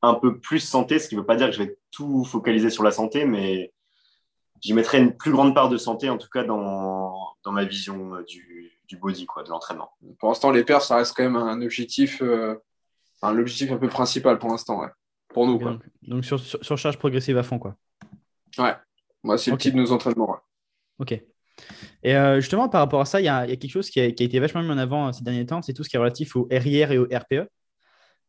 un 0.03 0.13
peu 0.13 0.39
plus 0.39 0.59
santé, 0.59 0.99
ce 0.99 1.09
qui 1.09 1.15
veut 1.15 1.25
pas 1.25 1.35
dire 1.35 1.47
que 1.47 1.53
je 1.53 1.63
vais 1.63 1.79
tout 1.89 2.23
focaliser 2.25 2.69
sur 2.69 2.83
la 2.83 2.91
santé, 2.91 3.25
mais 3.25 3.73
j'y 4.61 4.73
mettrai 4.73 4.99
une 4.99 5.17
plus 5.17 5.31
grande 5.31 5.55
part 5.55 5.67
de 5.67 5.77
santé 5.77 6.09
en 6.09 6.17
tout 6.19 6.29
cas 6.31 6.43
dans 6.43 7.11
dans 7.43 7.51
ma 7.51 7.65
vision 7.65 8.21
du 8.27 8.78
du 8.89 8.97
body 8.97 9.25
quoi, 9.25 9.43
de 9.43 9.49
l'entraînement. 9.49 9.91
Pour 10.19 10.29
l'instant, 10.29 10.51
les 10.51 10.63
perfs, 10.65 10.83
ça 10.83 10.97
reste 10.97 11.15
quand 11.15 11.23
même 11.23 11.35
un 11.37 11.61
objectif, 11.61 12.21
euh, 12.21 12.55
enfin, 13.21 13.33
l'objectif 13.33 13.71
un 13.71 13.77
peu 13.77 13.87
principal 13.87 14.37
pour 14.39 14.49
l'instant, 14.49 14.81
ouais. 14.81 14.89
Pour 15.29 15.45
nous, 15.47 15.59
quoi. 15.59 15.71
Donc, 15.73 15.83
donc 16.01 16.25
sur, 16.25 16.39
sur, 16.39 16.63
surcharge 16.65 16.97
progressive 16.97 17.37
à 17.37 17.43
fond, 17.43 17.59
quoi. 17.59 17.75
Ouais. 18.57 18.73
Moi, 19.23 19.37
c'est 19.37 19.51
Ok. 19.51 19.59
le 19.59 19.61
type 19.61 19.75
de 19.75 19.79
nos 19.79 19.91
entraînements. 19.91 20.31
ouais. 20.31 20.37
Ok. 20.97 21.11
Et 22.03 22.15
euh, 22.15 22.39
justement, 22.41 22.67
par 22.67 22.81
rapport 22.81 23.01
à 23.01 23.05
ça, 23.05 23.21
il 23.21 23.25
y 23.25 23.29
a, 23.29 23.45
il 23.45 23.49
y 23.49 23.53
a 23.53 23.57
quelque 23.57 23.71
chose 23.71 23.89
qui 23.89 23.99
a, 24.01 24.11
qui 24.11 24.23
a 24.23 24.25
été 24.25 24.39
vachement 24.39 24.63
mis 24.63 24.71
en 24.71 24.77
avant 24.77 25.07
euh, 25.09 25.11
ces 25.11 25.23
derniers 25.23 25.45
temps, 25.45 25.61
c'est 25.61 25.73
tout 25.73 25.83
ce 25.83 25.89
qui 25.89 25.95
est 25.97 25.99
relatif 25.99 26.35
au 26.35 26.47
RIR 26.49 26.91
et 26.91 26.97
au 26.97 27.03
RPE. 27.05 27.47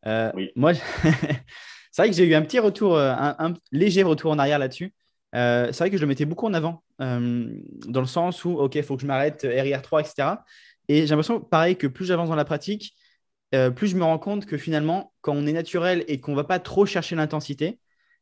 Euh, 0.07 0.31
Oui. 0.35 0.51
Moi, 0.57 0.75
c'est 1.93 2.03
vrai 2.03 2.11
que 2.11 2.17
j'ai 2.17 2.27
eu 2.27 2.35
un 2.35 2.43
petit 2.43 2.59
retour, 2.59 2.99
un, 2.99 3.35
un 3.39 3.55
léger 3.73 4.03
retour 4.03 4.31
en 4.33 4.39
arrière 4.39 4.59
là-dessus. 4.59 4.93
Euh, 5.35 5.67
c'est 5.73 5.85
vrai 5.85 5.91
que 5.91 5.97
je 5.97 6.03
le 6.03 6.07
mettais 6.09 6.25
beaucoup 6.25 6.47
en 6.47 6.55
avant, 6.55 6.83
euh, 7.01 7.49
dans 7.87 8.01
le 8.01 8.07
sens 8.07 8.45
où, 8.45 8.59
OK, 8.59 8.75
il 8.75 8.83
faut 8.83 8.97
que 8.97 9.03
je 9.03 9.07
m'arrête, 9.07 9.45
euh, 9.45 9.63
RIR 9.63 9.83
3, 9.83 10.01
etc. 10.01 10.29
Et 10.89 11.03
j'ai 11.03 11.07
l'impression, 11.07 11.41
pareil, 11.41 11.77
que 11.77 11.87
plus 11.87 12.07
j'avance 12.07 12.29
dans 12.29 12.35
la 12.35 12.45
pratique, 12.45 12.95
euh, 13.55 13.71
plus 13.71 13.89
je 13.89 13.97
me 13.97 14.05
rends 14.05 14.19
compte 14.19 14.47
que 14.47 14.57
finalement, 14.57 15.13
quand 15.21 15.33
on 15.35 15.47
est 15.47 15.53
naturel 15.53 16.05
et 16.09 16.21
qu'on 16.21 16.33
ne 16.33 16.37
va 16.37 16.45
pas 16.45 16.59
trop 16.59 16.87
chercher 16.87 17.15
l'intensité, 17.17 17.79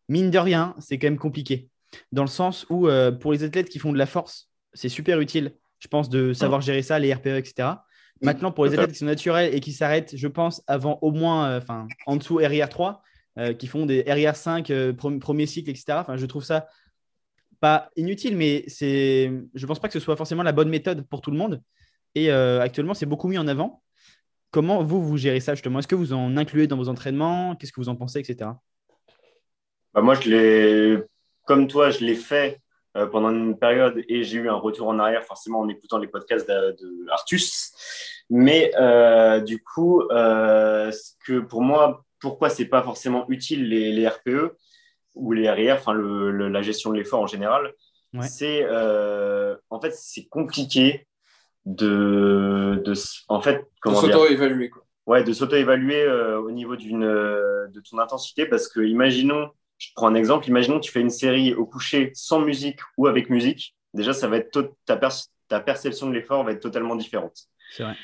mine 0.09 0.31
de 0.31 0.39
rien, 0.39 0.75
c'est 0.79 0.99
quand 0.99 1.07
même 1.07 1.19
compliqué. 1.19 1.69
Dans 2.13 2.23
le 2.23 2.29
sens 2.29 2.67
où, 2.69 2.89
pour 3.21 3.33
les 3.33 3.45
athlètes 3.45 3.71
qui 3.71 3.79
font 3.79 3.93
de 3.93 3.99
la 3.99 4.07
force, 4.07 4.51
c'est 4.75 4.91
super 4.91 5.21
utile, 5.21 5.53
je 5.79 5.89
pense, 5.89 6.11
de 6.11 6.33
savoir 6.35 6.61
gérer 6.61 6.83
ça, 6.83 6.99
les 6.99 7.13
RPE, 7.15 7.39
etc. 7.39 7.69
Maintenant, 8.21 8.53
pour 8.53 8.65
les 8.67 8.73
athlètes 8.75 8.93
qui 8.93 8.99
sont 8.99 9.07
naturels 9.07 9.55
et 9.55 9.61
qui 9.61 9.73
s'arrêtent, 9.73 10.15
je 10.15 10.29
pense, 10.29 10.63
avant 10.67 10.99
au 11.03 11.13
moins, 11.13 11.57
enfin, 11.57 11.87
en 12.07 12.17
dessous 12.17 12.37
RIR 12.37 12.69
3, 12.69 13.03
euh, 13.39 13.55
qui 13.55 13.67
font 13.69 13.87
des 13.87 14.03
RIR 14.07 14.35
5, 14.35 14.71
euh, 14.71 14.93
pre- 14.93 15.19
premier 15.21 15.47
cycle, 15.47 15.71
etc. 15.71 15.99
Enfin, 16.01 16.17
je 16.17 16.27
trouve 16.27 16.45
ça 16.45 16.67
pas 17.61 17.91
inutile, 17.97 18.37
mais 18.37 18.65
c'est, 18.69 19.33
je 19.55 19.67
pense 19.67 19.79
pas 19.79 19.89
que 19.89 19.95
ce 19.95 20.01
soit 20.01 20.17
forcément 20.17 20.43
la 20.43 20.53
bonne 20.53 20.69
méthode 20.69 21.07
pour 21.09 21.21
tout 21.21 21.31
le 21.31 21.37
monde. 21.37 21.63
Et 22.15 22.31
euh, 22.31 22.61
actuellement, 22.61 22.95
c'est 22.95 23.07
beaucoup 23.07 23.29
mis 23.29 23.39
en 23.39 23.49
avant. 23.49 23.83
Comment 24.51 24.83
vous, 24.83 25.03
vous 25.03 25.17
gérez 25.17 25.41
ça 25.41 25.55
justement? 25.55 25.79
Est-ce 25.79 25.89
que 25.89 25.95
vous 25.95 26.13
en 26.13 26.37
incluez 26.37 26.67
dans 26.67 26.77
vos 26.77 26.89
entraînements? 26.89 27.57
Qu'est-ce 27.57 27.73
que 27.73 27.81
vous 27.81 27.89
en 27.89 27.97
pensez, 27.97 28.21
etc. 28.21 28.51
Bah, 29.93 30.01
moi, 30.01 30.15
je 30.15 30.31
l'ai, 30.31 31.03
comme 31.45 31.67
toi, 31.67 31.91
je 31.91 32.05
l'ai 32.05 32.15
fait 32.15 32.61
euh, 32.97 33.07
pendant 33.07 33.31
une 33.31 33.59
période 33.59 34.03
et 34.09 34.23
j'ai 34.23 34.39
eu 34.39 34.49
un 34.49 34.55
retour 34.55 34.89
en 34.89 34.99
arrière 34.99 35.25
forcément 35.25 35.61
en 35.61 35.69
écoutant 35.69 35.99
les 35.99 36.09
podcasts 36.09 36.49
de, 36.49 36.77
de 36.81 37.11
Artus. 37.11 37.73
Mais 38.31 38.73
euh, 38.79 39.41
du 39.41 39.63
coup, 39.63 40.03
que 40.09 41.41
pour 41.41 41.63
moi, 41.63 42.05
pourquoi 42.21 42.51
c'est 42.51 42.67
pas 42.67 42.83
forcément 42.83 43.29
utile 43.29 43.69
les 43.69 44.09
RPE 44.09 44.57
ou 45.19 45.33
les 45.33 45.51
RIR, 45.51 45.75
enfin 45.75 45.93
le, 45.93 46.31
le- 46.31 46.49
la 46.49 46.63
gestion 46.63 46.91
de 46.91 46.97
l'effort 46.97 47.21
en 47.21 47.27
général, 47.27 47.73
Ouais. 48.15 48.27
c'est 48.27 48.65
euh, 48.65 49.55
en 49.69 49.79
fait 49.83 49.93
c'est 49.95 50.27
compliqué 50.29 51.07
de, 51.67 52.81
de 52.85 52.95
en 53.29 53.41
fait 53.41 53.67
comment 53.81 54.01
dire 54.03 54.15
s'auto-évaluer, 54.15 54.71
quoi. 54.71 54.83
ouais, 55.07 55.23
de 55.25 55.33
s'auto-évaluer 55.33 56.01
euh, 56.03 56.41
au 56.41 56.51
niveau 56.51 56.77
d'une, 56.77 57.05
euh, 57.05 57.67
de 57.69 57.81
ton 57.81 57.99
intensité 57.99 58.47
parce 58.47 58.69
que, 58.69 58.81
imaginons, 58.81 59.51
je 59.77 59.89
te 59.89 59.93
prends 59.95 60.09
un 60.09 60.15
exemple, 60.15 60.49
imaginons 60.49 60.81
que 60.81 60.85
tu 60.87 60.91
fais 60.93 61.01
une 61.03 61.11
série 61.11 61.55
au 61.55 61.67
coucher 61.67 62.11
sans 62.15 62.41
musique 62.41 62.81
ou 62.97 63.07
avec 63.07 63.29
musique. 63.31 63.75
Déjà, 63.95 64.13
ça 64.13 64.27
va 64.29 64.39
être 64.39 64.73
ta, 64.87 64.97
per- 64.97 65.09
ta 65.49 65.61
perception 65.61 66.09
de 66.09 66.15
l'effort 66.15 66.45
va 66.45 66.53
être 66.53 66.61
totalement 66.63 66.97
différente. 66.97 67.37
C'est 67.73 67.83
vrai. 67.83 67.95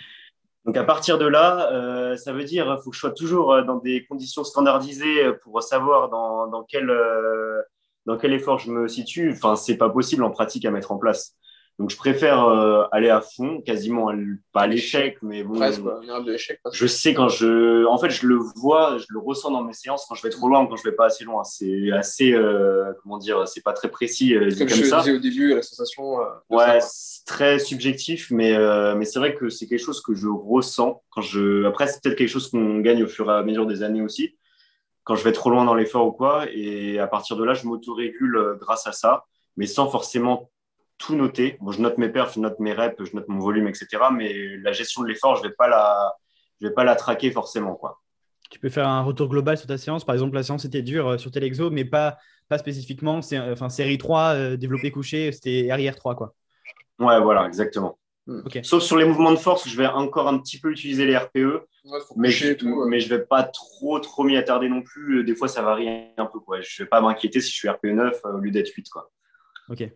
Donc, 0.65 0.77
à 0.79 0.85
partir 0.85 1.19
de 1.19 1.27
là, 1.27 1.71
euh, 1.73 2.17
ça 2.17 2.33
veut 2.33 2.45
dire 2.45 2.81
faut 2.83 2.91
que 2.91 2.97
je 2.97 3.01
sois 3.01 3.11
toujours 3.11 3.53
euh, 3.53 3.63
dans 3.63 3.77
des 3.77 4.07
conditions 4.07 4.45
standardisées 4.45 5.33
pour 5.43 5.63
savoir 5.63 6.09
dans, 6.09 6.47
dans, 6.47 6.65
quel, 6.65 6.89
euh, 6.89 7.61
dans 8.07 8.17
quel 8.17 8.33
effort 8.33 8.59
je 8.59 8.71
me 8.71 8.89
situe. 8.89 9.33
Enfin, 9.33 9.57
c'est 9.57 9.77
pas 9.77 9.91
possible 9.91 10.25
en 10.25 10.31
pratique 10.31 10.65
à 10.65 10.71
mettre 10.71 10.91
en 10.91 10.97
place. 10.97 11.37
Donc, 11.81 11.91
je 11.91 11.97
préfère 11.97 12.45
euh, 12.45 12.85
aller 12.93 13.11
à 13.11 13.21
fond, 13.21 13.61
quasiment 13.61 14.09
à 14.09 14.15
pas 14.53 14.61
à 14.63 14.67
l'échec, 14.69 15.19
mais 15.23 15.43
bon, 15.43 15.55
Presque, 15.55 15.83
de 15.83 16.37
je 16.73 16.87
sais 16.87 17.15
quand 17.15 17.29
je. 17.29 17.85
En 17.87 17.99
fait, 17.99 18.11
je 18.11 18.29
le 18.29 18.37
vois, 18.37 18.97
je 18.99 19.07
le 19.11 19.19
ressens 19.19 19.51
dans 19.51 19.65
mes 19.65 19.73
séances 19.73 20.07
quand 20.09 20.15
je 20.15 20.23
vais 20.23 20.31
trop 20.31 20.49
loin 20.49 20.63
ou 20.63 20.69
quand 20.69 20.77
je 20.77 20.85
vais 20.85 20.93
pas 20.95 21.07
assez 21.07 21.25
loin. 21.25 21.43
C'est 21.43 21.91
assez. 21.91 22.33
euh, 22.33 22.93
comment 23.03 23.19
dire 23.19 23.49
C'est 23.49 23.63
pas 23.63 23.73
très 23.73 23.91
précis 23.91 24.37
euh, 24.37 24.51
Comme 24.57 24.69
je 24.69 24.85
ça. 24.85 24.99
disais 25.01 25.17
au 25.17 25.19
début, 25.19 25.53
la 25.53 25.63
sensation. 25.63 26.19
Ouais, 26.49 26.79
c'est 26.81 27.25
très 27.25 27.59
subjectif, 27.59 28.31
mais, 28.31 28.57
mais 28.95 29.05
c'est 29.05 29.19
vrai 29.19 29.35
que 29.35 29.49
c'est 29.49 29.67
quelque 29.67 29.85
chose 29.85 30.01
que 30.01 30.15
je 30.15 30.29
ressens 30.29 31.03
quand 31.11 31.23
je. 31.23 31.65
Après, 31.65 31.89
c'est 31.89 32.01
peut-être 32.05 32.17
quelque 32.17 32.29
chose 32.29 32.51
qu'on 32.51 32.79
gagne 32.79 33.03
au 33.03 33.09
fur 33.09 33.29
et 33.29 33.35
à 33.35 33.43
mesure 33.43 33.67
des 33.67 33.83
années 33.83 34.03
aussi, 34.03 34.37
quand 35.03 35.17
je 35.17 35.25
vais 35.25 35.33
trop 35.33 35.51
loin 35.51 35.65
dans 35.65 35.75
l'effort 35.75 36.07
ou 36.07 36.13
quoi. 36.13 36.45
Et 36.53 37.01
à 37.01 37.09
partir 37.09 37.37
de 37.37 37.43
là, 37.43 37.53
je 37.55 37.67
m'autorégule 37.67 38.59
grâce 38.61 38.87
à 38.87 38.93
ça, 38.93 39.25
mais 39.57 39.67
sans 39.67 39.89
forcément 39.89 40.53
tout 40.99 41.15
noter. 41.15 41.57
Bon, 41.61 41.73
je 41.73 41.81
note 41.81 41.99
mes 41.99 42.09
perfs, 42.09 42.35
je 42.35 42.41
note 42.41 42.59
mes 42.61 42.73
reps, 42.73 43.03
je 43.05 43.15
note 43.17 43.29
mon 43.29 43.39
volume, 43.39 43.69
etc. 43.69 43.87
Mais 44.13 44.57
la 44.59 44.73
gestion 44.73 45.03
de 45.03 45.09
l'effort, 45.09 45.37
je 45.37 45.43
vais 45.43 45.55
pas 45.55 45.69
la, 45.69 46.15
je 46.61 46.69
vais 46.69 46.75
pas 46.75 46.85
la 46.85 46.97
traquer 46.97 47.31
forcément, 47.31 47.75
quoi. 47.75 48.01
Tu 48.51 48.59
peux 48.59 48.69
faire 48.69 48.89
un 48.89 49.03
retour 49.03 49.29
global 49.29 49.57
sur 49.59 49.67
ta 49.67 49.79
séance. 49.79 50.05
Par 50.05 50.15
exemple, 50.15 50.35
la 50.35 50.43
séance 50.43 50.65
était 50.65 50.83
dure 50.83 51.09
euh, 51.09 51.19
sur 51.19 51.31
tel 51.31 51.43
exo, 51.43 51.71
mais 51.71 51.85
pas, 51.85 52.19
pas 52.49 52.59
spécifiquement. 52.59 53.21
C'est, 53.23 53.39
euh, 53.39 53.53
enfin, 53.53 53.69
série 53.69 53.99
3, 53.99 54.35
euh, 54.35 54.57
développé 54.57 54.91
couché, 54.91 55.33
c'était 55.33 55.69
RIR 55.73 55.97
3. 55.97 56.15
Quoi. 56.15 56.35
Ouais, 57.01 57.21
voilà, 57.21 57.47
exactement. 57.47 57.99
Ok. 58.29 58.61
Sauf 58.63 58.83
sur 58.83 58.97
les 58.97 59.05
mouvements 59.05 59.33
de 59.33 59.37
force, 59.37 59.69
je 59.69 59.77
vais 59.77 59.87
encore 59.87 60.29
un 60.29 60.39
petit 60.39 60.61
peu 60.61 60.71
utiliser 60.71 61.05
les 61.05 61.17
RPE, 61.17 61.67
Ouais, 61.85 61.99
mais 62.17 62.31
je, 62.31 62.55
mais 62.89 62.99
je 62.99 63.15
vais 63.15 63.23
pas 63.23 63.43
trop 63.43 63.99
trop 64.01 64.25
m'y 64.25 64.37
attarder 64.39 64.69
non 64.69 64.83
plus. 64.83 65.23
Des 65.23 65.35
fois, 65.35 65.49
ça 65.49 65.61
varie 65.61 65.89
un 66.17 66.27
peu. 66.27 66.41
Quoi. 66.41 66.63
Je 66.63 66.83
vais 66.83 66.89
pas 66.89 67.03
m'inquiéter 67.03 67.41
si 67.41 67.51
je 67.51 67.57
suis 67.57 67.69
RPE 67.69 67.89
9 67.89 68.21
euh, 68.25 68.33
au 68.33 68.39
lieu 68.39 68.51
d'être 68.51 68.71
8. 68.71 68.89
Quoi. 68.89 69.11
Ok. 69.69 69.87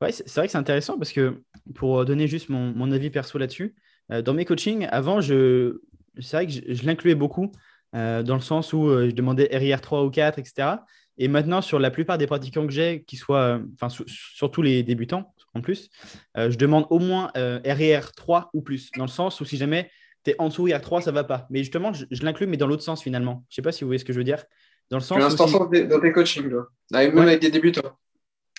Ouais, 0.00 0.12
c'est 0.12 0.34
vrai 0.34 0.46
que 0.46 0.52
c'est 0.52 0.58
intéressant 0.58 0.98
parce 0.98 1.12
que 1.12 1.42
pour 1.74 2.04
donner 2.04 2.26
juste 2.26 2.48
mon, 2.48 2.72
mon 2.74 2.90
avis 2.92 3.10
perso 3.10 3.38
là-dessus, 3.38 3.74
euh, 4.12 4.22
dans 4.22 4.34
mes 4.34 4.44
coachings, 4.44 4.86
avant, 4.90 5.20
je, 5.20 5.80
c'est 6.20 6.36
vrai 6.36 6.46
que 6.46 6.52
je, 6.52 6.60
je 6.68 6.86
l'incluais 6.86 7.14
beaucoup 7.14 7.52
euh, 7.94 8.22
dans 8.22 8.34
le 8.34 8.40
sens 8.40 8.72
où 8.72 8.88
euh, 8.88 9.08
je 9.08 9.14
demandais 9.14 9.48
RIR 9.52 9.80
3 9.80 10.04
ou 10.04 10.10
4, 10.10 10.38
etc. 10.38 10.68
Et 11.16 11.28
maintenant, 11.28 11.62
sur 11.62 11.78
la 11.78 11.90
plupart 11.90 12.18
des 12.18 12.26
pratiquants 12.26 12.66
que 12.66 12.72
j'ai, 12.72 13.04
qui 13.04 13.16
soient, 13.16 13.60
enfin, 13.74 13.88
surtout 14.06 14.62
les 14.62 14.82
débutants 14.82 15.32
en 15.56 15.60
plus, 15.60 15.88
je 16.34 16.56
demande 16.56 16.84
au 16.90 16.98
moins 16.98 17.30
RIR 17.36 18.10
3 18.10 18.50
ou 18.54 18.62
plus, 18.62 18.90
dans 18.96 19.04
le 19.04 19.10
sens 19.10 19.40
où 19.40 19.44
si 19.44 19.56
jamais 19.56 19.88
tu 20.24 20.32
es 20.32 20.36
en 20.40 20.48
dessous 20.48 20.66
RIR3, 20.66 21.02
ça 21.02 21.12
va 21.12 21.22
pas. 21.22 21.46
Mais 21.50 21.60
justement, 21.60 21.92
je, 21.92 22.04
l'inclus, 22.24 22.48
mais 22.48 22.56
dans 22.56 22.66
l'autre 22.66 22.82
sens 22.82 23.00
finalement. 23.00 23.44
Je 23.48 23.54
sais 23.54 23.62
pas 23.62 23.70
si 23.70 23.84
vous 23.84 23.88
voyez 23.88 24.00
ce 24.00 24.04
que 24.04 24.12
je 24.12 24.18
veux 24.18 24.24
dire. 24.24 24.44
Dans 24.90 24.96
le 24.96 25.02
sens. 25.04 25.18
Où 25.18 25.86
dans 25.86 26.00
tes 26.00 26.10
coachings, 26.10 26.50
là. 26.50 26.64
même 26.90 27.18
avec 27.18 27.40
des 27.40 27.52
débutants. 27.52 27.96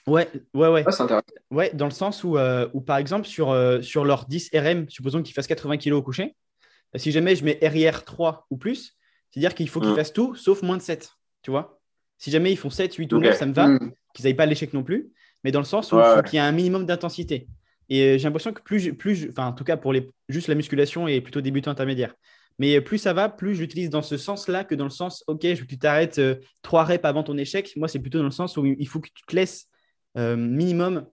Ouais, 0.08 0.30
ouais, 0.54 0.68
ouais. 0.68 0.86
Ah. 0.88 1.22
Ouais, 1.50 1.72
dans 1.74 1.86
le 1.86 1.92
sens 1.92 2.24
où, 2.24 2.38
où 2.38 2.82
par 2.82 2.98
exemple, 2.98 3.28
sur, 3.28 3.56
sur 3.82 4.06
leur 4.06 4.26
10 4.26 4.52
RM, 4.54 4.90
supposons 4.90 5.24
qu'ils 5.24 5.34
fassent 5.34 5.48
80 5.48 5.78
kg 5.78 5.94
au 5.94 6.04
coucher, 6.04 6.36
si 6.96 7.12
jamais 7.12 7.36
je 7.36 7.44
mets 7.44 7.60
RIR 7.62 8.06
3 8.06 8.48
ou 8.50 8.58
plus, 8.58 8.96
c'est-à-dire 9.36 9.54
qu'il 9.54 9.68
faut 9.68 9.82
qu'ils 9.82 9.92
mm. 9.92 9.98
fassent 9.98 10.14
tout 10.14 10.36
sauf 10.36 10.62
moins 10.62 10.78
de 10.78 10.82
7. 10.82 11.12
Tu 11.42 11.52
vois 11.52 11.82
Si 12.18 12.32
jamais 12.32 12.54
ils 12.54 12.58
font 12.58 12.70
7, 12.70 12.96
8 12.96 13.14
ou 13.14 13.20
9, 13.20 13.38
ça 13.38 13.46
me 13.46 13.54
va. 13.54 13.68
Mm. 13.68 13.92
Qu'ils 14.14 14.24
n'aillent 14.24 14.34
pas 14.34 14.44
à 14.44 14.48
l'échec 14.48 14.74
non 14.74 14.84
plus. 14.84 15.12
Mais 15.44 15.52
dans 15.52 15.60
le 15.60 15.66
sens 15.66 15.92
où 15.92 16.00
il 16.00 16.16
faut 16.16 16.24
qu'il 16.24 16.36
y 16.36 16.38
ait 16.38 16.46
un 16.46 16.52
minimum 16.54 16.86
d'intensité. 16.86 17.48
Et 17.90 18.02
euh, 18.02 18.18
j'ai 18.18 18.24
l'impression 18.24 18.54
que 18.54 18.62
plus, 18.62 18.94
plus, 18.94 19.30
enfin 19.30 19.48
en 19.48 19.54
tout 19.54 19.64
cas 19.64 19.78
pour 19.78 19.94
les, 19.94 20.10
juste 20.28 20.48
la 20.48 20.56
musculation 20.56 21.08
et 21.08 21.22
plutôt 21.22 21.42
débutant 21.42 21.70
intermédiaire. 21.70 22.16
Mais 22.58 22.80
plus 22.82 22.98
ça 22.98 23.14
va, 23.14 23.30
plus 23.30 23.54
j'utilise 23.54 23.90
dans 23.90 24.02
ce 24.02 24.18
sens-là 24.18 24.64
que 24.64 24.74
dans 24.74 24.86
le 24.86 24.90
sens, 24.90 25.24
ok, 25.28 25.42
je 25.44 25.50
veux 25.50 25.66
que 25.66 25.66
tu 25.66 25.78
t'arrêtes 25.78 26.18
euh, 26.18 26.36
trois 26.62 26.86
reps 26.86 27.04
avant 27.04 27.22
ton 27.22 27.38
échec. 27.38 27.74
Moi, 27.76 27.90
c'est 27.90 28.00
plutôt 28.00 28.20
dans 28.20 28.24
le 28.24 28.32
sens 28.32 28.56
où 28.56 28.66
il 28.66 28.88
faut 28.88 29.02
que 29.02 29.10
tu 29.14 29.24
te 29.28 29.36
laisses 29.36 29.68
euh, 29.68 29.75
minimum, 30.16 31.08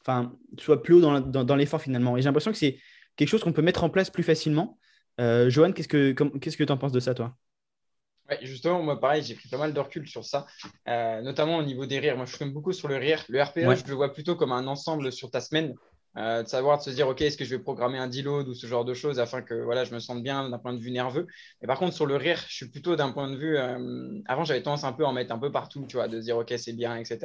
enfin, 0.00 0.36
sois 0.58 0.82
plus 0.82 0.94
haut 0.94 1.00
dans, 1.00 1.20
dans, 1.20 1.56
l'effort 1.56 1.80
finalement. 1.80 2.16
Et 2.16 2.22
j'ai 2.22 2.26
l'impression 2.26 2.52
que 2.52 2.58
c'est 2.58 2.78
quelque 3.16 3.28
chose 3.28 3.42
qu'on 3.42 3.52
peut 3.52 3.62
mettre 3.62 3.84
en 3.84 3.90
place 3.90 4.10
plus 4.10 4.22
facilement. 4.22 4.78
Johan, 5.18 5.72
qu'est-ce 5.72 5.88
que 5.88 6.12
qu'est-ce 6.12 6.56
que 6.56 6.64
tu 6.64 6.72
en 6.72 6.76
penses 6.76 6.92
de 6.92 7.00
ça, 7.00 7.14
toi? 7.14 7.36
Ouais, 8.28 8.38
justement, 8.42 8.82
moi, 8.82 8.98
pareil, 8.98 9.22
j'ai 9.22 9.34
pris 9.34 9.48
pas 9.48 9.56
mal 9.56 9.72
de 9.72 9.78
recul 9.80 10.06
sur 10.08 10.24
ça, 10.24 10.46
notamment 10.86 11.58
au 11.58 11.62
niveau 11.62 11.86
des 11.86 11.98
rires. 11.98 12.16
Moi, 12.16 12.26
je 12.26 12.36
fume 12.36 12.52
beaucoup 12.52 12.72
sur 12.72 12.88
le 12.88 12.96
rire. 12.96 13.24
Le 13.28 13.42
RPE, 13.42 13.84
je 13.84 13.88
le 13.88 13.94
vois 13.94 14.12
plutôt 14.12 14.36
comme 14.36 14.52
un 14.52 14.66
ensemble 14.66 15.12
sur 15.12 15.30
ta 15.30 15.40
semaine. 15.40 15.74
Euh, 16.18 16.42
de 16.42 16.48
savoir 16.48 16.78
de 16.78 16.82
se 16.82 16.88
dire 16.88 17.08
ok 17.08 17.20
est-ce 17.20 17.36
que 17.36 17.44
je 17.44 17.54
vais 17.54 17.62
programmer 17.62 17.98
un 17.98 18.08
deload 18.08 18.48
ou 18.48 18.54
ce 18.54 18.66
genre 18.66 18.86
de 18.86 18.94
choses 18.94 19.20
afin 19.20 19.42
que 19.42 19.52
voilà 19.52 19.84
je 19.84 19.92
me 19.92 19.98
sente 19.98 20.22
bien 20.22 20.48
d'un 20.48 20.58
point 20.58 20.72
de 20.72 20.78
vue 20.78 20.90
nerveux. 20.90 21.26
Mais 21.60 21.66
par 21.66 21.78
contre 21.78 21.94
sur 21.94 22.06
le 22.06 22.16
rire 22.16 22.42
je 22.48 22.54
suis 22.54 22.70
plutôt 22.70 22.96
d'un 22.96 23.12
point 23.12 23.30
de 23.30 23.36
vue 23.36 23.58
euh, 23.58 24.22
avant 24.26 24.44
j'avais 24.44 24.62
tendance 24.62 24.84
un 24.84 24.94
peu 24.94 25.04
à 25.04 25.08
en 25.08 25.12
mettre 25.12 25.34
un 25.34 25.38
peu 25.38 25.52
partout 25.52 25.84
tu 25.86 25.96
vois 25.96 26.08
de 26.08 26.18
se 26.18 26.24
dire 26.24 26.38
ok 26.38 26.54
c'est 26.56 26.72
bien 26.72 26.96
etc 26.96 27.18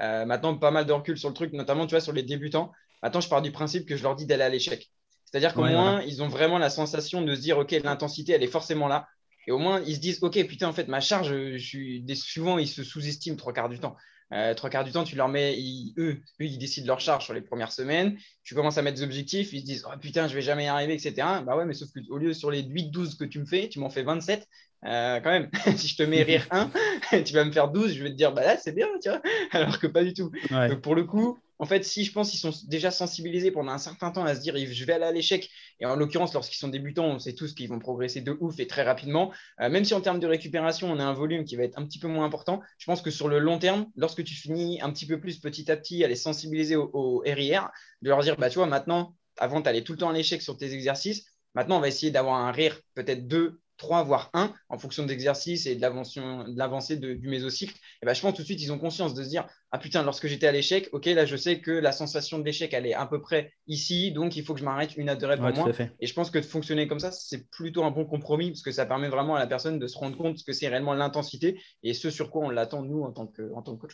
euh, 0.00 0.24
maintenant 0.26 0.56
pas 0.56 0.70
mal 0.70 0.86
de 0.86 0.92
recul 0.92 1.18
sur 1.18 1.28
le 1.28 1.34
truc 1.34 1.52
notamment 1.52 1.86
tu 1.86 1.94
vois 1.94 2.00
sur 2.00 2.12
les 2.12 2.22
débutants. 2.22 2.70
Maintenant 3.02 3.20
je 3.20 3.28
pars 3.28 3.42
du 3.42 3.50
principe 3.50 3.84
que 3.84 3.96
je 3.96 4.04
leur 4.04 4.14
dis 4.14 4.26
d'aller 4.26 4.44
à 4.44 4.48
l'échec. 4.48 4.92
C'est-à-dire 5.24 5.52
qu'au 5.52 5.64
moins 5.64 6.00
ils 6.02 6.22
ont 6.22 6.28
vraiment 6.28 6.58
la 6.58 6.70
sensation 6.70 7.22
de 7.22 7.34
se 7.34 7.40
dire 7.40 7.58
ok 7.58 7.72
l'intensité 7.82 8.32
elle 8.32 8.44
est 8.44 8.46
forcément 8.46 8.86
là. 8.86 9.08
Et 9.48 9.50
au 9.50 9.58
moins 9.58 9.82
ils 9.84 9.96
se 9.96 10.00
disent 10.00 10.22
ok 10.22 10.46
putain 10.46 10.68
en 10.68 10.72
fait 10.72 10.86
ma 10.86 11.00
charge 11.00 11.30
je 11.30 11.58
suis 11.58 12.04
souvent 12.14 12.58
ils 12.58 12.68
se 12.68 12.84
sous-estiment 12.84 13.36
trois 13.36 13.52
quarts 13.52 13.68
du 13.68 13.80
temps 13.80 13.96
euh, 14.32 14.54
trois 14.54 14.70
quarts 14.70 14.84
du 14.84 14.92
temps, 14.92 15.04
tu 15.04 15.16
leur 15.16 15.28
mets, 15.28 15.56
eux, 15.98 16.12
eux, 16.12 16.44
ils 16.44 16.58
décident 16.58 16.86
leur 16.86 17.00
charge 17.00 17.24
sur 17.24 17.34
les 17.34 17.40
premières 17.40 17.72
semaines. 17.72 18.16
Tu 18.44 18.54
commences 18.54 18.78
à 18.78 18.82
mettre 18.82 18.98
des 18.98 19.02
objectifs, 19.02 19.52
ils 19.52 19.60
se 19.60 19.64
disent, 19.64 19.84
oh 19.86 19.96
putain, 20.00 20.28
je 20.28 20.34
vais 20.34 20.42
jamais 20.42 20.64
y 20.64 20.68
arriver, 20.68 20.94
etc. 20.94 21.14
Bah 21.44 21.56
ouais, 21.56 21.64
mais 21.64 21.74
sauf 21.74 21.88
qu'au 21.92 22.18
lieu 22.18 22.32
sur 22.32 22.50
les 22.50 22.62
8-12 22.62 23.16
que 23.16 23.24
tu 23.24 23.40
me 23.40 23.46
fais, 23.46 23.68
tu 23.68 23.80
m'en 23.80 23.90
fais 23.90 24.02
27. 24.02 24.46
Euh, 24.86 25.20
quand 25.20 25.30
même, 25.30 25.50
si 25.76 25.88
je 25.88 25.96
te 25.96 26.02
mets 26.02 26.22
rire 26.22 26.46
1, 26.50 26.70
tu 27.24 27.34
vas 27.34 27.44
me 27.44 27.52
faire 27.52 27.68
12, 27.68 27.92
je 27.94 28.02
vais 28.02 28.10
te 28.10 28.14
dire, 28.14 28.32
bah 28.32 28.42
là, 28.42 28.56
c'est 28.56 28.72
bien, 28.72 28.88
tu 29.02 29.08
vois. 29.08 29.20
Alors 29.50 29.78
que 29.78 29.86
pas 29.86 30.04
du 30.04 30.14
tout. 30.14 30.30
Donc 30.50 30.80
pour 30.80 30.94
le 30.94 31.04
coup, 31.04 31.38
en 31.60 31.66
fait, 31.66 31.84
si 31.84 32.04
je 32.04 32.12
pense 32.12 32.30
qu'ils 32.30 32.40
sont 32.40 32.52
déjà 32.68 32.90
sensibilisés 32.90 33.50
pendant 33.50 33.72
un 33.72 33.78
certain 33.78 34.10
temps 34.10 34.24
à 34.24 34.34
se 34.34 34.40
dire 34.40 34.56
je 34.56 34.84
vais 34.86 34.94
aller 34.94 35.04
à 35.04 35.12
l'échec, 35.12 35.50
et 35.78 35.84
en 35.84 35.94
l'occurrence, 35.94 36.32
lorsqu'ils 36.32 36.56
sont 36.56 36.68
débutants, 36.68 37.04
on 37.04 37.18
sait 37.18 37.34
tous 37.34 37.52
qu'ils 37.52 37.68
vont 37.68 37.78
progresser 37.78 38.22
de 38.22 38.34
ouf 38.40 38.58
et 38.58 38.66
très 38.66 38.82
rapidement, 38.82 39.30
euh, 39.60 39.68
même 39.68 39.84
si 39.84 39.92
en 39.92 40.00
termes 40.00 40.20
de 40.20 40.26
récupération, 40.26 40.90
on 40.90 40.98
a 40.98 41.04
un 41.04 41.12
volume 41.12 41.44
qui 41.44 41.56
va 41.56 41.64
être 41.64 41.78
un 41.78 41.84
petit 41.84 41.98
peu 41.98 42.08
moins 42.08 42.24
important, 42.24 42.62
je 42.78 42.86
pense 42.86 43.02
que 43.02 43.10
sur 43.10 43.28
le 43.28 43.38
long 43.38 43.58
terme, 43.58 43.86
lorsque 43.94 44.24
tu 44.24 44.34
finis 44.34 44.80
un 44.80 44.90
petit 44.90 45.06
peu 45.06 45.20
plus 45.20 45.38
petit 45.38 45.70
à 45.70 45.76
petit 45.76 46.02
à 46.02 46.08
les 46.08 46.16
sensibiliser 46.16 46.76
au, 46.76 47.22
RIR, 47.26 47.68
de 48.00 48.08
leur 48.08 48.22
dire 48.22 48.36
bah, 48.36 48.48
tu 48.48 48.56
vois, 48.56 48.66
maintenant, 48.66 49.14
avant, 49.36 49.60
tu 49.60 49.68
allais 49.68 49.84
tout 49.84 49.92
le 49.92 49.98
temps 49.98 50.08
à 50.08 50.14
l'échec 50.14 50.40
sur 50.40 50.56
tes 50.56 50.72
exercices, 50.72 51.26
maintenant, 51.54 51.76
on 51.76 51.80
va 51.80 51.88
essayer 51.88 52.10
d'avoir 52.10 52.36
un 52.36 52.52
rire 52.52 52.80
peut-être 52.94 53.28
deux 53.28 53.60
3, 53.80 54.04
voire 54.04 54.30
1, 54.34 54.52
en 54.68 54.78
fonction 54.78 55.04
de 55.04 55.08
l'exercice 55.08 55.66
et 55.66 55.74
de 55.74 55.80
l'avancée 55.80 56.96
du 56.98 57.28
mésocycle, 57.28 57.74
et 58.02 58.06
ben, 58.06 58.14
je 58.14 58.20
pense 58.20 58.34
tout 58.34 58.42
de 58.42 58.46
suite, 58.46 58.62
ils 58.62 58.72
ont 58.72 58.78
conscience 58.78 59.14
de 59.14 59.24
se 59.24 59.28
dire 59.28 59.46
Ah 59.72 59.78
putain, 59.78 60.02
lorsque 60.02 60.26
j'étais 60.26 60.46
à 60.46 60.52
l'échec, 60.52 60.90
ok, 60.92 61.06
là, 61.06 61.24
je 61.24 61.36
sais 61.36 61.60
que 61.60 61.70
la 61.70 61.90
sensation 61.90 62.38
de 62.38 62.44
l'échec, 62.44 62.74
elle 62.74 62.86
est 62.86 62.94
à 62.94 63.06
peu 63.06 63.20
près 63.22 63.54
ici, 63.66 64.12
donc 64.12 64.36
il 64.36 64.44
faut 64.44 64.52
que 64.52 64.60
je 64.60 64.64
m'arrête 64.64 64.96
une 64.96 65.08
à 65.08 65.16
deux 65.16 65.26
reps 65.26 65.40
pour 65.40 65.64
moi. 65.64 65.72
Et 65.98 66.06
je 66.06 66.14
pense 66.14 66.30
que 66.30 66.38
de 66.38 66.44
fonctionner 66.44 66.86
comme 66.88 67.00
ça, 67.00 67.10
c'est 67.10 67.50
plutôt 67.50 67.82
un 67.84 67.90
bon 67.90 68.04
compromis 68.04 68.50
parce 68.50 68.62
que 68.62 68.70
ça 68.70 68.84
permet 68.84 69.08
vraiment 69.08 69.34
à 69.36 69.38
la 69.38 69.46
personne 69.46 69.78
de 69.78 69.86
se 69.86 69.96
rendre 69.96 70.16
compte 70.16 70.44
que 70.44 70.52
c'est 70.52 70.68
réellement 70.68 70.92
l'intensité 70.92 71.58
et 71.82 71.94
ce 71.94 72.10
sur 72.10 72.30
quoi 72.30 72.44
on 72.44 72.50
l'attend, 72.50 72.82
nous, 72.82 73.02
en 73.02 73.12
tant 73.12 73.26
que, 73.26 73.50
en 73.54 73.62
tant 73.62 73.74
que 73.76 73.80
coach. 73.80 73.92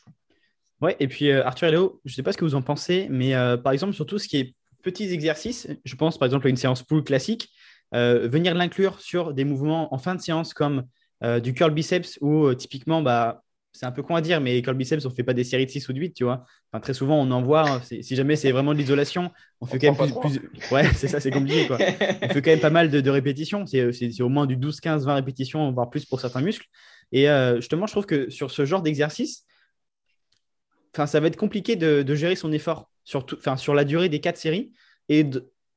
Ouais, 0.82 0.96
et 1.00 1.08
puis 1.08 1.30
euh, 1.30 1.46
Arthur 1.46 1.68
et 1.68 1.70
Léo, 1.70 2.00
je 2.04 2.12
ne 2.12 2.14
sais 2.16 2.22
pas 2.22 2.32
ce 2.32 2.38
que 2.38 2.44
vous 2.44 2.54
en 2.56 2.62
pensez, 2.62 3.06
mais 3.08 3.34
euh, 3.34 3.56
par 3.56 3.72
exemple, 3.72 3.94
sur 3.94 4.04
tout 4.04 4.18
ce 4.18 4.28
qui 4.28 4.36
est 4.38 4.54
petits 4.86 5.12
exercices, 5.12 5.66
je 5.84 5.96
pense 5.96 6.16
par 6.16 6.26
exemple 6.26 6.46
à 6.46 6.50
une 6.50 6.56
séance 6.56 6.84
pool 6.84 7.02
classique, 7.02 7.48
euh, 7.97 8.28
venir 8.28 8.55
l'inclure 8.55 9.01
sur 9.01 9.32
des 9.32 9.44
mouvements 9.44 9.94
en 9.94 9.98
fin 9.98 10.14
de 10.14 10.20
séance 10.20 10.52
comme 10.52 10.85
euh, 11.24 11.40
du 11.40 11.55
curl 11.55 11.73
biceps 11.73 12.18
où 12.20 12.44
euh, 12.44 12.55
typiquement, 12.55 13.01
bah, 13.01 13.43
c'est 13.73 13.86
un 13.86 13.90
peu 13.93 14.02
con 14.02 14.14
à 14.14 14.20
dire, 14.20 14.40
mais 14.40 14.60
curl 14.60 14.77
biceps, 14.77 15.06
on 15.06 15.09
ne 15.09 15.14
fait 15.14 15.23
pas 15.23 15.32
des 15.32 15.44
séries 15.44 15.64
de 15.64 15.70
6 15.70 15.89
ou 15.89 15.94
de 15.94 16.01
8, 16.01 16.12
tu 16.12 16.24
vois. 16.24 16.44
Enfin, 16.70 16.81
très 16.81 16.93
souvent, 16.93 17.18
on 17.18 17.31
en 17.31 17.43
voit, 17.43 17.68
hein, 17.68 17.82
si 17.82 18.14
jamais 18.14 18.36
c'est 18.36 18.52
vraiment 18.52 18.74
de 18.74 18.78
l'isolation, 18.78 19.31
on, 19.62 19.66
fait 19.66 19.78
quand 19.78 19.98
même 19.98 20.20
plus, 20.20 20.40
Ouais, 20.70 20.85
c'est 20.94 21.09
ça, 21.09 21.20
c'est 21.20 21.31
compliqué, 21.31 21.66
quoi. 21.66 21.78
on 22.23 22.28
fait 22.28 22.43
quand 22.43 22.51
même 22.51 22.60
pas 22.60 22.70
mal 22.70 22.90
de, 22.90 23.10
répétitions. 23.10 23.64
C'est 23.64 24.20
au 24.20 24.28
moins 24.28 24.47
du 24.47 24.56
12, 24.56 24.81
15, 24.81 25.06
20 25.06 25.14
répétitions, 25.14 25.73
voire 25.73 25.89
plus 25.89 26.05
pour 26.05 26.20
certains 26.20 26.43
muscles. 26.43 26.66
Et 27.12 27.27
justement, 27.56 27.86
je 27.86 27.93
trouve 27.93 28.06
que 28.06 28.28
sur 28.28 28.51
ce 28.51 28.66
genre 28.66 28.82
d'exercice, 28.82 29.47
ça 30.94 31.20
va 31.20 31.27
être 31.28 31.36
compliqué 31.36 31.77
de, 31.77 32.14
gérer 32.14 32.36
son 32.36 32.52
effort 32.52 32.90
sur, 33.05 33.27
sur 33.56 33.74
la 33.74 33.85
durée 33.85 34.09
des 34.10 34.20
4 34.20 34.36
séries. 34.36 34.73
Et 35.09 35.24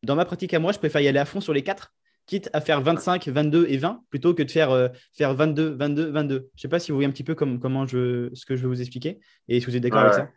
dans 0.04 0.16
ma 0.16 0.26
pratique 0.26 0.54
à 0.54 0.60
moi, 0.60 0.72
je 0.72 0.80
préfère 0.80 1.02
y 1.02 1.08
aller 1.08 1.20
à 1.20 1.26
fond 1.26 1.42
sur 1.42 1.54
les 1.54 1.64
4 1.64 1.94
quitte 2.30 2.50
à 2.54 2.62
faire 2.62 2.82
25, 2.82 3.28
22 3.28 3.66
et 3.70 3.78
20 3.78 4.04
plutôt 4.12 4.36
que 4.36 4.44
de 4.44 4.52
faire, 4.52 4.70
euh, 4.70 4.88
faire 5.14 5.34
22, 5.34 5.70
22, 5.72 6.12
22. 6.12 6.36
Je 6.36 6.42
ne 6.42 6.48
sais 6.56 6.68
pas 6.68 6.78
si 6.78 6.92
vous 6.92 6.98
voyez 6.98 7.08
un 7.08 7.12
petit 7.12 7.24
peu 7.24 7.34
comme, 7.34 7.60
comment 7.60 7.88
je, 7.88 8.30
ce 8.36 8.46
que 8.46 8.56
je 8.56 8.62
vais 8.62 8.68
vous 8.68 8.82
expliquer 8.82 9.20
et 9.48 9.60
si 9.60 9.66
vous 9.66 9.76
êtes 9.76 9.82
d'accord 9.82 10.02
avec 10.02 10.14
ça. 10.14 10.30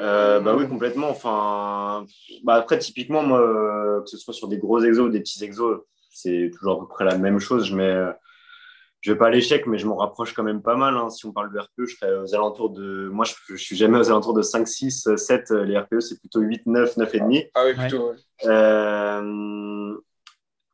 Euh, 0.00 0.40
bah 0.40 0.56
oui, 0.56 0.66
complètement. 0.66 1.10
Enfin, 1.10 2.06
bah 2.44 2.54
après, 2.54 2.78
typiquement, 2.78 3.22
moi, 3.22 4.00
que 4.02 4.08
ce 4.08 4.16
soit 4.16 4.32
sur 4.32 4.48
des 4.48 4.56
gros 4.56 4.82
exos 4.82 5.06
ou 5.06 5.10
des 5.10 5.20
petits 5.20 5.44
exos, 5.44 5.82
c'est 6.10 6.50
toujours 6.54 6.76
à 6.76 6.80
peu 6.80 6.88
près 6.88 7.04
la 7.04 7.18
même 7.18 7.38
chose. 7.38 7.66
Je 7.66 7.76
mets, 7.76 8.02
je 9.02 9.12
vais 9.12 9.18
pas 9.18 9.26
à 9.26 9.30
l'échec, 9.30 9.66
mais 9.66 9.76
je 9.76 9.86
m'en 9.86 9.96
rapproche 9.96 10.32
quand 10.32 10.42
même 10.42 10.62
pas 10.62 10.76
mal. 10.76 10.96
Hein. 10.96 11.10
Si 11.10 11.26
on 11.26 11.32
parle 11.32 11.52
de 11.52 11.58
RPE, 11.58 11.84
je 11.84 11.96
serais 11.96 12.16
aux 12.16 12.34
alentours 12.34 12.70
de. 12.70 13.10
Moi, 13.12 13.26
je, 13.26 13.52
ne 13.52 13.58
suis 13.58 13.76
jamais 13.76 13.98
aux 13.98 14.08
alentours 14.08 14.32
de 14.32 14.42
5, 14.42 14.66
6, 14.66 15.14
7. 15.14 15.50
Les 15.50 15.78
RPE, 15.78 16.00
c'est 16.00 16.18
plutôt 16.18 16.40
8, 16.40 16.66
9, 16.66 16.96
9 16.96 17.14
et 17.14 17.20
demi. 17.20 17.44
Ah 17.54 17.64
oui, 17.66 17.74
plutôt. 17.74 18.12
Euh, 18.46 19.94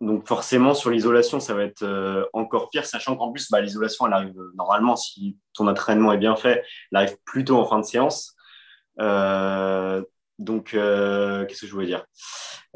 donc 0.00 0.28
forcément, 0.28 0.74
sur 0.74 0.90
l'isolation, 0.90 1.40
ça 1.40 1.54
va 1.54 1.64
être 1.64 1.82
euh, 1.82 2.24
encore 2.32 2.70
pire, 2.70 2.86
sachant 2.86 3.16
qu'en 3.16 3.32
plus, 3.32 3.50
bah, 3.50 3.60
l'isolation, 3.60 4.06
elle 4.06 4.12
arrive 4.12 4.38
euh, 4.38 4.52
normalement, 4.56 4.94
si 4.94 5.36
ton 5.54 5.66
entraînement 5.66 6.12
est 6.12 6.18
bien 6.18 6.36
fait, 6.36 6.64
elle 6.92 6.98
arrive 6.98 7.16
plutôt 7.24 7.56
en 7.56 7.64
fin 7.64 7.80
de 7.80 7.84
séance. 7.84 8.36
Euh, 9.00 10.02
donc, 10.38 10.70
qu'est-ce 10.70 11.60
que 11.60 11.66
je 11.66 11.72
voulais 11.72 11.86
dire? 11.86 12.04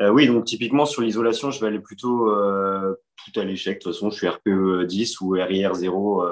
Oui, 0.00 0.26
donc 0.26 0.46
typiquement, 0.46 0.84
sur 0.84 1.02
l'isolation, 1.02 1.52
je 1.52 1.60
vais 1.60 1.68
aller 1.68 1.78
plutôt 1.78 2.28
tout 2.28 3.40
à 3.40 3.44
l'échec. 3.44 3.78
De 3.78 3.84
toute 3.84 3.92
façon, 3.92 4.10
je 4.10 4.16
suis 4.16 4.28
RPE 4.28 4.84
10 4.84 5.20
ou 5.20 5.30
RIR 5.30 5.74
0 5.74 6.24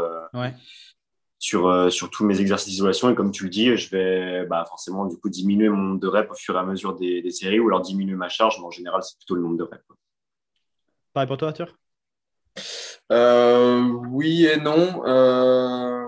sur, 1.39 1.93
sur 1.93 2.11
tous 2.11 2.25
mes 2.25 2.41
exercices 2.41 2.73
d'isolation. 2.73 3.11
Et 3.11 3.15
comme 3.15 3.31
tu 3.31 3.45
le 3.45 3.51
dis, 3.51 3.77
je 3.77 3.91
vais 3.91 4.45
bah, 4.47 4.65
forcément 4.69 5.07
du 5.07 5.17
coup 5.19 5.29
diminuer 5.29 5.69
mon 5.69 5.77
nombre 5.77 6.01
de 6.01 6.09
reps 6.09 6.33
au 6.33 6.35
fur 6.35 6.57
et 6.57 6.59
à 6.59 6.65
mesure 6.65 6.97
des, 6.97 7.23
des 7.23 7.31
séries 7.31 7.61
ou 7.61 7.69
alors 7.69 7.81
diminuer 7.81 8.17
ma 8.17 8.29
charge, 8.29 8.57
mais 8.59 8.67
en 8.67 8.73
général, 8.73 9.01
c'est 9.05 9.17
plutôt 9.17 9.37
le 9.37 9.43
nombre 9.43 9.57
de 9.57 9.63
reps. 9.63 9.85
Pareil 11.13 11.27
pour 11.27 11.37
toi, 11.37 11.49
Arthur? 11.49 11.77
Euh, 13.11 13.81
Oui 14.11 14.47
et 14.47 14.57
non. 14.57 15.03
Euh, 15.07 16.07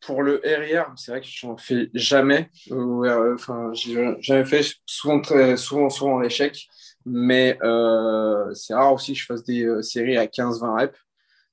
pour 0.00 0.22
le 0.22 0.40
RIR, 0.42 0.92
c'est 0.96 1.10
vrai 1.10 1.20
que 1.20 1.26
je 1.26 1.46
n'en 1.46 1.56
fais 1.56 1.90
jamais. 1.92 2.50
Euh, 2.70 3.34
enfin, 3.34 3.70
j'ai 3.74 4.16
jamais 4.20 4.44
fait, 4.46 4.64
souvent, 4.86 5.20
très, 5.20 5.56
souvent, 5.56 5.90
souvent 5.90 6.14
en 6.14 6.22
échec. 6.22 6.68
Mais 7.04 7.58
c'est 8.54 8.74
rare 8.74 8.92
aussi 8.92 9.12
que 9.12 9.18
je 9.18 9.26
fasse 9.26 9.44
des 9.44 9.66
séries 9.82 10.16
à 10.16 10.26
15-20 10.26 10.80
reps. 10.80 10.98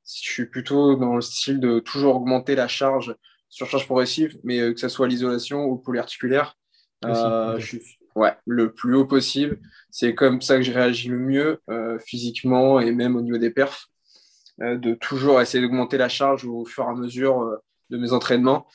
Je 0.06 0.30
suis 0.30 0.45
plutôt 0.45 0.95
dans 0.95 1.15
le 1.15 1.22
style 1.22 1.60
de 1.60 1.80
toujours 1.80 2.18
augmenter 2.18 2.56
la 2.56 2.68
charge 2.68 3.15
sur 3.49 3.68
charge 3.68 3.86
progressive, 3.86 4.38
mais 4.44 4.60
que 4.73 4.80
ce 4.80 4.90
soit 4.90 5.07
l'isolation 5.07 5.64
ou 5.65 5.77
polyarticulaire. 5.77 6.57
je 7.03 7.57
suis 7.60 7.82
Ouais, 8.16 8.34
le 8.46 8.74
plus 8.74 8.96
haut 8.96 9.06
possible. 9.06 9.60
C'est 9.92 10.16
comme 10.16 10.42
ça 10.42 10.56
que 10.56 10.64
je 10.64 10.72
réagis 10.72 11.10
le 11.10 11.20
mieux 11.20 11.62
euh, 11.70 12.00
physiquement 12.00 12.80
et 12.80 12.92
même 12.92 13.16
au 13.18 13.22
niveau 13.22 13.38
des 13.38 13.50
perfs, 13.50 13.88
euh, 14.62 14.78
de 14.78 14.94
toujours 14.94 15.42
essayer 15.42 15.62
d'augmenter 15.62 15.98
la 15.98 16.08
charge 16.08 16.46
au 16.46 16.66
fur 16.66 16.86
et 16.86 16.88
à 16.88 16.94
mesure 16.94 17.42
euh, 17.42 17.58
de 17.90 17.98
mes 17.98 18.14
entraînements 18.14 18.68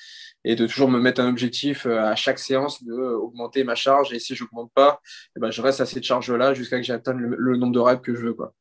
et 0.45 0.57
de 0.57 0.67
toujours 0.67 0.91
me 0.91 1.01
mettre 1.01 1.23
un 1.23 1.29
objectif 1.29 1.85
à 1.87 2.15
chaque 2.17 2.39
séance 2.39 2.83
de 2.85 2.95
augmenter 2.95 3.65
ma 3.65 3.75
charge. 3.75 4.13
Et 4.13 4.19
si 4.19 4.35
je 4.35 4.45
n'augmente 4.45 4.73
pas, 4.75 5.01
eh 5.37 5.41
ben, 5.41 5.51
je 5.51 5.61
reste 5.61 5.81
à 5.81 5.87
cette 5.87 6.05
charge-là 6.05 6.55
jusqu'à 6.55 6.77
ce 6.77 6.81
que 6.81 6.87
j'atteigne 6.87 7.19
le, 7.19 7.57
nombre 7.57 7.73
de 7.73 7.79
reps 7.79 8.03
que 8.03 8.15
je 8.15 8.23
veux. 8.23 8.35
Quoi. 8.35 8.55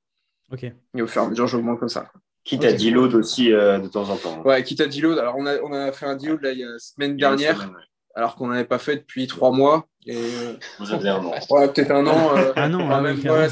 Ok. 0.52 0.64
Et 0.64 1.02
au 1.02 1.08
fur 1.08 1.22
et 1.22 1.26
à 1.26 1.30
mesure, 1.30 1.48
j'augmente 1.48 1.80
comme 1.80 1.90
ça. 1.90 2.12
Quitte 2.44 2.66
à 2.66 2.74
deload 2.74 3.16
aussi 3.16 3.50
de 3.50 3.88
temps 3.88 4.10
en 4.10 4.18
temps. 4.18 4.42
Ouais, 4.44 4.62
quitte 4.64 4.82
à 4.82 4.88
deload. 4.88 5.18
Alors, 5.20 5.36
on 5.38 5.46
a, 5.46 5.58
on 5.62 5.72
a 5.72 5.92
fait 5.94 6.06
un 6.06 6.18
deload 6.18 6.42
là, 6.42 6.52
il 6.52 6.60
y 6.60 6.64
a 6.64 6.70
la 6.70 6.80
semaine 6.80 7.16
dernière, 7.16 7.72
alors 8.14 8.36
qu'on 8.36 8.48
n'avait 8.48 8.66
pas 8.66 8.80
fait 8.80 8.98
depuis 8.98 9.28
trois 9.28 9.52
mois. 9.52 9.88
Et, 10.10 10.58
Vous 10.80 10.92
avez 10.92 11.10
un 11.10 11.24
an. 11.24 11.34
Ouais, 11.50 11.68
peut-être 11.72 11.92
un 11.92 12.08
an. 12.08 12.36
un 12.56 12.74
an, 12.74 12.92
hein, 12.92 13.02
même, 13.02 13.20
ouais, 13.20 13.48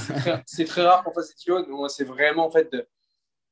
c'est 0.46 0.66
très, 0.66 0.82
rare 0.82 1.04
qu'on 1.04 1.14
fasse 1.14 1.36
des 1.36 1.54
deloads. 1.54 1.90
C'est 1.90 2.04
vraiment, 2.04 2.48
en 2.48 2.52
fait, 2.52 2.72
de... 2.72 2.88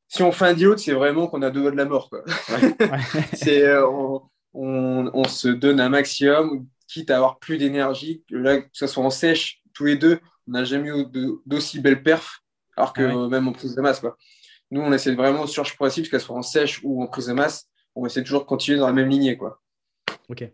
si 0.07 0.23
on 0.23 0.31
fait 0.31 0.45
un 0.45 0.53
deload, 0.53 0.79
c'est 0.79 0.93
vraiment 0.93 1.27
qu'on 1.27 1.41
a 1.43 1.51
deux 1.51 1.61
doigts 1.61 1.71
de 1.71 1.77
la 1.77 1.85
mort. 1.85 2.09
Quoi. 2.09 2.23
c'est, 3.33 3.77
on, 3.77 4.23
on, 4.53 5.11
on, 5.13 5.23
se 5.25 5.49
donne 5.49 5.79
un 5.79 5.89
maximum, 5.89 6.65
quitte 6.87 7.11
à 7.11 7.17
avoir 7.17 7.37
plus 7.37 7.57
d'énergie. 7.57 8.23
Là, 8.31 8.61
que 8.61 8.69
ce 8.73 8.87
soit 8.87 9.03
en 9.03 9.11
sèche, 9.11 9.61
tous 9.73 9.85
les 9.85 9.97
deux, 9.97 10.19
on 10.47 10.51
n'a 10.51 10.63
jamais 10.63 10.89
eu 10.89 11.05
d'aussi 11.45 11.79
belles 11.79 12.01
perfs, 12.01 12.41
alors 12.75 12.93
que 12.93 13.03
ah 13.03 13.29
même 13.29 13.47
en 13.47 13.51
prise 13.51 13.75
de 13.75 13.81
masse. 13.81 13.99
Quoi. 13.99 14.17
Nous, 14.71 14.81
on 14.81 14.91
essaie 14.93 15.13
vraiment 15.13 15.41
sur 15.41 15.49
surcharge 15.49 15.75
progressive, 15.75 16.09
qu'elle 16.09 16.21
soit 16.21 16.35
en 16.35 16.41
sèche 16.41 16.81
ou 16.83 17.03
en 17.03 17.07
prise 17.07 17.27
de 17.27 17.33
masse, 17.33 17.69
on 17.93 18.05
essaie 18.05 18.23
toujours 18.23 18.41
de 18.41 18.47
continuer 18.47 18.79
dans 18.79 18.87
la 18.87 18.93
même 18.93 19.09
lignée. 19.09 19.37
Quoi. 19.37 19.61
Ok. 20.27 20.49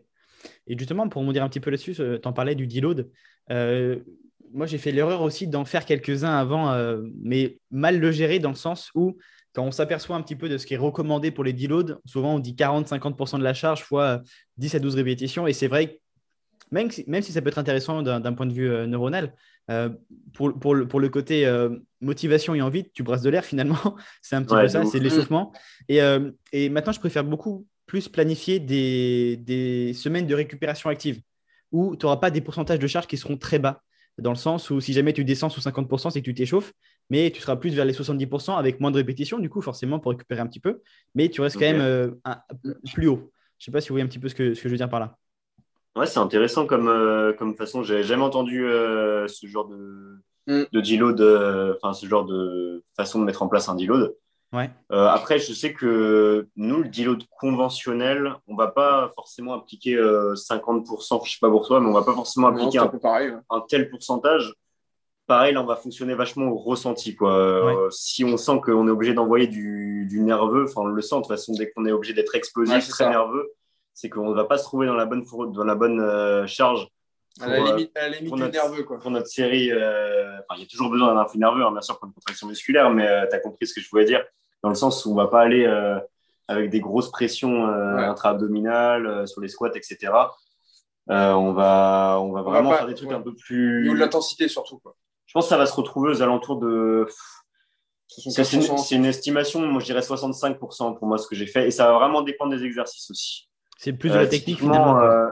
Et 0.68 0.78
justement, 0.78 1.10
pour 1.10 1.24
dire 1.34 1.44
un 1.44 1.50
petit 1.50 1.60
peu 1.60 1.72
là-dessus, 1.72 1.96
euh, 2.00 2.20
tu 2.22 2.28
en 2.28 2.34
parlais 2.34 2.56
du 2.56 2.68
deload. 2.68 3.10
Euh, 3.52 4.00
moi, 4.54 4.66
j'ai 4.66 4.78
fait 4.78 4.92
l'erreur 4.92 5.22
aussi 5.22 5.48
d'en 5.48 5.66
faire 5.66 5.86
quelques-uns 5.86 6.34
avant, 6.34 6.72
euh, 6.72 7.02
mais 7.22 7.60
mal 7.72 8.00
le 8.00 8.12
gérer 8.12 8.40
dans 8.40 8.50
le 8.50 8.56
sens 8.56 8.92
où, 8.96 9.18
quand 9.54 9.64
on 9.64 9.72
s'aperçoit 9.72 10.16
un 10.16 10.22
petit 10.22 10.36
peu 10.36 10.50
de 10.50 10.58
ce 10.58 10.66
qui 10.66 10.76
est 10.76 10.78
recommandé 10.78 11.32
pour 11.32 11.44
les 11.44 11.54
deloads, 11.54 12.00
souvent 12.06 12.36
on 12.36 12.40
dit 12.40 12.54
40-50% 12.54 13.40
de 13.40 13.44
la 13.44 13.54
charge 13.54 13.84
fois 13.84 14.22
10 14.58 14.76
à 14.76 14.80
12 14.80 14.96
répétitions. 14.96 15.48
Et 15.48 15.54
c'est 15.54 15.68
vrai 15.68 16.02
même 16.72 16.90
si, 16.90 17.04
même 17.08 17.22
si 17.22 17.32
ça 17.32 17.42
peut 17.42 17.50
être 17.50 17.58
intéressant 17.58 18.02
d'un 18.02 18.34
point 18.34 18.46
de 18.46 18.54
vue 18.54 18.70
euh, 18.70 18.88
neuronal, 18.88 19.34
euh, 19.70 19.90
pour, 20.34 20.58
pour, 20.58 20.74
le, 20.74 20.88
pour, 20.88 21.00
le, 21.00 21.10
côté 21.10 21.46
euh, 21.46 21.70
motivation 22.00 22.56
et 22.56 22.62
envie, 22.62 22.90
tu 22.92 23.04
brasses 23.04 23.22
de 23.22 23.30
l'air 23.30 23.46
finalement. 23.46 23.78
c'est 24.22 24.36
un 24.36 24.44
petit 24.44 24.56
peu 24.56 24.68
ça, 24.68 24.86
c'est 24.86 25.00
l'échauffement. 25.00 25.52
Et, 25.88 26.00
et, 26.52 26.70
maintenant, 26.70 26.94
je 26.94 27.00
préfère 27.00 27.24
beaucoup 27.24 27.68
plus 27.92 28.08
planifier 28.08 28.62
des, 28.62 29.36
des 29.36 29.92
semaines 29.94 30.26
de 30.26 30.34
récupération 30.34 30.90
active 30.90 31.20
où 31.74 31.98
tu 31.98 32.06
n'auras 32.06 32.16
pas 32.16 32.32
des 32.32 32.40
pourcentages 32.40 32.80
de 32.80 32.88
charge 32.88 33.06
qui 33.06 33.18
seront 33.18 33.36
très 33.36 33.60
bas. 33.60 33.82
Dans 34.18 34.30
le 34.30 34.38
sens 34.38 34.70
où 34.70 34.80
si 34.80 34.94
jamais 34.94 35.12
tu 35.12 35.26
descends 35.26 35.50
sous 35.50 35.60
50%, 35.60 36.10
c'est 36.10 36.22
que 36.22 36.26
tu 36.26 36.34
t'échauffes, 36.34 36.72
mais 37.10 37.32
tu 37.32 37.42
seras 37.42 37.58
plus 37.58 37.76
vers 37.76 37.84
les 37.84 37.92
70% 37.92 38.56
avec 38.56 38.80
moins 38.80 38.92
de 38.92 38.96
répétitions, 38.96 39.40
du 39.40 39.50
coup, 39.50 39.62
forcément, 39.62 40.00
pour 40.00 40.12
récupérer 40.12 40.40
un 40.40 40.48
petit 40.48 40.62
peu. 40.62 40.80
Mais 41.16 41.28
tu 41.28 41.42
restes 41.42 41.60
quand 41.60 41.70
même 41.70 42.16
plus 42.94 43.10
haut. 43.10 43.30
Je 43.58 43.64
ne 43.64 43.66
sais 43.66 43.72
pas 43.74 43.82
si 43.82 43.90
vous 43.90 43.96
voyez 43.96 44.06
un 44.06 44.08
petit 44.08 44.20
peu 44.20 44.30
ce 44.30 44.36
que, 44.36 44.54
ce 44.54 44.62
que 44.62 44.70
je 44.70 44.74
veux 44.74 44.78
dire 44.78 44.90
par 44.90 45.02
là. 45.02 45.18
Ouais, 45.98 46.06
c'est 46.06 46.20
intéressant 46.20 46.66
comme, 46.66 46.88
euh, 46.88 47.34
comme 47.34 47.58
façon. 47.58 47.84
J'ai 47.84 48.04
jamais 48.04 48.24
entendu 48.24 48.66
euh, 48.66 49.28
ce 49.28 49.48
genre 49.48 49.68
de, 49.68 50.24
mm. 50.48 50.64
de 50.72 50.80
deload, 50.80 51.20
euh, 51.20 51.76
enfin 51.76 51.92
ce 51.92 52.06
genre 52.06 52.24
de 52.24 52.86
façon 52.96 53.20
de 53.20 53.26
mettre 53.26 53.44
en 53.44 53.50
place 53.50 53.68
un 53.68 53.76
deload. 53.76 54.16
Ouais. 54.54 54.70
après, 54.90 55.40
je 55.40 55.54
sais 55.54 55.74
que 55.74 56.48
nous, 56.58 56.84
le 56.84 56.90
deload 56.90 57.24
conventionnel, 57.40 58.36
on 58.48 58.56
va 58.56 58.68
pas 58.68 59.10
forcément 59.16 59.54
appliquer 59.54 59.96
50%, 59.96 61.26
je 61.26 61.32
sais 61.32 61.38
pas 61.40 61.50
pour 61.50 61.66
toi, 61.66 61.80
mais 61.80 61.88
on 61.88 61.94
va 61.94 62.04
pas 62.04 62.14
forcément 62.14 62.48
appliquer 62.48 62.80
un, 62.80 62.88
pareil, 62.88 63.34
un, 63.50 63.62
tel 63.62 63.90
pourcentage. 63.90 64.54
Pareil, 65.26 65.54
là, 65.54 65.62
on 65.62 65.66
va 65.66 65.78
fonctionner 65.78 66.16
vachement 66.16 66.48
au 66.48 66.58
ressenti. 66.58 67.16
Quoi. 67.16 67.88
si 67.92 68.26
on 68.26 68.36
sent 68.36 68.60
qu'on 68.62 68.88
est 68.90 68.92
obligé 68.92 69.14
d'envoyer 69.14 69.48
du, 69.48 70.06
du, 70.10 70.20
nerveux, 70.20 70.66
enfin, 70.68 70.82
on 70.82 70.88
le 70.88 71.02
sent 71.02 71.16
de 71.16 71.22
toute 71.22 71.30
façon, 71.30 71.54
dès 71.54 71.72
qu'on 71.72 71.86
est 71.86 71.94
obligé 71.94 72.14
d'être 72.14 72.36
explosif, 72.36 72.90
très 72.90 73.10
nerveux, 73.10 73.54
c'est 73.94 74.10
qu'on 74.10 74.30
ne 74.30 74.36
va 74.36 74.46
pas 74.46 74.58
se 74.58 74.64
trouver 74.64 74.88
dans 74.88 74.96
la 74.96 75.06
bonne, 75.06 75.24
dans 75.54 75.64
la 75.64 75.76
bonne 75.76 76.00
euh, 76.00 76.48
charge. 76.48 76.88
Pour, 77.40 77.48
à 77.48 77.50
la 77.50 77.62
euh, 77.62 77.66
limite, 77.68 77.98
à 77.98 78.10
la 78.10 78.18
limite 78.18 78.36
notre, 78.36 78.52
nerveux. 78.52 78.84
Quoi. 78.84 79.00
Pour 79.00 79.12
notre 79.12 79.28
série, 79.28 79.72
euh, 79.72 80.38
il 80.56 80.62
y 80.62 80.64
a 80.64 80.68
toujours 80.68 80.90
besoin 80.90 81.14
d'un 81.14 81.26
flux 81.26 81.40
nerveux, 81.40 81.64
hein, 81.64 81.72
bien 81.72 81.82
sûr, 81.82 81.98
pour 81.98 82.08
une 82.08 82.14
contraction 82.14 82.48
musculaire, 82.48 82.90
mais 82.90 83.08
tu 83.30 83.36
as 83.36 83.40
compris 83.40 83.68
ce 83.68 83.74
que 83.74 83.82
je 83.82 83.90
voulais 83.90 84.06
dire, 84.06 84.24
dans 84.64 84.70
le 84.70 84.76
sens 84.76 85.06
où 85.06 85.12
on 85.12 85.16
ne 85.16 85.22
va 85.22 85.28
pas 85.28 85.42
aller 85.42 85.66
avec 86.48 86.70
des 86.70 86.80
grosses 86.80 87.12
pressions 87.12 87.66
intra-abdominales 87.66 89.28
sur 89.28 89.42
les 89.42 89.48
squats, 89.48 89.72
etc. 89.76 90.14
on, 91.08 91.54
va, 91.54 92.18
on 92.22 92.32
va 92.32 92.42
vraiment 92.42 92.72
faire 92.72 92.88
des 92.88 92.96
trucs 92.96 93.12
un 93.12 93.22
peu 93.22 93.34
plus. 93.34 93.90
Ou 93.90 93.94
l'intensité 93.94 94.48
surtout. 94.48 94.80
Quoi. 94.80 94.96
Je 95.32 95.34
pense 95.34 95.46
que 95.46 95.50
ça 95.50 95.58
va 95.58 95.66
se 95.66 95.74
retrouver 95.74 96.12
aux 96.12 96.22
alentours 96.22 96.60
de. 96.60 97.08
C'est 98.10 98.52
une, 98.52 98.66
une, 98.92 99.06
estimation, 99.06 99.66
moi 99.66 99.80
je 99.80 99.86
dirais 99.86 100.02
65% 100.02 100.98
pour 100.98 101.08
moi 101.08 101.18
ce 101.18 101.26
que 101.26 101.36
j'ai 101.36 101.46
fait, 101.46 101.68
et 101.68 101.72
ça 101.72 101.88
va 101.88 101.94
vraiment 101.98 102.22
dépendre 102.22 102.54
des 102.54 102.66
exercices 102.66 103.10
aussi. 103.10 103.48
C'est 103.78 103.94
plus 103.94 104.10
de 104.10 104.16
la 104.16 104.24
euh, 104.24 104.28
technique 104.28 104.60
finalement. 104.60 105.00
Euh, 105.00 105.30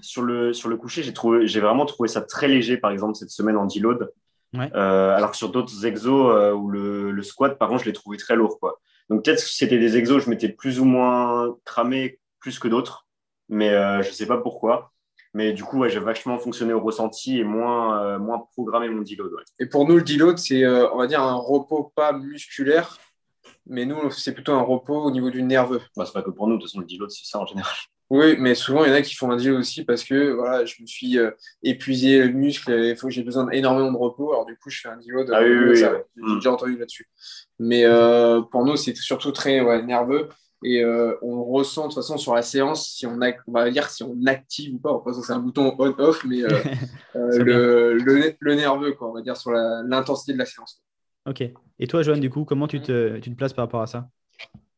sur, 0.00 0.22
le, 0.22 0.52
sur 0.52 0.68
le 0.68 0.76
coucher, 0.76 1.04
j'ai, 1.04 1.12
trouvé, 1.12 1.46
j'ai 1.46 1.60
vraiment 1.60 1.86
trouvé 1.86 2.08
ça 2.08 2.22
très 2.22 2.48
léger, 2.48 2.76
par 2.76 2.90
exemple, 2.90 3.14
cette 3.14 3.30
semaine 3.30 3.56
en 3.56 3.66
deload. 3.66 4.12
Ouais. 4.54 4.70
Euh, 4.74 5.14
alors 5.14 5.32
que 5.32 5.36
sur 5.36 5.50
d'autres 5.50 5.86
exos 5.86 6.54
ou 6.54 6.68
le, 6.68 7.10
le, 7.10 7.22
squat, 7.22 7.58
par 7.58 7.68
contre, 7.68 7.82
je 7.82 7.86
l'ai 7.86 7.92
trouvé 7.92 8.16
très 8.16 8.36
lourd. 8.36 8.58
Quoi. 8.60 8.80
Donc 9.10 9.24
peut-être 9.24 9.42
que 9.42 9.50
c'était 9.50 9.78
des 9.78 9.96
exos, 9.96 10.24
je 10.24 10.30
m'étais 10.30 10.48
plus 10.48 10.80
ou 10.80 10.84
moins 10.84 11.56
cramé 11.64 12.20
plus 12.40 12.58
que 12.58 12.68
d'autres, 12.68 13.06
mais 13.48 13.70
je 13.70 14.08
ne 14.08 14.12
sais 14.14 14.26
pas 14.26 14.38
pourquoi. 14.38 14.92
Mais 15.34 15.52
du 15.52 15.64
coup, 15.64 15.80
ouais, 15.80 15.90
j'ai 15.90 15.98
vachement 15.98 16.38
fonctionné 16.38 16.72
au 16.72 16.80
ressenti 16.80 17.38
et 17.38 17.44
moins, 17.44 18.18
moins 18.18 18.38
programmé 18.52 18.88
mon 18.88 19.02
deload. 19.02 19.32
Et 19.58 19.66
pour 19.66 19.86
nous, 19.86 19.96
le 19.96 20.02
deload, 20.02 20.38
c'est, 20.38 20.66
on 20.66 20.96
va 20.96 21.06
dire, 21.06 21.20
un 21.20 21.34
repos 21.34 21.92
pas 21.94 22.12
musculaire, 22.12 22.96
mais 23.66 23.84
nous, 23.84 24.10
c'est 24.10 24.32
plutôt 24.32 24.52
un 24.52 24.62
repos 24.62 25.02
au 25.02 25.10
niveau 25.10 25.30
du 25.30 25.42
nerveux. 25.42 25.82
Bah, 25.96 26.04
c'est 26.06 26.12
pas 26.12 26.22
que 26.22 26.30
pour 26.30 26.46
nous, 26.46 26.56
de 26.56 26.62
toute 26.62 26.70
façon, 26.70 26.80
le 26.80 26.86
deload, 26.86 27.10
c'est 27.10 27.26
ça 27.26 27.38
en 27.38 27.46
général. 27.46 27.74
Oui, 28.08 28.36
mais 28.38 28.54
souvent, 28.54 28.84
il 28.84 28.88
y 28.88 28.92
en 28.92 28.94
a 28.94 29.02
qui 29.02 29.16
font 29.16 29.32
un 29.32 29.36
deload 29.36 29.58
aussi 29.58 29.84
parce 29.84 30.04
que 30.04 30.32
voilà, 30.32 30.64
je 30.64 30.80
me 30.80 30.86
suis 30.86 31.18
euh, 31.18 31.32
épuisé 31.64 32.22
le 32.22 32.32
muscle, 32.32 32.70
il 32.70 32.96
faut 32.96 33.08
que 33.08 33.12
j'ai 33.12 33.24
besoin 33.24 33.46
d'énormément 33.46 33.90
de 33.90 33.96
repos. 33.96 34.32
Alors, 34.32 34.46
du 34.46 34.56
coup, 34.56 34.70
je 34.70 34.80
fais 34.80 34.88
un 34.88 34.96
deload. 34.96 35.28
Ah, 35.32 35.42
oui, 35.42 35.70
oui, 35.70 35.76
J'ai 35.76 35.88
mm. 36.16 36.36
déjà 36.36 36.52
entendu 36.52 36.78
là-dessus. 36.78 37.08
Mais 37.58 37.84
euh, 37.84 38.42
pour 38.42 38.64
nous, 38.64 38.76
c'est 38.76 38.94
surtout 38.96 39.32
très 39.32 39.60
ouais, 39.60 39.82
nerveux. 39.82 40.28
Et 40.62 40.84
euh, 40.84 41.16
on 41.20 41.44
ressent 41.44 41.82
de 41.82 41.86
toute 41.88 41.96
façon 41.96 42.16
sur 42.16 42.34
la 42.34 42.42
séance 42.42 42.88
si 42.88 43.06
on, 43.06 43.20
a, 43.20 43.32
on 43.46 43.52
va 43.52 43.70
dire 43.70 43.90
si 43.90 44.04
on 44.04 44.16
active 44.26 44.74
ou 44.74 44.78
pas. 44.78 45.02
c'est 45.12 45.32
un 45.32 45.38
bouton 45.40 45.74
on-off, 45.78 46.24
mais 46.24 46.38
le, 47.14 47.94
le, 47.94 48.34
le, 48.38 48.54
nerveux, 48.54 48.92
quoi, 48.92 49.10
on 49.10 49.14
va 49.14 49.20
dire 49.20 49.36
sur 49.36 49.50
l'intensité 49.50 50.32
de 50.32 50.38
la 50.38 50.46
séance. 50.46 50.80
Ok. 51.26 51.42
Et 51.78 51.86
toi, 51.88 52.02
Joanne, 52.02 52.20
du 52.20 52.30
coup, 52.30 52.44
comment 52.44 52.68
tu 52.68 52.80
te, 52.80 53.18
tu 53.18 53.30
te 53.30 53.36
places 53.36 53.52
par 53.52 53.64
rapport 53.64 53.82
à 53.82 53.86
ça? 53.88 54.08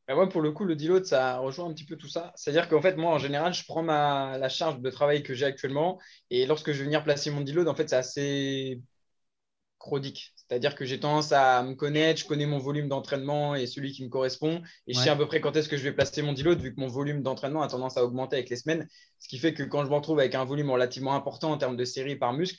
Bah, 0.08 0.14
moi, 0.14 0.28
pour 0.28 0.40
le 0.40 0.52
coup, 0.52 0.64
le 0.64 0.74
deload, 0.74 1.04
ça 1.04 1.38
rejoint 1.38 1.66
un 1.66 1.74
petit 1.74 1.84
peu 1.84 1.96
tout 1.96 2.08
ça. 2.08 2.32
C'est-à-dire 2.34 2.68
qu'en 2.68 2.80
fait, 2.80 2.96
moi, 2.96 3.12
en 3.12 3.18
général, 3.18 3.52
je 3.52 3.64
prends 3.64 3.82
ma, 3.82 4.38
la 4.38 4.48
charge 4.48 4.80
de 4.80 4.90
travail 4.90 5.22
que 5.22 5.34
j'ai 5.34 5.44
actuellement 5.44 6.00
et 6.30 6.46
lorsque 6.46 6.72
je 6.72 6.78
vais 6.78 6.84
venir 6.84 7.04
placer 7.04 7.30
mon 7.30 7.42
deload, 7.42 7.68
en 7.68 7.74
fait, 7.74 7.90
c'est 7.90 7.96
assez 7.96 8.82
chronique. 9.78 10.34
C'est-à-dire 10.36 10.74
que 10.74 10.84
j'ai 10.86 10.98
tendance 10.98 11.32
à 11.32 11.62
me 11.62 11.74
connaître, 11.74 12.20
je 12.20 12.26
connais 12.26 12.46
mon 12.46 12.58
volume 12.58 12.88
d'entraînement 12.88 13.54
et 13.54 13.66
celui 13.66 13.92
qui 13.92 14.02
me 14.04 14.08
correspond. 14.08 14.62
Et 14.86 14.94
je 14.94 14.98
sais 14.98 15.10
à 15.10 15.16
peu 15.16 15.26
près 15.26 15.40
quand 15.40 15.54
est-ce 15.56 15.68
que 15.68 15.76
je 15.76 15.82
vais 15.84 15.92
placer 15.92 16.22
mon 16.22 16.32
deload, 16.32 16.60
vu 16.60 16.74
que 16.74 16.80
mon 16.80 16.88
volume 16.88 17.22
d'entraînement 17.22 17.62
a 17.62 17.68
tendance 17.68 17.96
à 17.98 18.04
augmenter 18.04 18.36
avec 18.36 18.48
les 18.48 18.56
semaines. 18.56 18.88
Ce 19.18 19.28
qui 19.28 19.38
fait 19.38 19.52
que 19.52 19.62
quand 19.62 19.84
je 19.84 19.90
me 19.90 19.94
retrouve 19.94 20.18
avec 20.20 20.34
un 20.34 20.44
volume 20.44 20.70
relativement 20.70 21.14
important 21.14 21.52
en 21.52 21.58
termes 21.58 21.76
de 21.76 21.84
série 21.84 22.16
par 22.16 22.32
muscle, 22.32 22.58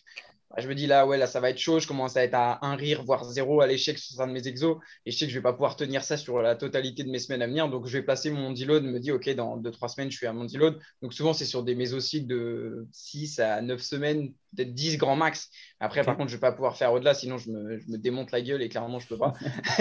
je 0.57 0.67
me 0.67 0.73
dis 0.73 0.87
là, 0.87 1.05
ouais, 1.05 1.17
là, 1.17 1.27
ça 1.27 1.39
va 1.39 1.51
être 1.51 1.59
chaud. 1.59 1.79
Je 1.79 1.87
commence 1.87 2.17
à 2.17 2.23
être 2.23 2.33
à 2.33 2.65
un 2.65 2.75
rire, 2.75 3.03
voire 3.03 3.23
zéro 3.23 3.61
à 3.61 3.67
l'échec 3.67 3.99
sur 3.99 4.19
un 4.21 4.27
de 4.27 4.31
mes 4.31 4.47
exos. 4.47 4.77
Et 5.05 5.11
je 5.11 5.17
sais 5.17 5.25
que 5.25 5.31
je 5.31 5.37
vais 5.37 5.43
pas 5.43 5.53
pouvoir 5.53 5.75
tenir 5.75 6.03
ça 6.03 6.17
sur 6.17 6.41
la 6.41 6.55
totalité 6.55 7.03
de 7.03 7.09
mes 7.09 7.19
semaines 7.19 7.41
à 7.41 7.47
venir. 7.47 7.69
Donc, 7.69 7.85
je 7.85 7.97
vais 7.97 8.03
placer 8.03 8.31
mon 8.31 8.51
deload, 8.51 8.83
me 8.83 8.99
dis, 8.99 9.11
OK, 9.11 9.29
dans 9.35 9.57
2-3 9.57 9.87
semaines, 9.89 10.11
je 10.11 10.17
suis 10.17 10.25
à 10.25 10.33
mon 10.33 10.45
deload. 10.45 10.79
Donc, 11.01 11.13
souvent, 11.13 11.33
c'est 11.33 11.45
sur 11.45 11.63
des 11.63 11.75
mésocycles 11.75 12.27
de 12.27 12.87
6 12.91 13.39
à 13.39 13.61
9 13.61 13.79
semaines, 13.79 14.33
peut-être 14.55 14.73
10 14.73 14.97
grand 14.97 15.15
max. 15.15 15.49
Après, 15.79 16.03
par 16.03 16.17
contre, 16.17 16.29
je 16.29 16.35
vais 16.35 16.41
pas 16.41 16.51
pouvoir 16.51 16.75
faire 16.75 16.91
au-delà, 16.93 17.13
sinon 17.13 17.37
je 17.37 17.51
me, 17.51 17.77
je 17.77 17.87
me, 17.91 17.97
démonte 17.97 18.31
la 18.31 18.41
gueule 18.41 18.63
et 18.63 18.69
clairement, 18.69 18.99
je 18.99 19.07
peux 19.07 19.17
pas. 19.17 19.33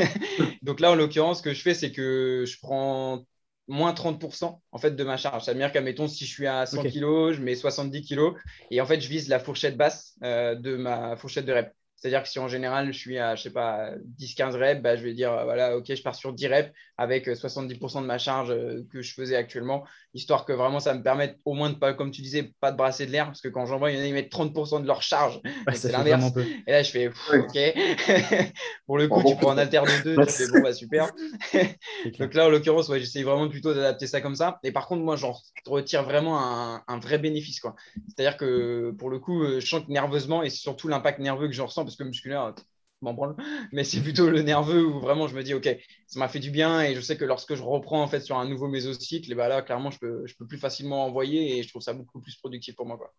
Donc, 0.63 0.81
là, 0.81 0.93
en 0.93 0.95
l'occurrence, 0.95 1.39
ce 1.39 1.43
que 1.43 1.55
je 1.55 1.63
fais, 1.63 1.75
c'est 1.75 1.93
que 1.93 2.45
je 2.47 2.59
prends 2.61 3.25
moins 3.69 3.93
30% 3.93 4.59
en 4.73 4.79
fait 4.79 4.93
de 4.93 5.05
ma 5.05 5.17
charge. 5.17 5.45
Ça 5.45 5.53
veut 5.53 5.59
dire 5.59 5.71
qu'admettons, 5.71 6.09
si 6.09 6.25
je 6.25 6.31
suis 6.31 6.47
à 6.47 6.67
100 6.67 6.83
kg, 6.85 7.33
je 7.33 7.41
mets 7.41 7.55
70 7.55 8.03
kg 8.03 8.33
et 8.71 8.81
en 8.81 8.87
fait, 8.87 9.01
je 9.01 9.09
vise 9.09 9.29
la 9.29 9.39
fourchette 9.39 9.77
basse 9.77 10.17
euh, 10.25 10.55
de 10.55 10.77
ma 10.77 11.17
fourchette 11.17 11.45
de 11.45 11.53
rep. 11.53 11.73
C'est-à-dire 11.99 12.23
que 12.23 12.29
si 12.29 12.39
en 12.39 12.47
général, 12.47 12.93
je 12.93 12.99
suis 12.99 13.19
à, 13.19 13.35
je 13.35 13.43
sais 13.43 13.51
pas, 13.51 13.91
10-15 14.19 14.55
reps, 14.55 14.83
bah, 14.83 14.95
je 14.95 15.03
vais 15.03 15.15
dire, 15.15 15.33
voilà, 15.45 15.77
OK, 15.77 15.93
je 15.93 16.01
pars 16.01 16.15
sur 16.15 16.33
10 16.33 16.47
reps 16.47 16.71
avec 16.97 17.27
70% 17.27 18.03
de 18.03 18.07
ma 18.07 18.19
charge 18.19 18.51
euh, 18.51 18.85
que 18.93 19.03
je 19.03 19.15
faisais 19.15 19.35
actuellement, 19.35 19.85
histoire 20.15 20.45
que 20.45 20.53
vraiment 20.53 20.79
ça 20.79 20.95
me 20.95 21.03
permette 21.03 21.39
au 21.45 21.55
moins 21.55 21.71
de 21.71 21.75
pas, 21.77 21.95
comme 21.95 22.13
tu 22.13 22.23
disais, 22.23 22.53
pas 22.61 22.71
de 22.71 22.77
brasser 22.77 23.07
de 23.07 23.11
l'air, 23.11 23.27
parce 23.27 23.41
que 23.41 23.49
quand 23.49 23.67
j'en 23.67 23.79
vois, 23.79 23.91
il 23.91 23.99
y 23.99 24.01
en 24.01 24.05
a 24.05 24.07
qui 24.07 24.13
mettent 24.13 24.33
30% 24.33 24.83
de 24.83 24.87
leur 24.87 25.03
charge. 25.03 25.41
c'est 25.75 25.91
l'inverse. 25.91 26.33
Et 26.67 26.71
là, 26.71 26.83
je 26.83 26.91
fais, 26.91 27.09
OK. 27.09 27.59
Pour 28.87 28.99
le 28.99 29.09
coup, 29.09 29.23
tu 29.27 29.35
prends 29.37 29.51
un 29.51 29.59
alter 29.59 29.83
de 29.83 30.15
2, 30.15 30.27
tu 30.27 30.33
fais, 30.33 30.49
bon, 30.49 30.61
bah 30.61 30.73
super. 30.73 31.11
Donc 32.19 32.35
là, 32.35 32.47
en 32.47 32.49
l'occurrence, 32.49 32.89
ouais, 32.89 33.01
j'essaie 33.01 33.23
vraiment 33.23 33.49
plutôt 33.49 33.75
d'adapter 33.75 34.07
ça 34.07 34.21
comme 34.21 34.37
ça. 34.37 34.61
Et 34.63 34.71
par 34.71 34.87
contre, 34.87 35.03
moi, 35.03 35.17
j'en 35.17 35.35
retire 35.67 36.05
vraiment 36.05 36.41
un, 36.41 36.83
un 36.87 36.99
vrai 36.99 37.19
bénéfice. 37.19 37.61
C'est-à-dire 38.09 38.37
que 38.37 38.95
pour 38.99 39.11
le 39.11 39.19
coup, 39.19 39.45
je 39.45 39.67
sens 39.67 39.85
que 39.85 39.91
nerveusement, 39.91 40.43
et 40.43 40.51
surtout 40.51 40.89
l'impact 40.89 41.19
nerveux 41.19 41.49
que 41.49 41.55
je 41.55 41.63
ressens, 41.63 41.88
parce 41.89 41.97
que 41.97 42.05
musculaire, 42.05 42.55
m'en 43.01 43.15
branle, 43.15 43.37
mais 43.73 43.85
c'est 43.85 44.01
plutôt 44.01 44.29
le 44.31 44.43
nerveux 44.43 44.85
où 44.85 45.01
vraiment 45.01 45.29
je 45.29 45.37
me 45.37 45.43
dis, 45.43 45.55
OK, 45.55 45.69
ça 46.07 46.19
m'a 46.19 46.29
fait 46.29 46.41
du 46.41 46.51
bien 46.51 46.83
et 46.83 46.95
je 46.95 47.01
sais 47.01 47.17
que 47.17 47.25
lorsque 47.25 47.55
je 47.55 47.63
reprends 47.63 48.03
en 48.03 48.09
fait 48.09 48.21
sur 48.21 48.37
un 48.37 48.49
nouveau 48.49 48.69
mésocycle, 48.69 49.31
et 49.31 49.35
bah 49.35 49.49
là, 49.49 49.63
clairement, 49.63 49.91
je 49.91 49.99
peux, 49.99 50.27
je 50.27 50.35
peux 50.37 50.47
plus 50.47 50.59
facilement 50.59 51.05
envoyer 51.05 51.59
et 51.59 51.63
je 51.63 51.69
trouve 51.69 51.83
ça 51.83 51.93
beaucoup 51.93 52.21
plus 52.21 52.37
productif 52.37 52.75
pour 52.77 52.87
moi. 52.87 52.97
Quoi. 52.97 53.13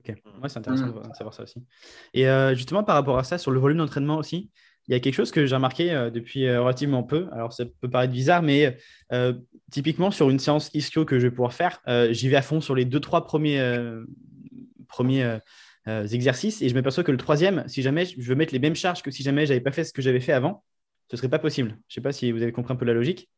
Ok, 0.00 0.14
ouais, 0.42 0.48
c'est 0.48 0.58
intéressant 0.58 0.86
de 0.86 1.14
savoir 1.14 1.34
ça 1.34 1.42
aussi. 1.42 1.62
Et 2.12 2.28
euh, 2.28 2.54
justement, 2.54 2.84
par 2.84 2.94
rapport 2.94 3.18
à 3.18 3.24
ça, 3.24 3.38
sur 3.38 3.50
le 3.50 3.58
volume 3.58 3.78
d'entraînement 3.78 4.18
aussi, 4.18 4.50
il 4.86 4.92
y 4.92 4.94
a 4.94 5.00
quelque 5.00 5.14
chose 5.14 5.30
que 5.30 5.46
j'ai 5.46 5.54
remarqué 5.54 5.92
euh, 5.92 6.10
depuis 6.10 6.46
euh, 6.46 6.60
relativement 6.60 7.02
peu. 7.02 7.28
Alors, 7.32 7.52
ça 7.52 7.64
peut 7.80 7.88
paraître 7.88 8.12
bizarre, 8.12 8.42
mais 8.42 8.76
euh, 9.12 9.32
typiquement, 9.70 10.10
sur 10.10 10.28
une 10.30 10.38
séance 10.38 10.70
ischio 10.74 11.04
que 11.04 11.18
je 11.18 11.26
vais 11.26 11.30
pouvoir 11.30 11.54
faire, 11.54 11.80
j'y 12.10 12.28
vais 12.28 12.36
à 12.36 12.42
fond 12.42 12.60
sur 12.60 12.74
les 12.74 12.84
deux, 12.84 13.00
trois 13.00 13.24
premiers, 13.24 13.60
premiers 14.88 15.38
exercices 15.86 16.62
et 16.62 16.68
je 16.68 16.74
m'aperçois 16.74 17.04
que 17.04 17.12
le 17.12 17.18
troisième, 17.18 17.64
si 17.66 17.82
jamais 17.82 18.06
je 18.06 18.20
veux 18.20 18.34
mettre 18.34 18.52
les 18.52 18.58
mêmes 18.58 18.74
charges 18.74 19.02
que 19.02 19.10
si 19.10 19.22
jamais 19.22 19.46
j'avais 19.46 19.60
pas 19.60 19.72
fait 19.72 19.84
ce 19.84 19.92
que 19.92 20.02
j'avais 20.02 20.20
fait 20.20 20.32
avant, 20.32 20.64
ce 21.10 21.16
serait 21.16 21.28
pas 21.28 21.38
possible. 21.38 21.70
Je 21.88 21.92
ne 21.92 21.94
sais 21.94 22.00
pas 22.00 22.12
si 22.12 22.32
vous 22.32 22.42
avez 22.42 22.52
compris 22.52 22.72
un 22.72 22.76
peu 22.76 22.86
la 22.86 22.94
logique. 22.94 23.28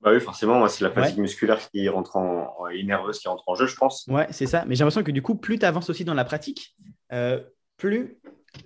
Bah 0.00 0.10
oui, 0.12 0.20
forcément, 0.20 0.66
c'est 0.68 0.84
la 0.84 0.90
fatigue 0.90 1.18
musculaire 1.18 1.58
qui 1.70 1.88
rentre 1.88 2.16
en, 2.16 2.68
et 2.68 2.82
nerveuse 2.82 3.18
qui 3.18 3.28
rentre 3.28 3.48
en 3.48 3.54
jeu, 3.54 3.66
je 3.66 3.76
pense. 3.76 4.06
Ouais, 4.08 4.26
c'est 4.30 4.46
ça. 4.46 4.64
Mais 4.66 4.74
j'ai 4.74 4.80
l'impression 4.80 5.02
que 5.02 5.10
du 5.10 5.22
coup, 5.22 5.34
plus 5.34 5.58
tu 5.58 5.64
avances 5.64 5.90
aussi 5.90 6.04
dans 6.04 6.14
la 6.14 6.24
pratique, 6.24 6.76
plus 7.76 8.18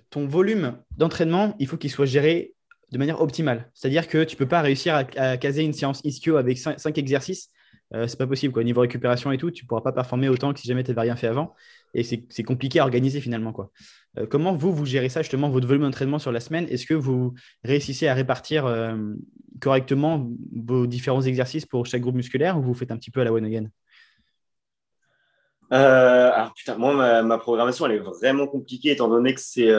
ton 0.09 0.25
volume 0.27 0.77
d'entraînement, 0.97 1.55
il 1.59 1.67
faut 1.67 1.77
qu'il 1.77 1.91
soit 1.91 2.05
géré 2.05 2.53
de 2.91 2.97
manière 2.97 3.21
optimale. 3.21 3.69
C'est-à-dire 3.73 4.07
que 4.07 4.23
tu 4.23 4.35
ne 4.35 4.37
peux 4.37 4.47
pas 4.47 4.61
réussir 4.61 4.95
à, 4.95 5.37
caser 5.37 5.63
une 5.63 5.73
séance 5.73 6.01
ischio 6.03 6.37
avec 6.37 6.57
5 6.57 6.97
exercices. 6.97 7.49
Euh, 7.93 8.07
c'est 8.07 8.17
pas 8.17 8.27
possible. 8.27 8.53
Quoi. 8.53 8.63
Niveau 8.63 8.81
récupération 8.81 9.31
et 9.31 9.37
tout, 9.37 9.51
tu 9.51 9.65
ne 9.65 9.67
pourras 9.67 9.81
pas 9.81 9.91
performer 9.91 10.29
autant 10.29 10.53
que 10.53 10.59
si 10.59 10.67
jamais 10.67 10.83
tu 10.83 10.91
n'avais 10.91 11.01
rien 11.01 11.15
fait 11.15 11.27
avant. 11.27 11.55
Et 11.93 12.03
c'est 12.03 12.43
compliqué 12.43 12.79
à 12.79 12.83
organiser 12.83 13.19
finalement. 13.19 13.51
Quoi. 13.51 13.71
Euh, 14.17 14.25
comment 14.25 14.55
vous, 14.55 14.73
vous 14.73 14.85
gérez 14.85 15.09
ça, 15.09 15.21
justement, 15.21 15.49
votre 15.49 15.67
volume 15.67 15.83
d'entraînement 15.83 16.19
sur 16.19 16.31
la 16.31 16.39
semaine? 16.39 16.67
Est-ce 16.69 16.85
que 16.85 16.93
vous 16.93 17.33
réussissez 17.63 18.07
à 18.07 18.13
répartir 18.13 18.65
euh, 18.65 18.95
correctement 19.59 20.29
vos 20.55 20.87
différents 20.87 21.21
exercices 21.21 21.65
pour 21.65 21.85
chaque 21.85 22.01
groupe 22.01 22.15
musculaire 22.15 22.57
ou 22.57 22.61
vous 22.61 22.73
faites 22.73 22.91
un 22.91 22.97
petit 22.97 23.11
peu 23.11 23.21
à 23.21 23.23
la 23.25 23.33
one 23.33 23.45
again? 23.45 23.67
Alors 25.73 26.53
putain, 26.53 26.75
moi 26.77 27.21
ma, 27.23 27.37
programmation 27.37 27.85
elle 27.85 27.93
est 27.93 27.99
vraiment 27.99 28.45
compliquée 28.45 28.91
étant 28.91 29.07
donné 29.07 29.33
que 29.33 29.39
c'est 29.39 29.71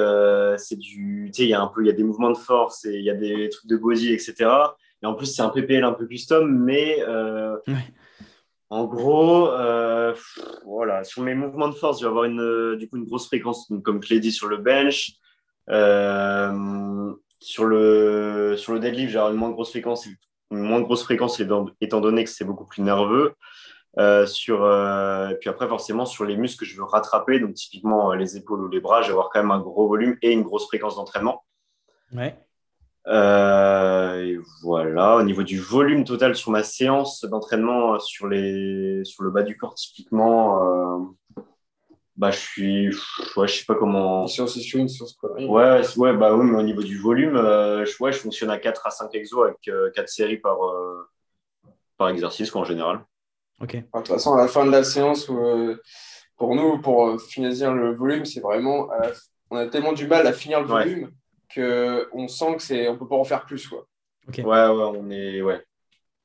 c'est 0.57 0.79
du, 0.79 1.31
tu 1.35 1.43
sais, 1.43 1.43
il 1.43 1.51
y 1.51 1.53
a 1.53 1.61
un 1.61 1.67
peu, 1.67 1.83
il 1.83 1.87
y 1.87 1.91
a 1.91 1.93
des 1.93 2.03
mouvements 2.03 2.31
de 2.31 2.39
force 2.39 2.87
et 2.87 2.95
il 2.95 3.05
y 3.05 3.11
a 3.11 3.15
des 3.15 3.51
trucs 3.51 3.67
de 3.67 3.77
body 3.77 4.11
etc. 4.11 4.49
Et 5.03 5.07
en 5.07 5.15
plus 5.15 5.27
c'est 5.27 5.43
un 5.43 5.49
PPL 5.49 5.85
un 5.85 5.93
peu 5.93 6.07
custom, 6.07 6.65
mais 6.65 7.03
euh, 7.07 7.57
en 8.73 8.85
gros, 8.85 9.49
euh, 9.49 10.15
voilà, 10.65 11.05
sur 11.05 11.23
mes 11.23 11.35
mouvements 11.35 11.69
de 11.69 11.75
force, 11.75 12.01
je 12.01 12.05
vais 12.05 12.11
avoir 12.11 12.25
une, 12.25 12.77
du 12.77 12.89
coup 12.89 12.97
une 12.97 13.05
grosse 13.05 13.27
fréquence, 13.27 13.71
comme 13.85 14.03
je 14.03 14.15
l'ai 14.15 14.21
dit 14.21 14.33
sur 14.33 14.49
le 14.49 14.57
bench. 14.57 15.13
sur 17.41 17.65
le 17.65 18.55
sur 18.57 18.73
le 18.73 18.81
deadlift, 18.81 19.13
j'ai 19.13 19.19
une 19.19 19.35
moins 19.35 19.51
grosse 19.51 19.71
fréquence, 19.71 20.07
une 20.07 20.17
moins 20.61 20.81
grosse 20.81 21.03
fréquence 21.03 21.41
étant 21.81 22.01
donné 22.01 22.25
que 22.25 22.31
c'est 22.31 22.45
beaucoup 22.45 22.67
plus 22.67 22.83
nerveux. 22.83 23.35
Euh, 23.99 24.27
sur, 24.27 24.65
euh, 24.65 25.35
puis 25.35 25.51
après, 25.51 25.69
forcément, 25.69 26.07
sur 26.07 26.25
les 26.25 26.37
muscles 26.37 26.61
que 26.61 26.65
je 26.65 26.77
veux 26.77 26.85
rattraper, 26.85 27.41
donc 27.41 27.55
typiquement 27.55 28.13
euh, 28.13 28.17
les 28.17 28.37
épaules 28.37 28.63
ou 28.63 28.69
les 28.69 28.81
bras, 28.81 29.03
je 29.03 29.09
vais 29.09 29.13
avoir 29.13 29.29
quand 29.29 29.41
même 29.41 29.51
un 29.51 29.61
gros 29.61 29.87
volume 29.87 30.17
et 30.23 30.33
une 30.33 30.43
grosse 30.43 30.67
fréquence 30.67 30.97
d'entraînement. 30.97 31.45
Ouais. 32.13 32.35
Et 33.07 34.37
voilà, 34.63 35.17
au 35.17 35.23
niveau 35.23 35.43
du 35.43 35.59
volume 35.59 36.05
total 36.05 36.37
sur 36.37 36.51
ma 36.51 36.63
séance 36.63 37.25
d'entraînement 37.25 37.99
sur, 37.99 38.29
les, 38.29 39.03
sur 39.05 39.25
le 39.25 39.31
bas 39.31 39.43
du 39.43 39.57
corps, 39.57 39.75
typiquement, 39.75 41.15
bah, 42.17 42.31
je 42.31 42.39
suis. 42.39 42.89
Ouais, 43.37 43.49
je 43.49 43.55
sais 43.55 43.65
pas 43.65 43.75
comment. 43.75 44.27
Séance 44.29 44.59
sur 44.59 44.79
une 44.79 44.89
séance 44.89 45.15
quoi 45.15 45.33
Ouais, 45.33 45.81
ouais, 45.97 46.17
bah 46.17 46.37
oui, 46.37 46.47
mais 46.47 46.59
au 46.59 46.63
niveau 46.63 46.83
du 46.83 46.99
volume, 46.99 47.35
je, 47.37 48.03
ouais, 48.03 48.13
je 48.13 48.19
fonctionne 48.19 48.51
à 48.51 48.59
4 48.59 48.87
à 48.87 48.91
5 48.91 49.15
exos 49.15 49.49
avec 49.49 49.95
4 49.95 50.09
séries 50.09 50.39
par, 50.39 50.59
par 51.97 52.09
exercice, 52.11 52.51
quoi, 52.51 52.61
en 52.61 52.65
général. 52.65 53.05
De 53.63 53.99
toute 53.99 54.09
façon, 54.09 54.35
à 54.35 54.39
la 54.39 54.49
fin 54.49 54.67
de 54.67 54.71
la 54.73 54.83
séance, 54.83 55.31
euh, 55.31 55.81
pour 56.37 56.55
nous, 56.55 56.81
pour 56.81 57.07
euh, 57.07 57.19
finir 57.19 57.73
le 57.73 57.95
volume, 57.95 58.25
c'est 58.25 58.41
vraiment. 58.41 58.89
on 59.51 59.57
a 59.57 59.67
tellement 59.67 59.93
du 59.93 60.07
mal 60.09 60.27
à 60.27 60.33
finir 60.33 60.61
le 60.61 60.67
volume 60.67 61.11
qu'on 61.55 62.29
sent 62.29 62.57
que 62.57 62.63
c'est, 62.63 62.89
on 62.89 62.97
peut 62.97 63.09
pas 63.09 63.17
en 63.17 63.25
faire 63.25 63.45
plus. 63.45 63.67
Quoi. 63.69 63.87
Ouais, 64.29 64.45
ouais, 64.45 64.47
on 64.47 65.11
est. 65.11 65.43
Ouais. 65.43 65.61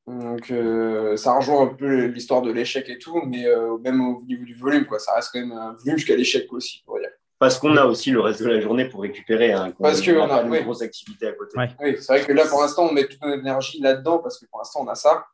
Donc, 0.07 0.51
euh, 0.51 1.17
ça 1.17 1.33
rejoint 1.33 1.63
un 1.63 1.73
peu 1.73 2.05
l'histoire 2.05 2.41
de 2.41 2.51
l'échec 2.51 2.87
et 2.89 2.97
tout, 2.97 3.21
mais 3.25 3.45
même 3.81 4.01
au 4.01 4.21
niveau 4.23 4.45
du 4.45 4.55
volume, 4.55 4.85
quoi, 4.85 4.99
ça 4.99 5.13
reste 5.15 5.31
quand 5.33 5.39
même 5.39 5.51
un 5.51 5.73
volume 5.73 5.97
jusqu'à 5.97 6.15
l'échec 6.15 6.51
aussi, 6.53 6.81
pour 6.85 6.97
dire. 6.99 7.09
Parce 7.39 7.59
qu'on 7.59 7.75
a 7.75 7.85
aussi 7.85 8.09
le 8.11 8.21
reste 8.21 8.41
de 8.41 8.47
la 8.47 8.61
journée 8.61 8.85
pour 8.85 9.01
récupérer. 9.01 9.51
Hein, 9.51 9.73
parce 9.79 10.01
qu'on 10.01 10.29
a, 10.29 10.41
une 10.43 10.63
grosse 10.63 10.81
activité 10.81 11.27
à 11.27 11.33
côté. 11.33 11.57
Oui, 11.79 11.97
c'est 11.99 12.07
vrai 12.07 12.25
que 12.25 12.31
là, 12.31 12.47
pour 12.47 12.61
l'instant, 12.61 12.87
on 12.89 12.93
met 12.93 13.05
toute 13.05 13.21
notre 13.21 13.39
énergie 13.39 13.79
là-dedans 13.81 14.19
parce 14.19 14.39
que 14.39 14.45
pour 14.47 14.59
l'instant, 14.59 14.81
on 14.83 14.87
a 14.87 14.95
ça 14.95 15.25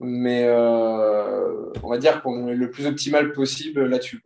mais 0.00 0.44
euh, 0.44 1.72
on 1.82 1.88
va 1.88 1.98
dire 1.98 2.22
qu'on 2.22 2.48
est 2.48 2.54
le 2.54 2.70
plus 2.70 2.86
optimal 2.86 3.32
possible 3.32 3.84
là-dessus. 3.86 4.22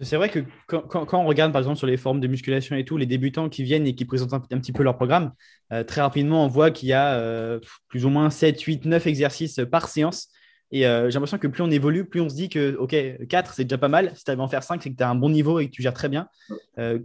C'est 0.00 0.16
vrai 0.16 0.28
que 0.28 0.40
quand, 0.66 1.14
on 1.14 1.24
regarde 1.24 1.52
par 1.52 1.60
exemple 1.60 1.78
sur 1.78 1.86
les 1.86 1.96
formes 1.96 2.20
de 2.20 2.26
musculation 2.26 2.76
et 2.76 2.84
tout, 2.84 2.98
les 2.98 3.06
débutants 3.06 3.48
qui 3.48 3.62
viennent 3.62 3.86
et 3.86 3.94
qui 3.94 4.04
présentent 4.04 4.34
un, 4.34 4.40
petit 4.40 4.72
peu 4.72 4.82
leur 4.82 4.96
programme, 4.96 5.32
euh, 5.72 5.84
très 5.84 6.02
rapidement 6.02 6.44
on 6.44 6.48
voit 6.48 6.70
qu'il 6.70 6.90
y 6.90 6.92
a 6.92 7.14
euh, 7.14 7.60
plus 7.88 8.04
ou 8.04 8.10
moins 8.10 8.28
7, 8.28 8.60
8, 8.60 8.84
9 8.84 9.06
exercices 9.06 9.60
par 9.70 9.88
séance. 9.88 10.28
Et 10.72 10.80
j'ai 10.80 11.10
l'impression 11.10 11.38
que 11.38 11.46
plus 11.46 11.62
on 11.62 11.70
évolue, 11.70 12.06
plus 12.06 12.20
on 12.20 12.28
se 12.28 12.34
dit 12.34 12.48
que 12.48 12.74
OK, 12.76 12.94
4 13.28 13.54
c'est 13.54 13.64
déjà 13.64 13.78
pas 13.78 13.88
mal. 13.88 14.12
Si 14.16 14.24
tu 14.24 14.30
avais 14.32 14.42
en 14.42 14.48
faire 14.48 14.64
5, 14.64 14.82
c'est 14.82 14.90
que 14.90 14.96
tu 14.96 15.02
as 15.02 15.08
un 15.08 15.14
bon 15.14 15.30
niveau 15.30 15.60
et 15.60 15.68
que 15.68 15.70
tu 15.70 15.80
gères 15.80 15.94
très 15.94 16.08
bien. 16.08 16.28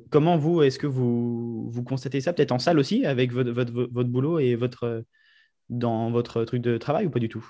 comment 0.10 0.36
vous, 0.36 0.64
est-ce 0.64 0.80
que 0.80 0.88
vous, 0.88 1.70
vous 1.70 1.84
constatez 1.84 2.22
ça 2.22 2.34
Peut-être 2.34 2.52
en 2.52 2.60
salle 2.60 2.80
aussi 2.80 3.06
avec 3.06 3.32
votre, 3.32 3.52
votre, 3.52 3.72
votre 3.72 4.10
boulot 4.10 4.40
et 4.40 4.56
votre 4.56 5.04
dans 5.70 6.12
votre 6.12 6.44
truc 6.44 6.62
de 6.62 6.78
travail 6.78 7.06
ou 7.06 7.12
pas 7.12 7.20
du 7.20 7.30
tout? 7.30 7.48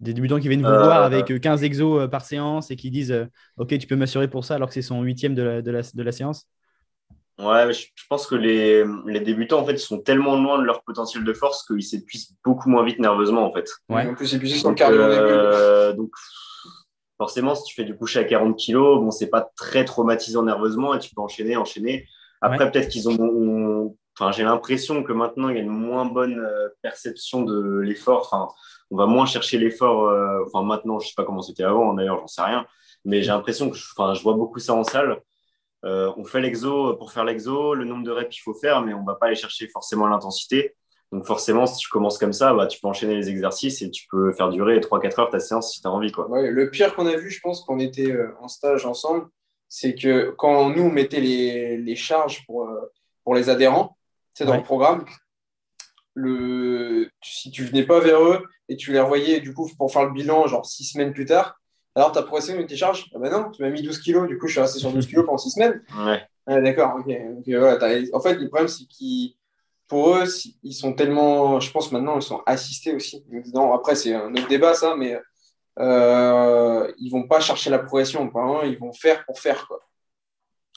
Des 0.00 0.12
débutants 0.12 0.38
qui 0.38 0.48
viennent 0.48 0.62
vous 0.62 0.68
voir 0.68 1.02
euh, 1.02 1.06
avec 1.06 1.40
15 1.40 1.64
exos 1.64 2.02
euh, 2.02 2.08
par 2.08 2.22
séance 2.22 2.70
et 2.70 2.76
qui 2.76 2.90
disent 2.90 3.12
euh, 3.12 3.26
Ok, 3.56 3.76
tu 3.78 3.86
peux 3.86 3.96
m'assurer 3.96 4.28
pour 4.28 4.44
ça 4.44 4.54
alors 4.54 4.68
que 4.68 4.74
c'est 4.74 4.82
son 4.82 5.02
huitième 5.02 5.34
de 5.34 5.42
la, 5.42 5.62
de 5.62 5.70
la, 5.70 5.80
de 5.82 6.02
la 6.02 6.12
séance? 6.12 6.46
Ouais, 7.38 7.70
je, 7.72 7.86
pense 8.08 8.26
que 8.26 8.34
les, 8.34 8.84
les, 9.06 9.20
débutants, 9.20 9.60
en 9.60 9.64
fait, 9.66 9.76
sont 9.76 10.00
tellement 10.00 10.40
loin 10.40 10.58
de 10.58 10.64
leur 10.64 10.82
potentiel 10.82 11.22
de 11.22 11.32
force 11.34 11.66
qu'ils 11.66 11.82
s'épuisent 11.82 12.34
beaucoup 12.44 12.70
moins 12.70 12.82
vite 12.82 12.98
nerveusement, 12.98 13.46
en 13.46 13.52
fait. 13.52 13.68
Ouais. 13.90 14.06
En 14.06 14.14
plus, 14.14 14.32
épuisés 14.34 14.56
sur 14.56 14.70
le 14.70 14.74
cardio 14.74 15.92
Donc, 15.92 16.10
forcément, 17.18 17.54
si 17.54 17.64
tu 17.64 17.74
fais 17.74 17.84
du 17.84 17.94
coucher 17.94 18.20
à 18.20 18.24
40 18.24 18.58
kg, 18.58 18.74
bon, 18.74 19.10
c'est 19.10 19.28
pas 19.28 19.50
très 19.54 19.84
traumatisant 19.84 20.44
nerveusement 20.44 20.94
et 20.94 20.98
tu 20.98 21.14
peux 21.14 21.20
enchaîner, 21.20 21.56
enchaîner. 21.56 22.06
Après, 22.40 22.70
peut-être 22.70 22.88
qu'ils 22.88 23.06
ont, 23.08 23.94
Enfin, 24.18 24.32
j'ai 24.32 24.44
l'impression 24.44 25.02
que 25.02 25.12
maintenant, 25.12 25.50
il 25.50 25.56
y 25.56 25.58
a 25.58 25.62
une 25.62 25.68
moins 25.68 26.06
bonne 26.06 26.38
euh, 26.38 26.68
perception 26.80 27.42
de 27.42 27.80
l'effort. 27.80 28.30
Enfin, 28.32 28.48
on 28.90 28.96
va 28.96 29.06
moins 29.06 29.26
chercher 29.26 29.58
l'effort. 29.58 30.08
Euh, 30.08 30.44
enfin, 30.46 30.64
maintenant, 30.64 30.98
je 30.98 31.08
sais 31.08 31.14
pas 31.16 31.24
comment 31.24 31.42
c'était 31.42 31.64
avant, 31.64 31.94
d'ailleurs, 31.94 32.20
j'en 32.20 32.26
sais 32.26 32.42
rien. 32.42 32.66
Mais 33.04 33.22
j'ai 33.22 33.28
l'impression 33.28 33.70
que 33.70 33.76
enfin, 33.96 34.14
je 34.14 34.22
vois 34.22 34.34
beaucoup 34.34 34.58
ça 34.58 34.74
en 34.74 34.84
salle. 34.84 35.20
Euh, 35.84 36.12
on 36.16 36.24
fait 36.24 36.40
l'exo 36.40 36.94
pour 36.96 37.12
faire 37.12 37.24
l'exo, 37.24 37.74
le 37.74 37.84
nombre 37.84 38.04
de 38.04 38.10
reps 38.10 38.34
qu'il 38.34 38.42
faut 38.42 38.54
faire, 38.54 38.82
mais 38.82 38.94
on 38.94 39.04
va 39.04 39.14
pas 39.14 39.26
aller 39.26 39.36
chercher 39.36 39.68
forcément 39.68 40.06
l'intensité. 40.06 40.74
Donc 41.12 41.24
forcément, 41.24 41.66
si 41.66 41.78
tu 41.78 41.88
commences 41.88 42.18
comme 42.18 42.32
ça, 42.32 42.52
bah, 42.52 42.66
tu 42.66 42.80
peux 42.80 42.88
enchaîner 42.88 43.14
les 43.14 43.28
exercices 43.28 43.80
et 43.82 43.90
tu 43.90 44.06
peux 44.10 44.32
faire 44.32 44.48
durer 44.48 44.80
3-4 44.80 45.20
heures 45.20 45.30
ta 45.30 45.38
séance 45.38 45.72
si 45.72 45.80
tu 45.80 45.86
as 45.86 45.90
envie. 45.90 46.10
Quoi. 46.10 46.28
Ouais, 46.28 46.50
le 46.50 46.70
pire 46.70 46.96
qu'on 46.96 47.06
a 47.06 47.16
vu, 47.16 47.30
je 47.30 47.40
pense, 47.40 47.62
qu'on 47.64 47.78
était 47.78 48.12
en 48.40 48.48
stage 48.48 48.86
ensemble, 48.86 49.26
c'est 49.68 49.94
que 49.94 50.34
quand 50.36 50.70
nous, 50.70 50.82
on 50.82 50.90
mettait 50.90 51.20
les, 51.20 51.76
les 51.76 51.96
charges 51.96 52.44
pour, 52.46 52.68
pour 53.22 53.36
les 53.36 53.48
adhérents, 53.48 53.96
c'est 54.34 54.46
dans 54.46 54.56
le 54.56 54.62
programme. 54.62 55.04
Le, 56.18 57.10
si 57.22 57.50
tu 57.50 57.62
venais 57.62 57.84
pas 57.84 58.00
vers 58.00 58.22
eux 58.22 58.42
et 58.70 58.76
tu 58.76 58.90
les 58.90 59.00
revoyais 59.00 59.40
du 59.40 59.52
coup 59.52 59.70
pour 59.76 59.92
faire 59.92 60.06
le 60.06 60.12
bilan 60.12 60.46
genre 60.46 60.64
six 60.64 60.84
semaines 60.84 61.12
plus 61.12 61.26
tard, 61.26 61.60
alors 61.94 62.10
tu 62.12 62.18
as 62.18 62.22
progressé 62.22 62.54
une 62.54 62.66
tes 62.66 62.76
charges 62.76 63.10
Ah 63.14 63.18
ben 63.18 63.30
non, 63.30 63.50
tu 63.50 63.62
m'as 63.62 63.68
mis 63.68 63.82
12 63.82 63.98
kilos, 64.00 64.26
du 64.26 64.38
coup 64.38 64.46
je 64.46 64.52
suis 64.52 64.60
resté 64.60 64.78
sur 64.78 64.90
12 64.90 65.06
kilos 65.06 65.26
pendant 65.26 65.38
six 65.38 65.50
semaines. 65.50 65.82
Ouais. 66.06 66.22
D'accord, 66.46 66.96
ok. 66.98 67.06
En 68.12 68.20
fait, 68.20 68.34
le 68.34 68.48
problème 68.48 68.68
c'est 68.68 68.84
qu'ils, 68.86 69.34
pour 69.88 70.16
eux, 70.16 70.24
ils 70.62 70.72
sont 70.72 70.94
tellement, 70.94 71.60
je 71.60 71.70
pense 71.70 71.92
maintenant, 71.92 72.16
ils 72.16 72.22
sont 72.22 72.42
assistés 72.46 72.94
aussi. 72.94 73.24
après, 73.74 73.94
c'est 73.94 74.14
un 74.14 74.32
autre 74.32 74.48
débat 74.48 74.74
ça, 74.74 74.96
mais 74.96 75.18
euh, 75.78 76.90
ils 76.98 77.10
vont 77.10 77.26
pas 77.26 77.40
chercher 77.40 77.70
la 77.70 77.78
progression, 77.78 78.30
ils 78.64 78.78
vont 78.78 78.92
faire 78.92 79.24
pour 79.26 79.38
faire 79.38 79.66
quoi. 79.68 79.80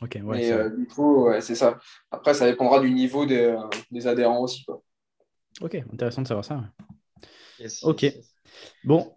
Ok, 0.02 0.18
ouais. 0.24 0.52
Euh, 0.52 0.70
du 0.70 0.88
coup, 0.88 1.28
c'est 1.42 1.56
ça. 1.56 1.78
Après, 2.12 2.34
ça 2.34 2.46
dépendra 2.46 2.80
du 2.80 2.92
niveau 2.92 3.26
des, 3.26 3.54
des 3.92 4.08
adhérents 4.08 4.42
aussi. 4.42 4.64
Quoi. 4.64 4.82
Ok, 5.62 5.76
intéressant 5.94 6.22
de 6.22 6.28
savoir 6.28 6.46
ça. 6.46 6.64
ok. 7.84 8.06
Bon, 8.84 9.14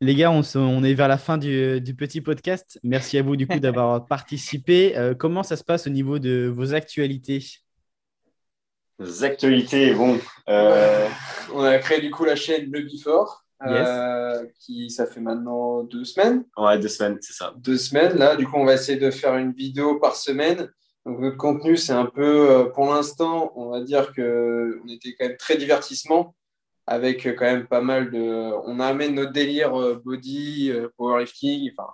les 0.00 0.14
gars, 0.14 0.30
on, 0.30 0.42
on, 0.56 0.84
est 0.84 0.94
vers 0.94 1.08
la 1.08 1.18
fin 1.18 1.38
du, 1.38 1.80
du, 1.80 1.94
petit 1.94 2.20
podcast. 2.20 2.78
Merci 2.82 3.18
à 3.18 3.22
vous 3.22 3.36
du 3.36 3.46
coup 3.46 3.58
d'avoir 3.58 4.06
participé. 4.08 4.96
Euh, 4.96 5.14
comment 5.14 5.42
ça 5.42 5.56
se 5.56 5.64
passe 5.64 5.86
au 5.86 5.90
niveau 5.90 6.18
de 6.18 6.52
vos 6.54 6.74
actualités? 6.74 7.44
Les 8.98 9.24
actualités, 9.24 9.94
bon. 9.94 10.18
Euh... 10.48 11.08
On 11.54 11.62
a 11.62 11.78
créé 11.78 12.00
du 12.00 12.10
coup 12.10 12.24
la 12.24 12.36
chaîne 12.36 12.70
Le 12.70 12.82
Before. 12.82 13.42
Euh, 13.66 14.44
qui 14.60 14.90
ça 14.90 15.06
fait 15.06 15.20
maintenant 15.20 15.82
deux 15.82 16.04
semaines. 16.04 16.44
Ouais, 16.58 16.78
deux 16.78 16.88
semaines, 16.88 17.16
c'est 17.22 17.32
ça. 17.32 17.54
Deux 17.56 17.78
semaines. 17.78 18.18
Là, 18.18 18.36
du 18.36 18.46
coup, 18.46 18.56
on 18.56 18.66
va 18.66 18.74
essayer 18.74 18.98
de 18.98 19.10
faire 19.10 19.36
une 19.36 19.52
vidéo 19.52 19.98
par 19.98 20.14
semaine. 20.14 20.70
Donc, 21.06 21.20
notre 21.20 21.36
contenu, 21.36 21.76
c'est 21.76 21.92
un 21.92 22.06
peu, 22.06 22.50
euh, 22.50 22.64
pour 22.64 22.92
l'instant, 22.92 23.52
on 23.54 23.70
va 23.70 23.80
dire 23.80 24.12
que 24.12 24.80
on 24.84 24.88
était 24.88 25.14
quand 25.14 25.28
même 25.28 25.36
très 25.36 25.56
divertissement, 25.56 26.34
avec 26.84 27.24
quand 27.36 27.44
même 27.44 27.66
pas 27.68 27.80
mal 27.80 28.10
de. 28.10 28.20
On 28.66 28.80
a 28.80 28.86
amené 28.86 29.10
notre 29.10 29.32
délire 29.32 29.80
euh, 29.80 30.02
body, 30.04 30.72
powerlifting, 30.96 31.70
enfin, 31.78 31.88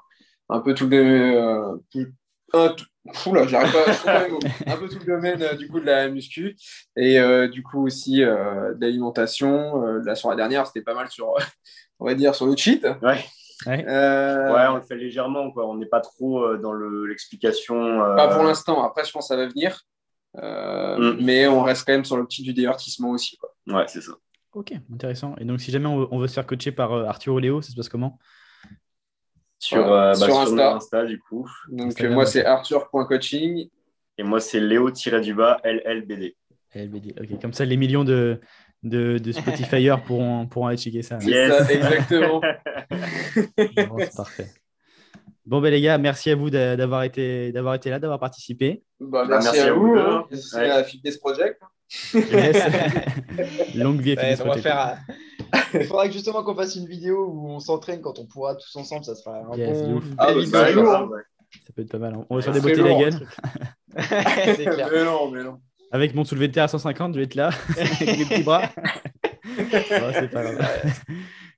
un 0.48 0.60
peu 0.60 0.74
tout 0.74 0.89
le. 0.89 1.78
un, 2.55 2.74
Oula, 3.26 3.47
j'arrive 3.48 3.72
pas 3.72 4.26
un 4.66 4.76
peu 4.76 4.89
tout 4.89 5.01
le 5.01 5.05
domaine 5.05 5.56
du 5.56 5.68
coup 5.68 5.80
de 5.80 5.86
la 5.86 6.09
muscu 6.09 6.56
et 6.97 7.18
du 7.48 7.62
coup 7.62 7.84
aussi 7.84 8.18
de 8.20 8.76
l'alimentation. 8.80 9.82
la 10.05 10.14
soirée 10.14 10.36
dernière, 10.36 10.66
c'était 10.66 10.82
pas 10.82 10.94
mal 10.94 11.10
sur, 11.10 11.34
on 11.98 12.06
va 12.06 12.14
dire, 12.14 12.34
sur 12.34 12.47
le 12.47 12.56
cheat. 12.56 12.86
Ouais. 13.02 13.24
Ouais. 13.66 13.84
ouais. 13.84 14.66
on 14.68 14.76
le 14.76 14.82
fait 14.82 14.97
légèrement. 14.97 15.51
Quoi. 15.51 15.66
On 15.66 15.76
n'est 15.76 15.86
pas 15.86 16.01
trop 16.01 16.56
dans 16.56 16.72
l'explication. 16.72 17.98
Pas 18.16 18.28
pour 18.34 18.44
l'instant. 18.44 18.84
Après, 18.84 19.05
je 19.05 19.12
pense 19.12 19.28
que 19.28 19.34
ça 19.34 19.36
va 19.36 19.47
venir. 19.47 19.80
Mm. 20.34 21.24
Mais 21.24 21.47
on 21.47 21.62
reste 21.62 21.86
quand 21.86 21.93
même 21.93 22.05
sur 22.05 22.16
le 22.16 22.24
petit 22.24 22.43
du 22.43 22.52
divertissement 22.52 23.10
aussi. 23.10 23.36
Quoi. 23.36 23.51
Ouais, 23.68 23.84
c'est 23.89 24.01
ça. 24.01 24.12
Ok, 24.52 24.72
intéressant. 24.93 25.34
Et 25.39 25.44
donc, 25.44 25.60
si 25.60 25.70
jamais 25.70 25.86
on 25.86 26.18
veut, 26.18 26.26
se 26.26 26.34
faire 26.34 26.47
coacher 26.47 26.72
par 26.72 26.93
Arthur 26.93 27.34
ou 27.34 27.39
Léo, 27.39 27.62
ça 27.62 27.70
se 27.70 27.76
passe 27.76 27.89
comment? 27.89 28.18
Sur, 29.59 29.90
euh, 29.93 30.10
bah, 30.10 30.14
sur, 30.14 30.39
Insta. 30.39 31.05
du 31.05 31.20
coup. 31.20 31.48
Donc, 31.68 32.01
moi, 32.02 32.26
c'est 32.26 32.44
arthur.coaching. 32.44 33.68
Et 34.18 34.22
moi, 34.24 34.40
c'est 34.40 34.60
léo-du-bas 34.60 35.60
LLBD. 35.64 36.36
LLBD, 36.74 37.14
ok. 37.20 37.40
Comme 37.40 37.52
ça, 37.52 37.64
les 37.64 37.76
millions 37.76 38.05
de, 38.05 38.40
de, 38.82 39.18
de 39.18 39.32
Spotifyers 39.32 39.96
pourront, 40.06 40.46
pourront 40.46 40.66
aller 40.66 40.76
checker 40.76 41.02
ça. 41.02 41.18
Yes. 41.18 41.70
exactement. 41.70 42.40
c'est 43.56 44.16
parfait. 44.16 44.48
Bon, 45.44 45.60
ben 45.60 45.70
les 45.70 45.80
gars, 45.80 45.98
merci 45.98 46.30
à 46.30 46.36
vous 46.36 46.50
d'avoir 46.50 47.02
été, 47.02 47.48
été 47.48 47.90
là, 47.90 47.98
d'avoir 47.98 48.20
participé. 48.20 48.84
Bah, 49.00 49.24
bah, 49.28 49.40
merci, 49.42 49.59
à, 49.59 49.72
vous. 49.72 49.94
Hein. 49.96 50.24
C'est 50.32 50.68
la 50.68 50.84
Fitness 50.84 51.18
Project. 51.18 51.60
Longue 53.74 54.00
vie 54.00 54.12
à 54.12 54.16
Fitness 54.16 54.38
Project. 54.38 54.62
Faire, 54.62 54.98
il 55.74 55.84
faudra 55.84 56.09
justement 56.09 56.44
qu'on 56.44 56.54
fasse 56.54 56.76
une 56.76 56.86
vidéo 56.86 57.26
où 57.28 57.50
on 57.50 57.59
s'entraîne 57.59 58.00
quand 58.00 58.20
on 58.20 58.26
pourra 58.26 58.54
tous 58.54 58.76
ensemble. 58.76 59.04
Ça 59.04 59.16
sera 59.16 59.38
un 59.38 59.44
bon. 59.44 60.00
Ah, 60.16 60.32
bah, 60.32 60.68
ça 61.66 61.72
peut 61.74 61.82
être 61.82 61.90
pas 61.90 61.98
mal. 61.98 62.24
On 62.30 62.36
va 62.36 62.42
faire 62.42 62.54
des 62.54 62.60
beautés 62.60 62.82
la 62.82 62.94
gueule. 62.94 63.28
c'est 64.56 64.64
clair. 64.64 64.88
Mais 64.92 65.04
non, 65.04 65.30
mais 65.30 65.42
non. 65.42 65.59
Avec 65.93 66.14
mon 66.14 66.24
soulevé 66.24 66.48
de 66.48 66.55
terre 66.55 66.64
à 66.64 66.69
150, 66.69 67.12
je 67.12 67.19
vais 67.19 67.24
être 67.27 67.35
là, 67.35 67.51
avec 67.78 68.01
les 68.19 68.24
petits 68.24 68.43
bras. 68.43 68.62
bon, 69.44 70.12
c'est 70.14 70.31
pas 70.31 70.43
grave. 70.43 70.66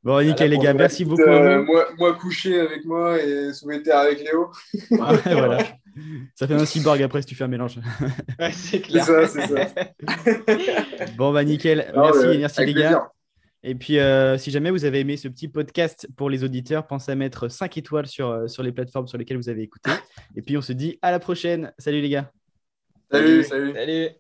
Bon, 0.03 0.21
nickel, 0.23 0.51
les 0.51 0.59
gars, 0.59 0.75
merci 0.75 1.05
beaucoup. 1.05 1.23
Euh, 1.23 1.63
moi, 1.63 1.87
moi, 1.97 2.15
couché 2.15 2.61
avec 2.61 2.85
moi 2.85 3.23
et 3.23 3.53
soulevé 3.53 3.79
de 3.79 3.85
terre 3.85 3.99
avec 3.99 4.19
Léo. 4.19 4.51
voilà. 4.91 5.59
Ça 6.35 6.49
fait 6.49 6.55
un 6.55 6.67
cyborg 6.67 7.01
après 7.01 7.23
si 7.23 7.29
tu 7.29 7.37
fais 7.37 7.45
un 7.45 7.49
mélange. 7.49 7.79
Ouais, 8.41 8.51
c'est 8.51 8.81
clair. 8.81 9.05
C'est 9.05 9.27
ça, 9.27 9.29
c'est 9.29 9.47
ça. 9.47 9.67
bon, 11.17 11.33
bah 11.33 11.45
nickel. 11.45 11.93
merci, 11.95 12.39
merci 12.39 12.67
les 12.67 12.75
gars. 12.75 13.09
Et 13.67 13.75
puis, 13.75 13.99
euh, 13.99 14.37
si 14.37 14.51
jamais 14.51 14.71
vous 14.71 14.85
avez 14.85 15.01
aimé 15.01 15.17
ce 15.17 15.27
petit 15.27 15.49
podcast 15.49 16.07
pour 16.17 16.29
les 16.29 16.45
auditeurs, 16.45 16.87
pensez 16.87 17.13
à 17.13 17.15
mettre 17.15 17.49
5 17.49 17.79
étoiles 17.79 18.07
sur, 18.07 18.29
euh, 18.29 18.47
sur 18.47 18.63
les 18.63 18.73
plateformes 18.73 19.07
sur 19.07 19.17
lesquelles 19.17 19.39
vous 19.39 19.49
avez 19.49 19.63
écouté. 19.63 19.91
Et 20.37 20.43
puis, 20.43 20.59
on 20.59 20.61
se 20.61 20.75
dit 20.75 20.99
à 21.01 21.11
la 21.11 21.19
prochaine. 21.19 21.73
Salut 21.79 22.03
les 22.03 22.11
gars. 22.11 22.31
salut. 23.11 23.43
salut. 23.45 23.73
salut. 23.73 24.11